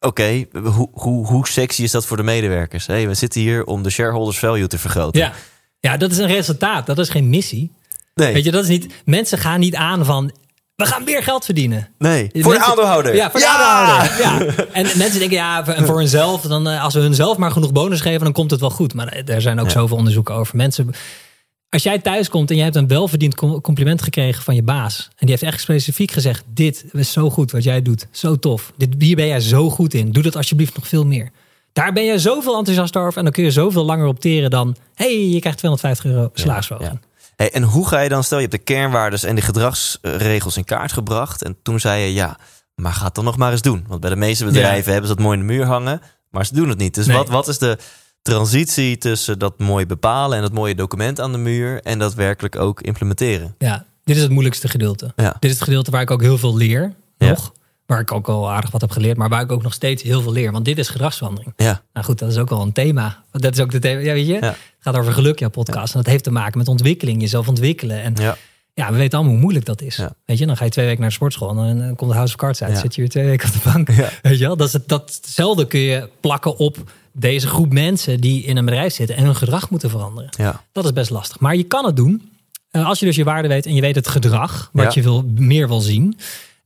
Oké, 0.00 0.44
hoe, 0.64 0.88
hoe, 0.92 1.26
hoe 1.26 1.48
sexy 1.48 1.82
is 1.82 1.90
dat 1.90 2.06
voor 2.06 2.16
de 2.16 2.22
medewerkers? 2.22 2.86
Hey, 2.86 3.08
we 3.08 3.14
zitten 3.14 3.40
hier 3.40 3.64
om 3.64 3.82
de 3.82 3.90
shareholders 3.90 4.38
value 4.38 4.66
te 4.66 4.78
vergroten. 4.78 5.20
Ja. 5.20 5.32
ja, 5.80 5.96
dat 5.96 6.10
is 6.10 6.18
een 6.18 6.26
resultaat. 6.26 6.86
Dat 6.86 6.98
is 6.98 7.08
geen 7.08 7.28
missie. 7.30 7.72
nee, 8.14 8.32
Weet 8.32 8.44
je, 8.44 8.50
dat 8.50 8.62
is 8.62 8.68
niet. 8.68 8.94
Mensen 9.04 9.38
gaan 9.38 9.60
niet 9.60 9.74
aan 9.74 10.04
van. 10.04 10.30
We 10.76 10.86
gaan 10.86 11.04
meer 11.04 11.22
geld 11.22 11.44
verdienen. 11.44 11.88
nee. 11.98 12.30
Voor 12.32 12.52
de 12.52 12.60
aandeelhouder. 12.64 13.14
Ja, 13.14 13.30
voor 13.30 13.40
de 13.40 13.48
aandeelhouder. 13.48 14.18
Ja. 14.58 14.64
En 14.72 14.98
mensen 14.98 15.18
denken, 15.18 15.36
ja, 15.36 15.64
voor- 15.64 15.74
en 15.74 15.86
voor 15.86 15.98
hunzelf, 15.98 16.40
dan, 16.42 16.68
eh, 16.68 16.82
als 16.84 16.94
we 16.94 17.00
hunzelf 17.00 17.36
maar 17.36 17.50
genoeg 17.50 17.72
bonus 17.72 18.00
geven, 18.00 18.20
dan 18.20 18.32
komt 18.32 18.50
het 18.50 18.60
wel 18.60 18.70
goed. 18.70 18.94
Maar 18.94 19.12
er 19.12 19.40
zijn 19.40 19.60
ook 19.60 19.66
Ja. 19.66 19.72
zoveel 19.72 19.96
onderzoeken 19.96 20.34
over. 20.34 20.56
Mensen, 20.56 20.90
als 21.72 21.82
jij 21.82 21.98
thuis 21.98 22.28
komt 22.28 22.50
en 22.50 22.56
je 22.56 22.62
hebt 22.62 22.76
een 22.76 22.86
welverdiend 22.88 23.34
com- 23.34 23.60
compliment 23.60 24.02
gekregen 24.02 24.42
van 24.42 24.54
je 24.54 24.62
baas. 24.62 25.04
En 25.08 25.26
die 25.26 25.30
heeft 25.30 25.42
echt 25.42 25.60
specifiek 25.60 26.10
gezegd, 26.10 26.44
dit 26.46 26.84
is 26.92 27.12
zo 27.12 27.30
goed 27.30 27.50
wat 27.50 27.62
jij 27.62 27.82
doet. 27.82 28.06
Zo 28.10 28.36
tof. 28.38 28.72
Dit, 28.76 28.94
hier 28.98 29.16
ben 29.16 29.26
jij 29.26 29.40
zo 29.40 29.70
goed 29.70 29.94
in. 29.94 30.10
Doe 30.12 30.22
dat 30.22 30.36
alsjeblieft 30.36 30.74
nog 30.76 30.88
veel 30.88 31.06
meer. 31.06 31.30
Daar 31.72 31.92
ben 31.92 32.04
je 32.04 32.18
zoveel 32.18 32.56
enthousiast 32.58 32.96
over. 32.96 33.18
En 33.18 33.24
dan 33.24 33.32
kun 33.32 33.44
je 33.44 33.50
zoveel 33.50 33.84
langer 33.84 34.06
opteren 34.06 34.50
dan, 34.50 34.76
hey, 34.94 35.28
je 35.28 35.40
krijgt 35.40 35.58
250 35.58 36.04
euro. 36.04 36.30
Ja. 36.80 37.00
Hey, 37.36 37.50
en 37.52 37.62
hoe 37.62 37.88
ga 37.88 38.00
je 38.00 38.08
dan, 38.08 38.24
stel 38.24 38.38
je 38.38 38.46
hebt 38.46 38.56
de 38.56 38.72
kernwaardes 38.72 39.22
en 39.22 39.34
de 39.34 39.40
gedragsregels 39.42 40.56
in 40.56 40.64
kaart 40.64 40.92
gebracht. 40.92 41.42
En 41.42 41.56
toen 41.62 41.80
zei 41.80 42.02
je, 42.02 42.12
ja, 42.12 42.38
maar 42.74 42.92
ga 42.92 43.04
het 43.04 43.14
dan 43.14 43.24
nog 43.24 43.36
maar 43.36 43.52
eens 43.52 43.62
doen. 43.62 43.84
Want 43.88 44.00
bij 44.00 44.10
de 44.10 44.16
meeste 44.16 44.44
bedrijven 44.44 44.92
hebben 44.92 45.10
ze 45.10 45.14
dat 45.14 45.24
mooi 45.24 45.38
in 45.38 45.46
de 45.46 45.52
muur 45.52 45.64
hangen. 45.66 46.00
Maar 46.30 46.46
ze 46.46 46.54
doen 46.54 46.68
het 46.68 46.78
niet. 46.78 46.94
Dus 46.94 47.06
Nee. 47.06 47.16
wat, 47.16 47.28
wat 47.28 47.48
is 47.48 47.58
de 47.58 47.78
transitie 48.22 48.98
tussen 48.98 49.38
dat 49.38 49.58
mooi 49.58 49.86
bepalen 49.86 50.36
en 50.36 50.42
dat 50.42 50.52
mooie 50.52 50.74
document 50.74 51.20
aan 51.20 51.32
de 51.32 51.38
muur. 51.38 51.80
En 51.82 51.98
dat 51.98 52.14
werkelijk 52.14 52.56
ook 52.56 52.80
implementeren? 52.80 53.54
Ja, 53.58 53.84
dit 54.04 54.16
is 54.16 54.22
het 54.22 54.30
moeilijkste 54.30 54.68
gedeelte. 54.68 55.12
Ja. 55.16 55.36
Dit 55.38 55.50
is 55.50 55.56
het 55.56 55.64
gedeelte 55.64 55.90
waar 55.90 56.02
ik 56.02 56.10
ook 56.10 56.22
heel 56.22 56.38
veel 56.38 56.56
leer. 56.56 56.94
Ja. 57.18 57.28
Nog. 57.28 57.52
Waar 57.86 58.00
ik 58.00 58.12
ook 58.12 58.28
al 58.28 58.50
aardig 58.50 58.70
wat 58.70 58.80
heb 58.80 58.90
geleerd. 58.90 59.16
Maar 59.16 59.28
waar 59.28 59.42
ik 59.42 59.52
ook 59.52 59.62
nog 59.62 59.72
steeds 59.72 60.02
heel 60.02 60.22
veel 60.22 60.32
leer. 60.32 60.52
Want 60.52 60.64
dit 60.64 60.78
is 60.78 60.88
gedragsverandering. 60.88 61.52
Ja, 61.56 61.82
Nou 61.92 62.06
goed, 62.06 62.18
dat 62.18 62.30
is 62.30 62.36
ook 62.36 62.48
wel 62.48 62.62
een 62.62 62.72
thema. 62.72 63.22
Dat 63.30 63.52
is 63.52 63.60
ook 63.60 63.70
de 63.70 63.78
thema. 63.78 64.00
Ja, 64.00 64.12
weet 64.12 64.26
je? 64.26 64.34
Het 64.34 64.56
gaat 64.78 64.96
over 64.96 65.12
geluk, 65.12 65.38
jouw 65.38 65.48
podcast. 65.48 65.94
En 65.94 66.00
dat 66.00 66.10
heeft 66.10 66.24
te 66.24 66.30
maken 66.30 66.58
met 66.58 66.68
ontwikkeling. 66.68 67.20
Jezelf 67.20 67.48
ontwikkelen. 67.48 68.02
En 68.02 68.14
ja, 68.74 68.90
we 68.92 68.96
weten 68.96 69.12
allemaal 69.14 69.32
hoe 69.34 69.42
moeilijk 69.42 69.64
dat 69.66 69.80
is. 69.82 69.96
Ja. 69.96 70.14
Weet 70.24 70.38
je, 70.38 70.46
dan 70.46 70.56
ga 70.56 70.64
je 70.64 70.70
twee 70.70 70.84
weken 70.84 71.00
naar 71.00 71.08
de 71.08 71.14
sportschool. 71.14 71.48
En 71.50 71.56
dan 71.56 71.80
eh, 71.82 71.96
komt 71.96 72.10
de 72.10 72.16
House 72.16 72.32
of 72.34 72.40
Cards 72.40 72.62
uit. 72.62 72.72
Ja. 72.72 72.80
Zit 72.80 72.94
je 72.94 73.00
weer 73.00 73.10
twee 73.10 73.24
weken 73.24 73.48
op 73.48 73.54
de 73.62 73.70
bank. 73.72 73.90
Ja. 73.90 74.08
Weet 74.22 74.38
je 74.38 74.44
wel? 74.46 74.56
Dat 74.56 74.66
is 74.66 74.72
het, 74.72 74.88
datzelfde 74.88 75.66
kun 75.66 75.80
je 75.80 76.08
plakken 76.20 76.56
op 76.56 76.76
deze 77.12 77.46
groep 77.46 77.72
mensen 77.72 78.20
die 78.20 78.42
in 78.44 78.56
een 78.56 78.64
bedrijf 78.64 78.92
zitten. 78.94 79.16
En 79.16 79.24
hun 79.24 79.36
gedrag 79.36 79.70
moeten 79.70 79.90
veranderen. 79.90 80.30
ja. 80.36 80.62
Dat 80.72 80.84
is 80.84 80.92
best 80.92 81.10
lastig. 81.10 81.38
Maar 81.40 81.56
je 81.56 81.62
kan 81.62 81.84
het 81.84 81.96
doen. 81.96 82.30
Eh, 82.70 82.86
als 82.88 82.98
je 82.98 83.06
dus 83.06 83.16
je 83.16 83.24
waarde 83.24 83.48
weet 83.48 83.66
en 83.66 83.74
je 83.74 83.80
weet 83.80 83.94
het 83.94 84.08
gedrag, 84.08 84.70
wat 84.72 84.94
je 84.94 85.02
wil, 85.02 85.24
meer 85.34 85.68
wil 85.68 85.80
zien. 85.80 86.18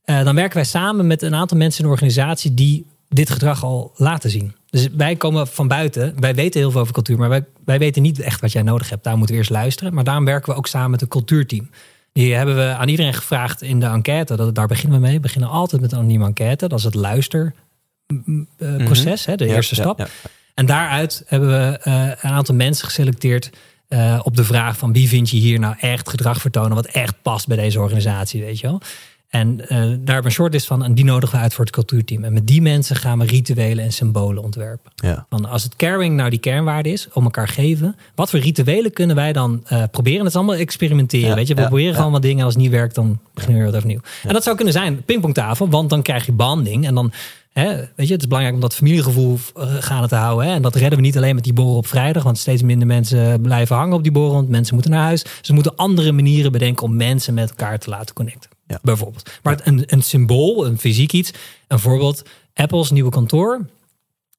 eh, 0.05 0.25
dan 0.25 0.35
werken 0.35 0.55
wij 0.57 0.65
samen 0.65 1.07
met 1.07 1.23
een 1.23 1.35
aantal 1.35 1.57
mensen 1.57 1.81
in 1.81 1.87
de 1.87 1.93
organisatie 1.93 2.55
die 2.55 2.87
dit 3.09 3.31
gedrag 3.31 3.65
al 3.65 3.93
laten 3.97 4.31
zien. 4.31 4.55
Dus 4.71 4.89
wij 4.97 5.17
komen 5.17 5.47
van 5.47 5.69
buiten. 5.69 6.15
Wij 6.21 6.35
weten 6.35 6.61
heel 6.61 6.71
veel 6.71 6.81
over 6.81 6.93
cultuur, 6.93 7.19
maar 7.19 7.29
wij, 7.29 7.45
wij 7.65 7.79
weten 7.79 8.03
niet 8.03 8.21
echt 8.21 8.41
wat 8.41 8.53
jij 8.53 8.63
nodig 8.63 8.91
hebt. 8.91 9.05
Daar 9.05 9.17
moeten 9.17 9.35
we 9.35 9.41
eerst 9.41 9.53
luisteren. 9.53 9.95
Maar 9.95 10.05
daarom 10.05 10.25
werken 10.25 10.53
we 10.53 10.59
ook 10.59 10.67
samen 10.67 10.91
met 10.91 11.03
een 11.03 11.09
cultuurteam. 11.09 11.71
Die 12.17 12.35
hebben 12.35 12.57
we 12.57 12.75
aan 12.75 12.89
iedereen 12.89 13.15
gevraagd 13.15 13.63
in 13.63 13.81
de 13.81 13.87
enquête. 13.87 14.37
Dat, 14.37 14.55
daar 14.55 14.67
beginnen 14.67 14.99
we 15.01 15.05
mee. 15.07 15.15
We 15.15 15.21
beginnen 15.21 15.51
altijd 15.51 15.81
met 15.81 15.93
een 15.93 15.99
anonieme 15.99 16.25
enquête. 16.27 16.69
Dat 16.69 16.79
is 16.79 16.85
het 16.85 16.95
luisterproces, 16.95 19.25
hè, 19.27 19.37
de 19.37 19.47
Ja, 19.47 19.55
eerste 19.55 19.75
stap. 19.75 19.99
ja. 19.99 20.07
En 20.55 20.67
daaruit 20.67 21.23
hebben 21.27 21.49
we 21.49 21.79
eh, 21.79 21.95
een 22.09 22.31
aantal 22.31 22.55
mensen 22.55 22.87
geselecteerd 22.87 23.51
eh, 23.89 24.21
op 24.23 24.37
de 24.37 24.45
vraag 24.45 24.79
van 24.79 24.93
wie 24.93 25.09
vind 25.09 25.31
je 25.31 25.37
hier 25.37 25.59
nou 25.59 25.75
echt 25.81 26.09
gedrag 26.09 26.41
vertonen 26.41 26.75
wat 26.75 26.87
echt 26.87 27.15
past 27.23 27.47
bij 27.47 27.57
deze 27.57 27.81
organisatie, 27.81 28.43
weet 28.43 28.61
je 28.61 28.67
wel. 28.67 28.81
En 29.29 29.61
eh, 29.61 29.69
daar 29.79 29.87
hebben 29.87 30.17
we 30.17 30.25
een 30.25 30.31
shortlist 30.31 30.67
van 30.67 30.85
en 30.85 30.95
die 30.95 31.05
nodigen 31.05 31.37
we 31.37 31.43
uit 31.43 31.55
voor 31.55 31.65
het 31.65 31.75
cultuurteam. 31.75 32.25
En 32.25 32.33
met 32.33 32.47
die 32.47 32.63
mensen 32.63 32.97
gaan 32.97 33.19
we 33.19 33.25
rituelen 33.25 33.85
en 33.85 33.93
symbolen 33.93 34.43
ontwerpen. 34.43 34.93
ja. 34.95 35.27
Van 35.31 35.45
als 35.45 35.63
het 35.63 35.77
caring 35.77 36.17
nou 36.17 36.31
die 36.31 36.39
kernwaarde 36.39 36.89
is, 36.89 37.09
om 37.13 37.25
elkaar 37.25 37.49
geven, 37.49 37.97
wat 38.15 38.31
voor 38.31 38.39
rituelen 38.39 38.93
kunnen 38.93 39.17
wij 39.17 39.33
dan 39.33 39.63
eh, 39.67 39.83
proberen? 39.91 40.19
Dat 40.19 40.29
is 40.29 40.37
allemaal 40.37 40.55
experimenteren, 40.55 41.29
Ja, 41.29 41.35
weet 41.35 41.49
je. 41.49 41.55
We 41.55 41.61
ja, 41.61 41.67
proberen 41.67 41.95
gewoon 41.95 42.13
wat 42.13 42.23
dingen. 42.23 42.45
Als 42.45 42.55
het 42.55 42.63
niet 42.63 42.73
werkt, 42.73 42.95
dan 42.95 43.19
beginnen 43.35 43.57
we 43.57 43.63
weer 43.63 43.73
wat 43.73 43.83
overnieuw. 43.83 44.01
En 44.27 44.33
dat 44.33 44.43
zou 44.43 44.57
kunnen 44.57 44.75
zijn 44.75 45.03
pingpongtafel, 45.05 45.69
want 45.69 45.91
dan 45.91 46.03
krijg 46.03 46.27
je 46.27 46.33
banding. 46.33 46.87
En 46.87 46.95
dan, 46.95 47.13
hè, 47.53 47.77
weet 47.77 48.07
je, 48.07 48.13
het 48.13 48.21
is 48.21 48.27
belangrijk 48.29 48.55
om 48.55 48.61
dat 48.61 48.75
familiegevoel 48.75 49.39
eh, 49.57 49.75
gaande 49.81 50.09
te 50.09 50.15
houden. 50.15 50.47
Hè? 50.47 50.53
En 50.55 50.63
dat 50.63 50.75
redden 50.75 50.99
we 50.99 51.05
niet 51.05 51.17
alleen 51.17 51.35
met 51.35 51.45
die 51.45 51.53
borrel 51.53 51.77
op 51.77 51.87
vrijdag, 51.87 52.23
want 52.23 52.39
steeds 52.39 52.63
minder 52.63 52.87
mensen 52.87 53.41
blijven 53.41 53.77
hangen 53.77 53.97
op 53.97 54.03
die 54.03 54.13
borrel, 54.13 54.33
want 54.33 54.49
mensen 54.49 54.75
moeten 54.75 54.93
naar 54.93 55.03
huis. 55.05 55.23
Dus 55.23 55.49
we 55.49 55.55
moeten 55.55 55.77
andere 55.77 56.13
manieren 56.13 56.53
bedenken 56.53 56.85
om 56.85 56.97
mensen 56.97 57.35
met 57.35 57.49
elkaar 57.51 57.79
te 57.79 57.91
laten 57.91 58.15
connecten. 58.15 58.51
Ja. 58.67 58.79
Bijvoorbeeld. 58.83 59.31
Maar 59.43 59.61
een, 59.65 59.83
een 59.87 60.03
symbool, 60.03 60.67
een 60.67 60.79
fysiek 60.79 61.13
iets. 61.13 61.31
Een 61.69 61.79
voorbeeld, 61.79 62.23
Apple's 62.55 62.91
nieuwe 62.91 63.11
kantoor 63.11 63.67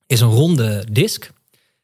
is 0.08 0.22
een 0.22 0.30
ronde 0.30 0.86
disk. 0.92 1.32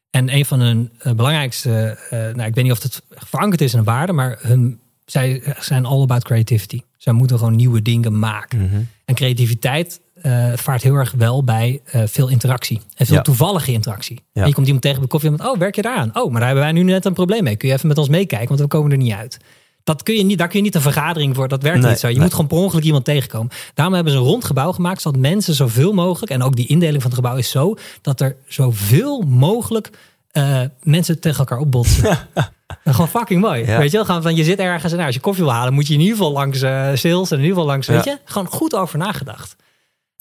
En 0.09 0.33
een 0.35 0.45
van 0.45 0.59
hun 0.59 0.91
eh, 0.99 1.13
belangrijkste, 1.13 1.97
eh, 2.09 2.19
nou, 2.19 2.43
ik 2.47 2.55
weet 2.55 2.63
niet 2.63 2.71
of 2.73 2.83
het 2.83 3.01
verankerd 3.09 3.61
is 3.61 3.73
in 3.73 3.79
een 3.79 3.85
waarde, 3.85 4.13
maar 4.13 4.37
hun, 4.41 4.79
zij 5.05 5.55
zijn 5.59 5.85
all 5.85 6.01
about 6.01 6.23
creativity. 6.23 6.81
Zij 6.97 7.13
moeten 7.13 7.37
gewoon 7.37 7.55
nieuwe 7.55 7.81
dingen 7.81 8.19
maken. 8.19 8.61
Mhm. 8.61 8.81
En 9.05 9.15
creativiteit, 9.15 9.99
eh, 10.21 10.51
vaart 10.55 10.83
heel 10.83 10.95
erg 10.95 11.11
wel 11.11 11.43
bij 11.43 11.81
eh, 11.85 12.01
veel 12.05 12.27
interactie. 12.27 12.81
En 12.95 13.05
veel 13.05 13.15
Ja. 13.15 13.21
toevallige 13.21 13.71
interactie. 13.71 14.21
Ja. 14.33 14.41
En 14.41 14.47
je 14.47 14.53
komt 14.53 14.65
iemand 14.65 14.83
tegen 14.83 14.99
bij 14.99 15.07
koffie 15.07 15.29
en 15.31 15.45
oh, 15.45 15.57
werk 15.57 15.75
je 15.75 15.81
daar 15.81 15.97
aan? 15.97 16.09
Oh, 16.13 16.31
maar 16.31 16.39
daar 16.39 16.49
hebben 16.49 16.63
wij 16.63 16.71
nu 16.73 16.83
net 16.83 17.05
een 17.05 17.13
probleem 17.13 17.43
mee. 17.43 17.55
Kun 17.55 17.67
je 17.67 17.73
even 17.73 17.87
met 17.87 17.97
ons 17.97 18.09
meekijken, 18.09 18.47
want 18.47 18.59
we 18.59 18.67
komen 18.67 18.91
er 18.91 18.97
niet 18.97 19.13
uit. 19.13 19.37
Dat 19.83 20.03
kun 20.03 20.15
je 20.15 20.23
niet, 20.23 20.37
daar 20.37 20.47
kun 20.47 20.57
je 20.57 20.63
niet 20.63 20.75
een 20.75 20.81
vergadering 20.81 21.35
voor. 21.35 21.47
Dat 21.47 21.61
werkt 21.63 21.81
Nee, 21.81 21.89
niet 21.89 21.99
zo. 21.99 22.07
Je 22.07 22.13
nee. 22.13 22.23
moet 22.23 22.31
gewoon 22.31 22.47
per 22.47 22.57
ongeluk 22.57 22.83
iemand 22.83 23.05
tegenkomen. 23.05 23.51
Daarom 23.73 23.95
hebben 23.95 24.13
ze 24.13 24.19
een 24.19 24.25
rond 24.25 24.45
gebouw 24.45 24.71
gemaakt, 24.71 25.01
zodat 25.01 25.19
mensen 25.21 25.53
zoveel 25.53 25.93
mogelijk, 25.93 26.31
en 26.31 26.43
ook 26.43 26.55
die 26.55 26.67
indeling 26.67 27.01
van 27.01 27.11
het 27.11 27.19
gebouw 27.19 27.37
is 27.37 27.49
zo, 27.49 27.75
dat 28.01 28.21
er 28.21 28.35
zoveel 28.47 29.21
mogelijk 29.21 29.89
eh, 30.31 30.61
mensen 30.83 31.19
tegen 31.19 31.39
elkaar 31.39 31.57
opbotsen. 31.57 32.17
Gewoon 32.85 33.07
fucking 33.07 33.41
mooi. 33.41 33.65
Ja. 33.65 33.77
Weet 33.77 33.91
je 33.91 33.97
wel? 33.97 34.05
Gewoon 34.05 34.21
van 34.21 34.35
je 34.35 34.43
zit 34.43 34.59
ergens 34.59 34.83
en 34.83 34.93
nou, 34.93 35.05
als 35.05 35.15
je 35.15 35.21
koffie 35.21 35.43
wil 35.43 35.53
halen, 35.53 35.73
moet 35.73 35.87
je 35.87 35.93
in 35.93 35.99
ieder 35.99 36.17
geval 36.17 36.31
langs 36.31 36.61
eh 36.61 36.89
sales 36.93 37.31
en 37.31 37.37
in 37.37 37.43
ieder 37.43 37.55
geval 37.57 37.65
langs, 37.65 37.87
weet 37.87 38.03
je? 38.03 38.17
Gewoon 38.23 38.47
goed 38.47 38.75
over 38.75 38.97
nagedacht. 38.97 39.55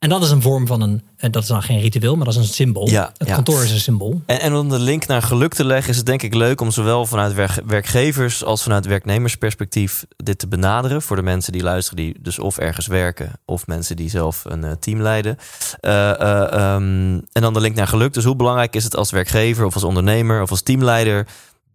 En 0.03 0.09
dat 0.09 0.23
is 0.23 0.31
een 0.31 0.43
vorm 0.43 0.67
van 0.67 0.81
een, 0.81 1.03
en 1.17 1.31
dat 1.31 1.43
is 1.43 1.49
dan 1.49 1.63
geen 1.63 1.81
ritueel, 1.81 2.17
maar 2.17 2.25
dat 2.25 2.35
is 2.35 2.41
een 2.41 2.55
symbool. 2.55 2.89
Ja, 2.89 3.13
het 3.17 3.29
ja. 3.29 3.35
kantoor 3.35 3.63
is 3.63 3.71
een 3.71 3.81
symbool. 3.81 4.23
En, 4.27 4.41
en 4.41 4.55
om 4.55 4.69
de 4.69 4.79
link 4.79 5.07
naar 5.07 5.23
geluk 5.23 5.55
te 5.55 5.65
leggen, 5.65 5.91
is 5.91 5.97
het 5.97 6.07
denk 6.07 6.23
ik 6.23 6.35
leuk 6.35 6.61
om 6.61 6.71
zowel 6.71 7.07
vanuit 7.07 7.35
werk- 7.35 7.63
werkgevers 7.67 8.45
als 8.45 8.63
vanuit 8.63 8.87
werknemersperspectief 8.87 10.05
dit 10.17 10.39
te 10.39 10.49
benaderen. 10.49 11.03
Voor 11.03 11.17
de 11.17 11.23
mensen 11.23 11.53
die 11.53 11.63
luisteren, 11.63 12.05
die 12.05 12.17
dus 12.21 12.39
of 12.39 12.59
ergens 12.59 12.87
werken, 12.87 13.33
of 13.45 13.67
mensen 13.67 13.97
die 13.97 14.11
zelf 14.11 14.45
een 14.45 14.65
eh, 14.65 14.71
team 14.81 15.01
leiden. 15.01 15.37
Eh, 15.81 16.11
eh, 16.21 16.53
ehm, 16.53 17.21
en 17.33 17.43
dan 17.43 17.53
de 17.53 17.61
link 17.61 17.77
naar 17.77 17.89
geluk. 17.89 18.13
Dus 18.13 18.25
hoe 18.25 18.37
belangrijk 18.37 18.75
is 18.77 18.85
het 18.85 18.97
als 18.97 19.11
werkgever 19.11 19.65
of 19.65 19.75
als 19.75 19.85
ondernemer 19.85 20.43
of 20.43 20.51
als 20.51 20.63
teamleider 20.63 21.27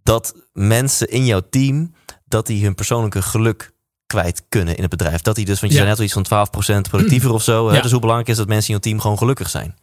dat 0.03 0.33
mensen 0.53 1.07
in 1.07 1.25
jouw 1.25 1.41
team 1.49 1.93
dat 2.25 2.47
die 2.47 2.63
hun 2.63 2.75
persoonlijke 2.75 3.21
geluk 3.21 3.75
kwijt 4.07 4.43
kunnen 4.49 4.75
in 4.75 4.81
het 4.81 4.89
bedrijf. 4.89 5.21
Dat 5.21 5.35
die 5.35 5.45
dus, 5.45 5.59
want 5.59 5.71
je 5.73 5.77
Ja. 5.79 5.83
zei 5.85 5.87
net 5.89 5.97
al 5.99 6.03
iets 6.19 6.29
van 6.29 6.47
12% 6.87 6.89
productiever 6.89 7.31
of 7.31 7.43
zo. 7.43 7.73
Ja. 7.73 7.81
Dus 7.81 7.91
hoe 7.91 7.99
belangrijk 7.99 8.29
is 8.29 8.37
dat 8.37 8.47
mensen 8.47 8.65
in 8.67 8.71
jouw 8.73 8.79
team 8.83 8.99
gewoon 9.01 9.17
gelukkig 9.17 9.49
zijn? 9.49 9.75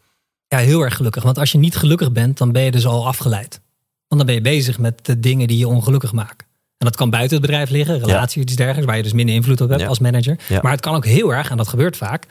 Ja, 0.48 0.58
heel 0.58 0.80
erg 0.80 0.96
gelukkig. 0.96 1.22
Want 1.22 1.38
als 1.38 1.52
je 1.52 1.58
niet 1.58 1.76
gelukkig 1.76 2.12
bent, 2.12 2.38
dan 2.38 2.52
ben 2.52 2.62
je 2.62 2.70
dus 2.70 2.86
al 2.86 3.06
afgeleid. 3.06 3.60
Want 4.08 4.20
dan 4.20 4.26
ben 4.26 4.34
je 4.34 4.40
bezig 4.40 4.78
met 4.78 4.98
de 5.06 5.20
dingen 5.20 5.48
die 5.48 5.58
je 5.58 5.68
ongelukkig 5.68 6.12
maken. 6.12 6.46
En 6.78 6.86
dat 6.86 6.96
kan 6.96 7.10
buiten 7.10 7.36
het 7.36 7.46
bedrijf 7.46 7.70
liggen, 7.70 7.98
relatie, 7.98 8.42
iets 8.42 8.54
dergelijks, 8.56 8.86
waar 8.86 8.96
je 8.96 9.02
dus 9.02 9.12
minder 9.12 9.34
invloed 9.34 9.60
op 9.60 9.68
hebt 9.68 9.80
Ja. 9.80 9.86
als 9.86 9.98
manager. 9.98 10.38
Ja. 10.48 10.58
Maar 10.62 10.72
het 10.72 10.80
kan 10.80 10.94
ook 10.94 11.04
heel 11.04 11.34
erg, 11.34 11.50
en 11.50 11.56
dat 11.56 11.68
gebeurt 11.68 11.96
vaak, 11.96 12.26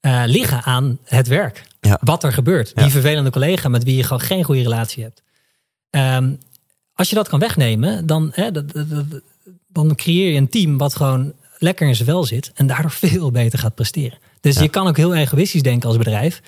eh, 0.00 0.22
liggen 0.26 0.62
aan 0.62 0.98
het 1.04 1.26
werk. 1.26 1.62
Ja. 1.80 1.98
Wat 2.02 2.24
er 2.24 2.32
gebeurt. 2.32 2.72
Ja. 2.74 2.82
Die 2.82 2.90
vervelende 2.90 3.30
collega 3.30 3.68
met 3.68 3.84
wie 3.84 3.96
je 3.96 4.02
gewoon 4.02 4.20
geen 4.20 4.44
goede 4.44 4.62
relatie 4.62 5.02
hebt. 5.02 5.22
Ehm, 5.90 6.30
als 6.94 7.08
je 7.08 7.14
dat 7.14 7.28
kan 7.28 7.38
wegnemen, 7.38 8.06
dan, 8.06 8.30
hè, 8.34 8.50
dat- 8.52 8.72
dat- 8.72 8.90
dat- 8.90 9.20
dan 9.84 9.94
creëer 9.94 10.30
je 10.32 10.38
een 10.38 10.48
team 10.48 10.78
wat 10.78 10.96
gewoon 10.96 11.32
lekker 11.58 11.88
in 11.88 11.94
zijn 11.94 12.08
vel 12.08 12.24
zit 12.24 12.50
en 12.54 12.66
daardoor 12.66 12.90
veel 13.08 13.30
beter 13.30 13.58
gaat 13.58 13.74
presteren. 13.74 14.18
Dus 14.40 14.54
Ja. 14.54 14.62
je 14.62 14.68
kan 14.68 14.86
ook 14.86 14.96
heel 14.96 15.14
egoïstisch 15.14 15.62
denken 15.62 15.88
als 15.88 15.98
bedrijf. 15.98 16.40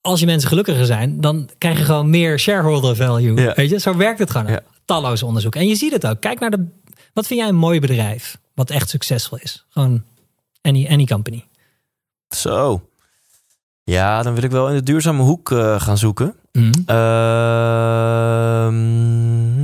Als 0.00 0.20
je 0.20 0.26
mensen 0.26 0.48
gelukkiger 0.48 0.86
zijn, 0.86 1.20
dan 1.20 1.48
krijg 1.58 1.78
je 1.78 1.84
gewoon 1.84 2.10
meer 2.10 2.38
shareholder 2.38 2.96
value. 2.96 3.40
Ja. 3.40 3.52
Weet 3.54 3.70
je, 3.70 3.78
zo 3.80 3.96
werkt 3.96 4.18
het 4.18 4.30
gewoon. 4.30 4.60
Talloze 4.84 5.26
onderzoek. 5.26 5.54
En 5.54 5.66
je 5.68 5.74
ziet 5.74 5.92
het 5.92 6.06
ook. 6.06 6.20
Kijk 6.20 6.40
naar 6.40 6.50
de. 6.50 6.66
Wat 7.12 7.26
vind 7.26 7.40
jij 7.40 7.48
een 7.48 7.54
mooi 7.56 7.80
bedrijf? 7.80 8.38
Wat 8.54 8.70
echt 8.70 8.88
succesvol 8.88 9.38
is? 9.38 9.66
Gewoon 9.68 10.02
any, 10.62 10.86
any 10.90 11.04
company. 11.04 11.44
Zo. 12.28 12.88
Ja, 13.84 14.22
dan 14.22 14.34
wil 14.34 14.42
ik 14.42 14.50
wel 14.50 14.68
in 14.68 14.74
de 14.74 14.82
duurzame 14.82 15.22
hoek 15.22 15.50
eh, 15.50 15.80
gaan 15.80 15.98
zoeken. 15.98 16.34
Mhm. 16.52 16.70
Ehm, 18.62 19.61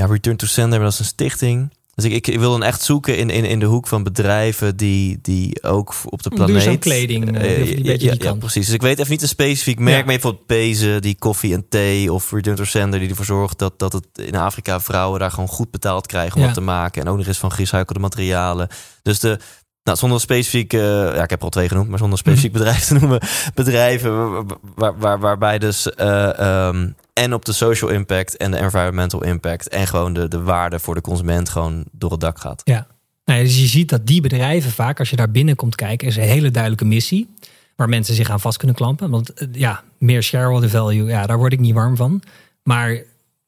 ja, 0.00 0.06
Return 0.12 0.36
to 0.36 0.46
Sender, 0.46 0.80
dat 0.80 0.92
is 0.92 0.98
een 0.98 1.04
stichting. 1.04 1.72
Dus 1.94 2.04
ik, 2.04 2.12
ik, 2.12 2.26
ik 2.26 2.38
wil 2.38 2.50
dan 2.50 2.62
echt 2.62 2.82
zoeken 2.82 3.16
in, 3.18 3.30
in, 3.30 3.44
in 3.44 3.58
de 3.58 3.66
hoek 3.66 3.86
van 3.86 4.02
bedrijven 4.02 4.76
die, 4.76 5.18
die 5.22 5.62
ook 5.62 5.94
op 6.04 6.22
de 6.22 6.28
planeet... 6.28 6.46
Duurzaam 6.54 6.78
kleding, 6.78 7.36
eh, 7.38 7.50
Eh, 7.50 7.56
die- 7.56 7.64
die 7.74 7.76
ja, 7.76 7.90
beetje 7.90 8.06
ja, 8.06 8.12
die 8.14 8.22
ja, 8.24 8.34
precies. 8.34 8.64
Dus 8.66 8.74
ik 8.74 8.82
weet 8.82 8.98
even 8.98 9.10
niet 9.10 9.22
een 9.22 9.28
specifiek 9.28 9.78
merk, 9.78 9.90
Ja. 9.90 9.96
maar 10.04 10.12
bijvoorbeeld 10.14 10.46
Pezen, 10.46 11.02
die 11.02 11.16
koffie 11.18 11.54
en 11.54 11.68
thee, 11.68 12.12
of 12.12 12.32
Return 12.32 12.56
to 12.56 12.64
Sender, 12.64 13.00
die 13.00 13.08
ervoor 13.08 13.24
zorgt 13.24 13.58
dat, 13.58 13.78
dat 13.78 13.92
het 13.92 14.06
in 14.14 14.36
Afrika 14.36 14.80
vrouwen 14.80 15.20
daar 15.20 15.30
gewoon 15.30 15.48
goed 15.48 15.70
betaald 15.70 16.06
krijgen 16.06 16.36
om 16.36 16.42
wat 16.44 16.54
te 16.54 16.60
maken. 16.60 17.02
En 17.02 17.08
ook 17.08 17.16
nog 17.16 17.26
eens 17.26 17.38
van 17.38 17.52
gerecyclede 17.52 18.00
materialen. 18.00 18.68
Dus 19.02 19.18
de, 19.18 19.38
nou, 19.82 19.98
zonder 19.98 20.20
specifiek, 20.20 20.72
eh, 20.72 20.80
ja, 21.14 21.22
ik 21.22 21.30
heb 21.30 21.38
er 21.38 21.44
al 21.44 21.50
twee 21.50 21.68
genoemd, 21.68 21.88
maar 21.88 21.98
zonder 21.98 22.18
specifiek 22.18 22.52
Mhm. 22.52 22.58
bedrijf 22.62 22.84
te 22.86 22.94
noemen, 22.94 23.20
bedrijven 23.54 24.30
waar, 24.32 24.44
waar, 24.74 24.98
waar- 24.98 25.18
waarbij 25.20 25.58
dus 25.58 25.94
eh, 25.94 26.38
ehm, 26.38 26.88
en 27.20 27.34
op 27.34 27.44
de 27.44 27.52
social 27.52 27.90
impact 27.90 28.36
en 28.36 28.50
de 28.50 28.56
environmental 28.56 29.24
impact 29.24 29.68
en 29.68 29.86
gewoon 29.86 30.12
de, 30.12 30.28
de 30.28 30.40
waarde 30.42 30.78
voor 30.78 30.94
de 30.94 31.00
consument 31.00 31.48
gewoon 31.48 31.84
door 31.92 32.10
het 32.10 32.20
dak 32.20 32.40
gaat. 32.40 32.60
Ja. 32.64 32.86
Nou, 33.24 33.42
dus 33.42 33.60
je 33.60 33.66
ziet 33.66 33.88
dat 33.88 34.06
die 34.06 34.20
bedrijven 34.20 34.70
vaak, 34.70 34.98
als 34.98 35.10
je 35.10 35.16
daar 35.16 35.30
binnenkomt 35.30 35.74
kijken, 35.74 36.08
is 36.08 36.16
een 36.16 36.22
hele 36.22 36.50
duidelijke 36.50 36.84
missie. 36.84 37.28
Waar 37.76 37.88
mensen 37.88 38.14
zich 38.14 38.30
aan 38.30 38.40
vast 38.40 38.56
kunnen 38.58 38.76
klampen. 38.76 39.10
Want 39.10 39.32
eh, 39.32 39.48
ja, 39.52 39.82
meer 39.98 40.22
shareholder 40.22 40.70
value, 40.70 41.04
ja, 41.08 41.26
daar 41.26 41.38
word 41.38 41.52
ik 41.52 41.60
niet 41.60 41.74
warm 41.74 41.96
van. 41.96 42.22
Maar 42.62 42.98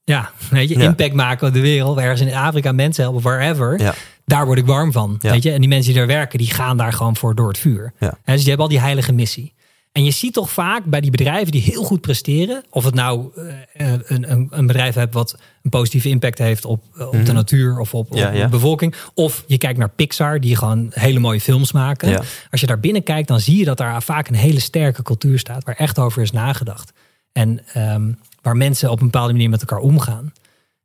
ja, 0.04 0.30
weet 0.50 0.68
je, 0.68 0.78
Ja. 0.78 0.84
impact 0.84 1.14
maken 1.14 1.48
op 1.48 1.54
de 1.54 1.60
wereld, 1.60 1.98
ergens 1.98 2.20
in 2.20 2.34
Afrika 2.34 2.72
mensen 2.72 3.02
helpen, 3.04 3.22
wherever. 3.22 3.80
Ja. 3.80 3.94
Daar 4.24 4.46
word 4.46 4.58
ik 4.58 4.66
warm 4.66 4.92
van. 4.92 5.16
Ja. 5.20 5.30
Weet 5.30 5.42
je? 5.42 5.52
En 5.52 5.60
die 5.60 5.68
mensen 5.68 5.90
die 5.92 5.98
daar 5.98 6.06
werken, 6.16 6.38
die 6.38 6.50
gaan 6.50 6.76
daar 6.76 6.92
gewoon 6.92 7.16
voor 7.16 7.34
door 7.34 7.48
het 7.48 7.58
vuur. 7.58 7.92
Ja. 7.98 8.14
Hè, 8.22 8.32
dus 8.32 8.40
die 8.40 8.48
hebben 8.48 8.66
al 8.66 8.72
die 8.72 8.80
heilige 8.80 9.12
missie. 9.12 9.52
En 9.92 10.04
je 10.04 10.10
ziet 10.10 10.32
toch 10.32 10.50
vaak 10.50 10.84
bij 10.84 11.00
die 11.00 11.10
bedrijven 11.10 11.52
die 11.52 11.62
heel 11.62 11.84
goed 11.84 12.00
presteren, 12.00 12.64
of 12.70 12.84
het 12.84 12.94
nou 12.94 13.30
eh, 13.72 13.92
een, 14.06 14.32
een, 14.32 14.48
een 14.50 14.66
bedrijf 14.66 14.94
hebt 14.94 15.14
wat 15.14 15.38
een 15.62 15.70
positieve 15.70 16.08
impact 16.08 16.38
heeft 16.38 16.64
op, 16.64 16.84
eh, 16.96 17.06
op 17.06 17.26
de 17.26 17.32
natuur 17.32 17.78
of 17.78 17.94
op, 17.94 18.10
op 18.10 18.18
Mhm. 18.18 18.34
Ja, 18.36 18.44
de 18.44 18.48
bevolking. 18.48 18.94
Of 19.14 19.44
je 19.46 19.58
kijkt 19.58 19.78
naar 19.78 19.88
Pixar, 19.88 20.40
die 20.40 20.56
gewoon 20.56 20.86
hele 20.90 21.18
mooie 21.18 21.40
films 21.40 21.72
maken. 21.72 22.08
Ja. 22.08 22.22
Als 22.50 22.60
je 22.60 22.66
daar 22.66 22.80
binnen 22.80 23.02
kijkt, 23.02 23.28
dan 23.28 23.40
zie 23.40 23.58
je 23.58 23.64
dat 23.64 23.76
daar 23.76 24.02
vaak 24.02 24.28
een 24.28 24.34
hele 24.34 24.60
sterke 24.60 25.02
cultuur 25.02 25.38
staat, 25.38 25.64
waar 25.64 25.76
echt 25.76 25.98
over 25.98 26.22
is 26.22 26.30
nagedacht. 26.30 26.92
En 27.32 27.60
ehm, 27.72 28.12
waar 28.42 28.56
mensen 28.56 28.90
op 28.90 29.00
een 29.00 29.10
bepaalde 29.10 29.32
manier 29.32 29.50
met 29.50 29.60
elkaar 29.60 29.78
omgaan. 29.78 30.32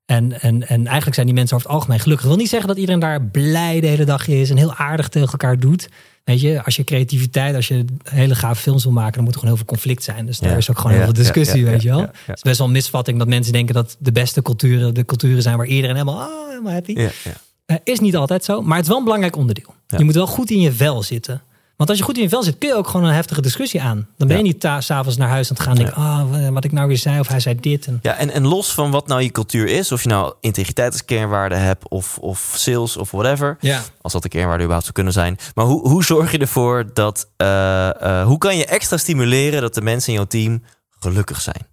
En, 0.06 0.42
en, 0.42 0.68
en 0.68 0.86
eigenlijk 0.86 1.16
zijn 1.16 1.26
die 1.28 1.36
mensen 1.36 1.56
over 1.56 1.68
het 1.68 1.78
algemeen 1.78 2.00
gelukkig. 2.00 2.26
Dat 2.26 2.34
wil 2.34 2.44
niet 2.44 2.52
zeggen 2.52 2.68
dat 2.68 2.78
iedereen 2.78 3.00
daar 3.00 3.22
blij 3.22 3.80
de 3.80 3.88
hele 3.88 4.06
dag 4.06 4.28
is 4.28 4.50
en 4.50 4.58
heel 4.58 4.74
aardig 4.74 5.10
tegen 5.10 5.32
elkaar 5.32 5.60
doet. 5.60 5.90
Weet 6.28 6.42
je, 6.42 6.64
als 6.64 6.76
je 6.76 6.84
creativiteit, 6.84 7.56
als 7.56 7.68
je 7.68 7.86
hele 8.04 8.36
gave 8.36 8.62
films 8.62 8.84
wil 8.84 8.94
maken, 8.94 9.14
dan 9.14 9.24
moet 9.24 9.34
er 9.34 9.40
gewoon 9.40 9.56
heel 9.56 9.66
veel 9.66 9.74
conflict 9.76 10.04
zijn. 10.04 10.26
Dus 10.26 10.40
daar 10.40 10.52
Ja. 10.52 10.58
is 10.58 10.70
ook 10.70 10.78
gewoon 10.78 10.92
heel 10.96 11.04
veel 11.04 11.14
discussie, 11.14 11.66
weet 11.66 11.82
je 11.82 11.90
wel. 11.90 12.00
Het 12.00 12.36
is 12.36 12.42
best 12.42 12.58
wel 12.58 12.68
een 12.68 12.74
misvatting 12.74 13.18
dat 13.18 13.28
mensen 13.28 13.54
denken 13.54 13.74
dat 13.76 13.96
de 14.00 14.12
beste 14.12 14.42
culturen 14.42 14.94
de 14.94 15.06
culturen 15.06 15.42
zijn 15.42 15.58
waar 15.58 15.66
iedereen 15.66 15.96
helemaal, 15.96 16.22
ah, 16.22 16.50
helemaal 16.50 16.74
happy. 16.74 16.92
Ja, 16.92 17.10
ja. 17.24 17.32
Eh, 17.66 17.76
is 17.84 18.00
niet 18.00 18.16
altijd 18.16 18.44
zo, 18.44 18.62
maar 18.62 18.74
het 18.76 18.82
is 18.82 18.88
wel 18.90 18.98
een 18.98 19.04
belangrijk 19.04 19.36
onderdeel. 19.36 19.74
Je 19.88 20.04
moet 20.04 20.14
wel 20.16 20.28
goed 20.28 20.52
in 20.52 20.60
je 20.62 20.72
vel 20.72 21.04
zitten. 21.04 21.42
Want 21.78 21.90
als 21.90 21.98
je 21.98 22.04
goed 22.04 22.16
in 22.16 22.24
je 22.24 22.30
vel 22.30 22.44
zit, 22.44 22.58
kun 22.58 22.70
je 22.70 22.76
ook 22.76 22.88
gewoon 22.88 23.06
een 23.06 23.14
heftige 23.14 23.42
discussie 23.42 23.82
aan. 23.82 24.08
Dan 24.18 24.28
ben 24.28 24.38
je 24.38 24.44
niet 24.44 24.70
s'avonds 24.80 25.18
naar 25.18 25.30
huis 25.30 25.50
aan 25.50 25.56
het 25.56 25.66
gaan 25.66 25.78
en 25.78 25.84
denken, 25.84 26.04
ah, 26.04 26.54
wat 26.54 26.64
ik 26.64 26.72
nou 26.72 26.88
weer 26.88 26.98
zei, 26.98 27.20
of 27.20 27.28
hij 27.28 27.40
zei 27.40 27.56
dit. 27.60 27.86
En, 27.86 28.00
Ja, 28.02 28.16
en, 28.16 28.30
en 28.30 28.48
los 28.48 28.74
van 28.74 28.92
wat 28.92 29.08
nou 29.08 29.22
je 29.22 29.32
cultuur 29.32 29.68
is, 29.68 29.92
of 29.92 30.04
je 30.04 30.10
nou 30.10 30.34
integriteit 30.42 30.92
als 30.92 31.06
kernwaarde 31.06 31.56
hebt, 31.56 31.90
of, 31.90 32.18
of 32.18 32.54
sales 32.56 32.98
of 32.98 33.12
whatever, 33.12 33.58
ja. 33.60 33.82
als 34.02 34.14
dat 34.14 34.22
de 34.22 34.30
kernwaarde 34.30 34.64
überhaupt 34.64 34.84
zou 34.84 34.96
kunnen 34.96 35.14
zijn. 35.14 35.38
Maar 35.56 35.66
hoe, 35.66 35.88
hoe 35.88 36.04
zorg 36.04 36.32
je 36.32 36.38
ervoor 36.38 36.90
dat, 36.94 37.30
eh, 37.38 38.20
eh, 38.20 38.26
hoe 38.26 38.38
kan 38.38 38.58
je 38.58 38.66
extra 38.66 38.98
stimuleren 38.98 39.62
dat 39.62 39.74
de 39.74 39.82
mensen 39.82 40.10
in 40.10 40.16
jouw 40.16 40.28
team 40.28 40.64
gelukkig 41.00 41.42
zijn? 41.42 41.68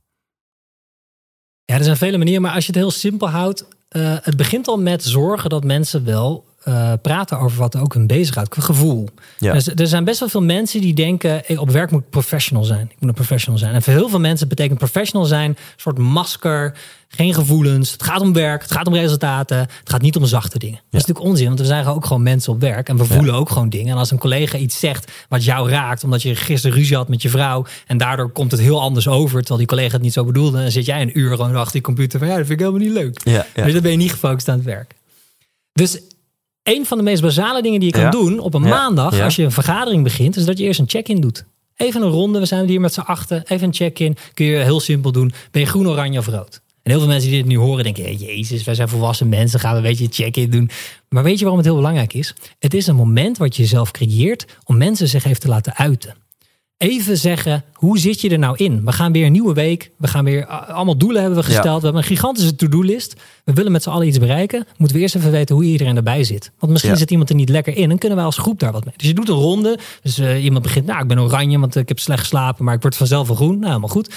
ja, 1.64 1.74
er 1.74 1.84
zijn 1.84 1.96
vele 1.96 2.18
manieren, 2.18 2.42
maar 2.42 2.54
als 2.54 2.66
je 2.66 2.72
het 2.72 2.80
heel 2.80 2.90
simpel 2.90 3.28
houdt, 3.28 3.64
eh, 3.88 4.16
het 4.22 4.36
begint 4.36 4.68
al 4.68 4.78
met 4.78 5.04
zorgen 5.04 5.50
dat 5.50 5.64
mensen 5.64 6.04
wel 6.04 6.44
eh, 6.64 6.92
praten 7.02 7.38
over 7.38 7.58
wat 7.58 7.76
ook 7.76 7.94
hun 7.94 8.06
bezighoudt, 8.06 8.56
gevoel. 8.58 9.08
Ja. 9.38 9.52
Dus 9.52 9.66
er 9.66 9.86
zijn 9.86 10.04
best 10.04 10.20
wel 10.20 10.28
veel 10.28 10.42
mensen 10.42 10.80
die 10.80 10.94
denken, 10.94 11.42
hey, 11.44 11.56
op 11.56 11.70
werk 11.70 11.90
moet 11.90 12.02
ik 12.02 12.10
professional 12.10 12.64
zijn. 12.64 12.86
Ik 12.90 12.96
moet 13.00 13.08
een 13.08 13.14
professional 13.14 13.58
zijn. 13.58 13.74
En 13.74 13.82
voor 13.82 13.92
heel 13.92 14.08
veel 14.08 14.20
mensen 14.20 14.48
betekent 14.48 14.78
professional 14.78 15.26
zijn 15.26 15.50
een 15.50 15.56
soort 15.76 15.98
masker, 15.98 16.76
geen 17.08 17.34
gevoelens. 17.34 17.92
Het 17.92 18.02
gaat 18.02 18.20
om 18.20 18.32
werk, 18.32 18.62
het 18.62 18.72
gaat 18.72 18.86
om 18.86 18.94
resultaten, 18.94 19.58
het 19.58 19.90
gaat 19.90 20.02
niet 20.02 20.16
om 20.16 20.24
zachte 20.24 20.58
dingen. 20.58 20.74
Dat 20.90 21.00
is 21.00 21.06
natuurlijk 21.06 21.26
onzin, 21.26 21.46
want 21.46 21.58
we 21.58 21.66
zijn 21.66 21.86
ook 21.86 22.06
gewoon 22.06 22.22
mensen 22.22 22.52
op 22.52 22.60
werk 22.60 22.88
en 22.88 22.96
we 22.96 23.04
voelen 23.04 23.34
ook 23.34 23.50
gewoon 23.50 23.68
dingen. 23.68 23.92
En 23.92 23.98
als 23.98 24.10
een 24.10 24.18
collega 24.18 24.58
iets 24.58 24.78
zegt 24.78 25.12
wat 25.28 25.44
jou 25.44 25.70
raakt, 25.70 26.04
omdat 26.04 26.22
je 26.22 26.36
gisteren 26.36 26.76
ruzie 26.76 26.96
had 26.96 27.08
met 27.08 27.22
je 27.22 27.28
vrouw 27.28 27.66
en 27.86 27.98
daardoor 27.98 28.30
komt 28.30 28.50
het 28.50 28.60
heel 28.60 28.80
anders 28.80 29.08
over, 29.08 29.38
terwijl 29.38 29.58
die 29.58 29.68
collega 29.68 29.92
het 29.92 30.02
niet 30.02 30.12
zo 30.12 30.24
bedoelde, 30.24 30.62
dan 30.62 30.70
zit 30.70 30.86
jij 30.86 31.02
een 31.02 31.18
uur 31.18 31.36
gewoon 31.36 31.56
achter 31.56 31.72
die 31.72 31.82
computer 31.82 32.18
van 32.18 32.28
ja, 32.28 32.36
dat 32.36 32.46
vind 32.46 32.60
ik 32.60 32.66
helemaal 32.66 32.86
niet 32.86 32.96
leuk. 32.96 33.24
Dus 33.54 33.72
dan 33.72 33.82
ben 33.82 33.90
je 33.90 33.96
niet 33.96 34.10
gefocust 34.10 34.48
aan 34.48 34.56
het 34.56 34.64
werk. 34.64 34.94
Dus 35.72 36.00
een 36.64 36.86
van 36.86 36.98
de 36.98 37.04
meest 37.04 37.22
basale 37.22 37.62
dingen 37.62 37.80
die 37.80 37.94
je 37.94 38.00
kan 38.00 38.10
doen 38.10 38.38
op 38.38 38.54
een 38.54 38.62
maandag, 38.62 39.20
als 39.20 39.36
je 39.36 39.42
een 39.42 39.52
vergadering 39.52 40.02
begint, 40.02 40.36
is 40.36 40.44
dat 40.44 40.58
je 40.58 40.64
eerst 40.64 40.80
een 40.80 40.88
check-in 40.88 41.20
doet. 41.20 41.44
Even 41.76 42.02
een 42.02 42.08
ronde, 42.08 42.38
we 42.38 42.46
zijn 42.46 42.68
hier 42.68 42.80
met 42.80 42.94
z'n 42.94 43.00
achten. 43.00 43.42
Even 43.46 43.66
een 43.66 43.74
check-in. 43.74 44.16
Kun 44.34 44.46
je 44.46 44.56
heel 44.56 44.80
simpel 44.80 45.12
doen. 45.12 45.32
Ben 45.50 45.60
je 45.60 45.66
groen, 45.66 45.88
oranje 45.88 46.18
of 46.18 46.26
rood? 46.26 46.62
En 46.82 46.90
heel 46.90 46.98
veel 46.98 47.08
mensen 47.08 47.30
die 47.30 47.38
dit 47.38 47.48
nu 47.48 47.58
horen 47.58 47.84
denken, 47.84 48.02
hey, 48.02 48.14
jezus, 48.14 48.64
wij 48.64 48.74
zijn 48.74 48.88
volwassen 48.88 49.28
mensen, 49.28 49.60
gaan 49.60 49.70
we 49.70 49.76
een 49.76 49.82
beetje 49.82 50.08
check-in 50.10 50.50
doen. 50.50 50.70
Maar 51.08 51.22
weet 51.22 51.34
je 51.34 51.40
waarom 51.40 51.56
het 51.56 51.66
heel 51.66 51.76
belangrijk 51.76 52.14
is? 52.14 52.34
Het 52.58 52.74
is 52.74 52.86
een 52.86 52.96
moment 52.96 53.38
wat 53.38 53.56
je 53.56 53.66
zelf 53.66 53.90
creëert 53.90 54.44
om 54.64 54.76
mensen 54.76 55.08
zich 55.08 55.24
even 55.24 55.40
te 55.40 55.48
laten 55.48 55.76
uiten. 55.76 56.14
Even 56.88 57.18
zeggen, 57.18 57.64
hoe 57.72 57.98
zit 57.98 58.20
je 58.20 58.28
er 58.30 58.38
nou 58.38 58.56
in? 58.56 58.84
We 58.84 58.92
gaan 58.92 59.12
weer 59.12 59.26
een 59.26 59.32
nieuwe 59.32 59.52
week. 59.54 59.90
We 59.98 60.06
gaan 60.06 60.24
weer, 60.24 60.48
a- 60.50 60.56
allemaal 60.58 60.96
doelen 60.96 61.20
hebben 61.20 61.38
we 61.38 61.44
gesteld. 61.44 61.64
Ja. 61.66 61.78
We 61.78 61.84
hebben 61.84 62.02
een 62.02 62.08
gigantische 62.08 62.56
to-do-list. 62.56 63.14
We 63.44 63.52
willen 63.52 63.72
met 63.72 63.82
z'n 63.82 63.90
allen 63.90 64.06
iets 64.06 64.18
bereiken. 64.18 64.66
Moeten 64.76 64.96
we 64.96 65.02
eerst 65.02 65.14
even 65.14 65.30
weten 65.30 65.54
hoe 65.54 65.64
iedereen 65.64 65.96
erbij 65.96 66.24
zit. 66.24 66.50
Want 66.58 66.72
misschien 66.72 66.92
Ja. 66.92 66.98
zit 66.98 67.10
iemand 67.10 67.28
er 67.30 67.34
niet 67.36 67.48
lekker 67.48 67.76
in. 67.76 67.90
En 67.90 67.98
kunnen 67.98 68.16
wij 68.16 68.26
als 68.26 68.38
groep 68.38 68.58
daar 68.60 68.72
wat 68.72 68.84
mee. 68.84 68.94
Dus 68.96 69.06
je 69.08 69.14
doet 69.14 69.28
een 69.28 69.34
ronde. 69.34 69.78
Dus 70.02 70.18
eh, 70.18 70.44
iemand 70.44 70.62
begint, 70.62 70.86
nou, 70.86 71.02
ik 71.02 71.08
ben 71.08 71.20
oranje, 71.20 71.58
want 71.58 71.76
ik 71.76 71.88
heb 71.88 71.98
slecht 71.98 72.20
geslapen. 72.20 72.64
Maar 72.64 72.74
ik 72.74 72.82
word 72.82 72.96
vanzelf 72.96 73.26
wel 73.26 73.36
groen. 73.36 73.54
Nou, 73.54 73.66
helemaal 73.66 73.88
goed. 73.88 74.14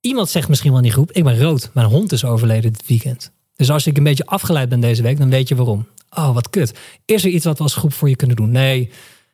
Iemand 0.00 0.28
zegt 0.28 0.48
misschien 0.48 0.68
wel 0.70 0.78
in 0.78 0.84
die 0.84 0.94
groep, 0.94 1.12
ik 1.12 1.24
ben 1.24 1.40
rood. 1.40 1.70
Mijn 1.74 1.86
hond 1.86 2.12
is 2.12 2.24
overleden 2.24 2.72
dit 2.72 2.86
weekend. 2.86 3.30
Dus 3.56 3.70
als 3.70 3.86
ik 3.86 3.96
een 3.96 4.02
beetje 4.02 4.26
afgeleid 4.26 4.68
ben 4.68 4.80
deze 4.80 5.02
week, 5.02 5.18
dan 5.18 5.30
weet 5.30 5.48
je 5.48 5.54
waarom. 5.54 5.86
Oh, 6.16 6.34
wat 6.34 6.50
kut. 6.50 6.72
Is 7.04 7.24
er 7.24 7.30
iets 7.30 7.44
wat 7.44 7.56
we 7.58 7.62
als 7.62 7.74
groep 7.74 7.92
voor 7.92 8.08
je 8.08 8.16
kunnen 8.16 8.36
doen? 8.36 8.50
Nee. 8.50 8.90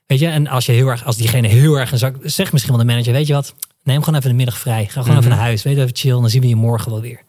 Weet 0.06 0.18
je, 0.18 0.26
en 0.26 0.46
als 0.46 0.66
je 0.66 0.72
heel 0.72 0.88
erg, 0.88 1.04
als 1.04 1.16
diegene 1.16 1.48
heel 1.48 1.78
erg 1.78 1.92
een 1.92 1.98
zak, 1.98 2.16
zeg 2.22 2.52
misschien 2.52 2.74
wel 2.74 2.84
de 2.84 2.90
manager, 2.90 3.12
weet 3.12 3.26
je 3.26 3.32
wat? 3.32 3.54
Neem 3.82 4.02
gewoon 4.02 4.18
even 4.18 4.30
de 4.30 4.36
middag 4.36 4.58
vrij. 4.58 4.86
Ga 4.86 5.02
gewoon 5.02 5.18
even 5.18 5.30
naar 5.30 5.38
huis. 5.38 5.62
Weet 5.62 5.76
je, 5.76 5.80
even 5.82 5.96
chill. 5.96 6.10
Dan 6.10 6.30
zien 6.30 6.40
we 6.40 6.48
je 6.48 6.56
morgen 6.56 6.90
wel 6.90 7.00
weer. 7.00 7.22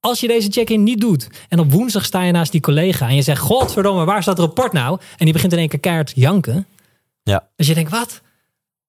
Als 0.00 0.20
je 0.20 0.26
deze 0.26 0.50
check-in 0.50 0.82
niet 0.82 1.00
doet 1.00 1.28
en 1.48 1.58
op 1.58 1.72
woensdag 1.72 2.04
sta 2.04 2.22
je 2.22 2.32
naast 2.32 2.52
die 2.52 2.60
collega 2.60 3.08
en 3.08 3.14
je 3.14 3.22
zegt, 3.22 3.40
godverdomme, 3.40 4.04
waar 4.04 4.22
staat 4.22 4.36
het 4.36 4.46
rapport 4.46 4.72
nou? 4.72 5.00
En 5.16 5.24
die 5.24 5.32
begint 5.32 5.52
in 5.52 5.58
één 5.58 5.68
keer 5.68 5.80
keihard 5.80 6.12
janken. 6.14 6.66
Ja. 7.22 7.48
Dus 7.56 7.66
je 7.66 7.74
denkt, 7.74 7.90
wat? 7.90 8.20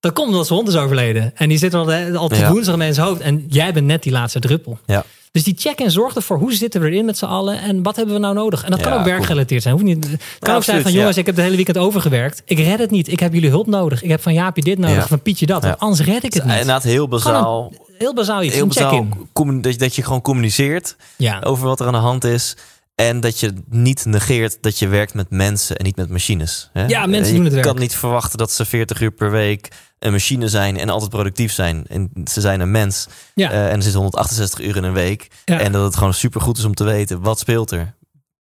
Dat 0.02 0.14
komt 0.14 0.28
omdat 0.30 0.48
zijn 0.48 0.60
hond 0.60 0.72
is 0.72 0.76
overleden. 0.82 1.32
En 1.36 1.50
die 1.50 1.58
zit 1.58 1.74
al, 1.74 1.92
al 1.94 2.36
Ja. 2.36 2.52
woensdag 2.52 2.80
in 2.80 2.94
zijn 2.94 3.08
hoofd. 3.08 3.22
En 3.22 3.46
jij 3.50 3.74
bent 3.74 3.86
net 3.86 4.04
die 4.04 4.12
laatste 4.12 4.40
druppel. 4.40 4.80
Ja. 4.86 5.04
Dus 5.32 5.44
die 5.44 5.56
check-in 5.58 5.92
zorgt 5.92 6.16
ervoor, 6.16 6.38
hoe 6.38 6.54
zitten 6.54 6.82
we 6.82 6.88
erin 6.90 7.06
met 7.06 7.18
z'n 7.18 7.26
allen? 7.26 7.62
En 7.62 7.84
wat 7.84 7.96
hebben 7.96 8.14
we 8.16 8.20
nou 8.22 8.34
nodig? 8.34 8.64
En 8.64 8.72
dat 8.72 8.82
kan 8.82 8.92
Ja, 8.94 9.00
ook 9.00 9.06
werkgerelateerd 9.06 9.62
zijn. 9.62 9.74
Hoeft 9.74 9.86
niet, 9.86 10.04
het 10.12 10.22
kan 10.40 10.56
ook 10.56 10.64
zijn 10.64 10.82
van, 10.82 10.92
ja. 10.92 10.98
jongens, 10.98 11.18
ik 11.18 11.26
heb 11.26 11.36
de 11.36 11.42
hele 11.42 11.56
weekend 11.56 11.78
overgewerkt. 11.78 12.42
Ik 12.46 12.58
red 12.60 12.80
het 12.80 12.92
niet. 12.92 13.08
Ik 13.12 13.20
heb 13.20 13.34
jullie 13.34 13.50
hulp 13.50 13.68
nodig. 13.68 14.04
Ik 14.04 14.10
heb 14.10 14.22
van 14.22 14.34
Jaapje 14.34 14.62
dit 14.62 14.78
nodig, 14.78 15.08
van 15.08 15.22
Pietje 15.22 15.46
dat. 15.46 15.64
Want 15.64 15.80
anders 15.80 16.02
red 16.08 16.24
ik 16.24 16.34
het 16.34 16.44
niet. 16.44 16.52
Inderdaad, 16.52 16.84
heel 16.84 17.08
bazaal. 17.08 17.72
Heel 17.98 18.14
bazaal 18.14 18.44
iets, 18.44 18.54
Heel 18.56 18.64
een 18.64 18.72
check-in. 18.72 19.62
dat, 19.62 19.74
je- 19.74 19.80
dat 19.80 19.96
je 19.96 20.04
gewoon 20.04 20.22
communiceert 20.22 20.96
Ja. 21.18 21.40
over 21.44 21.66
wat 21.68 21.80
er 21.80 21.86
aan 21.86 21.94
de 21.94 22.00
hand 22.00 22.24
is. 22.24 22.58
En 22.96 23.20
dat 23.20 23.40
je 23.40 23.54
niet 23.70 24.06
negeert 24.06 24.58
dat 24.62 24.80
je 24.80 24.88
werkt 24.88 25.14
met 25.14 25.30
mensen 25.30 25.76
en 25.78 25.86
niet 25.86 25.96
met 25.96 26.10
machines. 26.10 26.70
Hè? 26.74 26.86
Ja, 26.86 27.06
mensen 27.06 27.28
je 27.30 27.36
doen 27.36 27.44
het 27.46 27.54
werk. 27.54 27.66
kan 27.66 27.80
niet 27.80 27.96
verwachten 27.96 28.38
dat 28.38 28.52
ze 28.52 28.66
40 28.66 29.02
uur 29.02 29.12
per 29.12 29.32
week 29.32 29.68
een 30.02 30.12
machine 30.12 30.48
zijn 30.48 30.78
en 30.78 30.90
altijd 30.90 31.10
productief 31.10 31.52
zijn. 31.52 31.86
En 31.90 32.12
ze 32.30 32.42
zijn 32.42 32.60
een 32.60 32.72
mens. 32.72 33.08
Ja. 33.36 33.52
Eh, 33.52 33.66
en 33.66 33.76
er 33.76 33.82
zitten 33.82 34.00
168 34.00 34.60
uur 34.60 34.76
in 34.76 34.84
een 34.84 34.94
week. 34.94 35.28
Ja. 35.46 35.60
En 35.60 35.72
dat 35.72 35.84
het 35.84 35.96
gewoon 35.96 36.14
super 36.14 36.42
goed 36.42 36.58
is 36.58 36.64
om 36.64 36.74
te 36.74 36.84
weten 36.84 37.22
wat 37.22 37.40
speelt 37.40 37.72
er. 37.72 37.94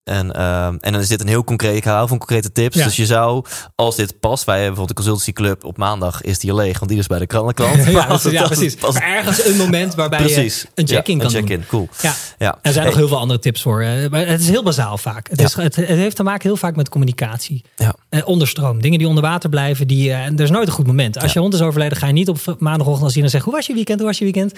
En, 0.04 0.32
ehm, 0.36 0.76
en 0.80 0.92
dan 0.92 1.02
is 1.02 1.08
dit 1.08 1.22
een 1.22 1.28
heel 1.28 1.44
concreet, 1.44 1.76
ik 1.76 1.84
hou 1.84 2.08
van 2.08 2.18
concrete 2.18 2.52
tips. 2.52 2.76
Ja. 2.76 2.84
Dus 2.84 2.96
je 2.96 3.06
zou, 3.06 3.46
als 3.76 3.96
dit 3.96 4.20
past, 4.20 4.44
wij 4.44 4.56
hebben 4.56 4.74
bijvoorbeeld 4.76 4.98
de 4.98 5.04
consultancyclub 5.04 5.64
op 5.64 5.78
maandag 5.78 6.22
is 6.22 6.40
die 6.40 6.56
leeg, 6.56 6.80
want 6.80 6.92
die 6.92 7.00
is 7.00 7.08
bij 7.08 7.20
de 7.20 7.28
krantenklant. 7.28 7.86
Ja, 7.92 8.06
als 8.14 8.22
precies. 8.22 8.76
Maar 8.82 9.02
ergens 9.04 9.46
een 9.46 9.58
moment 9.58 9.96
waarbij 9.96 10.20
Precies. 10.20 10.62
je 10.62 10.68
een 10.76 10.88
check-in 10.88 11.18
Ja, 11.18 11.24
kan 11.24 11.34
een 11.36 11.40
doen. 11.40 11.50
check-in, 11.50 11.66
cool. 11.68 11.90
Ja. 12.02 12.14
Ja. 12.38 12.58
Er 12.62 12.72
zijn 12.72 12.76
Hey, 12.76 12.86
nog 12.86 12.96
heel 12.96 13.08
veel 13.08 13.18
andere 13.20 13.40
tips 13.40 13.62
voor. 13.62 13.78
Maar 14.10 14.28
het 14.28 14.42
is 14.42 14.50
heel 14.50 14.64
bazaal 14.64 14.98
vaak. 14.98 15.30
Het, 15.30 15.42
is, 15.42 15.54
het, 15.54 15.76
het 15.76 15.88
heeft 15.88 16.16
te 16.16 16.24
maken 16.24 16.42
heel 16.48 16.58
vaak 16.58 16.76
met 16.76 16.90
communicatie. 16.90 17.64
Ja. 17.76 17.96
Eh, 18.10 18.28
onderstroom. 18.28 18.82
Dingen 18.82 18.98
die 19.00 19.08
onder 19.08 19.24
water 19.24 19.50
blijven. 19.50 19.88
Die, 19.88 20.10
eh, 20.10 20.26
en 20.26 20.38
er 20.38 20.44
is 20.44 20.50
nooit 20.50 20.68
een 20.68 20.74
goed 20.74 20.88
moment. 20.88 21.20
Als 21.22 21.34
je 21.34 21.40
hond 21.40 21.54
is 21.54 21.62
overleden, 21.62 21.98
ga 21.98 22.08
je 22.08 22.14
niet 22.14 22.30
op 22.30 22.56
maandagochtend 22.60 23.04
als 23.06 23.14
je 23.14 23.22
dan 23.22 23.30
zegt... 23.30 23.44
Hoe 23.44 23.54
was 23.54 23.68
je 23.68 23.74
weekend? 23.74 24.00
Hoe 24.00 24.08
was 24.08 24.18
je 24.18 24.24
weekend? 24.24 24.54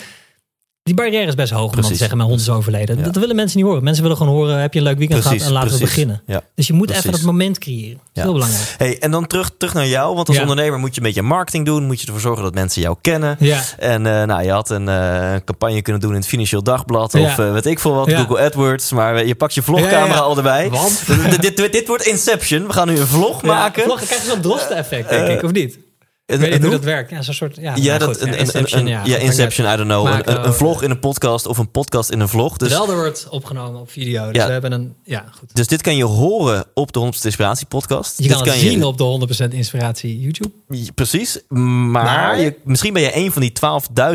Die 0.84 0.94
barrière 0.96 1.26
is 1.28 1.36
best 1.36 1.52
hoog 1.52 1.60
om 1.62 1.66
dan 1.68 1.76
te 1.76 1.80
Precies. 1.80 1.98
zeggen... 1.98 2.18
Mijn 2.18 2.30
hond 2.30 2.42
is 2.42 2.50
overleden. 2.50 2.98
Ja. 2.98 3.04
Dat 3.04 3.16
willen 3.16 3.36
mensen 3.36 3.58
niet 3.58 3.66
horen. 3.68 3.84
Mensen 3.84 4.04
willen 4.04 4.18
gewoon 4.18 4.34
horen... 4.34 4.60
Heb 4.60 4.74
je 4.74 4.80
een 4.80 4.86
leuk 4.86 4.98
weekend 4.98 5.20
Precies, 5.22 5.38
gehad? 5.44 5.56
En 5.56 5.62
laten 5.64 5.78
we 5.80 5.84
beginnen. 5.86 6.22
Ja. 6.26 6.42
Dus 6.56 6.68
je 6.68 6.74
moet 6.74 6.86
Precies. 6.86 7.06
even 7.06 7.18
dat 7.18 7.26
moment 7.26 7.58
creëren. 7.60 7.98
Dat 7.98 8.08
is 8.14 8.22
heel 8.24 8.34
belangrijk. 8.34 8.76
Hey, 8.78 9.00
en 9.00 9.12
dan 9.12 9.28
terug, 9.28 9.52
terug 9.58 9.74
naar 9.74 9.88
jou, 9.88 10.16
want 10.16 10.28
als 10.28 10.40
ondernemer 10.40 10.80
moet 10.80 10.96
je 10.96 11.02
een 11.02 11.08
beetje 11.08 11.22
marketing 11.22 11.66
doen. 11.66 11.86
Moet 11.86 12.00
je 12.00 12.06
ervoor 12.06 12.22
zorgen 12.22 12.44
dat 12.44 12.54
mensen 12.54 12.82
jou 12.82 12.96
kennen. 13.02 13.38
En 13.78 14.06
eh, 14.06 14.24
nou, 14.24 14.44
je 14.44 14.52
had 14.52 14.70
een 14.70 14.88
eh, 14.90 15.36
campagne 15.46 15.82
kunnen 15.82 16.02
doen 16.02 16.12
in 16.12 16.18
het 16.18 16.28
Financieel 16.28 16.64
Dagblad. 16.64 17.14
Of 17.16 17.40
eh, 17.40 17.52
weet 17.54 17.66
ik 17.66 17.80
veel 17.80 17.94
wat. 17.94 18.12
Google 18.14 18.40
AdWords. 18.40 18.92
Maar 18.92 19.26
je 19.26 19.36
pakt 19.36 19.54
je 19.54 19.62
vlogcamera 19.62 20.20
al 20.20 20.38
erbij. 20.38 20.70
Want? 20.70 21.04
dit, 21.42 21.58
dit, 21.58 21.72
dit 21.72 21.88
wordt 21.88 22.06
Inception. 22.06 22.68
We 22.68 22.74
gaan 22.74 22.88
nu 22.88 23.00
een 23.00 23.08
vlog 23.08 23.42
maken. 23.44 23.84
Vlog, 23.84 23.98
dan 23.98 24.08
krijg 24.08 24.24
je 24.24 24.30
zo'n 24.30 24.42
drosten-effect, 24.42 25.10
denk 25.10 25.28
Eh, 25.28 25.34
ik. 25.34 25.44
Of 25.44 25.52
niet? 25.52 25.78
Ik 26.26 26.40
weet 26.40 26.48
en 26.48 26.54
niet 26.54 26.62
hoe 26.62 26.72
dat 26.72 26.84
werkt. 26.84 27.10
Ja, 27.10 27.22
zo'n 27.22 27.34
soort... 27.34 27.56
Ja, 27.56 27.76
Ja, 27.76 27.98
dat, 27.98 28.10
goed, 28.10 28.22
een, 28.22 28.32
ja, 28.32 28.36
Inception, 28.38 28.80
een- 28.82 28.88
ja. 28.88 29.02
ja. 29.06 29.18
Inception, 29.18 29.74
I 29.74 29.76
don't 29.76 29.88
know. 29.90 30.20
Een, 30.46 30.54
vlog 30.54 30.82
in 30.84 30.90
een 30.92 31.00
podcast 31.00 31.46
of 31.46 31.58
een 31.58 31.72
podcast 31.72 32.10
in 32.10 32.20
een 32.20 32.28
vlog. 32.30 32.58
Dus, 32.58 32.70
Wel, 32.70 32.90
er 32.90 32.96
wordt 32.96 33.28
opgenomen 33.30 33.82
op 33.82 33.92
video. 33.92 34.32
Dus 34.32 34.46
we 34.46 34.52
hebben 34.52 34.72
een... 34.72 34.96
Ja, 35.04 35.26
goed. 35.38 35.56
dus 35.56 35.68
dit 35.68 35.82
kan 35.82 35.96
je 35.96 36.04
horen 36.04 36.66
op 36.74 36.92
de 36.92 37.00
100% 37.00 37.04
Inspiratie 37.04 37.66
podcast. 37.68 38.18
Je 38.18 38.28
dit 38.28 38.38
kan 38.38 38.48
het 38.48 38.58
zien 38.58 38.84
op 38.84 38.98
de 38.98 39.48
100% 39.50 39.54
inspiratie 39.54 40.20
YouTube. 40.20 40.52
Precies. 40.96 41.40
Maar, 41.48 41.64
Maar- 42.04 42.40
Je, 42.40 42.56
misschien 42.64 42.94
ben 42.94 43.02
je 43.02 43.16
een 43.16 43.32
van 43.32 43.42
die 43.42 43.52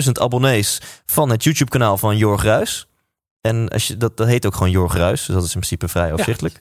12.000 0.04 0.10
abonnees 0.12 0.80
van 1.06 1.30
het 1.30 1.44
YouTube-kanaal 1.44 1.96
van 1.98 2.16
Jorg 2.16 2.42
Ruis. 2.42 2.86
En 3.40 3.68
als 3.68 3.86
je, 3.86 3.96
dat, 3.96 4.16
dat 4.16 4.26
heet 4.26 4.46
ook 4.46 4.54
gewoon 4.54 4.70
Jorg 4.70 4.94
Ruis. 4.94 5.24
Dus 5.26 5.34
dat 5.34 5.44
is 5.44 5.54
in 5.54 5.60
principe 5.60 5.88
vrij 5.88 6.12
overzichtelijk. 6.12 6.60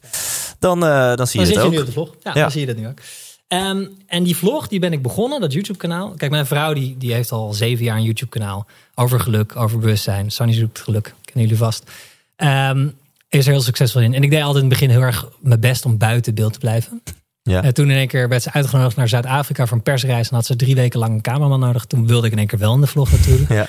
Dan, 0.59 0.85
eh, 0.85 1.15
dan 1.15 1.27
zie 1.27 1.39
Dan 1.39 1.47
je 1.49 1.53
zit 1.53 1.63
het 1.63 1.65
je 1.65 1.69
nu 1.71 1.75
ook. 1.75 1.79
op 1.81 1.85
de 1.85 1.91
vlog. 1.91 2.15
Ja. 2.23 2.33
dan 2.33 2.51
zie 2.51 2.59
je 2.59 2.65
dat 2.67 2.75
nu 2.75 2.87
ook. 2.87 2.99
Ehm, 3.47 3.85
en 4.07 4.23
die 4.23 4.35
vlog, 4.35 4.67
die 4.67 4.79
ben 4.79 4.93
ik 4.93 5.01
begonnen, 5.01 5.41
dat 5.41 5.53
YouTube-kanaal. 5.53 6.13
Kijk, 6.17 6.31
mijn 6.31 6.45
vrouw 6.45 6.73
die, 6.73 6.97
die 6.97 7.13
heeft 7.13 7.31
al 7.31 7.53
zeven 7.53 7.85
jaar 7.85 7.97
een 7.97 8.03
YouTube-kanaal. 8.03 8.65
Over 8.95 9.19
geluk, 9.19 9.55
over 9.55 9.79
bewustzijn. 9.79 10.31
Sunny 10.31 10.53
zoekt 10.53 10.79
geluk, 10.79 11.13
kennen 11.23 11.43
jullie 11.43 11.57
vast. 11.57 11.91
Ehm, 12.35 12.87
is 13.29 13.45
er 13.45 13.51
heel 13.51 13.61
succesvol 13.61 14.01
in. 14.01 14.13
En 14.13 14.23
ik 14.23 14.29
deed 14.29 14.41
altijd 14.41 14.63
in 14.63 14.69
het 14.69 14.79
begin 14.79 14.89
heel 14.89 15.01
erg 15.01 15.29
mijn 15.39 15.59
best 15.59 15.85
om 15.85 15.97
buiten 15.97 16.35
beeld 16.35 16.53
te 16.53 16.59
blijven. 16.59 17.01
Ja. 17.43 17.63
En 17.63 17.73
toen 17.73 17.89
in 17.89 17.97
één 17.97 18.07
keer 18.07 18.29
werd 18.29 18.43
ze 18.43 18.53
uitgenodigd 18.53 18.95
naar 18.95 19.07
Zuid-Afrika 19.07 19.67
voor 19.67 19.77
een 19.77 19.83
persreis. 19.83 20.29
En 20.29 20.35
had 20.35 20.45
ze 20.45 20.55
drie 20.55 20.75
weken 20.75 20.99
lang 20.99 21.13
een 21.13 21.21
cameraman 21.21 21.59
nodig. 21.59 21.85
Toen 21.85 22.07
wilde 22.07 22.25
ik 22.25 22.31
in 22.31 22.37
één 22.37 22.47
keer 22.47 22.59
wel 22.59 22.73
in 22.73 22.81
de 22.81 22.87
vlog 22.87 23.11
natuurlijk. 23.11 23.51
Ja. 23.51 23.67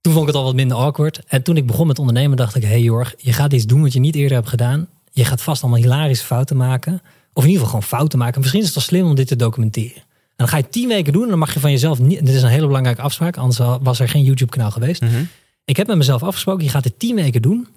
Toen 0.00 0.12
vond 0.12 0.28
ik 0.28 0.32
het 0.32 0.42
al 0.42 0.46
wat 0.46 0.54
minder 0.54 0.76
awkward. 0.76 1.20
En 1.26 1.42
toen 1.42 1.56
ik 1.56 1.66
begon 1.66 1.86
met 1.86 1.98
ondernemen 1.98 2.36
dacht 2.36 2.56
ik... 2.56 2.62
hey 2.62 2.80
Jorg, 2.80 3.14
je 3.16 3.32
gaat 3.32 3.52
iets 3.52 3.66
doen 3.66 3.82
wat 3.82 3.92
je 3.92 4.00
niet 4.00 4.14
eerder 4.14 4.36
hebt 4.36 4.48
gedaan. 4.48 4.88
Je 5.12 5.24
gaat 5.24 5.42
vast 5.42 5.62
allemaal 5.62 5.80
hilarische 5.80 6.26
fouten 6.26 6.56
maken. 6.56 7.02
Of 7.32 7.42
in 7.42 7.48
ieder 7.50 7.64
geval 7.64 7.80
gewoon 7.80 7.98
fouten 7.98 8.18
maken. 8.18 8.40
Misschien 8.40 8.60
is 8.60 8.66
het 8.66 8.74
wel 8.74 8.84
slim 8.84 9.06
om 9.06 9.14
dit 9.14 9.26
te 9.26 9.36
documenteren. 9.36 9.96
En 9.96 10.46
dan 10.46 10.48
ga 10.48 10.56
je 10.56 10.68
tien 10.68 10.88
weken 10.88 11.12
doen 11.12 11.22
en 11.22 11.28
dan 11.28 11.38
mag 11.38 11.54
je 11.54 11.60
van 11.60 11.70
jezelf 11.70 11.98
niet... 11.98 12.26
Dit 12.26 12.34
is 12.34 12.42
een 12.42 12.48
hele 12.48 12.66
belangrijke 12.66 13.02
afspraak, 13.02 13.36
anders 13.36 13.78
was 13.82 14.00
er 14.00 14.08
geen 14.08 14.24
YouTube-kanaal 14.24 14.70
geweest. 14.70 15.02
Mhm. 15.02 15.22
Ik 15.64 15.76
heb 15.76 15.86
met 15.86 15.96
mezelf 15.96 16.22
afgesproken, 16.22 16.64
je 16.64 16.70
gaat 16.70 16.82
dit 16.82 16.98
tien 16.98 17.14
weken 17.14 17.42
doen. 17.42 17.68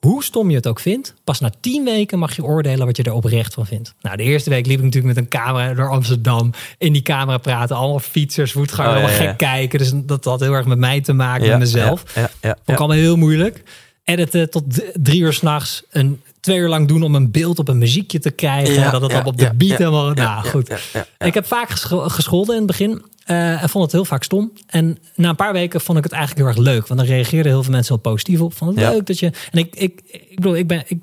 Hoe 0.00 0.24
stom 0.24 0.50
je 0.50 0.56
het 0.56 0.66
ook 0.66 0.80
vindt, 0.80 1.14
pas 1.24 1.40
na 1.40 1.50
tien 1.60 1.84
weken 1.84 2.18
mag 2.18 2.36
je 2.36 2.44
oordelen 2.44 2.86
wat 2.86 2.96
je 2.96 3.02
er 3.02 3.12
oprecht 3.12 3.54
van 3.54 3.66
vindt. 3.66 3.94
Nou, 4.00 4.16
de 4.16 4.22
eerste 4.22 4.50
week 4.50 4.66
liep 4.66 4.78
ik 4.78 4.84
natuurlijk 4.84 5.14
met 5.14 5.24
een 5.24 5.30
camera 5.30 5.74
door 5.74 5.90
Amsterdam. 5.90 6.52
In 6.78 6.92
die 6.92 7.02
camera 7.02 7.38
praten, 7.38 7.76
allemaal 7.76 7.98
fietsers, 7.98 8.52
voetgangers, 8.52 8.94
Oh, 8.94 9.00
ja, 9.00 9.06
allemaal 9.06 9.24
ja, 9.24 9.30
gek 9.30 9.38
kijken. 9.38 9.78
Dus 9.78 9.92
dat 9.94 10.24
had 10.24 10.40
heel 10.40 10.52
erg 10.52 10.66
met 10.66 10.78
mij 10.78 11.00
te 11.00 11.12
maken, 11.12 11.48
met 11.48 11.58
mezelf. 11.58 12.02
Ja, 12.14 12.20
ja, 12.20 12.30
ja, 12.40 12.54
Vond 12.54 12.68
ik 12.68 12.78
allemaal 12.78 12.96
heel 12.96 13.16
moeilijk. 13.16 13.62
Editen 14.04 14.50
tot 14.50 14.64
drie 14.94 15.20
uur 15.20 15.32
s'nachts. 15.32 15.82
Een 15.90 16.20
twee 16.40 16.58
uur 16.58 16.68
lang 16.68 16.88
doen 16.88 17.02
om 17.02 17.14
een 17.14 17.30
beeld 17.30 17.58
op 17.58 17.68
een 17.68 17.78
muziekje 17.78 18.18
te 18.18 18.30
krijgen. 18.30 18.74
Ja, 18.74 18.90
dat 18.90 19.02
het 19.02 19.10
ja, 19.12 19.22
op, 19.24 19.38
de 19.38 19.54
beat 19.54 19.78
helemaal... 19.78 20.10
nou, 20.12 20.44
goed. 20.48 20.70
Ik 21.18 21.34
heb 21.34 21.46
vaak 21.46 21.70
gescho- 21.70 22.08
gescholden 22.08 22.54
in 22.54 22.60
het 22.62 22.70
begin. 22.70 23.02
eh, 23.24 23.62
en 23.62 23.68
vond 23.68 23.84
het 23.84 23.92
heel 23.92 24.04
vaak 24.04 24.22
stom. 24.22 24.52
En 24.66 24.98
na 25.14 25.28
een 25.28 25.36
paar 25.36 25.52
weken 25.52 25.80
vond 25.80 25.98
ik 25.98 26.04
het 26.04 26.12
eigenlijk 26.12 26.46
heel 26.46 26.56
erg 26.56 26.64
leuk. 26.72 26.86
Want 26.86 27.00
dan 27.00 27.08
reageerden 27.08 27.52
heel 27.52 27.62
veel 27.62 27.72
mensen 27.72 27.94
heel 27.94 28.02
positief 28.12 28.40
op. 28.40 28.54
Vond 28.54 28.70
het 28.70 28.80
Ja. 28.80 28.90
leuk 28.90 29.06
dat 29.06 29.18
je... 29.18 29.26
En 29.50 29.58
ik, 29.58 29.76
ik, 29.76 30.00
ik 30.10 30.34
bedoel, 30.34 30.56
ik, 30.56 30.66
ben, 30.66 30.82
ik, 30.86 30.98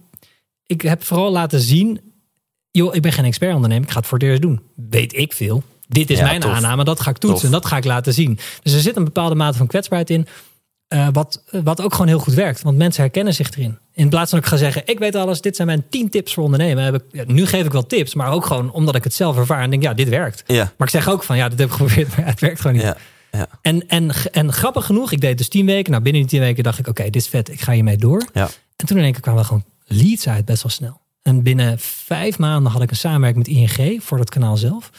ik 0.66 0.82
heb 0.82 1.04
vooral 1.04 1.32
laten 1.32 1.60
zien... 1.60 2.00
joh, 2.72 2.96
ik 2.96 3.02
ben 3.02 3.12
geen 3.12 3.26
expert 3.26 3.54
ondernemer. 3.56 3.86
Ik 3.86 3.92
ga 3.92 4.00
het 4.00 4.08
voor 4.08 4.18
het 4.18 4.28
eerst 4.28 4.42
doen. 4.42 4.62
Weet 4.90 5.18
ik 5.18 5.34
veel. 5.34 5.64
Dit 5.88 6.10
is 6.10 6.22
mijn 6.22 6.40
tof. 6.42 6.52
aanname. 6.52 6.84
Dat 6.84 7.00
ga 7.00 7.10
ik 7.10 7.18
toetsen. 7.18 7.40
Tof. 7.40 7.46
En 7.46 7.62
dat 7.62 7.66
ga 7.66 7.78
ik 7.78 7.86
laten 7.86 8.14
zien. 8.14 8.40
Dus 8.64 8.74
er 8.74 8.80
zit 8.80 8.96
een 8.96 9.04
bepaalde 9.04 9.36
mate 9.36 9.58
van 9.58 9.68
kwetsbaarheid 9.68 10.10
in. 10.10 10.28
Eh, 10.96 11.08
wat, 11.12 11.44
wat 11.52 11.82
ook 11.82 11.92
gewoon 11.92 12.08
heel 12.08 12.20
goed 12.20 12.34
werkt. 12.34 12.62
Want 12.62 12.78
mensen 12.78 13.02
herkennen 13.04 13.34
zich 13.34 13.52
erin. 13.52 13.78
In 13.94 14.10
plaats 14.10 14.30
van 14.30 14.40
dat 14.40 14.48
ik 14.48 14.54
ga 14.54 14.60
zeggen, 14.64 14.82
ik 14.86 15.00
weet 15.00 15.16
alles. 15.16 15.42
Dit 15.42 15.56
zijn 15.56 15.68
mijn 15.68 15.86
10 15.90 16.10
tips 16.10 16.34
voor 16.34 16.44
ondernemen. 16.44 16.84
Heb 16.84 16.96
ik, 16.96 17.04
ja, 17.12 17.24
nu 17.28 17.46
geef 17.46 17.66
ik 17.66 17.72
wel 17.72 17.86
tips. 17.86 18.14
Maar 18.14 18.32
ook 18.32 18.46
gewoon 18.46 18.72
omdat 18.72 18.96
ik 18.96 19.04
het 19.04 19.14
zelf 19.14 19.38
ervaar. 19.38 19.62
En 19.62 19.70
denk, 19.70 19.84
ja, 19.84 19.94
dit 19.94 20.10
werkt. 20.10 20.44
Ja, 20.48 20.72
Maar 20.78 20.88
ik 20.88 20.94
zeg 20.94 21.10
ook 21.10 21.24
van, 21.24 21.38
ja, 21.38 21.50
dit 21.50 21.60
heb 21.60 21.68
ik 21.68 21.74
geprobeerd. 21.74 22.08
Maar 22.18 22.26
het 22.26 22.40
werkt 22.40 22.62
gewoon 22.62 22.76
niet. 22.76 22.86
ja, 22.86 22.98
ja. 23.32 23.48
En, 23.62 23.88
en, 23.88 24.12
en 24.32 24.54
grappig 24.54 24.86
genoeg, 24.86 25.12
ik 25.12 25.22
deed 25.22 25.38
dus 25.38 25.50
10 25.50 25.66
weken. 25.66 25.92
Nou, 25.92 26.04
binnen 26.04 26.22
die 26.22 26.32
10 26.32 26.40
weken 26.40 26.64
dacht 26.64 26.80
ik, 26.80 26.88
oké, 26.88 27.04
dit 27.04 27.16
is 27.16 27.28
vet. 27.28 27.50
Ik 27.52 27.62
ga 27.62 27.72
hiermee 27.72 27.98
door. 27.98 28.26
ja. 28.34 28.50
En 28.76 28.86
toen 28.86 28.98
in 28.98 29.04
één 29.04 29.12
keer 29.12 29.22
kwamen 29.22 29.42
er 29.42 29.48
gewoon 29.48 29.66
leads 29.86 30.28
uit, 30.28 30.46
best 30.46 30.64
wel 30.64 30.72
snel. 30.72 31.02
En 31.22 31.44
binnen 31.44 31.80
vijf 31.80 32.38
maanden 32.38 32.72
had 32.72 32.82
ik 32.82 32.90
een 32.90 32.96
samenwerking 32.98 33.48
met 33.48 33.78
ING 33.80 34.04
voor 34.04 34.18
dat 34.18 34.30
kanaal 34.30 34.58
zelf. 34.58 34.90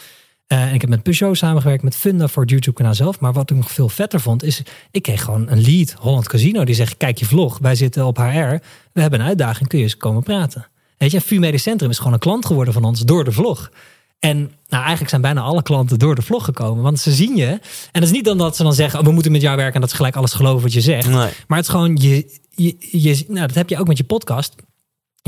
Eh, 0.47 0.63
en 0.63 0.75
ik 0.75 0.81
heb 0.81 0.91
met 0.91 1.03
Peugeot 1.03 1.37
samengewerkt, 1.37 1.83
met 1.83 1.97
Funda 1.97 2.29
voor 2.29 2.43
het 2.43 2.51
YouTube-kanaal 2.51 2.95
zelf. 2.95 3.21
Maar 3.21 3.33
wat 3.33 3.51
ik 3.51 3.57
nog 3.57 3.71
veel 3.71 3.89
vetter 3.89 4.21
vond, 4.21 4.43
is 4.43 4.63
ik 4.91 5.03
kreeg 5.03 5.23
gewoon 5.23 5.49
een 5.49 5.61
lead, 5.61 5.93
Holland 5.93 6.29
Casino, 6.29 6.65
die 6.65 6.75
zegt: 6.75 6.97
Kijk 6.97 7.19
je 7.19 7.25
vlog, 7.25 7.59
wij 7.59 7.75
zitten 7.75 8.07
op 8.07 8.17
HR, 8.17 8.57
we 8.93 9.01
hebben 9.01 9.21
een 9.21 9.27
uitdaging, 9.27 9.69
kun 9.69 9.79
je 9.79 9.85
eens 9.85 9.97
komen 9.97 10.23
praten. 10.23 10.67
Weet 10.99 11.11
je, 11.11 11.21
VU 11.21 11.39
Medisch 11.39 11.63
Centrum 11.63 11.91
is 11.91 11.99
gewoon 11.99 12.13
een 12.13 12.19
klant 12.19 12.47
geworden 12.47 12.75
van 12.75 12.85
ons 12.85 13.01
door 13.01 13.25
de 13.25 13.33
vlog. 13.33 13.71
En 14.19 14.39
nou, 14.69 14.81
eigenlijk 14.81 15.09
zijn 15.11 15.21
bijna 15.21 15.41
alle 15.41 15.63
klanten 15.63 15.99
door 15.99 16.15
de 16.15 16.23
vlog 16.23 16.45
gekomen. 16.45 16.83
Want 16.83 17.01
ze 17.01 17.13
zien 17.13 17.37
je. 17.37 17.47
En 17.47 17.61
het 17.93 18.03
is 18.03 18.11
niet 18.11 18.25
dan 18.25 18.39
dat 18.39 18.57
ze 18.57 18.63
dan 18.63 18.75
zeggen: 18.75 18.99
oh, 18.99 19.05
we 19.05 19.13
moeten 19.13 19.33
met 19.33 19.41
jou 19.41 19.57
werken 19.57 19.75
en 19.75 19.81
dat 19.81 19.91
ze 19.91 19.97
gelijk 19.97 20.17
alles 20.17 20.33
geloven 20.33 20.63
wat 20.63 20.73
je 20.73 20.81
zegt. 20.81 21.09
Nee. 21.09 21.31
Maar 21.47 21.59
het 21.59 21.67
is 21.67 21.69
gewoon, 21.69 21.97
je, 21.97 22.41
je, 22.51 22.77
je, 22.79 23.25
nou, 23.29 23.47
dat 23.47 23.57
heb 23.57 23.69
je 23.69 23.79
ook 23.79 23.87
met 23.87 23.97
je 23.97 24.05
podcast. 24.05 24.55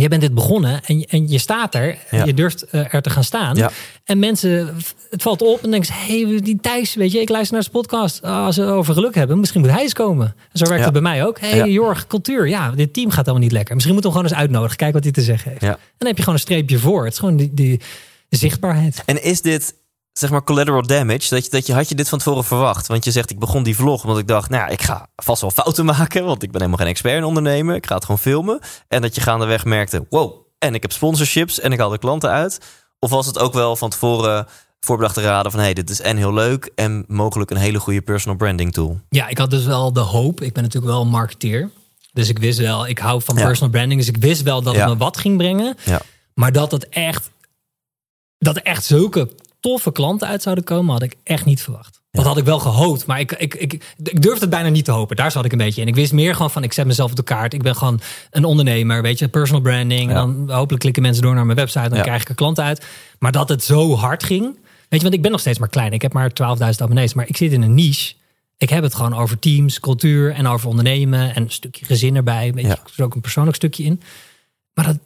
Je 0.03 0.09
bent 0.09 0.21
dit 0.21 0.35
begonnen 0.35 0.81
en 0.85 0.99
je, 0.99 1.07
en 1.07 1.29
je 1.29 1.39
staat 1.39 1.75
er. 1.75 1.99
Ja. 2.11 2.25
Je 2.25 2.35
durft 2.35 2.63
eh, 2.63 2.95
er 2.95 3.03
te 3.03 3.11
gaan 3.11 3.25
staan. 3.25 3.57
Ja. 3.57 3.71
En 4.05 4.19
mensen, 4.19 4.77
het 5.11 5.23
valt 5.23 5.43
op 5.43 5.63
en 5.65 5.71
denken 5.71 5.95
hé, 5.95 6.23
hey, 6.23 6.41
die 6.41 6.59
Thijs, 6.61 6.95
weet 6.95 7.13
je, 7.13 7.21
ik 7.21 7.29
luister 7.29 7.53
naar 7.55 7.63
zijn 7.63 7.75
podcast. 7.75 8.23
Ah, 8.23 8.45
Als 8.45 8.55
ze 8.55 8.65
over 8.65 8.95
geluk 8.95 9.15
hebben, 9.15 9.39
misschien 9.39 9.61
moet 9.61 9.71
hij 9.71 9.83
eens 9.83 9.93
komen. 9.93 10.27
En 10.27 10.59
zo 10.59 10.65
werkt 10.65 10.79
Ja. 10.79 10.85
het 10.85 10.93
bij 10.93 11.03
mij 11.03 11.25
ook. 11.25 11.41
Hé, 11.41 11.49
hey. 11.49 11.71
Jorg, 11.71 12.07
cultuur. 12.07 12.49
Ja, 12.49 12.71
dit 12.71 12.93
team 12.93 13.09
gaat 13.09 13.19
helemaal 13.27 13.43
niet 13.43 13.53
lekker. 13.53 13.75
Misschien 13.75 13.95
moeten 13.95 14.13
we 14.13 14.17
hem 14.19 14.27
gewoon 14.27 14.39
eens 14.41 14.49
uitnodigen. 14.49 14.77
Kijken 14.77 14.97
wat 14.97 15.05
hij 15.05 15.13
te 15.25 15.31
zeggen 15.33 15.51
heeft. 15.51 15.63
En 15.63 15.79
dan 15.99 16.09
heb 16.09 16.17
je 16.17 16.23
gewoon 16.23 16.35
een 16.35 16.45
streepje 16.45 16.79
voor. 16.79 17.05
Het 17.05 17.13
is 17.13 17.19
gewoon 17.19 17.37
die, 17.37 17.51
die 17.55 17.81
zichtbaarheid. 18.29 19.03
En 19.07 19.23
is 19.23 19.41
dit, 19.41 19.75
zeg 20.19 20.31
maar, 20.31 20.45
collateral 20.45 20.87
damage? 20.87 21.29
Dat 21.35 21.45
je, 21.45 21.51
dat 21.51 21.67
je, 21.67 21.73
had 21.75 21.89
je 21.89 21.95
dit 21.95 22.09
van 22.09 22.19
tevoren 22.19 22.45
verwacht? 22.45 22.87
Want 22.87 23.05
je 23.05 23.11
zegt, 23.11 23.31
ik 23.31 23.39
begon 23.39 23.63
die 23.63 23.77
vlog 23.77 24.03
omdat 24.03 24.19
ik 24.19 24.27
dacht, 24.29 24.51
nou 24.51 24.63
ja, 24.63 24.69
ik 24.69 24.83
ga 24.83 25.09
vast 25.17 25.41
wel 25.41 25.51
fouten 25.51 25.85
maken. 25.97 26.25
Want 26.25 26.43
ik 26.43 26.51
ben 26.51 26.61
helemaal 26.61 26.81
geen 26.81 26.93
expert 26.93 27.17
in 27.17 27.25
ondernemen. 27.25 27.75
Ik 27.75 27.87
ga 27.87 27.95
het 27.95 28.05
gewoon 28.05 28.21
filmen. 28.21 28.61
En 28.89 29.03
dat 29.03 29.15
je 29.15 29.21
gaandeweg 29.21 29.65
merkte, 29.65 30.07
wow, 30.11 30.33
en 30.59 30.75
ik 30.75 30.83
heb 30.83 30.93
sponsorships 30.93 31.61
en 31.61 31.73
ik 31.73 31.79
haal 31.79 31.89
de 31.91 31.99
klanten 31.99 32.31
uit. 32.31 32.61
Of 32.99 33.11
was 33.11 33.27
het 33.27 33.39
ook 33.39 33.53
wel 33.53 33.77
van 33.77 33.91
tevoren 33.91 34.47
voorbedacht 34.81 35.15
te 35.15 35.21
raden 35.23 35.51
van, 35.51 35.61
hey, 35.61 35.75
dit 35.75 35.91
is 35.91 36.01
en 36.01 36.17
heel 36.17 36.33
leuk 36.35 36.71
en 36.75 37.05
mogelijk 37.09 37.51
een 37.51 37.57
hele 37.57 37.79
goede 37.81 38.03
personal 38.03 38.37
branding 38.37 38.73
tool? 38.73 39.01
Ja, 39.09 39.29
ik 39.29 39.39
had 39.39 39.51
dus 39.51 39.65
wel 39.65 39.93
de 39.93 40.01
hoop. 40.01 40.41
Ik 40.41 40.53
ben 40.53 40.63
natuurlijk 40.63 40.93
wel 40.93 41.03
een 41.03 41.09
marketeer. 41.09 41.71
Dus 42.13 42.29
ik 42.29 42.39
wist 42.39 42.59
wel, 42.59 42.87
ik 42.87 42.99
hou 42.99 43.23
van 43.23 43.37
Ja. 43.37 43.45
personal 43.45 43.71
branding. 43.71 44.01
Dus 44.01 44.09
ik 44.09 44.17
wist 44.17 44.43
wel 44.43 44.63
dat 44.63 44.75
Ja. 44.75 44.81
het 44.81 44.89
me 44.89 44.97
wat 44.97 45.17
ging 45.17 45.37
brengen. 45.37 45.77
Ja. 45.85 46.01
Maar 46.35 46.53
dat 46.53 46.71
het 46.71 46.89
echt, 46.89 47.31
dat 48.39 48.57
echt 48.57 48.85
zulke 48.85 49.31
toffe 49.61 49.93
klanten 49.93 50.29
uit 50.29 50.43
zouden 50.43 50.65
komen, 50.65 50.93
had 50.93 51.03
ik 51.03 51.15
echt 51.23 51.45
niet 51.45 51.63
verwacht. 51.63 52.01
Dat 52.11 52.25
had 52.25 52.37
ik 52.37 52.45
wel 52.45 52.59
gehoopt, 52.59 53.07
maar 53.07 53.21
ik, 53.21 53.33
ik, 53.33 53.55
ik, 53.55 53.73
ik 54.03 54.23
durfde 54.23 54.41
het 54.41 54.51
bijna 54.51 54.69
niet 54.69 54.85
te 54.85 54.91
hopen. 54.91 55.17
Daar 55.17 55.31
zat 55.31 55.45
ik 55.45 55.53
een 55.53 55.59
beetje 55.59 55.81
in. 55.81 55.87
Ik 55.87 55.95
wist 55.95 56.13
meer 56.13 56.35
gewoon 56.35 56.51
van, 56.51 56.63
ik 56.63 56.73
zet 56.73 56.87
mezelf 56.87 57.11
op 57.11 57.17
de 57.17 57.23
kaart. 57.23 57.55
Ik 57.55 57.63
ben 57.63 57.77
gewoon 57.77 58.01
een 58.31 58.45
ondernemer, 58.45 59.03
weet 59.03 59.19
je, 59.19 59.29
personal 59.29 59.63
branding. 59.63 60.09
En 60.09 60.15
dan 60.15 60.51
hopelijk 60.51 60.81
klikken 60.83 61.03
mensen 61.03 61.23
door 61.23 61.35
naar 61.35 61.45
mijn 61.47 61.59
website. 61.59 61.89
Dan 61.89 62.03
krijg 62.03 62.23
ik 62.23 62.29
een 62.29 62.35
klant 62.35 62.61
uit. 62.61 62.87
Maar 63.19 63.33
dat 63.33 63.49
het 63.49 63.65
zo 63.65 63.95
hard 63.95 64.25
ging. 64.25 64.45
Weet 64.89 65.01
je, 65.01 65.01
want 65.01 65.15
ik 65.15 65.23
ben 65.23 65.31
nog 65.31 65.41
steeds 65.41 65.59
maar 65.59 65.69
klein. 65.69 65.93
Ik 65.93 66.03
heb 66.03 66.13
maar 66.13 66.31
12.000 66.31 66.37
abonnees, 66.79 67.15
maar 67.15 67.29
ik 67.29 67.37
zit 67.37 67.53
in 67.53 67.63
een 67.63 67.75
niche. 67.75 68.15
Ik 68.57 68.71
heb 68.71 68.83
het 68.83 68.95
gewoon 68.95 69.15
over 69.15 69.39
teams, 69.39 69.81
cultuur 69.81 70.33
en 70.33 70.47
over 70.47 70.69
ondernemen. 70.69 71.35
En 71.35 71.43
een 71.43 71.51
stukje 71.51 71.85
gezin 71.85 72.17
erbij. 72.17 72.53
Weet 72.53 72.65
je, 72.65 72.69
Ja. 72.71 72.79
er 72.97 73.05
ook 73.05 73.15
een 73.15 73.21
persoonlijk 73.21 73.57
stukje 73.57 73.85
in. 73.85 74.03
Maar 74.75 74.85
dat, 74.85 74.99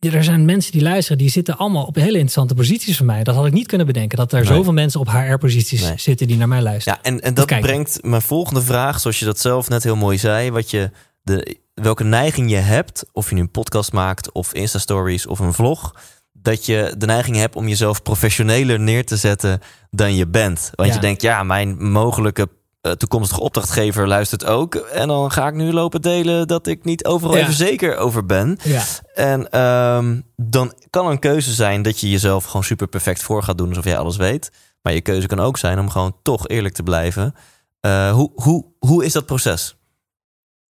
er 0.00 0.24
zijn 0.24 0.44
mensen 0.44 0.72
die 0.72 0.82
luisteren, 0.82 1.18
die 1.18 1.30
zitten 1.30 1.56
allemaal 1.56 1.84
op 1.84 1.94
hele 1.94 2.10
interessante 2.12 2.54
posities 2.54 2.96
van 2.96 3.06
mij. 3.06 3.24
Dat 3.24 3.34
had 3.34 3.46
ik 3.46 3.52
niet 3.52 3.66
kunnen 3.66 3.86
bedenken. 3.86 4.18
Dat 4.18 4.32
er 4.32 4.38
Nee. 4.38 4.48
zoveel 4.48 4.72
mensen 4.72 5.00
op 5.00 5.10
HR-posities 5.10 5.82
Nee. 5.82 5.92
zitten 5.96 6.26
die 6.26 6.36
naar 6.36 6.48
mij 6.48 6.62
luisteren. 6.62 6.98
Ja, 7.02 7.10
en, 7.10 7.20
en 7.20 7.34
dat 7.34 7.46
brengt 7.46 7.98
mijn 8.02 8.22
volgende 8.22 8.62
vraag, 8.62 9.00
zoals 9.00 9.18
je 9.18 9.24
dat 9.24 9.38
zelf 9.40 9.68
net 9.68 9.82
heel 9.82 9.96
mooi 9.96 10.18
zei. 10.18 10.50
Wat 10.50 10.70
je 10.70 10.90
de, 11.22 11.56
welke 11.74 12.04
neiging 12.04 12.50
je 12.50 12.56
hebt, 12.56 13.04
of 13.12 13.28
je 13.28 13.34
nu 13.34 13.40
een 13.40 13.50
podcast 13.50 13.92
maakt, 13.92 14.32
of 14.32 14.52
Insta-stories 14.52 15.26
of 15.26 15.38
een 15.38 15.52
vlog. 15.54 15.94
Dat 16.32 16.66
je 16.66 16.94
de 16.98 17.06
neiging 17.06 17.36
hebt 17.36 17.56
om 17.56 17.68
jezelf 17.68 18.02
professioneler 18.02 18.80
neer 18.80 19.04
te 19.06 19.16
zetten 19.16 19.60
dan 19.90 20.14
je 20.14 20.26
bent. 20.26 20.70
Want 20.74 20.88
Ja. 20.88 20.94
je 20.94 21.00
denkt, 21.00 21.22
ja, 21.22 21.42
mijn 21.42 21.90
mogelijke 21.90 22.48
eh, 22.88 22.96
toekomstige 22.96 23.40
opdrachtgever 23.40 24.08
luistert 24.08 24.44
ook. 24.44 24.74
En 24.74 25.08
dan 25.08 25.32
ga 25.32 25.46
ik 25.48 25.54
nu 25.54 25.72
lopen 25.72 26.02
delen 26.02 26.46
dat 26.46 26.66
ik 26.66 26.84
niet 26.84 27.04
overal 27.04 27.36
Ja. 27.36 27.42
even 27.42 27.54
zeker 27.54 27.96
over 27.96 28.26
ben. 28.26 28.58
Ja. 28.64 28.82
En 29.14 29.50
ehm, 29.50 30.20
dan 30.36 30.72
kan 30.90 31.06
een 31.06 31.18
keuze 31.18 31.52
zijn 31.52 31.82
dat 31.82 32.00
je 32.00 32.10
jezelf 32.10 32.44
gewoon 32.44 32.64
super 32.64 32.86
perfect 32.86 33.22
voor 33.22 33.42
gaat 33.42 33.58
doen 33.58 33.68
alsof 33.68 33.84
jij 33.84 33.98
alles 33.98 34.16
weet. 34.16 34.50
Maar 34.82 34.92
je 34.92 35.00
keuze 35.00 35.26
kan 35.26 35.40
ook 35.40 35.58
zijn 35.58 35.78
om 35.78 35.90
gewoon 35.90 36.16
toch 36.22 36.48
eerlijk 36.48 36.74
te 36.74 36.82
blijven. 36.82 37.34
Eh, 37.80 38.12
hoe, 38.12 38.30
hoe, 38.34 38.64
hoe 38.78 39.04
is 39.04 39.12
dat 39.12 39.26
proces? 39.26 39.76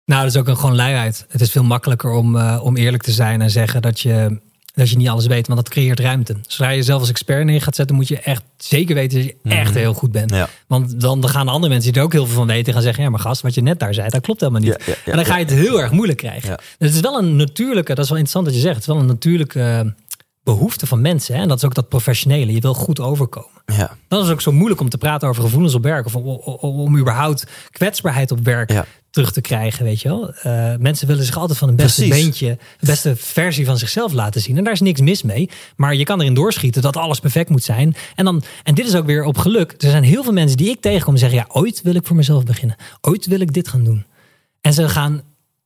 Nou, 0.04 0.22
dat 0.22 0.30
is 0.34 0.40
ook 0.40 0.48
een 0.48 0.56
gewoon 0.56 0.76
luiheid. 0.76 1.26
Het 1.28 1.40
is 1.40 1.50
veel 1.50 1.62
makkelijker 1.64 2.10
om, 2.10 2.36
eh, 2.36 2.60
om 2.62 2.76
eerlijk 2.76 3.02
te 3.02 3.12
zijn 3.12 3.40
en 3.42 3.50
zeggen 3.50 3.82
dat 3.82 4.00
je, 4.00 4.40
dat 4.74 4.90
je 4.90 4.96
niet 4.96 5.08
alles 5.08 5.26
weet, 5.26 5.46
want 5.46 5.58
dat 5.60 5.68
creëert 5.72 6.00
ruimte. 6.00 6.36
Zodra 6.46 6.68
je 6.70 6.76
jezelf 6.76 7.00
als 7.00 7.08
expert 7.10 7.44
neer 7.44 7.62
gaat 7.62 7.74
zetten, 7.74 7.96
moet 7.96 8.08
je 8.08 8.18
echt 8.18 8.42
zeker 8.56 8.94
weten 8.94 9.18
dat 9.18 9.26
je 9.26 9.36
echt 9.50 9.70
Mhm. 9.70 9.78
heel 9.78 9.92
goed 9.94 10.12
bent. 10.12 10.30
Ja. 10.30 10.48
Want 10.66 11.00
dan, 11.00 11.28
gaan 11.28 11.46
de 11.46 11.52
andere 11.52 11.72
mensen 11.72 11.92
die 11.92 12.00
er 12.00 12.06
ook 12.06 12.12
heel 12.12 12.26
veel 12.26 12.34
van 12.34 12.46
weten 12.46 12.72
gaan 12.72 12.82
zeggen: 12.82 13.02
Ja, 13.02 13.10
maar 13.10 13.20
gast, 13.20 13.40
wat 13.42 13.54
je 13.54 13.62
net 13.62 13.78
daar 13.78 13.94
zei, 13.94 14.08
dat 14.08 14.20
klopt 14.22 14.40
helemaal 14.40 14.60
niet. 14.62 14.70
Ja, 14.70 14.84
ja, 14.86 14.94
ja, 15.04 15.10
en 15.10 15.16
dan 15.16 15.24
ga 15.26 15.36
je 15.38 15.44
het 15.44 15.54
heel 15.54 15.80
erg 15.80 15.90
moeilijk 15.90 16.18
krijgen. 16.18 16.56
Dus 16.56 16.88
het 16.88 16.94
is 16.94 17.00
wel 17.00 17.18
een 17.18 17.36
natuurlijke, 17.36 17.94
dat 17.94 18.04
is 18.04 18.10
wel 18.10 18.18
interessant 18.18 18.44
dat 18.44 18.54
je 18.54 18.60
zegt, 18.60 18.74
het 18.74 18.82
is 18.86 18.92
wel 18.92 18.98
een 19.02 19.06
natuurlijke 19.06 19.94
eh, 20.44 20.54
behoefte 20.54 20.86
van 20.86 21.00
mensen. 21.00 21.34
Hè? 21.34 21.42
En 21.42 21.48
dat 21.48 21.56
is 21.56 21.64
ook 21.64 21.74
dat 21.74 21.88
professionele. 21.88 22.52
Je 22.52 22.60
wil 22.60 22.74
goed 22.74 23.00
overkomen. 23.00 23.50
Ja, 23.66 23.96
Dat 24.08 24.24
is 24.24 24.30
ook 24.30 24.40
zo 24.40 24.52
moeilijk 24.52 24.80
om 24.80 24.88
te 24.88 24.98
praten 24.98 25.28
over 25.28 25.42
gevoelens 25.42 25.74
op 25.74 25.82
werk. 25.82 26.06
Of 26.06 26.16
om, 26.16 26.26
om, 26.26 26.80
om 26.80 26.98
überhaupt 26.98 27.46
kwetsbaarheid 27.70 28.30
op 28.30 28.38
werk 28.44 28.72
Ja. 28.72 28.84
terug 29.10 29.32
te 29.32 29.40
krijgen, 29.40 29.84
weet 29.84 30.00
je 30.00 30.08
wel. 30.08 30.32
Eh, 30.34 30.76
mensen 30.78 31.06
willen 31.06 31.24
zich 31.24 31.36
altijd 31.36 31.58
van 31.58 31.68
een 31.68 31.76
beste 31.76 32.02
Precies. 32.06 32.22
beentje, 32.24 32.58
de 32.80 32.86
beste 32.86 33.16
versie 33.16 33.64
van 33.64 33.78
zichzelf 33.78 34.12
laten 34.12 34.40
zien. 34.40 34.56
En 34.58 34.64
daar 34.64 34.72
is 34.72 34.80
niks 34.80 35.00
mis 35.00 35.22
mee. 35.22 35.50
Maar 35.76 35.94
je 35.94 36.04
kan 36.04 36.20
erin 36.20 36.34
doorschieten 36.34 36.82
dat 36.82 36.96
alles 36.96 37.20
perfect 37.20 37.48
moet 37.50 37.62
zijn. 37.64 37.94
En, 38.14 38.24
dan, 38.24 38.42
en 38.62 38.74
dit 38.74 38.86
is 38.86 38.94
ook 38.94 39.06
weer 39.06 39.24
op 39.24 39.38
geluk. 39.38 39.74
Er 39.78 39.90
zijn 39.90 40.02
heel 40.04 40.22
veel 40.22 40.32
mensen 40.32 40.56
die 40.56 40.68
ik 40.70 40.80
tegenkom 40.80 41.12
en 41.12 41.18
zeggen... 41.18 41.38
ja, 41.38 41.46
ooit 41.48 41.82
wil 41.82 41.94
ik 41.94 42.06
voor 42.06 42.16
mezelf 42.16 42.44
beginnen. 42.44 42.76
Ooit 43.00 43.26
wil 43.26 43.40
ik 43.40 43.52
dit 43.52 43.68
gaan 43.68 43.84
doen. 43.84 44.04
En 44.60 44.72
ze 44.72 44.88
gaan... 44.88 45.22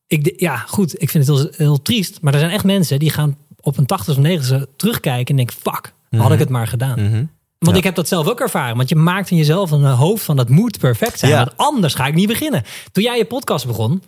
Ik, 0.07 0.33
ja, 0.41 0.57
goed, 0.57 1.03
ik 1.03 1.11
vind 1.11 1.27
het 1.27 1.37
heel, 1.39 1.49
heel 1.57 1.83
triest. 1.83 2.19
Maar 2.21 2.33
er 2.33 2.39
zijn 2.41 2.53
echt 2.53 2.65
mensen 2.65 2.99
die 2.99 3.11
gaan 3.11 3.37
op 3.69 3.77
een 3.79 3.87
80 3.87 4.15
of 4.17 4.21
90 4.23 4.65
terugkijken 4.77 5.27
en 5.27 5.37
denken... 5.37 5.57
fuck, 5.57 5.93
had 6.17 6.33
ik 6.33 6.39
het 6.39 6.49
maar 6.49 6.67
gedaan. 6.67 7.03
Mhm. 7.03 7.25
Want 7.59 7.73
Ja. 7.73 7.79
ik 7.79 7.85
heb 7.85 7.95
dat 7.95 8.09
zelf 8.09 8.27
ook 8.29 8.41
ervaren. 8.41 8.77
Want 8.77 8.89
je 8.89 8.97
maakt 8.97 9.31
in 9.31 9.37
jezelf 9.37 9.71
een 9.71 9.85
eh, 9.85 9.99
hoofd 9.99 10.25
van 10.25 10.37
dat 10.37 10.49
moet 10.49 10.79
perfect 10.79 11.19
zijn. 11.19 11.33
Ja. 11.33 11.39
Want 11.39 11.57
anders 11.57 11.95
ga 11.95 12.07
ik 12.07 12.15
niet 12.15 12.27
beginnen. 12.29 12.63
Toen 12.93 13.03
jij 13.03 13.17
je 13.19 13.25
podcast 13.25 13.67
begon, 13.67 14.03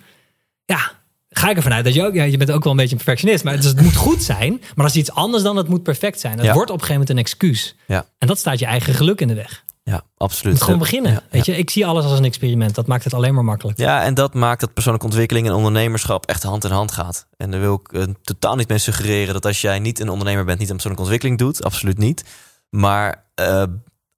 ja, 0.64 0.90
ga 1.30 1.50
ik 1.50 1.56
ervan 1.56 1.72
uit 1.72 1.84
dat 1.84 1.94
je 1.94 2.04
ook, 2.06 2.14
ja, 2.14 2.22
je 2.24 2.36
bent 2.36 2.50
ook 2.50 2.62
wel 2.62 2.72
een 2.72 2.78
beetje 2.78 2.96
een 2.96 3.02
perfectionist. 3.04 3.44
Maar 3.44 3.52
het, 3.54 3.64
is- 3.64 3.70
het 3.70 3.80
moet 3.80 3.96
goed 3.96 4.22
zijn. 4.22 4.50
Maar 4.60 4.86
dat 4.86 4.94
is 4.94 5.00
iets 5.00 5.12
anders 5.12 5.42
dan 5.42 5.56
het 5.56 5.68
moet 5.68 5.82
perfect 5.82 6.20
zijn. 6.20 6.42
Ja. 6.42 6.52
wordt 6.52 6.70
op 6.70 6.80
een 6.80 6.84
gegeven 6.86 6.92
moment 6.92 7.10
een 7.10 7.18
excuus. 7.18 7.74
Ja. 7.86 8.06
En 8.18 8.26
dat 8.28 8.38
staat 8.38 8.58
je 8.58 8.66
eigen 8.66 8.94
geluk 8.94 9.20
in 9.20 9.28
de 9.28 9.34
weg. 9.34 9.64
Ja 9.82 10.02
absoluut. 10.16 10.54
moet 10.54 10.62
gewoon 10.62 10.78
beginnen. 10.78 11.12
Ja, 11.12 11.22
Weet 11.30 11.46
je, 11.46 11.56
ik 11.56 11.70
zie 11.70 11.86
alles 11.86 12.04
als 12.04 12.18
een 12.18 12.24
experiment. 12.24 12.74
Dat 12.74 12.86
maakt 12.86 13.04
het 13.04 13.14
alleen 13.14 13.34
maar 13.34 13.44
makkelijk. 13.44 13.78
Ja, 13.78 14.02
en 14.02 14.14
dat 14.14 14.34
maakt 14.34 14.60
dat 14.60 14.72
persoonlijke 14.72 15.06
ontwikkeling 15.08 15.46
en 15.46 15.52
ondernemerschap 15.52 16.26
echt 16.26 16.42
hand 16.42 16.64
in 16.64 16.70
hand 16.70 16.92
gaat. 16.92 17.26
En 17.36 17.50
daar 17.50 17.60
wil 17.60 17.74
ik 17.84 17.92
eh, 17.92 18.02
totaal 18.22 18.56
niet 18.56 18.68
mee 18.68 18.78
suggereren 18.78 19.34
dat 19.34 19.46
als 19.46 19.60
jij 19.60 19.78
niet 19.78 20.00
een 20.00 20.08
ondernemer 20.08 20.44
bent, 20.44 20.58
niet 20.58 20.68
aan 20.68 20.74
persoonlijke 20.74 21.08
ontwikkeling 21.10 21.38
doet. 21.38 21.64
Absoluut 21.64 21.98
niet. 21.98 22.24
Maar 22.70 23.24
eh, 23.34 23.62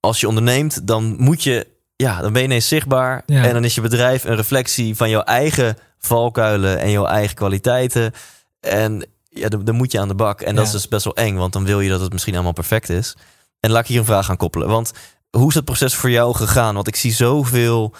als 0.00 0.20
je 0.20 0.28
onderneemt, 0.28 0.86
dan 0.86 1.14
moet 1.18 1.42
je, 1.42 1.66
ja, 1.96 2.20
dan 2.20 2.32
ben 2.32 2.42
je 2.42 2.48
ineens 2.48 2.68
zichtbaar. 2.68 3.22
Ja. 3.26 3.44
En 3.44 3.52
dan 3.52 3.64
is 3.64 3.74
je 3.74 3.80
bedrijf 3.80 4.24
een 4.24 4.36
reflectie 4.36 4.96
van 4.96 5.10
jouw 5.10 5.22
eigen 5.22 5.76
valkuilen 5.98 6.78
en 6.78 6.90
jouw 6.90 7.06
eigen 7.06 7.34
kwaliteiten. 7.36 8.12
En 8.60 9.06
ja, 9.28 9.48
dan, 9.48 9.64
dan 9.64 9.74
moet 9.74 9.92
je 9.92 10.00
aan 10.00 10.08
de 10.08 10.14
bak. 10.14 10.40
En 10.40 10.54
dat 10.54 10.64
Ja. 10.64 10.70
is 10.70 10.76
dus 10.76 10.88
best 10.88 11.04
wel 11.04 11.16
eng, 11.16 11.36
want 11.36 11.52
dan 11.52 11.64
wil 11.64 11.80
je 11.80 11.88
dat 11.90 12.00
het 12.00 12.12
misschien 12.12 12.34
allemaal 12.34 12.52
perfect 12.52 12.88
is. 12.88 13.16
En 13.60 13.70
laat 13.70 13.82
ik 13.82 13.88
hier 13.88 13.98
een 13.98 14.04
vraag 14.04 14.30
aan 14.30 14.36
koppelen. 14.36 14.68
Want 14.68 14.92
hoe 15.36 15.48
is 15.48 15.54
dat 15.54 15.64
proces 15.64 15.94
voor 15.94 16.10
jou 16.10 16.34
gegaan? 16.34 16.74
Want 16.74 16.88
ik 16.88 16.96
zie 16.96 17.12
zoveel 17.12 17.94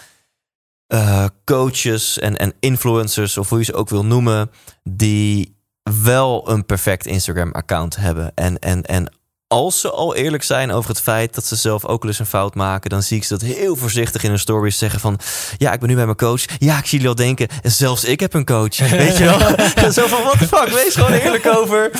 eh, 0.87 1.26
coaches 1.45 2.18
en, 2.18 2.37
en 2.37 2.53
influencers, 2.61 3.39
of 3.39 3.49
hoe 3.49 3.59
je 3.59 3.64
ze 3.64 3.74
ook 3.74 3.89
wil 3.89 4.05
noemen, 4.05 4.51
die 4.83 5.57
wel 6.03 6.51
een 6.51 6.66
perfect 6.66 7.07
Instagram-account 7.07 7.97
hebben. 7.97 8.33
En, 8.35 8.59
en, 8.59 8.83
en 8.83 9.12
als 9.53 9.80
ze 9.80 9.90
al 9.90 10.14
eerlijk 10.14 10.42
zijn 10.42 10.72
over 10.72 10.90
het 10.90 11.00
feit 11.00 11.34
dat 11.34 11.44
ze 11.46 11.57
zelf 11.57 11.84
ook 11.84 12.03
wel 12.03 12.11
eens 12.11 12.20
een 12.20 12.26
fout 12.26 12.55
maken, 12.55 12.90
dan 12.90 13.03
zie 13.03 13.16
ik 13.16 13.24
ze 13.24 13.38
dat 13.38 13.42
heel 13.48 13.76
voorzichtig 13.76 14.22
in 14.22 14.30
hun 14.30 14.38
stories 14.38 14.78
zeggen 14.78 15.00
van, 15.00 15.18
ja, 15.59 15.72
ik 15.72 15.80
ben 15.80 15.88
nu 15.88 15.94
bij 15.94 16.05
mijn 16.05 16.16
coach. 16.16 16.44
Ja, 16.59 16.78
ik 16.78 16.84
zie 16.86 16.90
jullie 16.98 17.09
al 17.09 17.14
denken, 17.14 17.48
zelfs 17.62 18.05
ik 18.05 18.20
heb 18.20 18.34
een 18.34 18.44
coach. 18.44 18.76
Weet 18.90 19.16
je 19.18 19.24
wel? 19.24 19.38
Zo 19.92 20.07
van, 20.07 20.22
what 20.22 20.38
the 20.38 20.46
fuck, 20.46 20.68
wees 20.68 20.94
gewoon 20.94 21.12
eerlijk 21.12 21.46
over 21.46 21.90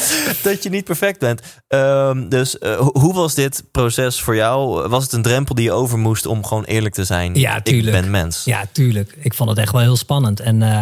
dat 0.43 0.63
je 0.63 0.69
niet 0.69 0.85
perfect 0.85 1.19
bent. 1.19 1.41
Ehm, 1.69 2.29
dus 2.29 2.59
eh, 2.59 2.77
ho- 2.77 2.91
hoe 3.01 3.15
was 3.15 3.35
dit 3.35 3.63
proces 3.73 4.21
voor 4.21 4.37
jou? 4.37 4.89
Was 4.89 5.03
het 5.03 5.13
een 5.13 5.23
drempel 5.23 5.55
die 5.55 5.65
je 5.65 5.73
over 5.73 5.99
moest 5.99 6.27
om 6.27 6.45
gewoon 6.45 6.65
eerlijk 6.65 6.95
te 6.95 7.05
zijn? 7.05 7.35
Ja, 7.35 7.57
ik 7.57 7.65
tuurlijk. 7.65 8.01
ben 8.01 8.11
mens. 8.11 8.45
Ja, 8.45 8.65
tuurlijk. 8.73 9.15
Ik 9.21 9.35
vond 9.35 9.49
het 9.51 9.59
echt 9.59 9.73
wel 9.73 9.81
heel 9.81 9.97
spannend. 9.97 10.41
En 10.41 10.63
eh, 10.63 10.81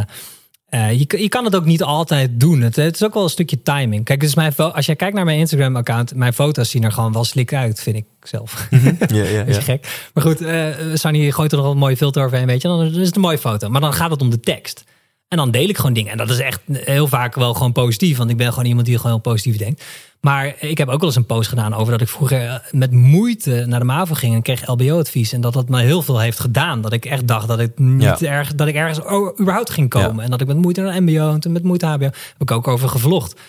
eh, 0.70 0.98
je, 0.98 1.06
je 1.22 1.28
kan 1.28 1.44
het 1.44 1.54
ook 1.56 1.64
niet 1.64 1.82
altijd 1.82 2.40
doen. 2.40 2.60
Het, 2.60 2.76
het 2.76 2.94
is 2.94 3.04
ook 3.04 3.14
wel 3.14 3.22
een 3.22 3.28
stukje 3.28 3.62
timing. 3.62 4.04
Kijk, 4.04 4.20
dus 4.20 4.34
mijn, 4.34 4.56
als 4.56 4.86
jij 4.86 4.96
kijkt 4.96 5.14
naar 5.14 5.24
mijn 5.24 5.38
Instagram-account, 5.38 6.14
mijn 6.14 6.32
foto's 6.32 6.70
zien 6.70 6.84
er 6.84 6.92
gewoon 6.92 7.12
wel 7.12 7.24
slik 7.24 7.54
uit, 7.54 7.80
vind 7.80 7.96
ik 7.96 8.04
zelf. 8.22 8.68
Ja, 9.08 9.24
ja, 9.24 9.44
Beetje 9.44 9.62
gek. 9.62 10.10
Maar 10.14 10.24
goed, 10.24 10.40
eh 10.40 10.66
Sunny 10.94 11.30
gooit 11.30 11.52
er 11.52 11.58
nog 11.58 11.70
een 11.70 11.78
mooie 11.78 11.96
filter 11.96 12.24
overheen, 12.24 12.46
weet 12.46 12.62
je. 12.62 12.68
Dan 12.68 12.84
is 12.84 13.06
het 13.06 13.16
een 13.16 13.22
mooie 13.22 13.38
foto. 13.38 13.68
Maar 13.68 13.80
dan 13.80 13.92
gaat 13.92 14.10
het 14.10 14.22
om 14.22 14.30
de 14.30 14.40
tekst. 14.40 14.84
En 15.30 15.36
dan 15.36 15.50
deel 15.50 15.68
ik 15.68 15.76
gewoon 15.76 15.92
dingen. 15.92 16.10
En 16.12 16.16
dat 16.16 16.30
is 16.30 16.38
echt 16.38 16.60
heel 16.72 17.06
vaak 17.06 17.34
wel 17.34 17.54
gewoon 17.54 17.72
positief. 17.72 18.16
Want 18.16 18.30
ik 18.30 18.36
ben 18.36 18.48
gewoon 18.52 18.64
iemand 18.64 18.86
die 18.86 18.96
gewoon 18.96 19.12
heel 19.12 19.20
positief 19.20 19.56
denkt. 19.56 19.84
Maar 20.20 20.54
ik 20.58 20.78
heb 20.78 20.88
ook 20.88 20.98
wel 20.98 21.08
eens 21.08 21.16
een 21.16 21.26
post 21.26 21.48
gedaan 21.48 21.74
over 21.74 21.92
dat 21.92 22.00
ik 22.00 22.08
vroeger 22.08 22.46
eh, 22.46 22.54
met 22.70 22.90
moeite 22.92 23.64
naar 23.66 23.78
de 23.78 23.84
MAVO 23.84 24.14
ging 24.14 24.34
en 24.34 24.42
kreeg 24.42 24.66
LBO-advies. 24.68 25.32
En 25.32 25.40
dat 25.40 25.52
dat 25.52 25.68
me 25.68 25.80
heel 25.80 26.02
veel 26.02 26.18
heeft 26.18 26.40
gedaan. 26.40 26.80
Dat 26.80 26.92
ik 26.92 27.04
echt 27.04 27.26
dacht 27.26 27.48
dat 27.48 27.58
ik 27.60 27.78
niet 27.78 28.18
Ja. 28.18 28.28
erg, 28.28 28.54
dat 28.54 28.68
ik 28.68 28.74
ergens 28.74 28.98
überhaupt 29.40 29.70
ging 29.70 29.88
komen. 29.88 30.16
Ja. 30.16 30.22
En 30.22 30.30
dat 30.30 30.40
ik 30.40 30.46
met 30.46 30.56
moeite 30.56 30.80
naar 30.80 31.02
MBO 31.02 31.32
en 31.32 31.40
toen 31.40 31.52
met 31.52 31.62
moeite 31.62 31.86
HBO. 31.86 32.04
Heb 32.04 32.14
ik 32.38 32.50
ook 32.50 32.68
over 32.68 32.88
gevlogd. 32.88 33.40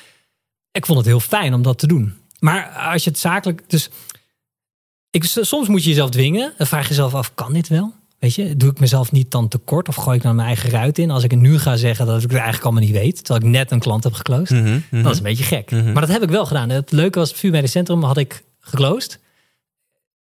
Ik 0.72 0.86
vond 0.86 0.98
het 0.98 1.08
heel 1.08 1.20
fijn 1.20 1.54
om 1.54 1.62
dat 1.62 1.78
te 1.80 1.88
doen. 1.88 2.14
Maar 2.40 2.66
als 2.92 3.04
je 3.04 3.10
het 3.10 3.20
zakelijk. 3.20 3.64
Dus 3.68 3.90
ik, 5.10 5.24
soms 5.26 5.68
moet 5.68 5.84
je 5.84 5.90
jezelf 5.90 6.10
dwingen. 6.10 6.54
Dan 6.58 6.68
vraag 6.68 6.84
je 6.84 6.90
jezelf 6.90 7.14
af: 7.14 7.34
kan 7.34 7.54
dit 7.54 7.68
wel? 7.68 7.94
Weet 8.22 8.36
je, 8.36 8.58
doe 8.58 8.72
ik 8.72 8.80
mezelf 8.80 9.12
niet 9.12 9.32
dan 9.32 9.48
tekort 9.48 9.88
of 9.88 9.96
gooi 9.96 10.18
ik 10.18 10.24
dan 10.24 10.36
mijn 10.36 10.48
eigen 10.48 10.70
ruit 10.70 10.98
in 10.98 11.12
als 11.12 11.24
ik 11.24 11.32
het 11.32 11.40
nu 11.40 11.60
ga 11.60 11.76
zeggen 11.76 12.06
dat 12.06 12.16
ik 12.16 12.22
het 12.22 12.32
eigenlijk 12.32 12.64
allemaal 12.64 12.84
niet 12.84 12.92
weet, 12.92 13.16
terwijl 13.24 13.46
ik 13.46 13.52
net 13.52 13.72
een 13.72 13.80
klant 13.80 14.04
heb 14.04 14.14
geclosed? 14.14 14.64
Mhm, 14.64 14.80
mhm. 14.92 15.04
Dat 15.04 15.12
is 15.12 15.18
een 15.18 15.24
beetje 15.24 15.44
gek. 15.44 15.72
Mhm. 15.72 15.92
Maar 15.92 16.02
dat 16.02 16.12
heb 16.12 16.24
ik 16.24 16.30
wel 16.30 16.46
gedaan. 16.46 16.70
Het 16.70 16.92
leuke 16.92 17.20
was, 17.20 17.30
het 17.30 17.40
VU 17.40 17.50
Medisch 17.50 17.72
Centrum 17.72 18.04
had 18.04 18.18
ik 18.18 18.44
geclosed. 18.60 19.20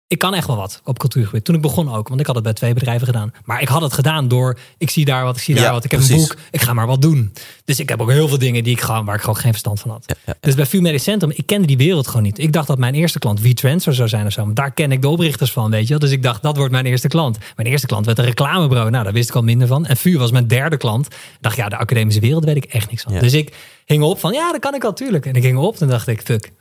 Ik 0.06 0.18
kan 0.18 0.34
echt 0.34 0.46
wel 0.46 0.56
wat 0.56 0.80
op 0.84 0.98
cultuurgebied. 0.98 1.44
Toen 1.44 1.54
ik 1.54 1.60
begon 1.60 1.94
ook, 1.94 2.08
want 2.08 2.20
ik 2.20 2.26
had 2.26 2.34
het 2.34 2.44
bij 2.44 2.52
twee 2.52 2.74
bedrijven 2.74 3.06
gedaan. 3.06 3.32
Maar 3.44 3.60
ik 3.62 3.68
had 3.68 3.82
het 3.82 3.92
gedaan 3.92 4.28
door, 4.28 4.58
ik 4.78 4.90
zie 4.90 5.04
daar 5.04 5.24
wat, 5.24 5.36
ik 5.36 5.42
zie 5.42 5.54
daar 5.54 5.64
Ja, 5.64 5.72
wat. 5.72 5.84
Ik 5.84 5.90
heb 5.90 6.00
precies. 6.00 6.22
een 6.22 6.28
boek, 6.28 6.36
ik 6.50 6.60
ga 6.60 6.72
maar 6.72 6.86
wat 6.86 7.02
doen. 7.02 7.32
Dus 7.64 7.80
ik 7.80 7.88
heb 7.88 8.00
ook 8.00 8.10
heel 8.10 8.28
veel 8.28 8.38
dingen 8.38 8.64
die 8.64 8.72
ik 8.72 8.80
gewoon, 8.80 9.04
waar 9.04 9.14
ik 9.14 9.20
gewoon 9.20 9.36
geen 9.36 9.50
verstand 9.50 9.80
van 9.80 9.90
had. 9.90 10.04
Ja, 10.06 10.14
ja, 10.26 10.34
Dus 10.40 10.54
bij 10.54 10.66
VU 10.66 10.80
Medisch 10.80 11.02
Centrum, 11.02 11.30
ik 11.34 11.46
kende 11.46 11.66
die 11.66 11.76
wereld 11.76 12.06
gewoon 12.06 12.22
niet. 12.22 12.38
Ik 12.38 12.52
dacht 12.52 12.66
dat 12.66 12.78
mijn 12.78 12.94
eerste 12.94 13.18
klant 13.18 13.40
WeTransfer 13.40 13.94
zou 13.94 14.08
zijn 14.08 14.26
of 14.26 14.32
zo. 14.32 14.44
Maar 14.44 14.54
daar 14.54 14.70
ken 14.72 14.92
ik 14.92 15.02
de 15.02 15.08
oprichters 15.08 15.52
van, 15.52 15.70
weet 15.70 15.82
je 15.82 15.88
wel. 15.88 15.98
Dus 15.98 16.10
ik 16.10 16.22
dacht, 16.22 16.42
dat 16.42 16.56
wordt 16.56 16.72
mijn 16.72 16.86
eerste 16.86 17.08
klant. 17.08 17.38
Mijn 17.56 17.68
eerste 17.68 17.86
klant 17.86 18.06
werd 18.06 18.18
een 18.18 18.24
reclamebureau. 18.24 18.90
Nou, 18.90 19.04
daar 19.04 19.12
wist 19.12 19.28
ik 19.28 19.34
al 19.34 19.42
minder 19.42 19.66
van. 19.66 19.86
En 19.86 19.96
VU 19.96 20.18
was 20.18 20.30
mijn 20.30 20.46
derde 20.46 20.76
klant. 20.76 21.06
Ik 21.06 21.12
dacht, 21.40 21.56
ja, 21.56 21.68
de 21.68 21.76
academische 21.76 22.20
wereld 22.20 22.44
weet 22.44 22.56
ik 22.56 22.64
echt 22.64 22.90
niks 22.90 23.02
van. 23.02 23.18
Dus 23.18 23.32
ik 23.32 23.54
hing 23.84 24.02
op 24.02 24.18
van, 24.20 24.32
ja, 24.32 24.52
dat 24.52 24.60
kan 24.60 24.74
ik 24.74 24.84
al, 24.84 24.92
tuurlijk. 24.92 25.26
En 25.26 25.34
ik 25.34 25.42
ging 25.42 25.58
op 25.58 25.80
en 25.80 25.88
dacht 25.88 26.08
ik, 26.08 26.20
fuck, 26.24 26.52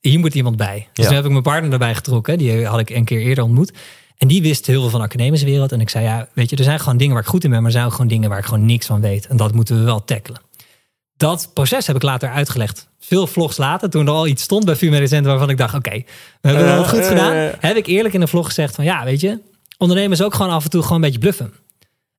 hier 0.00 0.18
moet 0.18 0.34
iemand 0.34 0.56
bij. 0.56 0.88
Dus 0.92 1.04
Ja. 1.04 1.04
toen 1.04 1.14
heb 1.14 1.24
ik 1.24 1.30
mijn 1.30 1.42
partner 1.42 1.72
erbij 1.72 1.94
getrokken. 1.94 2.38
Die 2.38 2.66
had 2.66 2.78
ik 2.78 2.90
een 2.90 3.04
keer 3.04 3.20
eerder 3.20 3.44
ontmoet. 3.44 3.72
En 4.16 4.28
die 4.28 4.42
wist 4.42 4.66
heel 4.66 4.80
veel 4.80 4.90
van 4.90 5.00
de 5.00 5.06
academische 5.06 5.46
wereld. 5.46 5.72
En 5.72 5.80
ik 5.80 5.88
zei, 5.88 6.04
ja, 6.04 6.28
weet 6.34 6.50
je, 6.50 6.56
er 6.56 6.64
zijn 6.64 6.80
gewoon 6.80 6.96
dingen 6.96 7.14
waar 7.14 7.22
ik 7.22 7.28
goed 7.28 7.44
in 7.44 7.50
ben. 7.50 7.58
Maar 7.58 7.68
er 7.68 7.74
zijn 7.74 7.86
ook 7.86 7.92
gewoon 7.92 8.08
dingen 8.08 8.28
waar 8.28 8.38
ik 8.38 8.44
gewoon 8.44 8.66
niks 8.66 8.86
van 8.86 9.00
weet. 9.00 9.26
En 9.26 9.36
dat 9.36 9.54
moeten 9.54 9.78
we 9.78 9.84
wel 9.84 10.04
tackelen. 10.04 10.40
Dat 11.16 11.50
proces 11.54 11.86
heb 11.86 11.96
ik 11.96 12.02
later 12.02 12.30
uitgelegd. 12.30 12.88
Veel 13.00 13.26
vlogs 13.26 13.56
later, 13.56 13.90
toen 13.90 14.06
er 14.06 14.12
al 14.12 14.26
iets 14.26 14.42
stond 14.42 14.64
bij 14.64 14.74
Centrum... 14.76 15.22
waarvan 15.22 15.50
ik 15.50 15.56
dacht, 15.56 15.74
oké, 15.74 15.90
we 16.40 16.48
hebben 16.48 16.66
Eh, 16.66 16.78
het 16.78 16.88
goed 16.88 16.98
eh, 16.98 17.08
gedaan. 17.08 17.32
eh. 17.32 17.48
Heb 17.58 17.76
ik 17.76 17.86
eerlijk 17.86 18.14
in 18.14 18.20
een 18.20 18.28
vlog 18.28 18.46
gezegd 18.46 18.74
van... 18.74 18.84
ja, 18.84 19.04
weet 19.04 19.20
je, 19.20 19.40
ondernemers 19.78 20.22
ook 20.22 20.34
gewoon 20.34 20.52
af 20.52 20.64
en 20.64 20.70
toe 20.70 20.82
gewoon 20.82 20.96
een 20.96 21.02
beetje 21.04 21.18
bluffen. 21.18 21.52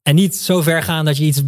En 0.03 0.15
niet 0.15 0.35
zo 0.35 0.61
ver 0.61 0.83
gaan 0.83 1.05
dat 1.05 1.17
je 1.17 1.23
iets 1.23 1.41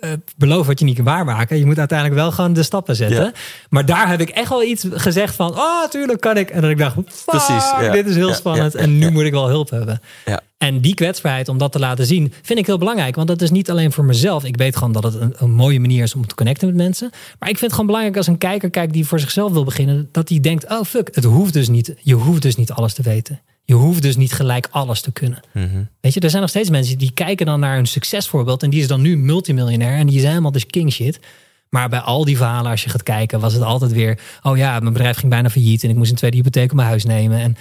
eh, 0.00 0.10
belooft 0.36 0.66
wat 0.66 0.78
je 0.78 0.84
niet 0.84 0.96
kan 0.96 1.04
waarmaken. 1.04 1.58
Je 1.58 1.66
moet 1.66 1.78
uiteindelijk 1.78 2.20
wel 2.20 2.32
gewoon 2.32 2.52
de 2.52 2.62
stappen 2.62 2.96
zetten. 2.96 3.24
Ja. 3.24 3.32
Maar 3.70 3.86
daar 3.86 4.08
heb 4.08 4.20
ik 4.20 4.28
echt 4.28 4.48
wel 4.48 4.62
iets 4.62 4.86
gezegd 4.90 5.34
van... 5.34 5.50
oh, 5.50 5.84
tuurlijk 5.90 6.20
kan 6.20 6.36
ik. 6.36 6.50
En 6.50 6.60
dat 6.60 6.70
ik 6.70 6.78
dacht, 6.78 6.94
fuck, 6.94 7.24
Precies, 7.26 7.70
ja. 7.80 7.90
dit 7.92 8.06
is 8.06 8.14
heel 8.14 8.28
Ja, 8.28 8.34
spannend. 8.34 8.74
en 8.74 8.98
nu 8.98 9.10
moet 9.10 9.24
ik 9.24 9.32
wel 9.32 9.48
hulp 9.48 9.70
hebben. 9.70 10.00
Ja. 10.24 10.40
En 10.58 10.80
die 10.80 10.94
kwetsbaarheid, 10.94 11.48
om 11.48 11.58
dat 11.58 11.72
te 11.72 11.78
laten 11.78 12.06
zien, 12.06 12.32
vind 12.42 12.58
ik 12.58 12.66
heel 12.66 12.78
belangrijk. 12.78 13.14
Want 13.16 13.28
dat 13.28 13.42
is 13.42 13.50
niet 13.50 13.70
alleen 13.70 13.92
voor 13.92 14.04
mezelf. 14.04 14.44
Ik 14.44 14.56
weet 14.56 14.76
gewoon 14.76 14.92
dat 14.92 15.02
het 15.02 15.14
een, 15.14 15.34
een 15.38 15.50
mooie 15.50 15.80
manier 15.80 16.02
is 16.02 16.14
om 16.14 16.26
te 16.26 16.34
connecten 16.34 16.66
met 16.66 16.76
mensen. 16.76 17.10
Maar 17.10 17.48
ik 17.48 17.58
vind 17.58 17.60
het 17.60 17.70
gewoon 17.70 17.86
belangrijk 17.86 18.16
als 18.16 18.26
een 18.26 18.38
kijker 18.38 18.70
kijkt 18.70 18.92
die 18.92 19.06
voor 19.06 19.20
zichzelf 19.20 19.52
wil 19.52 19.64
beginnen. 19.64 20.08
Dat 20.12 20.28
die 20.28 20.40
denkt, 20.40 20.70
oh 20.70 20.82
fuck, 20.84 21.08
het 21.14 21.24
hoeft 21.24 21.52
dus 21.52 21.68
niet. 21.68 21.94
Je 22.00 22.14
hoeft 22.14 22.42
dus 22.42 22.56
niet 22.56 22.70
alles 22.72 22.94
te 22.94 23.02
weten. 23.02 23.40
Je 23.70 23.76
hoeft 23.76 24.02
dus 24.02 24.16
niet 24.16 24.32
gelijk 24.32 24.68
alles 24.70 25.00
te 25.00 25.12
kunnen. 25.12 25.40
Mhm. 25.52 25.82
Weet 26.00 26.14
je, 26.14 26.20
er 26.20 26.30
zijn 26.30 26.40
nog 26.40 26.50
steeds 26.50 26.70
mensen 26.70 26.98
die 26.98 27.10
kijken 27.12 27.46
dan 27.46 27.60
naar 27.60 27.78
een 27.78 27.86
succesvoorbeeld. 27.86 28.62
En 28.62 28.70
die 28.70 28.80
is 28.80 28.86
dan 28.86 29.00
nu 29.00 29.16
multimiljonair. 29.16 29.98
En 29.98 30.06
die 30.06 30.16
is 30.18 30.24
helemaal 30.24 30.52
dus 30.52 30.66
king 30.66 30.92
shit. 30.92 31.20
Maar 31.68 31.88
bij 31.88 31.98
al 31.98 32.24
die 32.24 32.36
verhalen, 32.36 32.70
als 32.70 32.82
je 32.82 32.90
gaat 32.90 33.02
kijken, 33.02 33.40
was 33.40 33.52
het 33.52 33.62
altijd 33.62 33.92
weer... 33.92 34.18
Oh 34.42 34.56
ja, 34.56 34.80
mijn 34.80 34.92
bedrijf 34.92 35.16
ging 35.16 35.30
bijna 35.30 35.50
failliet. 35.50 35.84
En 35.84 35.90
ik 35.90 35.96
moest 35.96 36.10
een 36.10 36.16
tweede 36.16 36.36
hypotheek 36.36 36.70
op 36.70 36.76
mijn 36.76 36.88
huis 36.88 37.04
nemen. 37.04 37.38
En, 37.38 37.56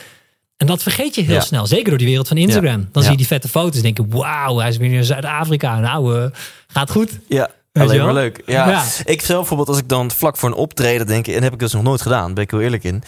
en 0.58 0.68
dat 0.68 0.84
vergeet 0.84 1.16
je 1.16 1.22
heel 1.22 1.34
Ja. 1.34 1.42
snel. 1.42 1.68
Zeker 1.68 1.90
door 1.90 1.98
die 1.98 2.08
wereld 2.08 2.28
van 2.28 2.38
Instagram. 2.38 2.80
Ja. 2.80 2.88
Dan 2.92 3.02
zie 3.04 3.12
je 3.12 3.18
die 3.18 3.28
vette 3.28 3.48
foto's 3.48 3.76
en 3.76 3.82
denk 3.82 3.98
je... 3.98 4.06
Wauw, 4.08 4.58
hij 4.58 4.70
is 4.70 4.78
weer 4.78 4.94
in 4.94 5.04
Zuid-Afrika. 5.04 5.80
Nou, 5.80 6.24
eh, 6.24 6.30
gaat 6.68 6.92
goed. 6.92 7.20
Ja, 7.28 7.50
alleen 7.74 8.04
maar 8.04 8.14
leuk. 8.14 8.42
Ja. 8.46 8.70
Ja. 8.70 8.84
Ik 9.06 9.22
zelf 9.22 9.40
bijvoorbeeld, 9.40 9.70
als 9.70 9.78
ik 9.78 9.90
dan 9.90 10.12
vlak 10.12 10.38
voor 10.38 10.50
een 10.50 10.56
optreden 10.56 11.08
denk, 11.08 11.28
en 11.28 11.44
heb 11.44 11.54
ik 11.54 11.60
dus 11.60 11.74
nog 11.74 11.84
nooit 11.84 12.02
gedaan, 12.02 12.34
ben 12.34 12.44
ik 12.44 12.52
heel 12.52 12.62
eerlijk 12.62 12.84
in. 12.84 13.04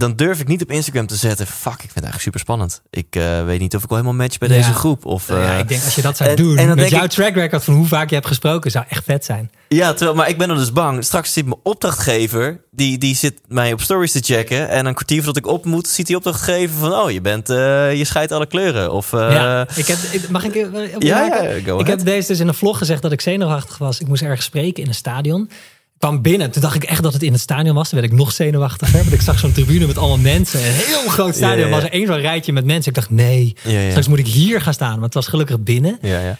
Dan 0.00 0.16
durf 0.16 0.40
ik 0.40 0.48
niet 0.48 0.62
op 0.62 0.70
Instagram 0.70 1.06
te 1.06 1.16
zetten. 1.16 1.46
Fuck, 1.46 1.72
ik 1.72 1.78
vind 1.78 1.94
het 1.94 2.02
eigenlijk 2.04 2.22
super 2.22 2.40
spannend. 2.40 2.82
Ik 2.90 3.16
eh, 3.16 3.44
weet 3.44 3.60
niet 3.60 3.74
of 3.76 3.82
ik 3.82 3.88
wel 3.88 3.98
helemaal 3.98 4.20
match 4.22 4.38
bij 4.38 4.48
Ja. 4.48 4.54
deze 4.54 4.72
groep. 4.72 5.04
Of, 5.06 5.28
Nou 5.28 5.40
ja, 5.40 5.52
eh, 5.52 5.58
ik 5.58 5.68
denk 5.68 5.84
als 5.84 5.94
je 5.94 6.02
dat 6.02 6.16
zou 6.16 6.30
en- 6.30 6.36
doen... 6.36 6.56
en 6.58 6.66
dan 6.66 6.76
met 6.76 6.90
jouw 6.90 7.04
ik- 7.04 7.10
track 7.10 7.34
record 7.34 7.64
van 7.64 7.74
hoe 7.74 7.86
vaak 7.86 8.08
je 8.08 8.14
hebt 8.14 8.26
gesproken... 8.26 8.70
zou 8.70 8.84
echt 8.88 9.04
vet 9.04 9.24
zijn. 9.24 9.50
Ja, 9.68 9.92
terwijl, 9.92 10.14
maar 10.16 10.28
ik 10.28 10.38
ben 10.38 10.48
dan 10.48 10.56
dus 10.56 10.72
bang. 10.72 11.04
Straks 11.04 11.32
zit 11.32 11.44
mijn 11.44 11.60
opdrachtgever, 11.62 12.60
die, 12.70 12.98
die 12.98 13.14
zit 13.16 13.40
mij 13.48 13.72
op 13.72 13.80
stories 13.80 14.12
te 14.12 14.20
checken. 14.22 14.68
En 14.68 14.86
een 14.86 14.94
kwartier 14.94 15.16
voordat 15.22 15.36
ik 15.44 15.46
op 15.46 15.64
moet, 15.64 15.88
ziet 15.88 16.06
die 16.06 16.16
opdrachtgever 16.16 16.78
van... 16.78 16.92
Oh, 16.92 17.10
je 17.10 17.20
bent, 17.20 17.50
eh, 17.50 17.94
je 17.94 18.04
scheidt 18.04 18.32
alle 18.32 18.46
kleuren. 18.46 18.92
Of, 18.92 19.10
ja, 19.10 19.66
ik 19.76 19.86
heb, 19.86 19.98
ik- 20.12 20.28
mag 20.30 20.44
ik... 20.44 20.54
ja, 20.98 21.24
ja, 21.24 21.40
Ik 21.78 21.86
heb 21.86 22.04
deze 22.04 22.26
dus 22.28 22.40
in 22.40 22.48
een 22.48 22.54
vlog 22.54 22.78
gezegd 22.78 23.02
dat 23.02 23.12
ik 23.12 23.20
zenuwachtig 23.20 23.78
was. 23.78 24.00
Ik 24.00 24.06
moest 24.08 24.22
ergens 24.22 24.44
spreken 24.46 24.82
in 24.82 24.88
een 24.88 24.94
stadion. 24.94 25.50
Kwam 26.00 26.22
binnen. 26.22 26.50
Toen 26.50 26.62
dacht 26.62 26.74
ik 26.74 26.84
echt 26.84 27.02
dat 27.02 27.12
het 27.12 27.22
in 27.22 27.32
het 27.32 27.40
stadion 27.40 27.74
was. 27.74 27.88
Toen 27.88 28.00
werd 28.00 28.12
ik 28.12 28.18
nog 28.18 28.32
zenuwachtiger. 28.32 28.98
Want 28.98 29.12
ik 29.12 29.20
zag 29.20 29.38
zo'n 29.38 29.52
tribune 29.52 29.86
met 29.86 29.98
allemaal 29.98 30.18
mensen. 30.18 30.60
Een 30.66 30.72
heel 30.72 31.08
groot 31.08 31.34
stadion. 31.34 31.58
Ja, 31.58 31.64
ja, 31.64 31.68
ja. 31.68 31.74
was 31.74 31.84
er 31.84 31.92
één 31.92 32.06
zo'n 32.06 32.20
rijtje 32.20 32.52
met 32.52 32.64
mensen. 32.64 32.88
Ik 32.88 32.94
dacht, 32.94 33.10
nee. 33.10 33.56
Straks 33.88 34.08
moet 34.08 34.18
ik 34.18 34.26
hier 34.26 34.60
gaan 34.60 34.74
staan. 34.74 34.94
Maar 34.94 35.04
het 35.04 35.14
was 35.14 35.26
gelukkig 35.26 35.60
binnen. 35.60 35.98
Ja, 36.02 36.20
ja. 36.20 36.38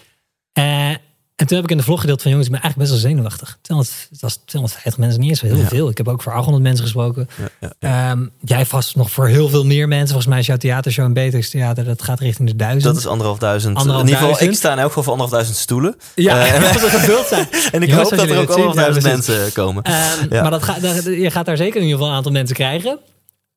Eh, 0.53 0.97
en 1.41 1.47
toen 1.47 1.57
heb 1.57 1.65
ik 1.65 1.71
in 1.71 1.77
de 1.77 1.83
vlog 1.83 2.01
gedeeld 2.01 2.23
van 2.23 2.31
jongens, 2.31 2.49
ik 2.49 2.55
ben 2.55 2.63
eigenlijk 2.63 2.91
best 2.91 3.03
wel 3.03 3.11
zenuwachtig. 3.13 3.59
200, 3.61 4.07
het 4.11 4.21
was 4.21 4.39
250 4.45 4.99
mensen, 5.03 5.21
niet 5.21 5.29
eens 5.31 5.41
heel 5.41 5.57
Ja. 5.57 5.67
veel. 5.69 5.89
Ik 5.89 5.97
heb 5.97 6.09
ook 6.09 6.23
voor 6.23 6.33
800 6.33 6.63
mensen 6.65 6.85
gesproken. 6.85 7.29
ja, 7.61 7.71
ja. 7.81 8.11
Ehm, 8.11 8.27
jij 8.45 8.67
vast 8.67 8.97
nog 8.97 9.11
voor 9.11 9.29
heel 9.29 9.49
veel 9.49 9.65
meer 9.65 9.89
mensen. 9.89 10.07
Volgens 10.09 10.27
mij 10.27 10.39
is 10.39 10.47
jouw 10.47 10.57
theatershow 10.57 11.05
en 11.05 11.13
Betex 11.13 11.51
Theater, 11.51 11.85
dat 11.85 12.03
gaat 12.03 12.21
richting 12.21 12.49
de 12.49 12.57
duizend. 12.57 12.85
Dat 12.85 12.97
is 12.97 13.07
anderhalf 13.07 13.39
duizend. 13.39 13.77
Anderhalf 13.77 14.03
in 14.07 14.09
ieder 14.13 14.29
geval, 14.29 14.49
ik 14.49 14.55
sta 14.55 14.73
in 14.73 14.79
elk 14.79 14.87
geval 14.89 15.03
voor 15.03 15.13
anderhalf 15.13 15.37
duizend 15.37 15.59
stoelen. 15.63 15.97
ja, 16.15 16.59
dat 16.73 16.83
er 16.83 16.91
geduld 16.91 17.27
zijn. 17.27 17.49
en 17.73 17.83
ik 17.83 17.89
Jongens, 17.89 18.11
hoop 18.11 18.19
dat 18.19 18.29
er 18.29 18.39
ook 18.39 18.49
anderhalf 18.51 18.75
duizend 18.77 19.05
mensen 19.05 19.53
komen. 19.53 19.83
Ehm. 19.83 20.29
Maar 20.43 20.51
dat 20.51 20.63
gaat, 20.63 20.81
dat- 20.83 21.05
je 21.05 21.31
gaat 21.31 21.47
daar 21.47 21.57
zeker 21.57 21.77
in 21.77 21.83
ieder 21.83 21.97
geval 21.97 22.11
een 22.11 22.17
aantal 22.17 22.33
mensen 22.33 22.57
krijgen. 22.57 22.99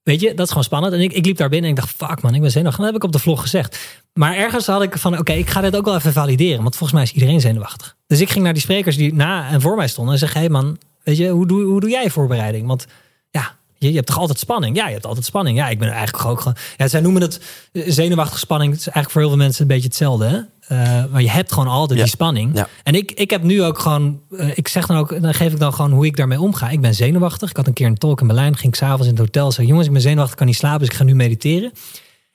Weet 0.04 0.22
je, 0.22 0.34
dat 0.34 0.40
is 0.40 0.48
gewoon 0.48 0.64
spannend. 0.64 0.94
En 0.94 1.00
ik, 1.00 1.14
ik 1.14 1.26
liep 1.26 1.38
daar 1.38 1.50
binnen 1.50 1.70
en 1.70 1.76
ik 1.76 1.82
dacht, 1.82 1.96
fuck 1.96 2.22
man, 2.22 2.36
ik 2.36 2.42
ben 2.42 2.52
zenuwachtig. 2.52 2.84
Dat 2.84 2.94
heb 2.94 3.02
ik 3.02 3.08
op 3.08 3.12
de 3.12 3.20
vlog 3.20 3.42
gezegd. 3.42 4.02
Maar 4.14 4.36
ergens 4.36 4.66
had 4.66 4.82
ik 4.82 4.98
van, 4.98 5.18
oké, 5.18 5.34
ik 5.34 5.50
ga 5.50 5.62
dit 5.62 5.76
ook 5.76 5.86
wel 5.86 5.96
even 5.96 6.14
valideren. 6.14 6.62
Want 6.62 6.76
volgens 6.76 6.92
mij 6.92 7.04
is 7.04 7.14
iedereen 7.14 7.42
zenuwachtig. 7.42 7.96
Dus 8.08 8.22
ik 8.22 8.30
ging 8.30 8.44
naar 8.44 8.54
die 8.54 8.62
sprekers 8.62 8.98
die 8.98 9.14
na 9.14 9.50
en 9.50 9.62
voor 9.62 9.76
mij 9.76 9.88
stonden 9.88 10.14
en 10.14 10.20
zeg, 10.20 10.34
hé 10.34 10.40
hey 10.40 10.50
man, 10.50 10.78
weet 11.04 11.18
je, 11.18 11.28
hoe 11.28 11.48
doe, 11.48 11.64
hoe 11.64 11.80
doe 11.80 11.90
jij 11.90 12.10
voorbereiding? 12.10 12.68
Want 12.68 12.86
ja, 13.30 13.58
je, 13.84 13.90
je 13.90 13.96
hebt 13.96 14.08
toch 14.08 14.18
altijd 14.20 14.40
spanning? 14.40 14.76
Ja, 14.76 14.88
je 14.88 14.94
hebt 14.94 15.06
altijd 15.06 15.26
spanning. 15.26 15.58
Ja, 15.58 15.70
ik 15.70 15.80
ben 15.80 15.92
eigenlijk 15.92 16.26
ook 16.26 16.38
gewoon... 16.38 16.56
Ja, 16.78 16.88
zij 16.88 17.02
noemen 17.02 17.22
het 17.22 17.40
eh, 17.72 17.84
zenuwachtige 17.88 18.40
spanning. 18.40 18.72
Het 18.72 18.80
is 18.80 18.86
eigenlijk 18.88 19.14
voor 19.14 19.22
heel 19.22 19.30
veel 19.30 19.40
mensen 19.46 19.62
een 19.62 19.68
beetje 19.68 19.88
hetzelfde. 19.88 20.26
Hè? 20.26 20.38
Eh, 20.78 21.04
maar 21.12 21.22
je 21.22 21.30
hebt 21.30 21.52
gewoon 21.52 21.68
altijd 21.68 21.98
Ja. 22.00 22.06
die 22.06 22.14
spanning. 22.14 22.52
Ja. 22.56 22.68
En 22.84 22.96
ik, 22.96 23.12
ik 23.12 23.30
heb 23.30 23.44
nu 23.44 23.64
ook 23.64 23.80
gewoon... 23.80 24.20
eh, 24.38 24.58
ik 24.58 24.68
zeg 24.68 24.86
dan 24.88 24.98
ook, 24.98 25.22
dan 25.22 25.34
geef 25.34 25.52
ik 25.52 25.60
dan 25.60 25.74
gewoon 25.74 25.92
hoe 25.92 26.06
ik 26.06 26.16
daarmee 26.16 26.40
omga. 26.42 26.70
Ik 26.70 26.82
ben 26.82 26.96
zenuwachtig. 26.96 27.50
Ik 27.50 27.56
had 27.58 27.68
een 27.68 27.74
keer 27.74 27.88
een 27.88 27.98
talk 27.98 28.22
in 28.22 28.28
Berlijn. 28.28 28.58
Ging 28.58 28.74
ik 28.74 28.80
s'avonds 28.80 29.04
in 29.06 29.10
het 29.10 29.20
hotel. 29.20 29.52
Zei, 29.52 29.68
jongens, 29.68 29.88
ik 29.88 29.94
ben 29.94 30.02
zenuwachtig, 30.02 30.36
kan 30.36 30.48
niet 30.48 30.56
slapen. 30.56 30.80
Dus 30.80 30.88
ik 30.88 30.94
ga 30.96 31.04
nu 31.04 31.16
mediteren. 31.16 31.72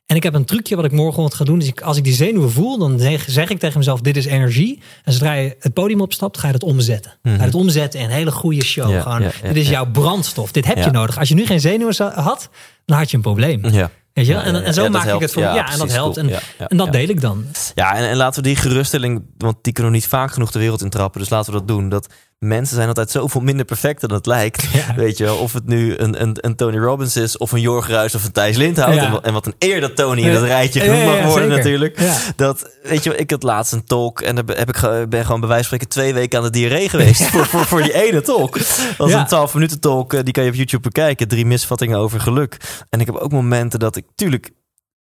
En 0.09 0.17
ik 0.17 0.23
heb 0.23 0.35
een 0.35 0.45
trucje 0.45 0.77
wat 0.77 0.85
ik 0.85 0.93
morgen 0.93 1.33
ga 1.33 1.45
doen. 1.45 1.59
Dus 1.59 1.69
ik, 1.69 1.81
als 1.81 1.97
ik 1.97 2.05
die 2.05 2.13
zenuwen 2.13 2.51
voel, 2.51 2.79
dan 2.79 2.99
zeg, 2.99 3.25
zeg 3.29 3.49
ik 3.49 3.59
tegen 3.59 3.79
mezelf: 3.79 4.01
dit 4.01 4.17
is 4.17 4.25
energie. 4.25 4.83
En 5.05 5.13
zodra 5.13 5.33
je 5.33 5.57
het 5.59 5.73
podium 5.73 6.01
opstapt, 6.01 6.39
ga 6.39 6.47
je 6.47 6.53
dat 6.53 6.63
omzetten. 6.63 7.11
Ga 7.23 7.31
je 7.31 7.39
het 7.39 7.55
omzetten 7.55 8.01
in 8.01 8.07
een 8.07 8.13
hele 8.13 8.31
goede 8.31 8.65
show. 8.65 8.85
Mhm. 8.85 8.95
Ja, 8.95 9.03
Gewoon, 9.03 9.23
ja, 9.23 9.31
ja, 9.43 9.49
dit 9.49 9.63
is 9.63 9.69
jouw 9.69 9.91
brandstof. 9.91 10.53
Dit 10.53 10.67
heb 10.67 10.77
je 10.77 10.91
nodig. 10.91 11.19
Als 11.19 11.29
je 11.29 11.35
nu 11.35 11.47
geen 11.47 11.61
zenuwen 11.61 11.95
had, 12.15 12.49
dan 12.85 12.99
had 12.99 13.11
je 13.11 13.17
een 13.17 13.23
probleem. 13.23 13.67
Ja. 13.67 13.91
Weet 14.13 14.27
je? 14.27 14.35
En, 14.35 14.75
zo 14.75 14.89
maak 14.89 15.07
ik 15.07 15.21
het 15.21 15.33
voor. 15.33 15.43
Ja, 15.43 15.73
en 15.73 15.79
dat 15.79 15.93
helpt. 15.93 16.21
cool. 16.21 16.39
En, 16.59 16.77
dat 16.77 16.93
deel 16.93 17.09
ik 17.09 17.21
dan. 17.21 17.45
Ja, 17.75 17.95
en, 17.95 18.09
en 18.09 18.17
laten 18.17 18.43
we 18.43 18.49
die 18.49 18.57
geruststelling, 18.57 19.23
want 19.37 19.57
die 19.63 19.73
kunnen 19.73 19.93
we 19.93 19.99
niet 19.99 20.09
vaak 20.09 20.33
genoeg 20.33 20.51
de 20.51 20.59
wereld 20.59 20.83
intrappen. 20.83 21.21
Dus 21.21 21.31
laten 21.31 21.53
we 21.53 21.59
dat 21.59 21.69
doen. 21.69 21.89
Dat 21.89 22.07
mensen 22.39 22.77
zijn 22.77 22.89
altijd 22.89 23.11
zoveel 23.11 23.41
minder 23.41 23.65
perfect 23.65 24.01
dan 24.01 24.13
het 24.13 24.27
lijkt. 24.27 24.63
Ja. 24.73 24.95
Weet 24.95 25.19
je 25.19 25.25
wel, 25.25 25.37
of 25.37 25.53
het 25.53 25.67
nu 25.67 25.97
een, 25.97 26.23
een, 26.23 26.37
een 26.41 26.57
Tony 26.57 26.79
Robbins 26.79 27.17
is, 27.17 27.37
of 27.37 27.53
een 27.53 27.61
Jorg 27.61 27.89
Ruijs 27.89 28.15
of 28.15 28.25
een 28.25 28.33
Thijs 28.33 28.57
Lindhout. 28.57 28.95
Ja. 28.95 29.05
En, 29.05 29.11
wat- 29.13 29.25
en 29.25 29.33
wat 29.33 29.47
een 29.47 29.55
eer 29.59 29.81
dat 29.81 29.97
Tony 29.97 30.21
in 30.23 30.33
dat 30.33 30.43
rijtje 30.43 30.81
genoemd 30.81 31.05
mag 31.05 31.25
worden 31.25 31.49
natuurlijk. 31.49 31.99
Dat, 32.37 32.71
weet 32.83 33.05
je 33.05 33.11
wel, 33.11 33.19
ik 33.19 33.31
had 33.31 33.43
laatst 33.43 33.73
een 33.73 33.85
talk 33.85 34.21
en 34.21 34.35
daar 34.35 34.57
heb 34.57 34.69
ik, 34.69 35.09
ben 35.09 35.25
gewoon 35.25 35.41
bij 35.41 35.49
wijze 35.49 35.69
van 35.69 35.79
spreken 35.79 35.89
twee 35.89 36.15
weken 36.15 36.39
aan 36.39 36.45
de 36.45 36.51
diarree 36.51 36.89
geweest. 36.89 37.23
Voor, 37.31 37.47
voor, 37.47 37.65
voor 37.65 37.83
die 37.83 37.95
ene 38.07 38.21
talk. 38.23 38.59
Dat 38.59 38.67
was 38.97 39.13
een 39.13 39.27
12 39.27 39.55
minuten 39.55 39.81
talk, 39.81 40.13
eh, 40.15 40.21
die 40.23 40.33
kan 40.33 40.45
je 40.45 40.51
op 40.51 40.57
YouTube 40.57 40.83
bekijken. 40.83 41.29
Drie 41.29 41.47
misvattingen 41.47 41.99
over 41.99 42.21
geluk. 42.21 42.57
En 42.91 43.01
ik 43.01 43.07
heb 43.07 43.15
ook 43.15 43.33
momenten 43.33 43.79
dat 43.79 43.97
ik, 43.97 44.05
tuurlijk, 44.15 44.51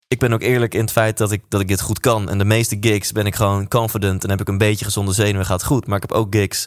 ik 0.08 0.18
ben 0.18 0.32
ook 0.32 0.42
eerlijk 0.42 0.74
in 0.74 0.80
het 0.80 0.92
feit 0.92 1.16
dat 1.18 1.32
ik, 1.32 1.42
dat 1.48 1.60
ik 1.60 1.68
dit 1.68 1.80
goed 1.80 2.00
kan. 2.00 2.28
En 2.30 2.38
de 2.38 2.44
meeste 2.44 2.76
gigs 2.80 3.12
ben 3.12 3.26
ik 3.26 3.34
gewoon 3.34 3.68
confident. 3.68 4.24
En 4.24 4.30
heb 4.30 4.40
ik 4.40 4.48
een 4.48 4.58
beetje 4.58 4.84
gezonde 4.84 5.12
zenuwen, 5.12 5.46
gaat 5.46 5.64
goed. 5.64 5.86
Maar 5.86 5.96
ik 5.96 6.08
heb 6.08 6.12
ook 6.18 6.34
gigs 6.34 6.66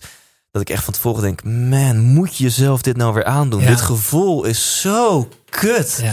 dat 0.51 0.61
ik 0.61 0.69
echt 0.69 0.83
van 0.83 0.93
tevoren 0.93 1.21
denk... 1.21 1.43
Man, 1.43 1.99
moet 1.99 2.37
je 2.37 2.43
jezelf 2.43 2.81
dit 2.81 2.97
nou 2.97 3.13
weer 3.13 3.23
aandoen? 3.25 3.61
Ja. 3.61 3.67
Dit 3.67 3.81
gevoel 3.81 4.43
is 4.45 4.81
zo 4.81 5.27
kut. 5.49 5.99
Ja. 6.01 6.11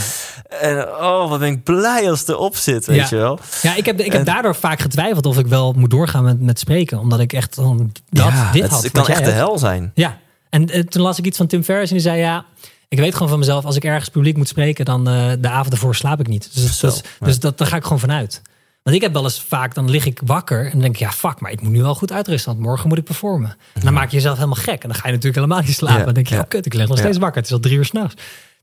En 0.60 0.88
oh, 0.88 1.28
wat 1.28 1.38
ben 1.38 1.48
ik 1.52 1.62
blij 1.64 2.10
als 2.10 2.20
het 2.20 2.28
erop 2.28 2.56
zit, 2.56 2.86
weet 2.86 2.96
Ja. 2.96 3.06
je 3.10 3.16
wel. 3.16 3.38
Ja, 3.62 3.74
ik 3.74 3.86
heb, 3.86 3.98
ik 4.00 4.12
heb 4.12 4.20
En- 4.20 4.24
daardoor 4.24 4.54
vaak 4.54 4.80
getwijfeld 4.80 5.26
of 5.26 5.38
ik 5.38 5.46
wel 5.46 5.72
moet 5.72 5.90
doorgaan 5.90 6.24
met, 6.24 6.40
met 6.40 6.58
spreken. 6.58 6.98
Omdat 6.98 7.20
ik 7.20 7.32
echt 7.32 7.54
gewoon 7.54 7.92
dat, 8.10 8.32
dit 8.52 8.62
het, 8.62 8.70
had. 8.70 8.82
het 8.82 8.92
kan 8.92 9.06
echt 9.08 9.24
de 9.24 9.30
hel 9.30 9.58
zijn. 9.58 9.90
Ja, 9.94 10.18
en 10.50 10.68
eh, 10.70 10.82
toen 10.82 11.02
las 11.02 11.18
ik 11.18 11.24
iets 11.26 11.36
van 11.36 11.46
Tim 11.46 11.62
Ferriss 11.62 11.90
en 11.90 11.96
die 11.96 12.06
zei 12.06 12.18
ja, 12.18 12.44
ik 12.88 12.98
weet 12.98 13.12
gewoon 13.12 13.28
van 13.28 13.38
mezelf, 13.38 13.64
als 13.64 13.76
ik 13.76 13.84
ergens 13.84 14.08
publiek 14.08 14.36
moet 14.36 14.48
spreken, 14.48 14.84
dan 14.84 15.08
eh, 15.08 15.32
de 15.38 15.48
avond 15.48 15.72
ervoor 15.72 15.94
slaap 15.94 16.20
ik 16.20 16.28
niet. 16.28 16.48
Dus, 16.54 16.78
Zo, 16.78 16.86
dus, 16.86 17.02
dus 17.20 17.38
dat, 17.40 17.58
daar 17.58 17.68
ga 17.68 17.76
ik 17.76 17.82
gewoon 17.82 18.00
vanuit. 18.00 18.42
Want 18.86 18.98
ik 18.98 19.02
heb 19.04 19.12
wel 19.12 19.22
eens 19.24 19.42
vaak, 19.48 19.74
dan 19.74 19.90
lig 19.90 20.04
ik 20.06 20.20
wakker 20.24 20.64
en 20.64 20.70
dan 20.70 20.80
denk 20.80 20.94
ik, 20.94 21.00
ja 21.00 21.10
fuck, 21.12 21.40
maar 21.40 21.50
ik 21.52 21.60
moet 21.60 21.72
nu 21.72 21.82
wel 21.82 21.94
goed 21.94 22.12
uitrusten, 22.12 22.52
want 22.52 22.64
morgen 22.64 22.88
moet 22.88 22.98
ik 22.98 23.04
performen. 23.04 23.56
En 23.74 23.80
dan 23.80 23.92
maak 23.92 24.08
je 24.10 24.16
jezelf 24.16 24.34
helemaal 24.34 24.56
gek 24.62 24.82
en 24.82 24.88
dan 24.88 24.94
ga 24.98 25.06
je 25.06 25.12
natuurlijk 25.14 25.34
helemaal 25.34 25.60
niet 25.60 25.74
slapen. 25.76 26.04
Dan 26.04 26.14
denk 26.14 26.26
je, 26.26 26.34
oh 26.38 26.42
kut, 26.48 26.66
ik 26.66 26.74
lig 26.74 26.88
nog 26.88 26.98
steeds 26.98 27.18
wakker, 27.18 27.36
het 27.36 27.46
is 27.46 27.52
al 27.52 27.60
drie 27.60 27.76
uur 27.76 27.84
s'nachts. 27.84 28.14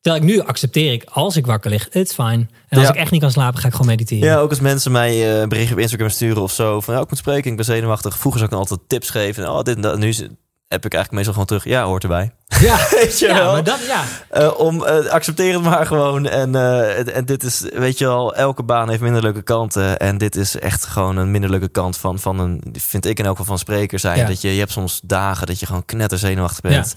Terwijl 0.02 0.24
ik 0.24 0.30
nu 0.30 0.40
accepteer 0.42 0.92
ik, 0.94 1.04
als 1.12 1.36
ik 1.36 1.46
wakker 1.46 1.70
lig, 1.70 1.90
it's 1.90 2.14
fine. 2.14 2.48
En 2.68 2.78
als 2.78 2.88
Ja. 2.88 2.94
ik 2.94 3.00
echt 3.00 3.12
niet 3.12 3.22
kan 3.22 3.32
slapen, 3.32 3.60
ga 3.60 3.68
ik 3.68 3.74
gewoon 3.74 3.88
mediteren. 3.88 4.28
Ja, 4.28 4.38
ook 4.38 4.50
als 4.50 4.60
mensen 4.60 4.92
mij 4.92 5.42
eh 5.42 5.48
berichten 5.48 5.74
op 5.76 5.82
Instagram 5.82 6.10
sturen 6.10 6.42
of 6.42 6.52
zo. 6.52 6.82
Van 6.82 6.94
ja, 6.94 7.02
ik 7.02 7.10
moet 7.10 7.18
spreken, 7.20 7.50
ik 7.52 7.56
ben 7.56 7.66
zenuwachtig. 7.66 8.18
Vroeger 8.18 8.40
zou 8.40 8.52
ik 8.52 8.58
dan 8.60 8.68
altijd 8.70 8.90
tips 8.90 9.10
geven. 9.10 9.50
Oh, 9.52 9.62
dit 9.62 9.76
en 9.76 9.82
dat. 9.82 9.98
Nu 9.98 10.08
is- 10.08 10.28
heb 10.74 10.86
ik 10.86 10.94
eigenlijk 10.94 11.12
meestal 11.12 11.34
gewoon 11.34 11.46
terug. 11.48 11.64
Ja, 11.64 11.84
hoort 11.84 12.04
erbij. 12.04 12.32
Ja, 12.60 12.88
Weet 13.00 13.20
je 13.20 13.28
ja 13.28 13.34
wel? 13.34 13.52
maar 13.52 13.64
dat, 13.64 13.80
ja. 13.88 14.04
Eh, 14.30 14.60
om, 14.60 14.86
eh, 14.86 15.06
accepteer 15.06 15.54
het 15.54 15.64
maar 15.64 15.86
gewoon. 15.86 16.28
En, 16.28 16.56
eh, 16.56 17.16
en- 17.16 17.26
dit 17.26 17.44
is, 17.44 17.66
weet 17.74 17.98
je 17.98 18.06
wel, 18.06 18.36
elke 18.36 18.64
baan 18.64 18.90
heeft 18.90 19.02
minder 19.02 19.22
leuke 19.22 19.42
kanten. 19.42 20.00
En 20.00 20.18
dit 20.18 20.36
is 20.36 20.60
echt 20.60 20.86
gewoon 20.86 21.18
een 21.18 21.32
minder 21.32 21.50
leuke 21.50 21.68
kant 21.70 21.98
van, 21.98 22.20
van 22.20 22.40
een, 22.40 22.64
vind 22.74 23.06
ik 23.06 23.20
in 23.20 23.26
elk 23.26 23.38
geval 23.38 23.46
van 23.56 23.60
spreker 23.60 24.00
zijn. 24.00 24.18
Ja. 24.18 24.26
Dat 24.28 24.42
je, 24.42 24.54
je 24.54 24.60
hebt 24.60 24.72
soms 24.72 25.02
dagen 25.04 25.48
dat 25.48 25.60
je 25.60 25.66
gewoon 25.66 25.86
knetter 25.86 26.18
zenuwachtig 26.18 26.62
bent. 26.62 26.94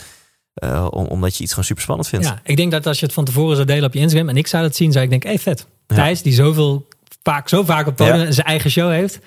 Om, 0.90 1.06
omdat 1.06 1.36
je 1.36 1.42
iets 1.42 1.50
gewoon 1.52 1.64
super 1.66 1.82
spannend 1.82 2.08
vindt. 2.08 2.26
ja. 2.26 2.40
Ik 2.44 2.56
denk 2.56 2.70
dat 2.70 2.86
als 2.86 2.98
je 2.98 3.04
het 3.06 3.14
van 3.14 3.24
tevoren 3.24 3.54
zou 3.54 3.66
delen 3.66 3.84
op 3.84 3.94
je 3.94 4.00
Instagram 4.00 4.28
en 4.28 4.36
ik 4.36 4.46
zou 4.46 4.62
dat 4.62 4.76
zien, 4.76 4.92
zou 4.92 5.04
ik 5.04 5.10
denken, 5.10 5.28
hey, 5.28 5.38
vet. 5.38 5.66
Thijs, 5.86 6.22
die 6.22 6.32
zoveel, 6.32 6.88
vaak, 7.22 7.48
zo 7.48 7.62
vaak 7.64 7.86
op 7.86 7.96
podium 7.96 8.32
zijn 8.32 8.46
eigen 8.46 8.70
show 8.70 8.90
heeft. 8.90 9.18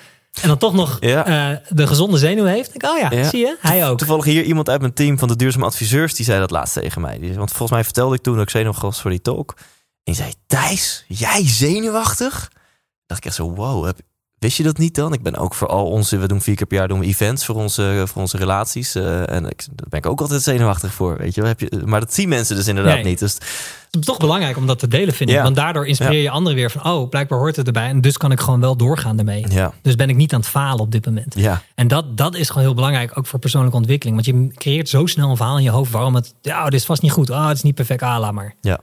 En 0.42 0.48
dan 0.48 0.58
toch 0.58 0.74
nog 0.74 0.98
Ja. 1.00 1.26
eh, 1.52 1.58
de 1.70 1.88
gezonde 1.88 2.18
zenuw 2.18 2.46
heeft. 2.46 2.72
Denk, 2.72 2.84
ik, 2.84 2.90
oh 2.92 2.98
ja, 3.12 3.18
Ja. 3.20 3.30
zie 3.30 3.40
je? 3.40 3.58
Hij 3.60 3.88
ook. 3.90 3.98
Toevallig 3.98 4.26
hier 4.26 4.44
iemand 4.44 4.70
uit 4.70 4.82
mijn 4.82 4.94
team 4.94 5.20
van 5.20 5.28
de 5.28 5.36
duurzame 5.36 5.66
adviseurs, 5.66 6.14
die 6.14 6.26
zei 6.26 6.40
dat 6.40 6.52
laatst 6.52 6.74
tegen 6.74 7.02
mij. 7.02 7.20
Want 7.36 7.50
volgens 7.50 7.72
mij 7.72 7.84
vertelde 7.84 8.16
ik 8.16 8.22
toen 8.22 8.34
dat 8.34 8.44
ik 8.44 8.50
zenuwachtig 8.50 8.84
was 8.84 9.02
voor 9.02 9.12
die 9.12 9.22
talk. 9.22 9.54
En 9.58 9.66
die 10.04 10.16
zei, 10.16 10.34
Thijs, 10.48 11.06
jij 11.08 11.48
zenuwachtig? 11.48 12.52
dacht 13.06 13.20
ik 13.22 13.26
echt 13.26 13.36
zo, 13.36 13.54
wow, 13.54 13.86
heb, 13.86 14.00
wist 14.40 14.58
je 14.58 14.64
dat 14.64 14.78
niet 14.78 14.96
dan? 14.96 15.14
Ik 15.14 15.22
ben 15.22 15.36
ook 15.36 15.54
voor 15.54 15.68
al 15.68 15.86
onze, 15.86 16.18
we 16.18 16.28
doen 16.28 16.42
vier 16.42 16.56
keer 16.56 16.68
per 16.68 16.78
jaar 16.78 16.88
doen 16.88 17.00
we 17.00 17.06
events 17.06 17.46
voor 17.46 17.56
onze, 17.56 18.04
voor 18.08 18.22
onze 18.22 18.38
relaties. 18.38 18.96
eh, 18.96 19.30
en 19.30 19.46
ik, 19.46 19.66
daar 19.76 19.88
ben 19.90 20.00
ik 20.00 20.06
ook 20.06 20.22
altijd 20.22 20.42
zenuwachtig 20.42 20.94
voor, 20.94 21.18
weet 21.18 21.36
je 21.36 21.42
wel. 21.42 21.50
Heb 21.50 21.60
je, 21.60 21.82
maar 21.86 22.00
dat 22.00 22.14
zien 22.14 22.30
mensen 22.30 22.56
dus 22.56 22.68
inderdaad 22.68 22.94
Nee. 22.94 23.04
niet. 23.04 23.20
Dus 23.20 23.34
Het 23.34 24.00
is 24.00 24.06
toch 24.06 24.18
belangrijk 24.18 24.58
om 24.58 24.68
dat 24.68 24.80
te 24.80 24.88
delen, 24.88 25.14
vind 25.14 25.30
ik. 25.30 25.36
Ja. 25.36 25.44
Want 25.44 25.56
daardoor 25.56 25.88
inspireer 25.88 26.22
je 26.22 26.30
anderen 26.30 26.58
weer 26.58 26.72
van, 26.72 26.92
oh, 26.92 27.10
blijkbaar 27.10 27.40
hoort 27.40 27.56
het 27.56 27.66
erbij. 27.68 27.88
En 27.88 28.02
dus 28.02 28.18
kan 28.18 28.32
ik 28.32 28.40
gewoon 28.40 28.60
wel 28.60 28.76
doorgaan 28.76 29.16
daarmee. 29.16 29.46
ja, 29.50 29.74
Dus 29.82 29.96
ben 29.96 30.10
ik 30.10 30.16
niet 30.16 30.34
aan 30.34 30.40
het 30.40 30.50
falen 30.50 30.80
op 30.80 30.92
dit 30.92 31.06
moment. 31.06 31.34
ja, 31.38 31.62
En 31.76 31.88
dat, 31.88 32.18
dat 32.18 32.36
is 32.36 32.48
gewoon 32.50 32.64
heel 32.64 32.74
belangrijk, 32.74 33.18
ook 33.18 33.26
voor 33.28 33.40
persoonlijke 33.40 33.78
ontwikkeling. 33.78 34.16
Want 34.26 34.28
je 34.54 34.58
creëert 34.58 34.90
zo 34.90 35.06
snel 35.06 35.30
een 35.30 35.38
verhaal 35.38 35.58
in 35.58 35.64
je 35.64 35.70
hoofd 35.70 35.92
waarom 35.92 36.16
het, 36.16 36.34
ja, 36.42 36.64
dit 36.64 36.74
is 36.80 36.86
vast 36.86 37.02
niet 37.02 37.12
goed. 37.12 37.30
Ah, 37.32 37.48
het 37.48 37.58
is 37.58 37.64
niet 37.64 37.76
perfect, 37.76 38.02
ah, 38.02 38.20
laat 38.20 38.34
maar. 38.34 38.56
ja. 38.62 38.80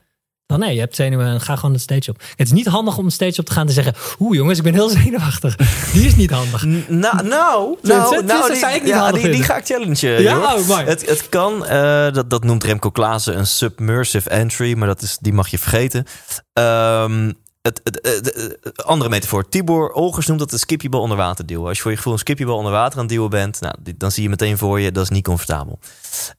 Dan 0.47 0.59
nee, 0.59 0.75
je 0.75 0.81
hebt 0.81 0.97
zenuwen 0.97 1.27
en 1.27 1.41
ga 1.41 1.57
gewoon 1.57 1.73
de 1.73 1.79
stage 1.79 2.11
op. 2.11 2.23
Het 2.37 2.47
is 2.47 2.53
niet 2.53 2.67
handig 2.67 2.99
om 2.99 3.05
de 3.05 3.11
stage 3.13 3.41
op 3.41 3.47
te 3.47 3.53
gaan 3.53 3.61
en 3.61 3.67
te 3.67 3.73
zeggen, 3.73 3.95
oeh 4.21 4.37
jongens, 4.37 4.59
ik 4.59 4.65
ben 4.65 4.75
heel 4.75 4.89
zenuwachtig. 5.03 5.57
Die 5.93 6.07
is 6.07 6.17
niet 6.17 6.31
handig. 6.31 6.65
Nou, 6.65 6.87
nou, 6.89 7.23
nou, 7.29 7.77
nou, 7.83 8.55
zo 8.55 8.67
die, 8.67 8.75
ik 8.75 8.83
niet 8.83 8.91
ja, 8.91 9.13
die, 9.13 9.43
ga 9.43 9.57
ik 9.57 9.65
challengen. 9.67 10.23
Ja, 10.23 10.55
oh. 10.55 10.79
Het, 10.79 11.09
het 11.09 11.29
kan, 11.29 11.67
eh, 11.67 12.13
dat, 12.13 12.31
dat 12.31 12.45
noemt 12.45 12.65
Remco 12.65 12.91
Klaassen 12.91 13.39
een 13.39 13.47
submersive 13.47 14.31
entry, 14.31 14.77
maar 14.77 14.89
dat 14.89 15.03
is, 15.03 15.19
die 15.21 15.33
mag 15.33 15.49
je 15.49 15.59
vergeten. 15.59 16.05
Ehm, 16.53 17.33
het, 17.63 17.81
het, 17.85 17.99
het- 18.03 18.25
het- 18.35 18.57
het- 18.63 18.85
andere 18.85 19.11
metafoor. 19.11 19.49
Tibor 19.49 19.93
Olgers 19.93 20.27
noemt 20.27 20.39
dat 20.41 20.53
een 20.53 20.59
skipjebal 20.59 21.01
onder 21.01 21.17
water 21.17 21.47
duwen. 21.47 21.67
Als 21.69 21.77
je 21.77 21.83
voor 21.83 21.91
je 21.91 21.97
gevoel 21.97 22.13
een 22.13 22.19
skipjebal 22.19 22.57
onder 22.57 22.73
water 22.73 22.99
aan 22.99 23.05
het 23.05 23.13
duwen 23.15 23.31
bent, 23.31 23.61
nou, 23.61 23.75
dan 23.97 24.11
zie 24.13 24.23
je 24.23 24.29
meteen 24.29 24.59
voor 24.59 24.81
je, 24.81 24.93
dat 24.93 25.03
is 25.03 25.11
niet 25.11 25.25
comfortabel. 25.25 25.79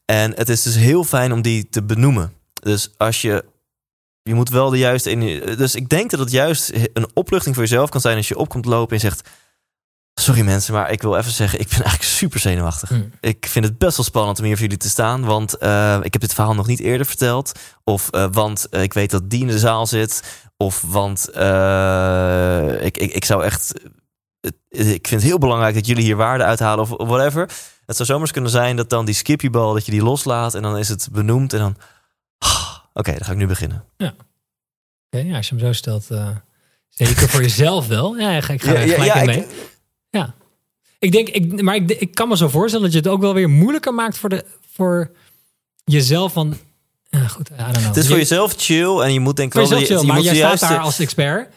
En 0.06 0.34
het 0.36 0.50
is 0.50 0.62
dus 0.62 0.76
heel 0.76 1.04
fijn 1.04 1.32
om 1.32 1.42
die 1.42 1.70
te 1.70 1.84
benoemen. 1.84 2.34
Dus 2.54 2.94
als 2.98 3.22
je 3.22 3.44
je 4.28 4.34
moet 4.34 4.50
wel 4.50 4.70
de 4.70 4.78
juiste. 4.78 5.10
ener- 5.10 5.58
Dus 5.58 5.76
ik 5.76 5.90
denk 5.90 6.10
dat 6.12 6.20
het 6.20 6.32
juist 6.32 6.72
een 6.94 7.08
opluchting 7.14 7.56
voor 7.56 7.64
jezelf 7.64 7.90
kan 7.90 8.02
zijn 8.02 8.18
als 8.18 8.28
je 8.28 8.38
op 8.38 8.50
komt 8.50 8.66
lopen 8.66 8.94
en 8.96 9.02
zegt: 9.02 9.30
Sorry 10.14 10.42
mensen, 10.42 10.74
maar 10.74 10.92
ik 10.92 11.02
wil 11.02 11.16
even 11.16 11.32
zeggen, 11.32 11.60
ik 11.60 11.68
ben 11.68 11.78
eigenlijk 11.84 12.10
super 12.10 12.40
zenuwachtig. 12.40 12.90
Hmm. 12.90 13.12
Ik 13.22 13.46
vind 13.50 13.66
het 13.66 13.78
best 13.78 13.98
wel 13.98 14.06
spannend 14.06 14.40
om 14.40 14.44
hier 14.46 14.54
voor 14.54 14.64
jullie 14.64 14.78
te 14.78 14.90
staan, 14.90 15.26
want 15.26 15.58
eh, 15.58 16.00
ik 16.02 16.14
heb 16.14 16.22
dit 16.22 16.34
verhaal 16.34 16.54
nog 16.56 16.68
niet 16.68 16.80
eerder 16.80 17.06
verteld. 17.06 17.52
Of 17.84 18.10
eh, 18.10 18.26
want 18.32 18.70
eh, 18.70 18.82
ik 18.82 18.94
weet 18.94 19.12
dat 19.12 19.30
die 19.30 19.42
in 19.42 19.48
de 19.48 19.60
zaal 19.60 19.88
zit. 19.88 20.24
Of 20.58 20.82
want 20.88 21.30
ik, 22.86 22.98
ik, 22.98 23.12
ik 23.14 23.26
zou 23.26 23.44
echt. 23.44 23.74
Ik 24.70 25.08
vind 25.08 25.22
het 25.22 25.30
heel 25.30 25.38
belangrijk 25.38 25.76
dat 25.76 25.86
jullie 25.88 26.04
hier 26.04 26.16
waarde 26.16 26.44
uithalen 26.44 26.80
of 26.98 27.08
whatever. 27.08 27.50
Het 27.86 27.96
zou 27.96 28.08
zomaar 28.10 28.32
kunnen 28.32 28.52
zijn 28.52 28.76
dat 28.76 28.90
dan 28.90 29.06
die 29.06 29.16
skippybal, 29.16 29.74
dat 29.74 29.86
je 29.86 29.92
die 29.92 30.04
loslaat 30.04 30.54
en 30.56 30.62
dan 30.62 30.78
is 30.78 30.90
het 30.90 31.08
benoemd 31.12 31.54
en 31.54 31.60
dan. 31.60 31.76
ah, 32.38 32.67
Oké, 32.98 33.12
dan 33.12 33.24
ga 33.26 33.32
ik 33.32 33.38
nu 33.38 33.48
beginnen. 33.48 33.84
Oké, 33.98 35.18
ja, 35.24 35.36
als 35.38 35.50
je 35.50 35.56
hem 35.56 35.64
zo 35.66 35.74
stelt, 35.74 36.12
eh, 36.12 36.30
zeker 36.90 37.30
voor 37.30 37.42
jezelf 37.42 37.88
wel. 37.88 38.18
Ja, 38.18 38.32
ik 38.32 38.44
ga, 38.44 38.54
ik 38.54 38.62
ga 38.62 38.74
er 38.74 38.88
gelijk 38.90 39.16
in 39.16 39.26
mee. 39.26 39.38
ik- 39.40 39.48
Ja. 40.10 40.34
Ik 41.00 41.12
denk, 41.12 41.28
ik, 41.30 41.62
maar 41.62 41.76
ik, 41.76 41.90
ik 41.92 42.16
kan 42.16 42.28
me 42.28 42.38
zo 42.38 42.48
voorstellen 42.48 42.86
dat 42.86 42.94
je 42.94 43.00
het 43.00 43.08
ook 43.08 43.22
wel 43.22 43.34
weer 43.34 43.50
moeilijker 43.50 43.94
maakt 43.94 44.18
voor, 44.18 44.30
de, 44.30 44.46
voor 44.74 45.12
jezelf. 45.84 46.34
Van, 46.34 46.58
ja, 47.10 47.28
goed, 47.28 47.50
I 47.50 47.54
don't 47.58 47.72
know. 47.72 47.86
Het 47.86 47.98
is 47.98 48.06
voor 48.06 48.16
Je- 48.16 48.22
jezelf 48.22 48.54
chill 48.58 49.00
en 49.00 49.14
je 49.14 49.20
moet 49.20 49.36
denk 49.36 49.48
ik 49.56 49.68
wel... 49.70 49.80
chill, 49.80 50.00
je 50.00 50.06
maar 50.06 50.16
moet 50.16 50.24
jij 50.26 50.36
staat 50.36 50.60
daar 50.70 50.80
als 50.80 51.00
expert. 51.00 51.50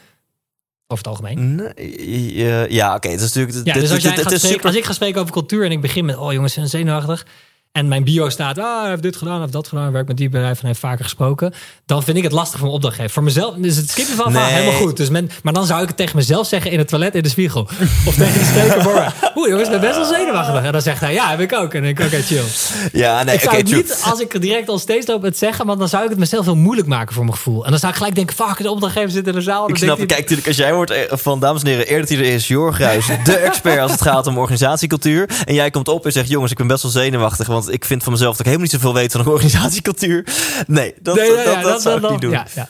Over 0.87 1.05
het 1.05 1.07
algemeen. 1.07 1.55
Nee, 1.55 2.35
ja, 2.35 2.65
ja, 2.69 2.95
oké. 2.95 3.07
het 3.09 3.21
is 3.21 3.33
natuurlijk... 3.33 3.67
Ja, 3.67 3.73
dit- 3.73 3.81
dus 3.81 3.91
als, 3.91 3.91
dit- 3.91 4.01
jij 4.01 4.15
dit 4.15 4.23
gaat 4.23 4.31
is 4.31 4.37
spreken, 4.37 4.49
super... 4.57 4.65
als 4.69 4.75
ik 4.75 4.85
ga 4.85 4.93
spreken 4.93 5.21
over 5.21 5.33
cultuur 5.33 5.65
en 5.65 5.71
ik 5.71 5.81
begin 5.81 6.05
met, 6.05 6.17
oh 6.17 6.33
jongens, 6.33 6.55
ben 6.55 6.69
zenuwachtig. 6.69 7.25
En 7.71 7.87
mijn 7.87 8.03
bio 8.03 8.29
staat, 8.29 8.59
ah, 8.59 8.81
hij 8.81 8.89
heeft 8.89 9.01
dit 9.01 9.15
gedaan, 9.15 9.33
hij 9.33 9.41
heeft 9.41 9.53
dat 9.53 9.67
gedaan, 9.67 9.83
hij 9.83 9.91
werkt 9.93 10.07
met 10.07 10.17
die 10.17 10.29
bedrijf 10.29 10.59
en 10.61 10.67
heeft 10.67 10.79
vaker 10.79 11.03
gesproken. 11.03 11.53
Dan 11.85 12.03
vind 12.03 12.17
ik 12.17 12.23
het 12.23 12.31
lastig 12.31 12.61
om 12.61 12.67
een 12.67 12.73
opdracht 12.73 12.95
te 12.95 13.01
geven. 13.01 13.13
Voor 13.13 13.23
mezelf 13.23 13.55
is 13.55 13.77
het 13.77 13.89
skippen 13.89 14.15
van 14.15 14.31
Nee. 14.31 14.43
helemaal 14.43 14.79
goed. 14.79 14.97
Dus 14.97 15.09
men, 15.09 15.29
maar 15.43 15.53
dan 15.53 15.65
zou 15.65 15.81
ik 15.81 15.87
het 15.87 15.97
tegen 15.97 16.15
mezelf 16.15 16.47
zeggen 16.47 16.71
in 16.71 16.77
het 16.79 16.87
toilet 16.87 17.15
in 17.15 17.23
de 17.23 17.29
spiegel. 17.29 17.61
Of 18.07 18.15
tegen 18.15 18.33
de 18.53 18.81
me. 18.83 19.29
Oeh 19.35 19.49
jongens, 19.49 19.69
ik 19.69 19.79
ben 19.79 19.81
best 19.81 19.95
wel 19.95 20.05
zenuwachtig. 20.05 20.63
En 20.63 20.71
dan 20.71 20.81
zegt 20.81 20.99
hij, 20.99 21.13
ja, 21.13 21.29
heb 21.29 21.39
ik 21.39 21.53
ook. 21.53 21.73
En 21.73 21.83
ik, 21.83 21.99
oké, 21.99 22.21
chill. 22.21 22.43
Ja, 22.91 23.23
nee, 23.23 23.35
ik 23.35 23.41
zou 23.41 23.55
het 23.55 23.71
niet, 23.71 24.01
als 24.05 24.19
ik 24.19 24.41
direct 24.41 24.69
al 24.69 24.79
steeds 24.79 25.07
loop, 25.07 25.21
het 25.21 25.37
zeggen, 25.37 25.65
want 25.65 25.79
dan 25.79 25.89
zou 25.89 26.03
ik 26.03 26.09
het 26.09 26.19
mezelf 26.19 26.45
heel 26.45 26.55
moeilijk 26.55 26.87
maken 26.87 27.13
voor 27.13 27.23
mijn 27.23 27.35
gevoel. 27.35 27.65
En 27.65 27.69
dan 27.69 27.79
zou 27.79 27.91
ik 27.91 27.97
gelijk 27.97 28.15
denken, 28.15 28.35
fuck, 28.35 28.57
de 28.57 28.71
opdrachtgever 28.71 29.11
zit 29.11 29.27
in 29.27 29.33
de 29.33 29.41
zaal. 29.41 29.69
Ik 29.69 29.77
snap 29.77 29.97
Kijk, 29.97 30.09
natuurlijk, 30.19 30.47
als 30.47 30.57
jij 30.57 30.73
wordt 30.73 30.91
eh, 30.91 31.17
van, 31.17 31.39
dames 31.39 31.61
en 31.61 31.67
heren, 31.67 31.87
eerder 31.87 32.09
hier 32.09 32.21
is 32.21 32.47
Jorg 32.47 32.77
Ruijs, 32.77 33.05
de 33.23 33.37
expert 33.37 33.79
als 33.79 33.91
het 33.91 34.01
gaat 34.01 34.27
om 34.27 34.37
organisatiecultuur. 34.37 35.29
En 35.45 35.53
jij 35.53 35.69
komt 35.69 35.87
op 35.87 36.05
en 36.05 36.11
zegt, 36.11 36.29
jongens, 36.29 36.51
ik 36.51 36.57
ben 36.57 36.67
best 36.67 36.83
wel 36.83 36.91
zenuwachtig, 36.91 37.47
want 37.47 37.60
ik 37.67 37.85
vind 37.85 38.03
van 38.03 38.11
mezelf 38.11 38.31
dat 38.31 38.39
ik 38.39 38.45
helemaal 38.45 38.67
niet 38.71 38.81
zoveel 38.81 38.93
weet 38.93 39.11
van 39.11 39.27
organisatiecultuur. 39.33 40.25
Nee, 40.67 40.93
dat, 41.01 41.15
dat, 41.15 41.61
dat, 41.63 41.81
zou 41.81 42.03
ik 42.03 42.09
niet 42.09 42.21
doen. 42.21 42.31
Ja, 42.31 42.47
ja. 42.55 42.69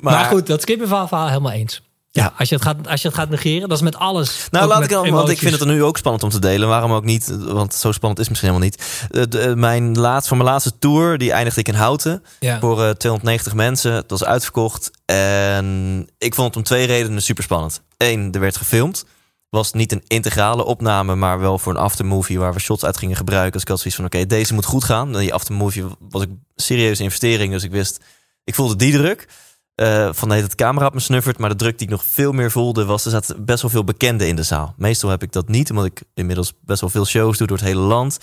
Maar, 0.00 0.24
goed, 0.24 0.46
dat 0.46 0.62
skippen 0.62 0.88
verhaal, 0.88 1.08
verhaal 1.08 1.28
helemaal 1.28 1.52
eens. 1.52 1.82
Ja, 2.12 2.32
als 2.38 2.48
je, 2.48 2.54
het 2.54 2.64
gaat, 2.64 2.88
als 2.88 3.02
je 3.02 3.08
het 3.08 3.16
gaat 3.16 3.28
negeren, 3.28 3.68
dat 3.68 3.78
is 3.78 3.84
met 3.84 3.96
alles. 3.96 4.46
Nou, 4.50 4.66
laat 4.68 4.82
ik 4.82 4.88
dan, 4.88 5.10
want 5.10 5.28
ik 5.28 5.38
vind 5.38 5.52
het 5.52 5.60
er 5.60 5.66
nu 5.66 5.82
ook 5.82 5.96
spannend 5.98 6.24
om 6.24 6.30
te 6.30 6.38
delen. 6.38 6.68
Waarom 6.68 6.92
ook 6.92 7.04
niet? 7.04 7.36
Want 7.38 7.74
zo 7.74 7.92
spannend 7.92 8.20
is 8.20 8.28
het 8.28 8.40
misschien 8.40 8.48
helemaal 8.54 8.68
niet. 8.68 9.08
Eh, 9.10 9.22
de- 9.28 9.48
eh, 9.50 9.54
mijn 9.54 9.98
laatste, 9.98 10.28
van 10.28 10.38
mijn 10.38 10.50
laatste 10.50 10.78
tour, 10.78 11.18
die 11.18 11.32
eindigde 11.32 11.60
ik 11.60 11.68
in 11.68 11.74
Houten. 11.74 12.22
Ja. 12.40 12.60
Voor 12.60 12.84
eh, 12.84 12.90
290 12.90 13.54
mensen. 13.54 13.92
Het 13.92 14.10
was 14.10 14.24
uitverkocht. 14.24 14.90
En 15.04 16.08
ik 16.18 16.34
vond 16.34 16.46
het 16.46 16.56
om 16.56 16.62
twee 16.62 16.86
redenen 16.86 17.22
super 17.22 17.42
spannend. 17.44 17.82
Eén, 17.96 18.28
er 18.32 18.40
werd 18.40 18.56
gefilmd. 18.56 19.04
Was 19.50 19.72
niet 19.72 19.92
een 19.92 20.04
integrale 20.06 20.64
opname, 20.64 21.14
maar 21.14 21.40
wel 21.40 21.58
voor 21.58 21.72
een 21.72 21.80
aftermovie 21.80 22.38
waar 22.38 22.52
we 22.52 22.60
shots 22.60 22.84
uit 22.84 22.96
gingen 22.96 23.16
gebruiken. 23.16 23.52
Dus 23.52 23.62
ik 23.62 23.68
had 23.68 23.78
zoiets 23.78 23.96
van: 23.96 24.04
oké, 24.04 24.26
deze 24.26 24.54
moet 24.54 24.64
goed 24.64 24.84
gaan. 24.84 25.12
Die 25.12 25.34
aftermovie 25.34 25.84
was 25.98 26.22
ik 26.22 26.30
serieuze 26.56 27.02
investering. 27.02 27.52
Dus 27.52 27.64
ik 27.64 27.70
wist, 27.70 28.04
ik 28.44 28.54
voelde 28.54 28.76
die 28.76 28.92
druk. 28.92 29.28
Eh, 29.74 30.08
van 30.12 30.28
tijd 30.28 30.54
camera 30.54 30.86
op 30.86 30.94
me 30.94 31.00
snuffert. 31.00 31.38
Maar 31.38 31.48
de 31.48 31.56
druk 31.56 31.78
die 31.78 31.86
ik 31.86 31.92
nog 31.92 32.04
veel 32.04 32.32
meer 32.32 32.50
voelde 32.50 32.84
was... 32.84 33.04
er 33.04 33.10
zaten 33.10 33.44
best 33.44 33.62
wel 33.62 33.70
veel 33.70 33.84
bekenden 33.84 34.28
in 34.28 34.36
de 34.36 34.42
zaal. 34.42 34.74
Meestal 34.76 35.10
heb 35.10 35.22
ik 35.22 35.32
dat 35.32 35.48
niet, 35.48 35.70
omdat 35.70 35.84
ik 35.84 36.02
inmiddels 36.14 36.52
best 36.60 36.80
wel 36.80 36.90
veel 36.90 37.06
shows 37.06 37.38
doe 37.38 37.46
door 37.46 37.56
het 37.56 37.66
hele 37.66 37.80
land. 37.80 38.18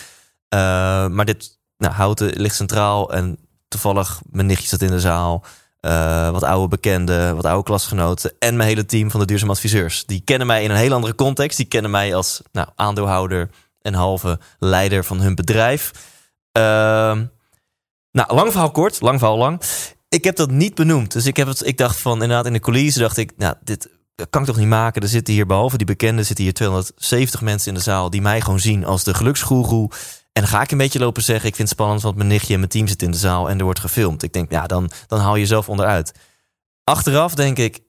Eh, 0.50 0.60
maar 1.08 1.26
dit, 1.26 1.60
nou, 1.78 1.94
Houten 1.94 2.40
ligt 2.40 2.56
centraal 2.56 3.14
en 3.14 3.38
toevallig 3.68 4.22
mijn 4.30 4.46
nichtje 4.46 4.68
zat 4.68 4.82
in 4.82 4.92
de 4.92 5.00
zaal. 5.00 5.46
Eh, 5.80 6.30
wat 6.30 6.44
oude 6.44 6.68
bekenden, 6.68 7.36
wat 7.36 7.46
oude 7.46 7.64
klasgenoten. 7.64 8.34
En 8.40 8.56
mijn 8.56 8.70
hele 8.70 8.86
team 8.86 9.12
van 9.12 9.20
de 9.20 9.26
duurzame 9.26 9.52
adviseurs. 9.52 10.06
Die 10.06 10.22
kennen 10.22 10.48
mij 10.48 10.64
in 10.64 10.70
een 10.70 10.78
heel 10.78 10.94
andere 10.94 11.16
context. 11.16 11.58
Die 11.58 11.66
kennen 11.66 11.92
mij 11.92 12.16
als 12.16 12.42
nou, 12.52 12.68
aandeelhouder 12.76 13.50
en 13.82 13.94
halve 13.94 14.40
leider 14.60 15.04
van 15.04 15.20
hun 15.20 15.36
bedrijf. 15.36 15.92
Ehm, 16.52 17.26
nou, 18.12 18.34
lang 18.34 18.52
verhaal 18.52 18.72
kort, 18.72 19.02
lang 19.02 19.20
verhaal 19.20 19.38
lang. 19.38 19.62
Ik 20.10 20.24
heb 20.24 20.36
dat 20.36 20.52
niet 20.52 20.76
benoemd. 20.76 21.12
Dus 21.12 21.26
ik, 21.26 21.38
heb 21.38 21.48
het, 21.48 21.66
ik 21.66 21.78
dacht 21.78 21.98
van, 21.98 22.14
inderdaad, 22.14 22.46
in 22.46 22.54
de 22.54 22.60
coulissen 22.60 23.02
dacht 23.02 23.18
ik, 23.18 23.32
nou, 23.38 23.56
dit 23.64 23.90
kan 24.30 24.42
ik 24.42 24.48
toch 24.48 24.58
niet 24.58 24.68
maken. 24.68 25.02
Er 25.02 25.08
zitten 25.08 25.34
hier, 25.34 25.46
behalve 25.46 25.78
die 25.78 25.86
bekenden, 25.86 26.26
zitten 26.26 26.44
hier 26.44 26.54
270 26.54 27.42
mensen 27.42 27.68
in 27.68 27.74
de 27.74 27.84
zaal 27.84 28.10
die 28.10 28.22
mij 28.22 28.42
gewoon 28.42 28.60
zien 28.60 28.86
als 28.86 29.04
de 29.04 29.14
geluksgoeroe. 29.14 29.90
En 30.38 30.44
dan 30.44 30.52
ga 30.52 30.62
ik 30.62 30.72
een 30.72 30.78
beetje 30.78 31.00
lopen 31.00 31.24
zeggen, 31.24 31.48
ik 31.50 31.56
vind 31.56 31.70
het 31.70 31.78
spannend, 31.78 32.02
want 32.02 32.16
mijn 32.16 32.28
nichtje 32.28 32.54
en 32.54 32.60
mijn 32.60 32.72
team 32.72 32.88
zitten 32.88 33.08
in 33.08 33.14
de 33.14 33.20
zaal 33.20 33.50
en 33.50 33.58
er 33.58 33.64
wordt 33.64 33.80
gefilmd. 33.80 34.24
Ik 34.24 34.34
denk, 34.34 34.52
ja, 34.52 34.66
dan, 34.68 34.90
dan 35.08 35.20
haal 35.20 35.34
je 35.36 35.42
jezelf 35.42 35.70
onderuit. 35.70 36.14
Achteraf 36.84 37.34
denk 37.36 37.58
ik, 37.58 37.80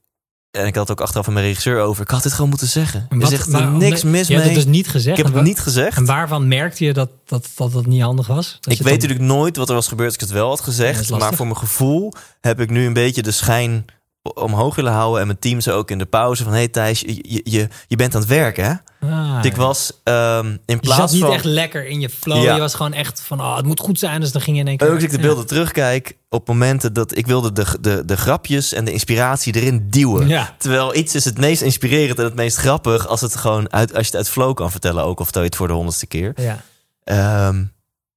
en 0.50 0.66
ik 0.66 0.74
had 0.74 0.88
het 0.88 0.98
ook 0.98 1.04
achteraf 1.04 1.24
van 1.24 1.34
mijn 1.34 1.46
regisseur 1.46 1.80
over, 1.80 2.02
ik 2.02 2.10
had 2.10 2.22
dit 2.22 2.32
gewoon 2.32 2.48
moeten 2.50 2.68
zeggen. 2.68 3.00
En 3.00 3.16
Er 3.16 3.18
wat- 3.22 3.32
is 3.32 3.38
echt 3.38 3.48
maar- 3.48 3.70
niks 3.70 4.02
mis 4.02 4.26
Je 4.26 4.32
hebt 4.34 4.46
mee. 4.46 4.54
het 4.56 4.64
dus 4.64 4.72
niet 4.74 4.88
gezegd. 4.88 5.18
ik 5.18 5.24
heb 5.24 5.34
het 5.34 5.44
niet 5.44 5.60
gezegd. 5.60 5.96
En 5.96 6.04
waarvan 6.04 6.48
merkte 6.48 6.84
je 6.84 6.92
dat 6.92 7.10
dat, 7.26 7.48
dat, 7.54 7.72
dat 7.72 7.86
niet 7.86 8.02
handig 8.02 8.26
was? 8.26 8.56
Dat 8.60 8.72
Ik 8.72 8.78
je 8.78 8.84
weet 8.84 8.92
natuurlijk 8.92 9.20
nooit 9.20 9.56
wat 9.56 9.68
er 9.68 9.74
was 9.74 9.88
gebeurd 9.88 10.06
als 10.08 10.14
ik 10.14 10.20
het 10.20 10.30
wel 10.30 10.48
had 10.48 10.60
gezegd. 10.60 11.10
maar 11.10 11.34
voor 11.34 11.46
mijn 11.46 11.58
gevoel 11.58 12.12
heb 12.40 12.60
ik 12.60 12.70
nu 12.70 12.86
een 12.86 12.92
beetje 12.92 13.22
de 13.22 13.30
schijn 13.30 13.84
omhoog 14.22 14.74
willen 14.74 14.92
houden. 14.92 15.20
En 15.20 15.26
mijn 15.26 15.38
team 15.38 15.60
ze 15.60 15.72
ook 15.72 15.90
in 15.90 15.98
de 15.98 16.06
pauze 16.06 16.44
van... 16.44 16.52
hey 16.52 16.68
Thijs, 16.68 17.00
je, 17.00 17.14
je- 17.22 17.40
je, 17.44 17.68
je 17.86 17.96
bent 17.96 18.14
aan 18.14 18.20
het 18.20 18.30
werken, 18.30 18.64
hè? 18.64 18.74
Ah, 19.10 19.38
Ik 19.44 19.56
was 19.56 19.92
ehm, 20.04 20.46
in 20.46 20.60
je 20.66 20.76
plaats 20.78 21.00
zat 21.00 21.12
niet 21.12 21.20
van... 21.22 21.32
echt 21.32 21.44
lekker 21.44 21.86
in 21.86 22.00
je 22.00 22.08
flow. 22.10 22.42
Ja. 22.42 22.54
Je 22.54 22.60
was 22.60 22.74
gewoon 22.74 22.92
echt 22.92 23.20
van, 23.20 23.40
oh, 23.40 23.56
het 23.56 23.66
moet 23.66 23.80
goed 23.80 23.98
zijn. 23.98 24.20
Dus 24.20 24.32
dan 24.32 24.40
ging 24.42 24.56
je 24.56 24.62
in 24.62 24.68
één 24.68 24.76
keer... 24.76 24.88
Ook 24.88 24.94
als 24.94 25.02
ik 25.02 25.10
de 25.10 25.16
Ja. 25.16 25.22
beelden 25.22 25.46
terugkijk, 25.46 26.16
op 26.28 26.48
momenten 26.48 26.92
dat 26.92 27.16
ik 27.16 27.26
wilde 27.26 27.52
de, 27.52 27.66
de, 27.80 28.02
de 28.04 28.16
grapjes 28.16 28.72
en 28.72 28.84
de 28.84 28.92
inspiratie 28.92 29.54
erin 29.56 29.86
duwen. 29.90 30.28
Ja. 30.28 30.54
Terwijl 30.58 30.94
iets 30.96 31.14
is 31.14 31.24
het 31.24 31.38
meest 31.38 31.62
inspirerend 31.62 32.18
en 32.18 32.24
het 32.24 32.34
meest 32.34 32.56
grappig 32.56 33.06
als, 33.06 33.20
het 33.20 33.36
gewoon 33.36 33.72
uit, 33.72 33.90
als 33.94 34.00
je 34.00 34.06
het 34.06 34.16
uit 34.16 34.30
flow 34.30 34.54
kan 34.54 34.70
vertellen, 34.70 35.04
ook 35.04 35.20
of 35.20 35.26
dat 35.30 35.42
je 35.42 35.48
het 35.48 35.56
voor 35.56 35.66
de 35.68 35.72
honderdste 35.74 36.06
keer. 36.06 36.32
Ja. 36.36 36.60
Ehm, 37.04 37.64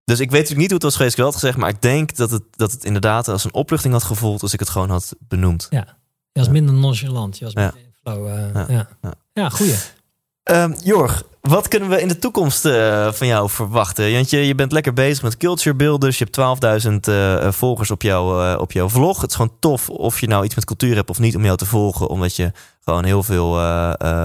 dus 0.03 0.19
ik 0.19 0.31
weet 0.31 0.39
natuurlijk 0.41 0.59
niet 0.59 0.65
hoe 0.71 0.73
het 0.75 0.83
was 0.83 0.95
geweest, 0.95 1.11
ik 1.11 1.17
wel 1.19 1.25
had 1.31 1.39
gezegd, 1.39 1.57
maar 1.57 1.69
ik 1.69 1.81
denk 1.81 2.15
dat 2.15 2.31
het, 2.31 2.43
dat 2.51 2.71
het 2.71 2.83
inderdaad 2.85 3.27
als 3.27 3.43
een 3.43 3.53
opluchting 3.53 3.93
had 3.93 4.03
gevoeld 4.03 4.41
als 4.41 4.53
ik 4.53 4.59
het 4.59 4.69
gewoon 4.69 4.89
had 4.89 5.13
benoemd. 5.19 5.67
Je 5.69 6.39
was 6.39 6.49
minder 6.49 6.75
nonchalant. 6.75 7.37
Je 7.37 7.45
was 7.45 7.53
Ja. 7.53 7.61
minder 7.61 7.79
in 7.81 7.93
flow. 8.03 8.27
eh, 8.27 8.53
Ja. 8.53 8.65
ja. 8.69 8.87
Ja. 9.01 9.13
Ja. 9.33 9.49
goeie. 9.49 9.75
Ehm, 10.43 10.73
Jorg, 10.83 11.23
wat 11.41 11.67
kunnen 11.67 11.89
we 11.89 12.01
in 12.01 12.07
de 12.07 12.19
toekomst 12.19 12.65
eh, 12.65 13.11
van 13.11 13.27
jou 13.27 13.49
verwachten? 13.49 14.13
Want 14.13 14.29
je, 14.29 14.37
je 14.47 14.55
bent 14.55 14.71
lekker 14.71 14.93
bezig 14.93 15.23
met 15.23 15.37
culture 15.37 15.75
builders. 15.75 16.17
Je 16.17 16.23
hebt 16.23 16.35
12.000 16.85 17.07
eh, 17.07 17.51
volgers 17.51 17.91
op, 17.91 18.01
jou, 18.01 18.57
op 18.57 18.71
jouw 18.71 18.89
vlog. 18.89 19.21
Het 19.21 19.29
is 19.29 19.35
gewoon 19.35 19.53
tof 19.59 19.89
of 19.89 20.19
je 20.19 20.27
nou 20.27 20.45
iets 20.45 20.55
met 20.55 20.65
cultuur 20.65 20.95
hebt 20.95 21.09
of 21.09 21.19
niet 21.19 21.35
om 21.35 21.43
jou 21.45 21.57
te 21.57 21.65
volgen. 21.65 22.07
Omdat 22.07 22.35
je 22.35 22.51
gewoon 22.83 23.03
heel 23.05 23.23
veel 23.23 23.51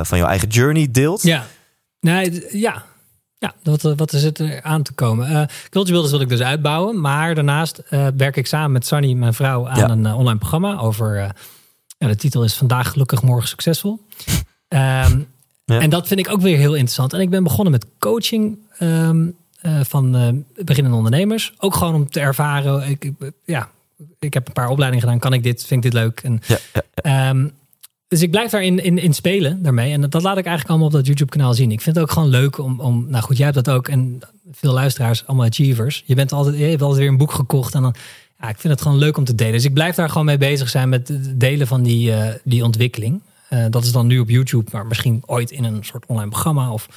van 0.05 0.19
jouw 0.19 0.27
eigen 0.27 0.49
journey 0.49 0.89
deelt. 0.91 1.23
Ja. 1.23 1.47
Nee, 2.01 2.47
ja. 2.59 2.85
Ja, 3.39 3.55
wat, 3.63 3.85
eh, 3.85 3.93
wat 3.97 4.13
is 4.13 4.23
het 4.23 4.39
er 4.39 4.63
aan 4.63 4.83
te 4.83 4.93
komen? 4.93 5.27
Eh 5.29 5.43
Culture 5.71 5.93
Builders 5.93 6.11
wil 6.13 6.21
ik 6.21 6.29
dus 6.29 6.41
uitbouwen. 6.41 7.01
Maar 7.01 7.35
daarnaast 7.35 7.79
eh, 7.79 8.07
werk 8.17 8.37
ik 8.37 8.47
samen 8.47 8.73
met 8.73 8.87
Sunny, 8.87 9.13
mijn 9.13 9.35
vrouw, 9.35 9.69
aan 9.69 9.79
Ja. 9.79 9.89
een 9.89 10.07
online 10.07 10.39
programma 10.39 10.79
over... 10.79 11.35
ja, 11.99 12.07
de 12.09 12.17
titel 12.17 12.45
is 12.45 12.55
Vandaag 12.55 12.91
gelukkig, 12.91 13.23
morgen 13.23 13.49
succesvol. 13.49 14.01
Ehm, 14.69 15.21
Ja. 15.65 15.81
En 15.81 15.91
dat 15.91 16.07
vind 16.07 16.21
ik 16.21 16.31
ook 16.31 16.41
weer 16.41 16.57
heel 16.57 16.73
interessant. 16.75 17.13
En 17.13 17.21
ik 17.21 17.31
ben 17.31 17.43
begonnen 17.43 17.73
met 17.73 17.87
coaching 17.99 18.59
ehm, 18.79 19.27
eh, 19.61 19.81
van 19.83 20.45
beginnende 20.65 20.97
ondernemers. 20.97 21.55
Ook 21.59 21.75
gewoon 21.75 21.95
om 21.95 22.11
te 22.11 22.21
ervaren. 22.21 22.89
Ik, 22.89 23.05
ik- 23.05 23.33
ja, 23.45 23.69
ik 24.19 24.35
heb 24.35 24.47
een 24.47 24.53
paar 24.53 24.69
opleidingen 24.69 25.05
gedaan. 25.05 25.21
Kan 25.21 25.33
ik 25.33 25.43
dit? 25.43 25.65
Vind 25.65 25.85
ik 25.85 25.91
dit 25.93 26.01
leuk? 26.03 26.21
En 26.21 26.41
Ja, 26.47 26.59
ja, 26.73 26.83
Ehm, 27.29 27.49
dus 28.09 28.23
ik 28.23 28.31
blijf 28.31 28.51
daarin 28.51 28.83
in, 28.83 28.99
in 28.99 29.15
spelen 29.15 29.63
daarmee. 29.63 29.93
En 29.93 30.01
dat, 30.01 30.11
dat 30.11 30.23
laat 30.23 30.39
ik 30.39 30.45
eigenlijk 30.45 30.69
allemaal 30.69 30.87
op 30.87 30.93
dat 30.93 31.07
YouTube 31.07 31.31
kanaal 31.31 31.55
zien. 31.55 31.71
Ik 31.71 31.81
vind 31.81 31.97
het 31.97 32.05
ook 32.05 32.11
gewoon 32.11 32.29
leuk 32.29 32.59
om, 32.59 32.81
om 32.81 33.07
nou 33.09 33.25
goed, 33.25 33.37
jij 33.37 33.47
hebt 33.47 33.65
dat 33.65 33.75
ook. 33.75 33.89
En 33.89 34.19
veel 34.53 34.73
luisteraars, 34.73 35.27
allemaal 35.27 35.47
achievers. 35.47 36.03
Je, 36.07 36.15
bent 36.15 36.33
altijd, 36.33 36.59
je 36.59 36.65
hebt 36.65 36.83
altijd 36.83 37.01
weer 37.01 37.09
een 37.09 37.17
boek 37.17 37.33
gekocht. 37.33 37.75
En 37.75 37.83
dan, 37.83 37.95
ja, 38.41 38.49
ik 38.49 38.59
vind 38.59 38.73
het 38.73 38.83
gewoon 38.83 38.99
leuk 38.99 39.17
om 39.17 39.25
te 39.25 39.35
delen. 39.35 39.53
Dus 39.53 39.65
ik 39.65 39.75
blijf 39.75 39.95
daar 39.95 40.09
gewoon 40.09 40.27
mee 40.27 40.39
bezig 40.39 40.69
zijn 40.69 40.89
met 40.89 41.09
het 41.09 41.41
delen 41.41 41.67
van 41.67 41.83
die, 41.83 42.13
eh, 42.13 42.35
die 42.45 42.65
ontwikkeling. 42.65 43.23
Eh, 43.49 43.65
dat 43.71 43.85
is 43.85 43.93
dan 43.93 44.07
nu 44.07 44.19
op 44.19 44.29
YouTube, 44.29 44.71
maar 44.73 44.87
misschien 44.87 45.23
ooit 45.27 45.51
in 45.51 45.65
een 45.65 45.85
soort 45.85 46.07
online 46.07 46.31
programma. 46.31 46.73
Of 46.73 46.89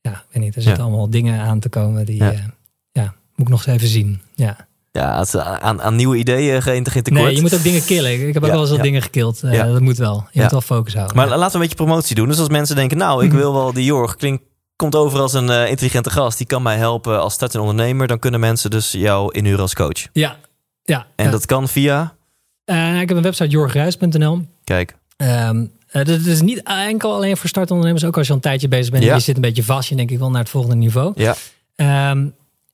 ja, 0.00 0.12
ik 0.12 0.26
weet 0.32 0.42
niet. 0.42 0.56
Er 0.56 0.62
zitten 0.62 0.82
allemaal 0.82 1.10
dingen 1.10 1.40
aan 1.40 1.60
te 1.60 1.68
komen 1.68 2.06
die, 2.06 2.16
Ja. 2.16 2.30
ja, 2.30 2.54
ja 2.92 3.14
moet 3.34 3.46
ik 3.46 3.48
nog 3.48 3.66
eens 3.66 3.76
even 3.76 3.88
zien. 3.88 4.20
Ja. 4.34 4.66
Ja, 4.92 5.18
het 5.18 5.26
is 5.28 5.36
aan, 5.36 5.82
aan 5.82 5.96
nieuwe 5.96 6.16
ideeën 6.16 6.62
geen, 6.62 6.90
geen 6.90 7.02
tekort. 7.02 7.24
Nee, 7.24 7.34
je 7.34 7.40
moet 7.40 7.54
ook 7.54 7.62
dingen 7.62 7.84
killen. 7.84 8.12
Ik 8.28 8.34
heb 8.34 8.42
ook 8.42 8.48
Ja, 8.48 8.50
wel 8.52 8.60
eens 8.60 8.68
wat 8.68 8.78
ja. 8.78 8.84
dingen 8.84 9.02
gekild. 9.02 9.42
Eh, 9.42 9.52
Ja. 9.52 9.66
Dat 9.66 9.80
moet 9.80 9.96
wel. 9.96 10.26
Je 10.30 10.40
moet 10.42 10.50
wel 10.50 10.60
focus 10.60 10.94
houden. 10.94 11.16
Maar 11.16 11.28
laten 11.28 11.46
we 11.46 11.54
een 11.54 11.60
beetje 11.60 11.84
promotie 11.84 12.14
doen. 12.14 12.28
Dus 12.28 12.38
als 12.38 12.48
mensen 12.48 12.76
denken, 12.76 12.96
nou, 12.96 13.24
ik 13.24 13.28
Mhm. 13.28 13.38
wil 13.38 13.52
wel 13.52 13.72
die 13.72 13.84
Jorg, 13.84 14.16
klinkt, 14.16 14.42
komt 14.76 14.94
over 14.96 15.20
als 15.20 15.32
een 15.32 15.50
eh, 15.50 15.68
intelligente 15.70 16.10
gast. 16.10 16.38
Die 16.38 16.46
kan 16.46 16.62
mij 16.62 16.76
helpen 16.76 17.20
als 17.20 17.34
startende 17.34 17.66
ondernemer. 17.66 18.06
Dan 18.06 18.18
kunnen 18.18 18.40
mensen 18.40 18.70
dus 18.70 18.92
jou 18.92 19.32
inhuren 19.34 19.60
als 19.60 19.74
coach. 19.74 20.06
Ja, 20.12 20.36
ja. 20.82 21.06
En 21.16 21.30
dat 21.30 21.46
kan 21.46 21.68
via, 21.68 22.16
Eh, 22.64 23.00
ik 23.00 23.08
heb 23.08 23.16
een 23.16 23.22
website 23.22 23.48
jorgruis.nl. 23.48 24.40
kijk, 24.64 24.94
eh, 25.16 25.50
dat 25.90 26.08
is 26.08 26.40
niet 26.40 26.62
enkel 26.62 27.14
alleen 27.14 27.36
voor 27.36 27.48
startondernemers. 27.48 28.04
Ook 28.04 28.16
als 28.16 28.24
je 28.26 28.30
al 28.32 28.36
een 28.38 28.44
tijdje 28.44 28.68
bezig 28.68 28.90
bent 28.92 29.04
en 29.04 29.14
je 29.14 29.20
zit 29.20 29.34
een 29.36 29.42
beetje 29.42 29.64
vast. 29.64 29.88
Je 29.88 29.94
denkt, 29.96 30.12
ik 30.12 30.18
wil 30.18 30.30
naar 30.30 30.40
het 30.40 30.50
volgende 30.50 30.76
niveau. 30.76 31.12
ja. 31.16 31.34
Ehm, 31.76 32.26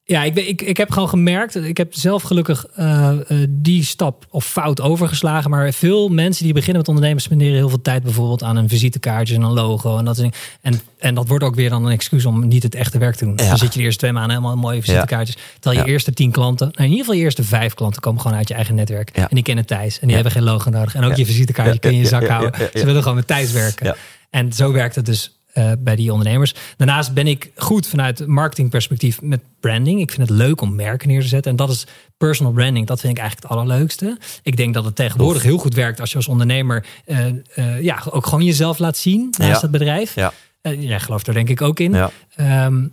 ja, 0.06 0.22
ik, 0.24 0.36
ik, 0.36 0.62
ik 0.62 0.76
heb 0.76 0.90
gewoon 0.90 1.09
gemerkt. 1.09 1.55
Ik 1.55 1.76
heb 1.76 1.94
zelf 1.94 2.22
gelukkig 2.22 2.66
eh, 2.74 3.09
eh, 3.09 3.48
die 3.48 3.85
stap 3.85 4.26
of 4.31 4.47
fout 4.47 4.81
overgeslagen. 4.81 5.51
Maar 5.51 5.72
veel 5.72 6.09
mensen 6.09 6.44
die 6.44 6.52
beginnen 6.52 6.78
met 6.78 6.89
ondernemen 6.89 7.22
spenderen 7.22 7.55
heel 7.55 7.68
veel 7.68 7.82
tijd 7.82 8.02
bijvoorbeeld 8.02 8.43
aan 8.43 8.56
een 8.56 8.68
visitekaartje 8.68 9.35
en 9.35 9.43
een 9.43 9.52
logo. 9.52 9.98
En 9.98 10.05
dat, 10.05 10.18
en, 10.60 10.81
en 10.98 11.14
dat 11.14 11.28
wordt 11.28 11.44
ook 11.44 11.55
weer 11.55 11.70
dan 11.70 11.85
een 11.85 11.93
excuus 11.93 12.24
om 12.24 12.48
niet 12.48 12.62
het 12.62 12.74
echte 12.74 12.98
werk 12.98 13.14
te 13.14 13.24
doen. 13.24 13.36
Ja. 13.36 13.48
Dan 13.48 13.59
zit 13.59 13.72
je 13.72 13.78
de 13.78 13.85
eerste 13.85 13.98
twee 14.01 14.12
maanden 14.12 14.36
helemaal 14.36 14.56
mooie 14.56 14.82
visitekaartjes. 14.82 15.36
Terwijl 15.60 15.76
je 15.76 15.86
Ja. 15.86 15.93
eerste 15.93 16.12
tien 16.12 16.31
klanten, 16.31 16.66
nou 16.66 16.78
in 16.82 16.85
ieder 16.90 16.98
geval 16.98 17.14
je 17.14 17.22
eerste 17.22 17.44
vijf 17.44 17.74
klanten 17.74 18.01
komen 18.01 18.20
gewoon 18.20 18.36
uit 18.36 18.48
je 18.48 18.55
eigen 18.55 18.74
netwerk. 18.74 19.16
Ja. 19.16 19.22
En 19.22 19.35
die 19.35 19.44
kennen 19.44 19.66
Thijs. 19.66 20.01
En 20.01 20.06
die 20.06 20.14
hebben 20.14 20.32
geen 20.32 20.43
logo 20.43 20.70
nodig. 20.70 20.94
En 20.94 21.05
ook 21.05 21.16
je 21.16 21.26
visitekaartje 21.26 21.78
kun 21.78 21.90
je 21.90 21.97
in 21.97 22.02
je 22.02 22.09
zak 22.09 22.26
houden. 22.26 22.68
Ze 22.74 22.85
willen 22.85 23.02
gewoon 23.02 23.16
met 23.16 23.26
Thijs 23.26 23.52
werken. 23.52 23.97
En 24.31 24.52
zo 24.52 24.72
werkt 24.72 24.94
het 24.94 25.06
dus 25.06 25.39
eh, 25.55 25.72
bij 25.78 25.97
die 25.97 26.10
ondernemers. 26.12 26.55
Daarnaast 26.76 27.12
ben 27.14 27.26
ik 27.26 27.51
goed 27.56 27.86
vanuit 27.86 28.26
marketingperspectief 28.26 29.22
met 29.22 29.40
branding. 29.60 30.01
Ik 30.01 30.10
vind 30.10 30.28
het 30.28 30.39
leuk 30.39 30.60
om 30.60 30.74
merken 30.74 31.09
neer 31.09 31.20
te 31.20 31.28
zetten. 31.28 31.51
En 31.51 31.56
dat 31.56 31.70
is 31.70 31.86
personal 32.16 32.52
branding. 32.52 32.86
Dat 32.86 33.01
vind 33.01 33.12
ik 33.12 33.18
eigenlijk 33.18 33.48
het 33.52 33.59
allerleukste. 33.59 34.18
Ik 34.43 34.56
denk 34.56 34.74
dat 34.74 34.85
het 34.85 34.97
tegenwoordig 34.97 35.43
heel 35.43 35.59
goed 35.59 35.74
werkt 35.74 36.01
als 36.01 36.10
je 36.10 36.16
als 36.16 36.28
ondernemer 36.28 36.86
eh, 37.05 37.26
eh, 37.55 37.82
ja, 37.82 38.02
ook 38.10 38.24
gewoon 38.26 38.44
jezelf 38.44 38.78
laat 38.78 38.97
zien 38.97 39.26
naast 39.39 39.52
Ja. 39.55 39.60
het 39.60 39.70
bedrijf. 39.70 40.14
Ja. 40.14 40.32
Jij 40.62 41.01
gelooft 41.01 41.26
er 41.26 41.35
denk 41.35 41.48
ik 41.48 41.62
ook 41.62 41.81
in. 41.81 41.93
Ja. 41.93 42.10
Ehm, 42.36 42.86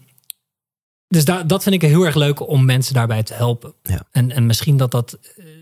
dus 1.07 1.25
da- 1.25 1.43
dat 1.43 1.63
vind 1.63 1.75
ik 1.75 1.81
heel 1.81 2.05
erg 2.05 2.15
leuk 2.15 2.47
om 2.49 2.65
mensen 2.65 2.93
daarbij 2.93 3.23
te 3.23 3.33
helpen. 3.33 3.73
Ja. 3.83 4.03
En, 4.11 4.31
en 4.31 4.45
misschien 4.45 4.77
dat 4.77 4.91
dat. 4.91 5.17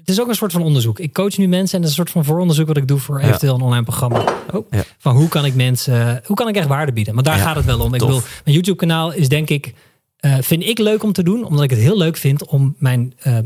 Het 0.09 0.17
is 0.17 0.23
ook 0.23 0.29
een 0.29 0.37
soort 0.37 0.51
van 0.51 0.61
onderzoek. 0.61 0.99
Ik 0.99 1.13
coach 1.13 1.37
nu 1.37 1.47
mensen 1.47 1.75
en 1.75 1.81
dat 1.81 1.91
is 1.91 1.97
een 1.97 2.03
soort 2.05 2.09
van 2.09 2.25
vooronderzoek 2.25 2.67
wat 2.67 2.77
ik 2.77 2.87
doe 2.87 2.99
voor 2.99 3.19
eventueel 3.19 3.55
een 3.55 3.61
online 3.61 3.83
programma. 3.83 4.23
Oh. 4.53 4.65
Ja. 4.69 4.83
Van 4.97 5.15
hoe 5.15 5.27
kan 5.27 5.45
ik 5.45 5.55
mensen, 5.55 6.21
hoe 6.25 6.35
kan 6.35 6.47
ik 6.47 6.55
echt 6.55 6.67
waarde 6.67 6.91
bieden? 6.93 7.13
Want 7.13 7.25
daar 7.25 7.37
Ja, 7.37 7.43
gaat 7.43 7.55
het 7.55 7.65
wel 7.65 7.79
om. 7.79 7.93
Ik 7.93 7.99
tof. 7.99 8.09
wil, 8.09 8.21
mijn 8.43 8.55
YouTube 8.55 8.77
kanaal 8.77 9.11
is 9.13 9.29
denk 9.29 9.49
ik, 9.49 9.73
eh, 10.17 10.37
vind 10.41 10.63
ik 10.63 10.77
leuk 10.77 11.03
om 11.03 11.13
te 11.13 11.23
doen, 11.23 11.43
omdat 11.43 11.63
ik 11.63 11.69
het 11.69 11.79
heel 11.79 11.97
leuk 11.97 12.17
vind 12.17 12.45
om 12.45 12.75
mijn 12.77 13.13
eh, 13.19 13.37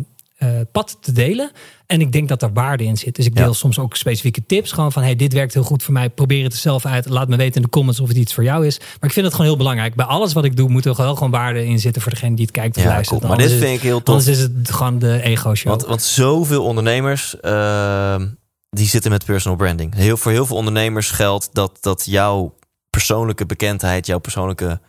pad 0.72 0.98
te 1.02 1.11
delen. 1.11 1.52
En 1.86 2.02
ik 2.02 2.11
denk 2.11 2.28
dat 2.30 2.40
daar 2.40 2.53
waarde 2.53 2.84
in 2.84 2.98
zit. 2.98 3.15
Dus 3.15 3.26
ik 3.26 3.36
deel 3.36 3.45
Ja. 3.48 3.53
soms 3.53 3.80
ook 3.80 3.95
specifieke 3.95 4.45
tips. 4.45 4.72
Gewoon 4.72 4.91
van, 4.91 5.03
hey, 5.03 5.15
dit 5.15 5.34
werkt 5.34 5.53
heel 5.53 5.64
goed 5.64 5.84
voor 5.84 5.94
mij. 5.94 6.10
Probeer 6.10 6.44
het 6.44 6.53
er 6.53 6.60
zelf 6.60 6.86
uit. 6.86 7.10
Laat 7.10 7.28
me 7.28 7.36
weten 7.36 7.56
in 7.56 7.61
de 7.61 7.70
comments 7.70 7.99
of 7.99 8.07
het 8.07 8.18
iets 8.18 8.34
voor 8.34 8.44
jou 8.44 8.65
is. 8.65 8.80
Maar 8.80 8.88
ik 9.10 9.11
vind 9.11 9.26
het 9.26 9.32
gewoon 9.36 9.48
heel 9.49 9.57
belangrijk. 9.57 9.95
Bij 9.95 10.06
alles 10.06 10.34
wat 10.34 10.44
ik 10.45 10.56
doe, 10.57 10.70
moet 10.70 10.86
er 10.86 10.95
wel 10.95 11.15
gewoon 11.15 11.32
waarde 11.32 11.65
in 11.65 11.80
zitten 11.80 12.02
voor 12.02 12.11
degene 12.11 12.36
die 12.36 12.45
het 12.45 12.53
kijkt 12.53 12.78
of 12.78 12.84
Ja, 12.84 12.90
luistert. 12.90 13.20
cool. 13.20 13.32
Maar 13.32 13.40
Anders 13.40 13.52
dit 13.53 13.61
is 13.61 13.68
vind 13.70 13.78
ik 13.84 13.88
heel 13.90 14.03
tof. 14.03 14.15
Anders 14.15 14.38
is 14.38 14.44
het 14.44 14.72
gewoon 14.72 14.99
de 14.99 15.22
ego-show. 15.22 15.70
Want, 15.70 15.86
want 15.86 16.02
zoveel 16.02 16.64
ondernemers, 16.64 17.40
ehm, 17.40 18.28
die 18.70 18.88
zitten 18.88 19.11
met 19.11 19.26
personal 19.26 19.57
branding. 19.57 19.95
Heel, 19.95 20.18
voor 20.18 20.32
heel 20.32 20.45
veel 20.45 20.56
ondernemers 20.56 21.11
geldt 21.11 21.49
dat, 21.53 21.78
dat 21.82 22.06
jouw 22.06 22.56
persoonlijke 22.90 23.45
bekendheid, 23.45 24.06
jouw 24.06 24.20
persoonlijke 24.20 24.80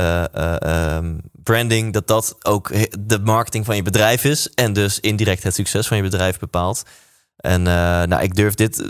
eh, 0.00 0.24
eh, 0.32 0.96
ehm, 0.96 1.14
branding, 1.42 1.92
dat 1.92 2.06
dat 2.06 2.36
ook 2.42 2.72
de 3.00 3.18
marketing 3.18 3.64
van 3.64 3.76
je 3.76 3.82
bedrijf 3.82 4.24
is. 4.24 4.50
En 4.54 4.72
dus 4.72 5.00
indirect 5.00 5.42
het 5.42 5.54
succes 5.54 5.86
van 5.88 5.96
je 5.96 6.02
bedrijf 6.02 6.38
bepaalt. 6.38 6.82
En 7.36 7.66
eh, 7.66 7.72
nou, 8.02 8.22
ik 8.22 8.34
durf 8.34 8.54
dit 8.54 8.84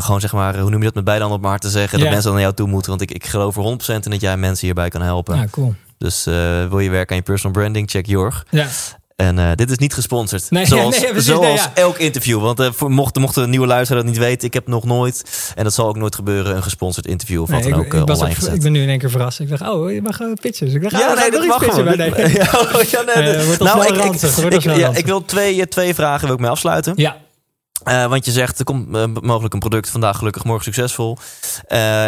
gewoon 0.00 0.20
zeg 0.20 0.32
maar, 0.32 0.58
hoe 0.58 0.70
noem 0.70 0.78
je 0.78 0.84
dat 0.84 0.94
met 0.94 1.04
beide 1.04 1.22
handen 1.22 1.42
op 1.42 1.46
hart 1.48 1.62
te 1.62 1.70
zeggen, 1.70 1.98
Ja. 1.98 2.04
dat 2.04 2.12
mensen 2.12 2.32
naar 2.32 2.40
jou 2.40 2.54
toe 2.54 2.68
moeten. 2.68 2.90
Want 2.90 3.02
ik, 3.02 3.10
ik 3.10 3.26
geloof 3.26 3.56
er 3.56 3.62
100% 3.62 4.04
in 4.04 4.10
dat 4.10 4.20
jij 4.20 4.36
mensen 4.36 4.66
hierbij 4.66 4.88
kan 4.88 5.02
helpen. 5.02 5.36
ja, 5.36 5.46
cool. 5.50 5.74
Dus 5.98 6.24
wil 6.68 6.78
je 6.78 6.90
werken 6.90 7.10
aan 7.10 7.16
je 7.16 7.22
personal 7.22 7.52
branding, 7.52 7.90
check 7.90 8.06
Jorg. 8.06 8.46
Ja. 8.50 8.66
En 9.20 9.38
eh, 9.38 9.50
dit 9.54 9.70
is 9.70 9.78
niet 9.78 9.94
gesponsord. 9.94 10.50
Nee, 10.50 10.66
zoals 10.74 11.00
nee, 11.00 11.10
precies, 11.10 11.26
zoals 11.26 11.44
nee, 11.44 11.54
ja. 11.54 11.74
elk 11.74 11.98
interview. 11.98 12.40
Want 12.40 12.76
voor, 12.76 12.90
mocht, 12.90 13.18
mocht 13.18 13.36
een 13.36 13.50
nieuwe 13.50 13.66
luisteraar 13.66 14.02
dat 14.02 14.12
niet 14.12 14.20
weten, 14.20 14.46
ik 14.46 14.54
heb 14.54 14.66
nog 14.66 14.84
nooit, 14.84 15.52
en 15.54 15.64
dat 15.64 15.74
zal 15.74 15.88
ook 15.88 15.96
nooit 15.96 16.14
gebeuren, 16.14 16.56
een 16.56 16.62
gesponsord 16.62 17.06
interview 17.06 17.42
of 17.42 17.50
wat 17.50 17.62
dan 17.62 17.72
ik, 17.72 17.78
ook 17.78 17.94
eh, 17.94 18.00
ik, 18.00 18.08
online 18.08 18.34
gezet. 18.34 18.54
ik 18.54 18.62
ben 18.62 18.72
nu 18.72 18.82
in 18.82 18.88
één 18.88 18.98
keer 18.98 19.10
verrast. 19.10 19.40
Ik 19.40 19.48
dacht, 19.48 19.62
oh, 19.62 19.92
je 19.92 20.02
mag 20.02 20.16
gewoon 20.16 20.36
pitchen. 20.40 20.66
Dus 20.66 20.74
ik 20.74 20.82
dacht, 20.82 20.94
ja, 20.98 21.12
oh, 21.12 21.18
nee, 21.18 21.30
dat 21.30 21.46
mag 21.46 21.58
pitchen. 21.58 21.74
gewoon. 21.74 21.96
Maar 21.96 21.96
nee. 21.96 22.08
Ja, 22.90 23.02
nee, 23.02 23.36
nou, 23.58 23.82
ik, 23.82 23.88
ik, 23.88 23.96
ranzig, 23.96 24.76
ja, 24.76 24.92
wil 24.92 25.24
twee, 25.24 25.68
twee 25.68 25.94
vragen 25.94 26.26
wil 26.26 26.34
ik 26.34 26.40
mee 26.40 26.50
afsluiten. 26.50 26.92
Ja, 26.96 27.16
want 28.08 28.24
je 28.24 28.32
zegt, 28.32 28.58
er 28.58 28.64
komt 28.64 28.88
mogelijk 29.22 29.54
een 29.54 29.60
product 29.60 29.90
vandaag 29.90 30.18
gelukkig, 30.18 30.44
morgen 30.44 30.64
succesvol. 30.64 31.18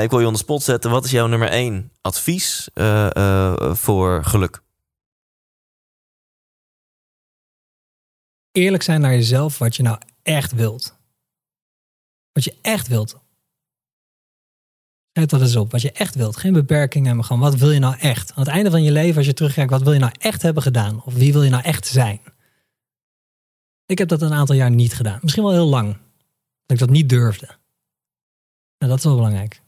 Ik 0.02 0.10
wil 0.10 0.20
je 0.20 0.26
on 0.26 0.32
the 0.32 0.38
spot 0.38 0.62
zetten. 0.62 0.90
Wat 0.90 1.04
is 1.04 1.10
jouw 1.10 1.26
nummer 1.26 1.48
één 1.48 1.90
advies 2.00 2.68
voor 3.72 4.24
geluk? 4.24 4.62
Eerlijk 8.52 8.82
zijn 8.82 9.00
naar 9.00 9.12
jezelf 9.12 9.58
wat 9.58 9.76
je 9.76 9.82
nou 9.82 9.98
echt 10.22 10.52
wilt. 10.52 10.96
Wat 12.32 12.44
je 12.44 12.54
echt 12.62 12.88
wilt. 12.88 13.20
Schrijf 15.12 15.28
dat 15.28 15.40
eens 15.40 15.56
op. 15.56 15.70
Wat 15.70 15.82
je 15.82 15.92
echt 15.92 16.14
wilt. 16.14 16.36
Geen 16.36 16.52
beperkingen, 16.52 17.16
maar 17.16 17.24
gewoon 17.24 17.42
wat 17.42 17.54
wil 17.54 17.70
je 17.70 17.78
nou 17.78 17.98
echt? 17.98 18.30
Aan 18.30 18.44
het 18.44 18.52
einde 18.52 18.70
van 18.70 18.82
je 18.82 18.92
leven, 18.92 19.16
als 19.16 19.26
je 19.26 19.34
terugkijkt, 19.34 19.70
wat 19.70 19.82
wil 19.82 19.92
je 19.92 19.98
nou 19.98 20.12
echt 20.18 20.42
hebben 20.42 20.62
gedaan? 20.62 21.02
Of 21.02 21.14
wie 21.14 21.32
wil 21.32 21.42
je 21.42 21.50
nou 21.50 21.62
echt 21.62 21.86
zijn? 21.86 22.20
Ik 23.86 23.98
heb 23.98 24.08
dat 24.08 24.22
een 24.22 24.32
aantal 24.32 24.54
jaar 24.54 24.70
niet 24.70 24.94
gedaan. 24.94 25.18
Misschien 25.22 25.42
wel 25.42 25.52
heel 25.52 25.66
lang. 25.66 25.92
Dat 25.92 26.00
ik 26.66 26.78
dat 26.78 26.90
niet 26.90 27.08
durfde. 27.08 27.46
Nou, 28.78 28.90
dat 28.90 28.98
is 28.98 29.04
wel 29.04 29.14
belangrijk. 29.14 29.61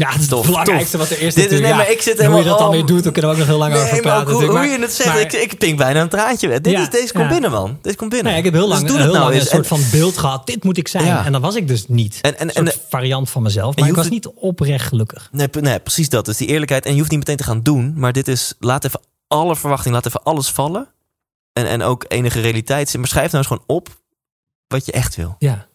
Ja, 0.00 0.10
het 0.10 0.20
is 0.20 0.28
Tof, 0.28 0.38
het 0.42 0.50
belangrijkste 0.50 0.98
wat 0.98 1.10
er 1.10 1.20
is. 1.20 1.34
Dit 1.34 1.52
is- 1.52 1.60
nee, 1.60 1.74
maar 1.74 1.90
ik 1.90 2.02
zit 2.02 2.18
En 2.18 2.26
hoe 2.26 2.36
je 2.36 2.42
helemaal- 2.42 2.58
dat 2.58 2.58
dan 2.58 2.70
weer 2.70 2.86
doet, 2.86 3.02
daar 3.02 3.12
kunnen 3.12 3.30
we 3.30 3.36
ook 3.36 3.42
nog 3.46 3.50
heel 3.56 3.58
lang 3.58 3.74
over 3.74 3.92
Nee, 3.92 4.00
praten. 4.00 4.32
hoe, 4.34 4.44
hoe 4.44 4.60
je 4.66 4.78
het 4.80 4.92
zegt, 4.92 5.08
maar- 5.08 5.20
ik, 5.20 5.32
ik 5.32 5.58
pink 5.58 5.76
bijna 5.78 6.00
een 6.00 6.08
traantje. 6.08 6.48
weg. 6.48 6.60
Dit 6.60 6.72
Ja, 6.72 6.80
is, 6.80 6.90
deze 6.90 7.12
komt 7.12 7.24
ja. 7.24 7.30
binnen, 7.30 7.50
man. 7.50 7.78
Deze 7.82 7.96
komt 7.96 8.10
binnen. 8.10 8.28
Nee, 8.32 8.38
ik 8.38 8.44
heb 8.44 8.54
heel 8.54 8.68
lang, 8.68 8.80
Dus 8.80 8.88
doe 8.90 8.98
heel 8.98 9.06
het 9.06 9.16
nou 9.16 9.24
lang 9.30 9.40
eens. 9.40 9.50
een 9.50 9.56
soort 9.56 9.66
van 9.66 9.80
beeld 9.98 10.18
gehad. 10.18 10.46
Dit 10.46 10.64
moet 10.64 10.76
ik 10.76 10.88
zijn. 10.88 11.24
En 11.24 11.32
dan 11.32 11.40
was 11.40 11.54
ik 11.54 11.68
dus 11.68 11.88
niet. 11.88 12.18
En- 12.22 12.38
en- 12.38 12.48
een 12.58 12.66
en- 12.68 12.74
variant 12.88 13.30
van 13.30 13.42
mezelf. 13.42 13.76
Maar 13.76 13.88
ik 13.88 13.94
was 13.94 14.08
niet 14.08 14.26
oprecht 14.34 14.86
gelukkig. 14.86 15.28
Nee, 15.32 15.48
nee, 15.60 15.78
precies 15.80 16.08
dat. 16.08 16.24
Dus 16.24 16.36
die 16.36 16.48
eerlijkheid. 16.48 16.84
En 16.84 16.92
je 16.92 16.98
hoeft 16.98 17.10
niet 17.10 17.18
meteen 17.18 17.36
te 17.36 17.44
gaan 17.44 17.62
doen. 17.62 17.92
Maar 17.96 18.12
dit 18.12 18.28
is, 18.28 18.54
laat 18.58 18.84
even 18.84 19.00
alle 19.28 19.56
verwachting, 19.56 19.94
laat 19.94 20.06
even 20.06 20.22
alles 20.22 20.48
vallen. 20.50 20.88
En, 21.52 21.66
en 21.68 21.82
ook 21.82 22.04
enige 22.08 22.40
realiteit. 22.40 22.96
Maar 22.96 23.08
schrijf 23.08 23.32
nou 23.32 23.38
eens 23.38 23.46
gewoon 23.46 23.64
op 23.66 23.88
wat 24.66 24.86
je 24.86 24.92
echt 24.92 25.16
wil. 25.16 25.36
Ja. 25.38 25.66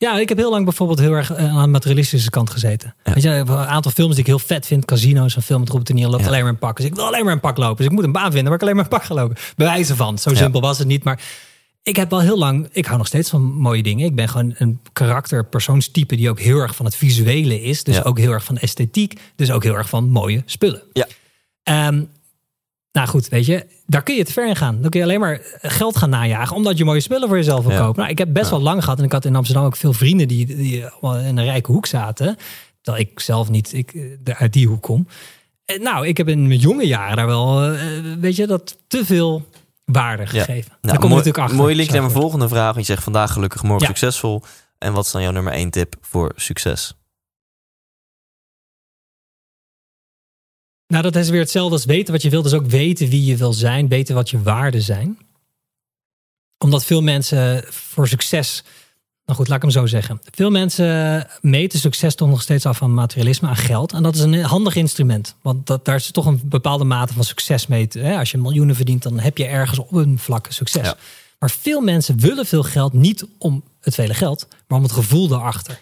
Ja, 0.00 0.18
ik 0.18 0.28
heb 0.28 0.38
heel 0.38 0.50
lang 0.50 0.64
bijvoorbeeld 0.64 0.98
heel 0.98 1.12
erg 1.12 1.32
eh, 1.32 1.56
aan 1.56 1.62
de 1.62 1.68
materialistische 1.68 2.30
kant 2.30 2.50
gezeten. 2.50 2.94
Ja. 3.04 3.12
Weet 3.14 3.22
je, 3.22 3.28
een 3.30 3.48
aantal 3.50 3.90
films 3.90 4.10
die 4.10 4.20
ik 4.20 4.26
heel 4.26 4.38
vet 4.38 4.66
vind. 4.66 4.84
Casino 4.84 5.24
is 5.24 5.36
een 5.36 5.42
film 5.42 5.60
met 5.60 5.68
Robert 5.68 5.86
De 5.86 5.94
Niro 5.94 6.10
loopt 6.10 6.22
Ja. 6.22 6.28
alleen 6.28 6.42
maar 6.42 6.52
in 6.52 6.58
pak. 6.58 6.76
Dus 6.76 6.86
ik 6.86 6.94
wil 6.94 7.04
alleen 7.06 7.24
maar 7.24 7.32
in 7.32 7.40
pak 7.40 7.56
lopen. 7.56 7.76
Dus 7.76 7.86
ik 7.86 7.92
moet 7.92 8.04
een 8.04 8.12
baan 8.12 8.30
vinden 8.32 8.44
waar 8.44 8.54
ik 8.54 8.62
alleen 8.62 8.74
maar 8.74 8.84
in 8.84 8.90
pak 8.90 9.02
ga 9.02 9.14
lopen. 9.14 9.36
Bewijzen 9.56 9.96
van. 9.96 10.18
Zo 10.18 10.30
Ja. 10.30 10.36
simpel 10.36 10.60
was 10.60 10.78
het 10.78 10.86
niet. 10.86 11.04
Maar 11.04 11.22
ik 11.82 11.96
heb 11.96 12.10
wel 12.10 12.20
heel 12.20 12.38
lang... 12.38 12.68
Ik 12.72 12.84
hou 12.84 12.98
nog 12.98 13.06
steeds 13.06 13.30
van 13.30 13.42
mooie 13.42 13.82
dingen. 13.82 14.06
Ik 14.06 14.14
ben 14.14 14.28
gewoon 14.28 14.54
een 14.58 14.80
karakter, 14.92 15.44
persoonstype... 15.44 16.16
die 16.16 16.30
ook 16.30 16.40
heel 16.40 16.58
erg 16.58 16.74
van 16.76 16.84
het 16.84 16.96
visuele 16.96 17.62
is. 17.62 17.84
Dus 17.84 18.04
ook 18.04 18.18
heel 18.18 18.32
erg 18.32 18.44
van 18.44 18.58
esthetiek. 18.58 19.20
Dus 19.36 19.50
ook 19.50 19.62
heel 19.62 19.76
erg 19.76 19.88
van 19.88 20.08
mooie 20.10 20.42
spullen. 20.46 20.82
Ja. 20.92 21.06
Ehm, 21.62 22.02
nou 22.92 23.08
goed, 23.08 23.28
weet 23.28 23.46
je, 23.46 23.66
daar 23.86 24.02
kun 24.02 24.14
je 24.14 24.24
te 24.24 24.32
ver 24.32 24.48
in 24.48 24.56
gaan. 24.56 24.80
Dan 24.80 24.90
kun 24.90 25.00
je 25.00 25.06
alleen 25.06 25.20
maar 25.20 25.40
geld 25.62 25.96
gaan 25.96 26.10
najagen, 26.10 26.56
omdat 26.56 26.78
je 26.78 26.84
mooie 26.84 27.00
spullen 27.00 27.28
voor 27.28 27.36
jezelf 27.36 27.64
wil 27.64 27.72
Ja. 27.72 27.78
kopen. 27.80 27.98
Nou, 27.98 28.10
ik 28.10 28.18
heb 28.18 28.32
best 28.32 28.50
wel 28.50 28.60
lang 28.60 28.82
gehad 28.84 28.98
en 28.98 29.04
ik 29.04 29.12
had 29.12 29.24
in 29.24 29.36
Amsterdam 29.36 29.64
ook 29.64 29.76
veel 29.76 29.92
vrienden 29.92 30.28
die, 30.28 30.46
die 30.46 30.76
in 31.02 31.36
een 31.36 31.44
rijke 31.44 31.72
hoek 31.72 31.86
zaten. 31.86 32.36
Terwijl 32.82 33.04
ik 33.06 33.20
zelf 33.20 33.50
niet 33.50 33.72
ik, 33.72 33.92
eh, 34.24 34.34
uit 34.40 34.52
die 34.52 34.66
hoek 34.66 34.82
kom. 34.82 35.06
En 35.64 35.82
nou, 35.82 36.06
ik 36.06 36.16
heb 36.16 36.28
in 36.28 36.46
mijn 36.46 36.58
jonge 36.60 36.86
jaren 36.86 37.16
daar 37.16 37.26
wel, 37.26 37.62
eh, 37.72 37.80
weet 38.20 38.36
je, 38.36 38.46
dat 38.46 38.78
te 38.86 39.04
veel 39.04 39.46
waarde 39.84 40.26
gegeven. 40.26 40.70
Nou, 40.70 40.78
daar 40.80 40.92
kom 40.94 41.02
je 41.02 41.08
mooi, 41.08 41.14
natuurlijk 41.16 41.38
achter. 41.44 41.56
Mooi 41.56 41.74
link 41.74 41.90
naar 41.90 42.00
mijn 42.00 42.12
volgende 42.12 42.48
vraag. 42.48 42.74
Want 42.74 42.86
je 42.86 42.92
zegt 42.92 43.02
vandaag 43.04 43.32
gelukkig, 43.32 43.62
morgen 43.62 43.80
Ja. 43.80 43.86
succesvol. 43.86 44.42
En 44.78 44.92
wat 44.92 45.04
is 45.04 45.10
dan 45.12 45.22
jouw 45.22 45.30
nummer 45.32 45.52
één 45.52 45.70
tip 45.70 45.94
voor 46.00 46.32
succes? 46.36 46.94
Nou, 50.90 51.02
dat 51.02 51.16
is 51.16 51.28
weer 51.28 51.40
hetzelfde 51.40 51.74
als 51.74 51.84
weten 51.84 52.12
wat 52.12 52.22
je 52.22 52.30
wilt. 52.30 52.44
Dus 52.44 52.52
ook 52.52 52.66
weten 52.66 53.08
wie 53.08 53.24
je 53.24 53.36
wil 53.36 53.52
zijn. 53.52 53.88
Weten 53.88 54.14
wat 54.14 54.30
je 54.30 54.42
waarden 54.42 54.82
zijn. 54.82 55.18
Omdat 56.58 56.84
veel 56.84 57.02
mensen 57.02 57.64
voor 57.68 58.08
succes... 58.08 58.64
Nou 59.24 59.38
goed, 59.38 59.48
laat 59.48 59.56
ik 59.56 59.62
hem 59.62 59.82
zo 59.82 59.86
zeggen. 59.86 60.20
Veel 60.30 60.50
mensen 60.50 61.26
meten 61.40 61.78
succes 61.78 62.14
toch 62.14 62.28
nog 62.28 62.42
steeds 62.42 62.66
af 62.66 62.76
van 62.76 62.94
materialisme, 62.94 63.48
aan 63.48 63.56
geld. 63.56 63.92
En 63.92 64.02
dat 64.02 64.14
is 64.14 64.20
een 64.20 64.42
handig 64.42 64.74
instrument. 64.74 65.34
Want 65.42 65.66
dat, 65.66 65.84
daar 65.84 65.96
is 65.96 66.10
toch 66.10 66.26
een 66.26 66.40
bepaalde 66.44 66.84
mate 66.84 67.12
van 67.12 67.24
succes 67.24 67.66
mee. 67.66 67.88
Hè? 67.90 68.18
Als 68.18 68.30
je 68.30 68.38
miljoenen 68.38 68.74
verdient, 68.74 69.02
dan 69.02 69.18
heb 69.18 69.38
je 69.38 69.46
ergens 69.46 69.78
op 69.78 69.92
een 69.92 70.18
vlak 70.18 70.46
succes. 70.48 70.86
Ja. 70.86 70.96
Maar 71.38 71.50
veel 71.50 71.80
mensen 71.80 72.18
willen 72.18 72.46
veel 72.46 72.62
geld 72.62 72.92
niet 72.92 73.26
om 73.38 73.62
het 73.80 73.94
vele 73.94 74.14
geld, 74.14 74.46
maar 74.66 74.78
om 74.78 74.84
het 74.84 74.92
gevoel 74.92 75.28
daarachter. 75.28 75.80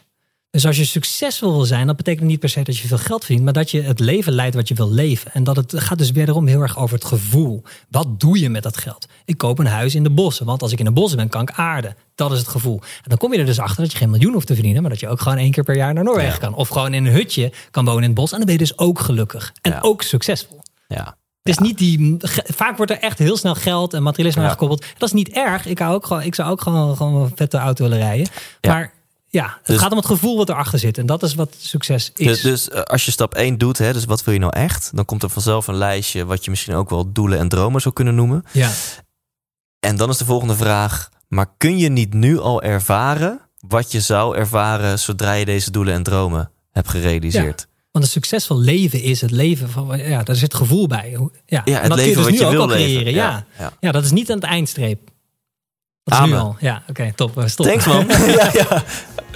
Dus 0.50 0.66
als 0.66 0.76
je 0.76 0.84
succesvol 0.84 1.52
wil 1.52 1.64
zijn, 1.64 1.86
dat 1.86 1.96
betekent 1.96 2.26
niet 2.26 2.40
per 2.40 2.48
se 2.48 2.62
dat 2.62 2.78
je 2.78 2.88
veel 2.88 2.98
geld 2.98 3.24
verdient, 3.24 3.44
maar 3.44 3.52
dat 3.52 3.70
je 3.70 3.82
het 3.82 4.00
leven 4.00 4.32
leidt 4.32 4.54
wat 4.54 4.68
je 4.68 4.74
wil 4.74 4.90
leven. 4.90 5.32
En 5.32 5.44
dat 5.44 5.56
het 5.56 5.72
gaat 5.80 5.98
dus 5.98 6.10
wederom 6.10 6.46
heel 6.46 6.60
erg 6.60 6.78
over 6.78 6.94
het 6.94 7.04
gevoel. 7.04 7.62
Wat 7.90 8.20
doe 8.20 8.38
je 8.40 8.48
met 8.50 8.62
dat 8.62 8.76
geld? 8.76 9.06
Ik 9.24 9.38
koop 9.38 9.58
een 9.58 9.66
huis 9.66 9.94
in 9.94 10.02
de 10.02 10.10
bossen, 10.10 10.46
want 10.46 10.62
als 10.62 10.72
ik 10.72 10.78
in 10.78 10.84
de 10.84 10.92
bossen 10.92 11.18
ben, 11.18 11.28
kan 11.28 11.42
ik 11.42 11.50
aarden. 11.50 11.96
Dat 12.14 12.32
is 12.32 12.38
het 12.38 12.48
gevoel. 12.48 12.80
En 12.80 13.02
dan 13.08 13.18
kom 13.18 13.32
je 13.32 13.38
er 13.38 13.46
dus 13.46 13.58
achter 13.58 13.82
dat 13.82 13.92
je 13.92 13.98
geen 13.98 14.10
miljoen 14.10 14.32
hoeft 14.32 14.46
te 14.46 14.54
verdienen, 14.54 14.82
maar 14.82 14.90
dat 14.90 15.00
je 15.00 15.08
ook 15.08 15.20
gewoon 15.20 15.38
één 15.38 15.50
keer 15.50 15.64
per 15.64 15.76
jaar 15.76 15.94
naar 15.94 16.04
Noorwegen 16.04 16.32
Ja. 16.32 16.38
kan. 16.38 16.54
Of 16.54 16.68
gewoon 16.68 16.94
in 16.94 17.06
een 17.06 17.12
hutje 17.12 17.52
kan 17.70 17.84
wonen 17.84 18.02
in 18.02 18.08
het 18.08 18.18
bos. 18.18 18.30
En 18.30 18.36
dan 18.36 18.46
ben 18.46 18.54
je 18.54 18.60
dus 18.60 18.78
ook 18.78 18.98
gelukkig. 19.00 19.52
En 19.60 19.70
Ja. 19.70 19.78
ook 19.80 20.02
succesvol. 20.02 20.60
Ja. 20.88 21.16
Het 21.42 21.58
is 21.60 21.66
niet 21.66 21.78
die. 21.78 22.16
Vaak 22.44 22.76
wordt 22.76 22.92
er 22.92 22.98
echt 22.98 23.18
heel 23.18 23.36
snel 23.36 23.54
geld 23.54 23.94
en 23.94 24.02
materialisme 24.02 24.40
Ja. 24.42 24.46
aan 24.48 24.52
gekoppeld. 24.52 24.84
Dat 24.98 25.08
is 25.08 25.14
niet 25.14 25.28
erg. 25.28 25.66
Ik, 25.66 25.78
hou 25.78 25.94
ook 25.94 26.06
gewoon, 26.06 26.22
ik 26.22 26.34
zou 26.34 26.50
ook 26.50 26.60
gewoon, 26.60 26.96
gewoon 26.96 27.22
een 27.22 27.32
vette 27.34 27.56
auto 27.58 27.82
willen 27.84 27.98
rijden. 27.98 28.26
Ja. 28.60 28.72
Maar 28.72 28.92
ja, 29.28 29.44
het 29.56 29.66
Dus- 29.66 29.78
gaat 29.78 29.90
om 29.90 29.96
het 29.96 30.06
gevoel 30.06 30.36
wat 30.36 30.48
erachter 30.48 30.78
zit. 30.78 30.98
En 30.98 31.06
dat 31.06 31.22
is 31.22 31.34
wat 31.34 31.54
succes 31.58 32.10
is. 32.14 32.26
Dus, 32.26 32.40
dus 32.40 32.68
eh, 32.68 32.82
als 32.82 33.04
je 33.04 33.10
stap 33.10 33.34
1 33.34 33.58
doet, 33.58 33.78
hè, 33.78 33.92
dus 33.92 34.04
wat 34.04 34.24
wil 34.24 34.34
je 34.34 34.40
nou 34.40 34.56
echt? 34.56 34.90
Dan 34.94 35.04
komt 35.04 35.22
er 35.22 35.30
vanzelf 35.30 35.66
een 35.66 35.76
lijstje 35.76 36.24
wat 36.24 36.44
je 36.44 36.50
misschien 36.50 36.74
ook 36.74 36.90
wel 36.90 37.12
doelen 37.12 37.38
en 37.38 37.48
dromen 37.48 37.80
zou 37.80 37.94
kunnen 37.94 38.14
noemen. 38.14 38.42
ja. 38.52 38.70
En 39.80 39.96
dan 39.96 40.08
is 40.10 40.16
de 40.16 40.24
volgende 40.24 40.54
vraag, 40.56 41.08
maar 41.28 41.46
kun 41.56 41.78
je 41.78 41.88
niet 41.88 42.14
nu 42.14 42.38
al 42.38 42.62
ervaren 42.62 43.40
wat 43.58 43.92
je 43.92 44.00
zou 44.00 44.36
ervaren 44.36 44.98
zodra 44.98 45.32
je 45.32 45.44
deze 45.44 45.70
doelen 45.70 45.94
en 45.94 46.02
dromen 46.02 46.50
hebt 46.72 46.88
gerealiseerd? 46.88 47.66
Want 47.92 48.04
een 48.04 48.10
succesvol 48.10 48.58
leven 48.58 49.02
is 49.02 49.20
het 49.20 49.30
leven 49.30 49.70
van. 49.70 49.98
Ja, 49.98 50.22
daar 50.22 50.36
zit 50.36 50.54
gevoel 50.54 50.86
bij. 50.86 51.10
Ja, 51.46 51.62
Ja, 51.64 51.80
en 51.80 51.90
het 51.90 51.92
kun 51.92 51.96
leven 51.96 52.08
je 52.08 52.14
dus 52.14 52.24
wat 52.24 52.32
nu 52.32 52.38
je 52.38 52.44
ook 52.44 52.50
wil 52.50 52.60
al 52.60 52.68
creëren. 52.68 53.12
Ja. 53.12 53.30
Ja, 53.30 53.46
Ja. 53.58 53.72
ja. 53.80 53.92
dat 53.92 54.04
is 54.04 54.10
niet 54.10 54.30
aan 54.30 54.36
het 54.36 54.44
eindstreep. 54.46 55.10
Dat 56.08 56.18
is 56.20 56.26
nu 56.26 56.34
al. 56.36 56.56
Ja, 56.58 56.82
oké, 56.88 57.12
top. 57.14 57.42
Stoppen. 57.44 57.78
Thanks 57.78 57.86
man. 57.86 58.06
ja, 58.38 58.50
ja. 58.52 58.82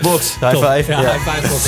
Box, 0.01 0.35
high 0.40 0.53
Top. 0.53 0.65
five. 0.65 0.93
Ja, 0.93 1.01
Ja. 1.01 1.12
high 1.12 1.28
five, 1.31 1.49
top. 1.49 1.61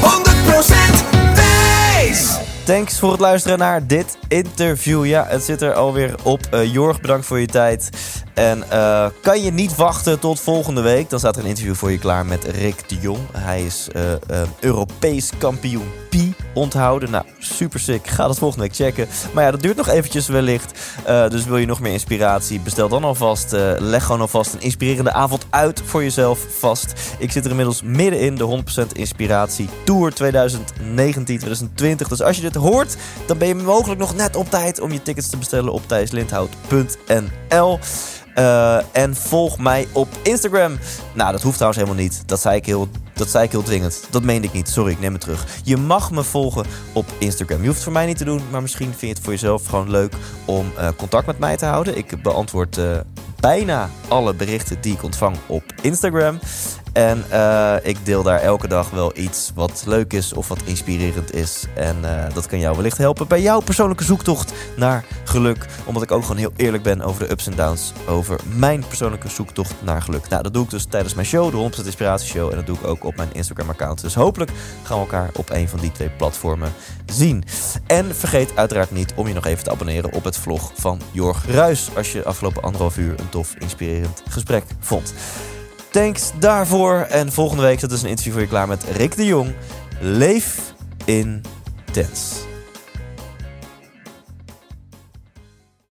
100% 0.00 1.34
wijs! 1.34 2.36
Thanks 2.64 2.98
voor 2.98 3.10
het 3.10 3.20
luisteren 3.20 3.58
naar 3.58 3.86
dit 3.86 4.18
interview. 4.28 5.06
Ja, 5.06 5.26
het 5.28 5.42
zit 5.42 5.62
er 5.62 5.72
alweer 5.74 6.14
op. 6.22 6.40
Eh, 6.50 6.72
Jorg, 6.72 7.00
bedankt 7.00 7.26
voor 7.26 7.40
je 7.40 7.46
tijd. 7.46 7.88
En 8.34 8.70
eh, 8.70 9.06
kan 9.22 9.42
je 9.42 9.52
niet 9.52 9.76
wachten 9.76 10.18
tot 10.18 10.40
volgende 10.40 10.80
week? 10.80 11.10
Dan 11.10 11.18
staat 11.18 11.36
er 11.36 11.42
een 11.42 11.48
interview 11.48 11.74
voor 11.74 11.90
je 11.90 11.98
klaar 11.98 12.26
met 12.26 12.44
Rick 12.44 12.88
de 12.88 12.96
Jong. 13.00 13.18
Hij 13.32 13.64
is 13.64 13.88
eh, 13.92 14.12
eh, 14.12 14.18
Europees 14.60 15.30
kampioen 15.38 15.90
Pi 16.10 16.33
onthouden. 16.54 17.10
Nou, 17.10 17.24
super 17.38 17.80
sick. 17.80 18.06
Ga 18.06 18.26
dat 18.26 18.38
volgende 18.38 18.64
week 18.64 18.74
checken. 18.74 19.08
Maar 19.32 19.44
ja, 19.44 19.50
dat 19.50 19.62
duurt 19.62 19.76
nog 19.76 19.88
eventjes 19.88 20.26
wellicht. 20.28 20.78
Eh, 21.04 21.28
dus 21.28 21.44
wil 21.44 21.56
je 21.56 21.66
nog 21.66 21.80
meer 21.80 21.92
inspiratie? 21.92 22.60
Bestel 22.60 22.88
dan 22.88 23.04
alvast. 23.04 23.52
eh, 23.52 23.72
leg 23.78 24.04
gewoon 24.04 24.20
alvast 24.20 24.52
een 24.54 24.60
inspirerende 24.60 25.12
avond 25.12 25.46
uit 25.50 25.82
voor 25.84 26.02
jezelf 26.02 26.46
vast. 26.58 26.92
Ik 27.18 27.32
zit 27.32 27.44
er 27.44 27.50
inmiddels 27.50 27.82
middenin. 27.82 28.34
De 28.34 28.44
100% 28.44 28.92
Inspiratie 28.92 29.68
Tour 29.84 30.12
2019-2020. 30.12 32.08
Dus 32.08 32.22
als 32.22 32.36
je 32.36 32.42
dit 32.42 32.54
hoort, 32.54 32.96
dan 33.26 33.38
ben 33.38 33.48
je 33.48 33.54
mogelijk 33.54 34.00
nog 34.00 34.16
net 34.16 34.36
op 34.36 34.50
tijd 34.50 34.80
om 34.80 34.92
je 34.92 35.02
tickets 35.02 35.28
te 35.28 35.36
bestellen 35.36 35.72
op 35.72 35.88
thijslindhout.nl. 35.88 37.78
Eh, 38.34 38.78
en 38.92 39.16
volg 39.16 39.58
mij 39.58 39.88
op 39.92 40.08
Instagram. 40.22 40.78
Nou, 41.12 41.32
dat 41.32 41.42
hoeft 41.42 41.54
trouwens 41.54 41.82
helemaal 41.82 42.02
niet. 42.04 42.22
Dat 42.26 42.40
zei 42.40 42.56
ik 42.56 42.66
heel, 42.66 42.88
dat 43.14 43.30
zei 43.30 43.44
ik 43.44 43.50
heel 43.50 43.62
dwingend. 43.62 44.06
Dat 44.10 44.22
meende 44.22 44.46
ik 44.46 44.52
niet. 44.52 44.68
Sorry, 44.68 44.92
ik 44.92 45.00
neem 45.00 45.12
het 45.12 45.20
terug. 45.20 45.46
Je 45.64 45.76
mag 45.76 46.10
me 46.10 46.22
volgen 46.22 46.66
op 46.92 47.06
Instagram. 47.18 47.58
Je 47.58 47.64
hoeft 47.64 47.74
het 47.74 47.84
voor 47.84 47.92
mij 47.92 48.06
niet 48.06 48.16
te 48.16 48.24
doen, 48.24 48.42
maar 48.50 48.62
misschien 48.62 48.86
vind 48.86 49.00
je 49.00 49.08
het 49.08 49.20
voor 49.20 49.32
jezelf 49.32 49.66
gewoon 49.66 49.90
leuk 49.90 50.14
om 50.44 50.72
eh, 50.76 50.88
contact 50.96 51.26
met 51.26 51.38
mij 51.38 51.56
te 51.56 51.64
houden. 51.64 51.96
Ik 51.96 52.22
beantwoord 52.22 52.78
eh, 52.78 52.98
bijna 53.40 53.90
alle 54.08 54.34
berichten 54.34 54.80
die 54.80 54.92
ik 54.92 55.02
ontvang 55.02 55.36
op 55.46 55.62
Instagram. 55.82 56.38
En 56.92 57.24
eh, 57.30 57.74
ik 57.82 57.96
deel 58.04 58.22
daar 58.22 58.40
elke 58.40 58.68
dag 58.68 58.90
wel 58.90 59.18
iets 59.18 59.52
wat 59.54 59.82
leuk 59.86 60.12
is 60.12 60.32
of 60.32 60.48
wat 60.48 60.62
inspirerend 60.64 61.34
is. 61.34 61.64
En 61.74 61.96
dat 62.34 62.46
kan 62.46 62.58
jou 62.58 62.76
wellicht 62.76 62.98
helpen 62.98 63.28
bij 63.28 63.42
jouw 63.42 63.60
persoonlijke 63.60 64.04
zoektocht 64.04 64.52
naar 64.76 65.04
geluk. 65.24 65.66
Omdat 65.84 66.02
ik 66.02 66.10
ook 66.10 66.22
gewoon 66.22 66.36
heel 66.36 66.52
eerlijk 66.56 66.82
ben 66.82 67.02
over 67.02 67.24
de 67.24 67.30
ups 67.30 67.46
en 67.46 67.56
downs. 67.56 67.92
Over 68.08 68.40
mijn 68.56 68.84
persoonlijke 68.88 69.28
zoektocht 69.28 69.74
naar 69.82 70.02
geluk. 70.02 70.28
Nou, 70.28 70.42
dat 70.42 70.54
doe 70.54 70.64
ik 70.64 70.70
dus 70.70 70.84
tijdens 70.84 71.14
mijn 71.14 71.26
show, 71.26 71.50
de 71.50 71.80
100% 71.82 71.84
Inspiratie 71.84 72.28
Show. 72.28 72.50
En 72.50 72.56
dat 72.56 72.66
doe 72.66 72.76
ik 72.76 72.86
ook 72.86 73.03
op 73.04 73.16
mijn 73.16 73.32
Instagram 73.32 73.68
account. 73.68 74.00
Dus 74.00 74.14
hopelijk 74.14 74.50
gaan 74.82 74.96
we 74.96 75.02
elkaar 75.04 75.30
op 75.36 75.50
een 75.50 75.68
van 75.68 75.80
die 75.80 75.92
twee 75.92 76.10
platformen 76.10 76.72
zien. 77.06 77.44
En 77.86 78.16
vergeet 78.16 78.56
uiteraard 78.56 78.90
niet 78.90 79.12
om 79.16 79.28
je 79.28 79.34
nog 79.34 79.46
even 79.46 79.64
te 79.64 79.70
abonneren 79.70 80.12
op 80.12 80.24
het 80.24 80.36
vlog 80.36 80.72
van 80.74 81.00
Jorg 81.12 81.46
Ruis. 81.46 81.88
Als 81.96 82.12
je 82.12 82.24
afgelopen 82.24 82.62
anderhalf 82.62 82.96
uur 82.96 83.20
een 83.20 83.28
tof, 83.28 83.54
inspirerend 83.58 84.22
gesprek 84.28 84.64
vond. 84.80 85.14
Thanks 85.90 86.32
daarvoor. 86.38 87.06
En 87.10 87.32
volgende 87.32 87.62
week 87.62 87.80
zit 87.80 87.90
dus 87.90 88.02
een 88.02 88.08
interview 88.08 88.32
voor 88.32 88.42
je 88.42 88.48
klaar 88.48 88.68
met 88.68 88.84
Rick 88.92 89.16
de 89.16 89.24
Jong. 89.24 89.54
Leef 90.00 90.74
intens. 91.04 92.52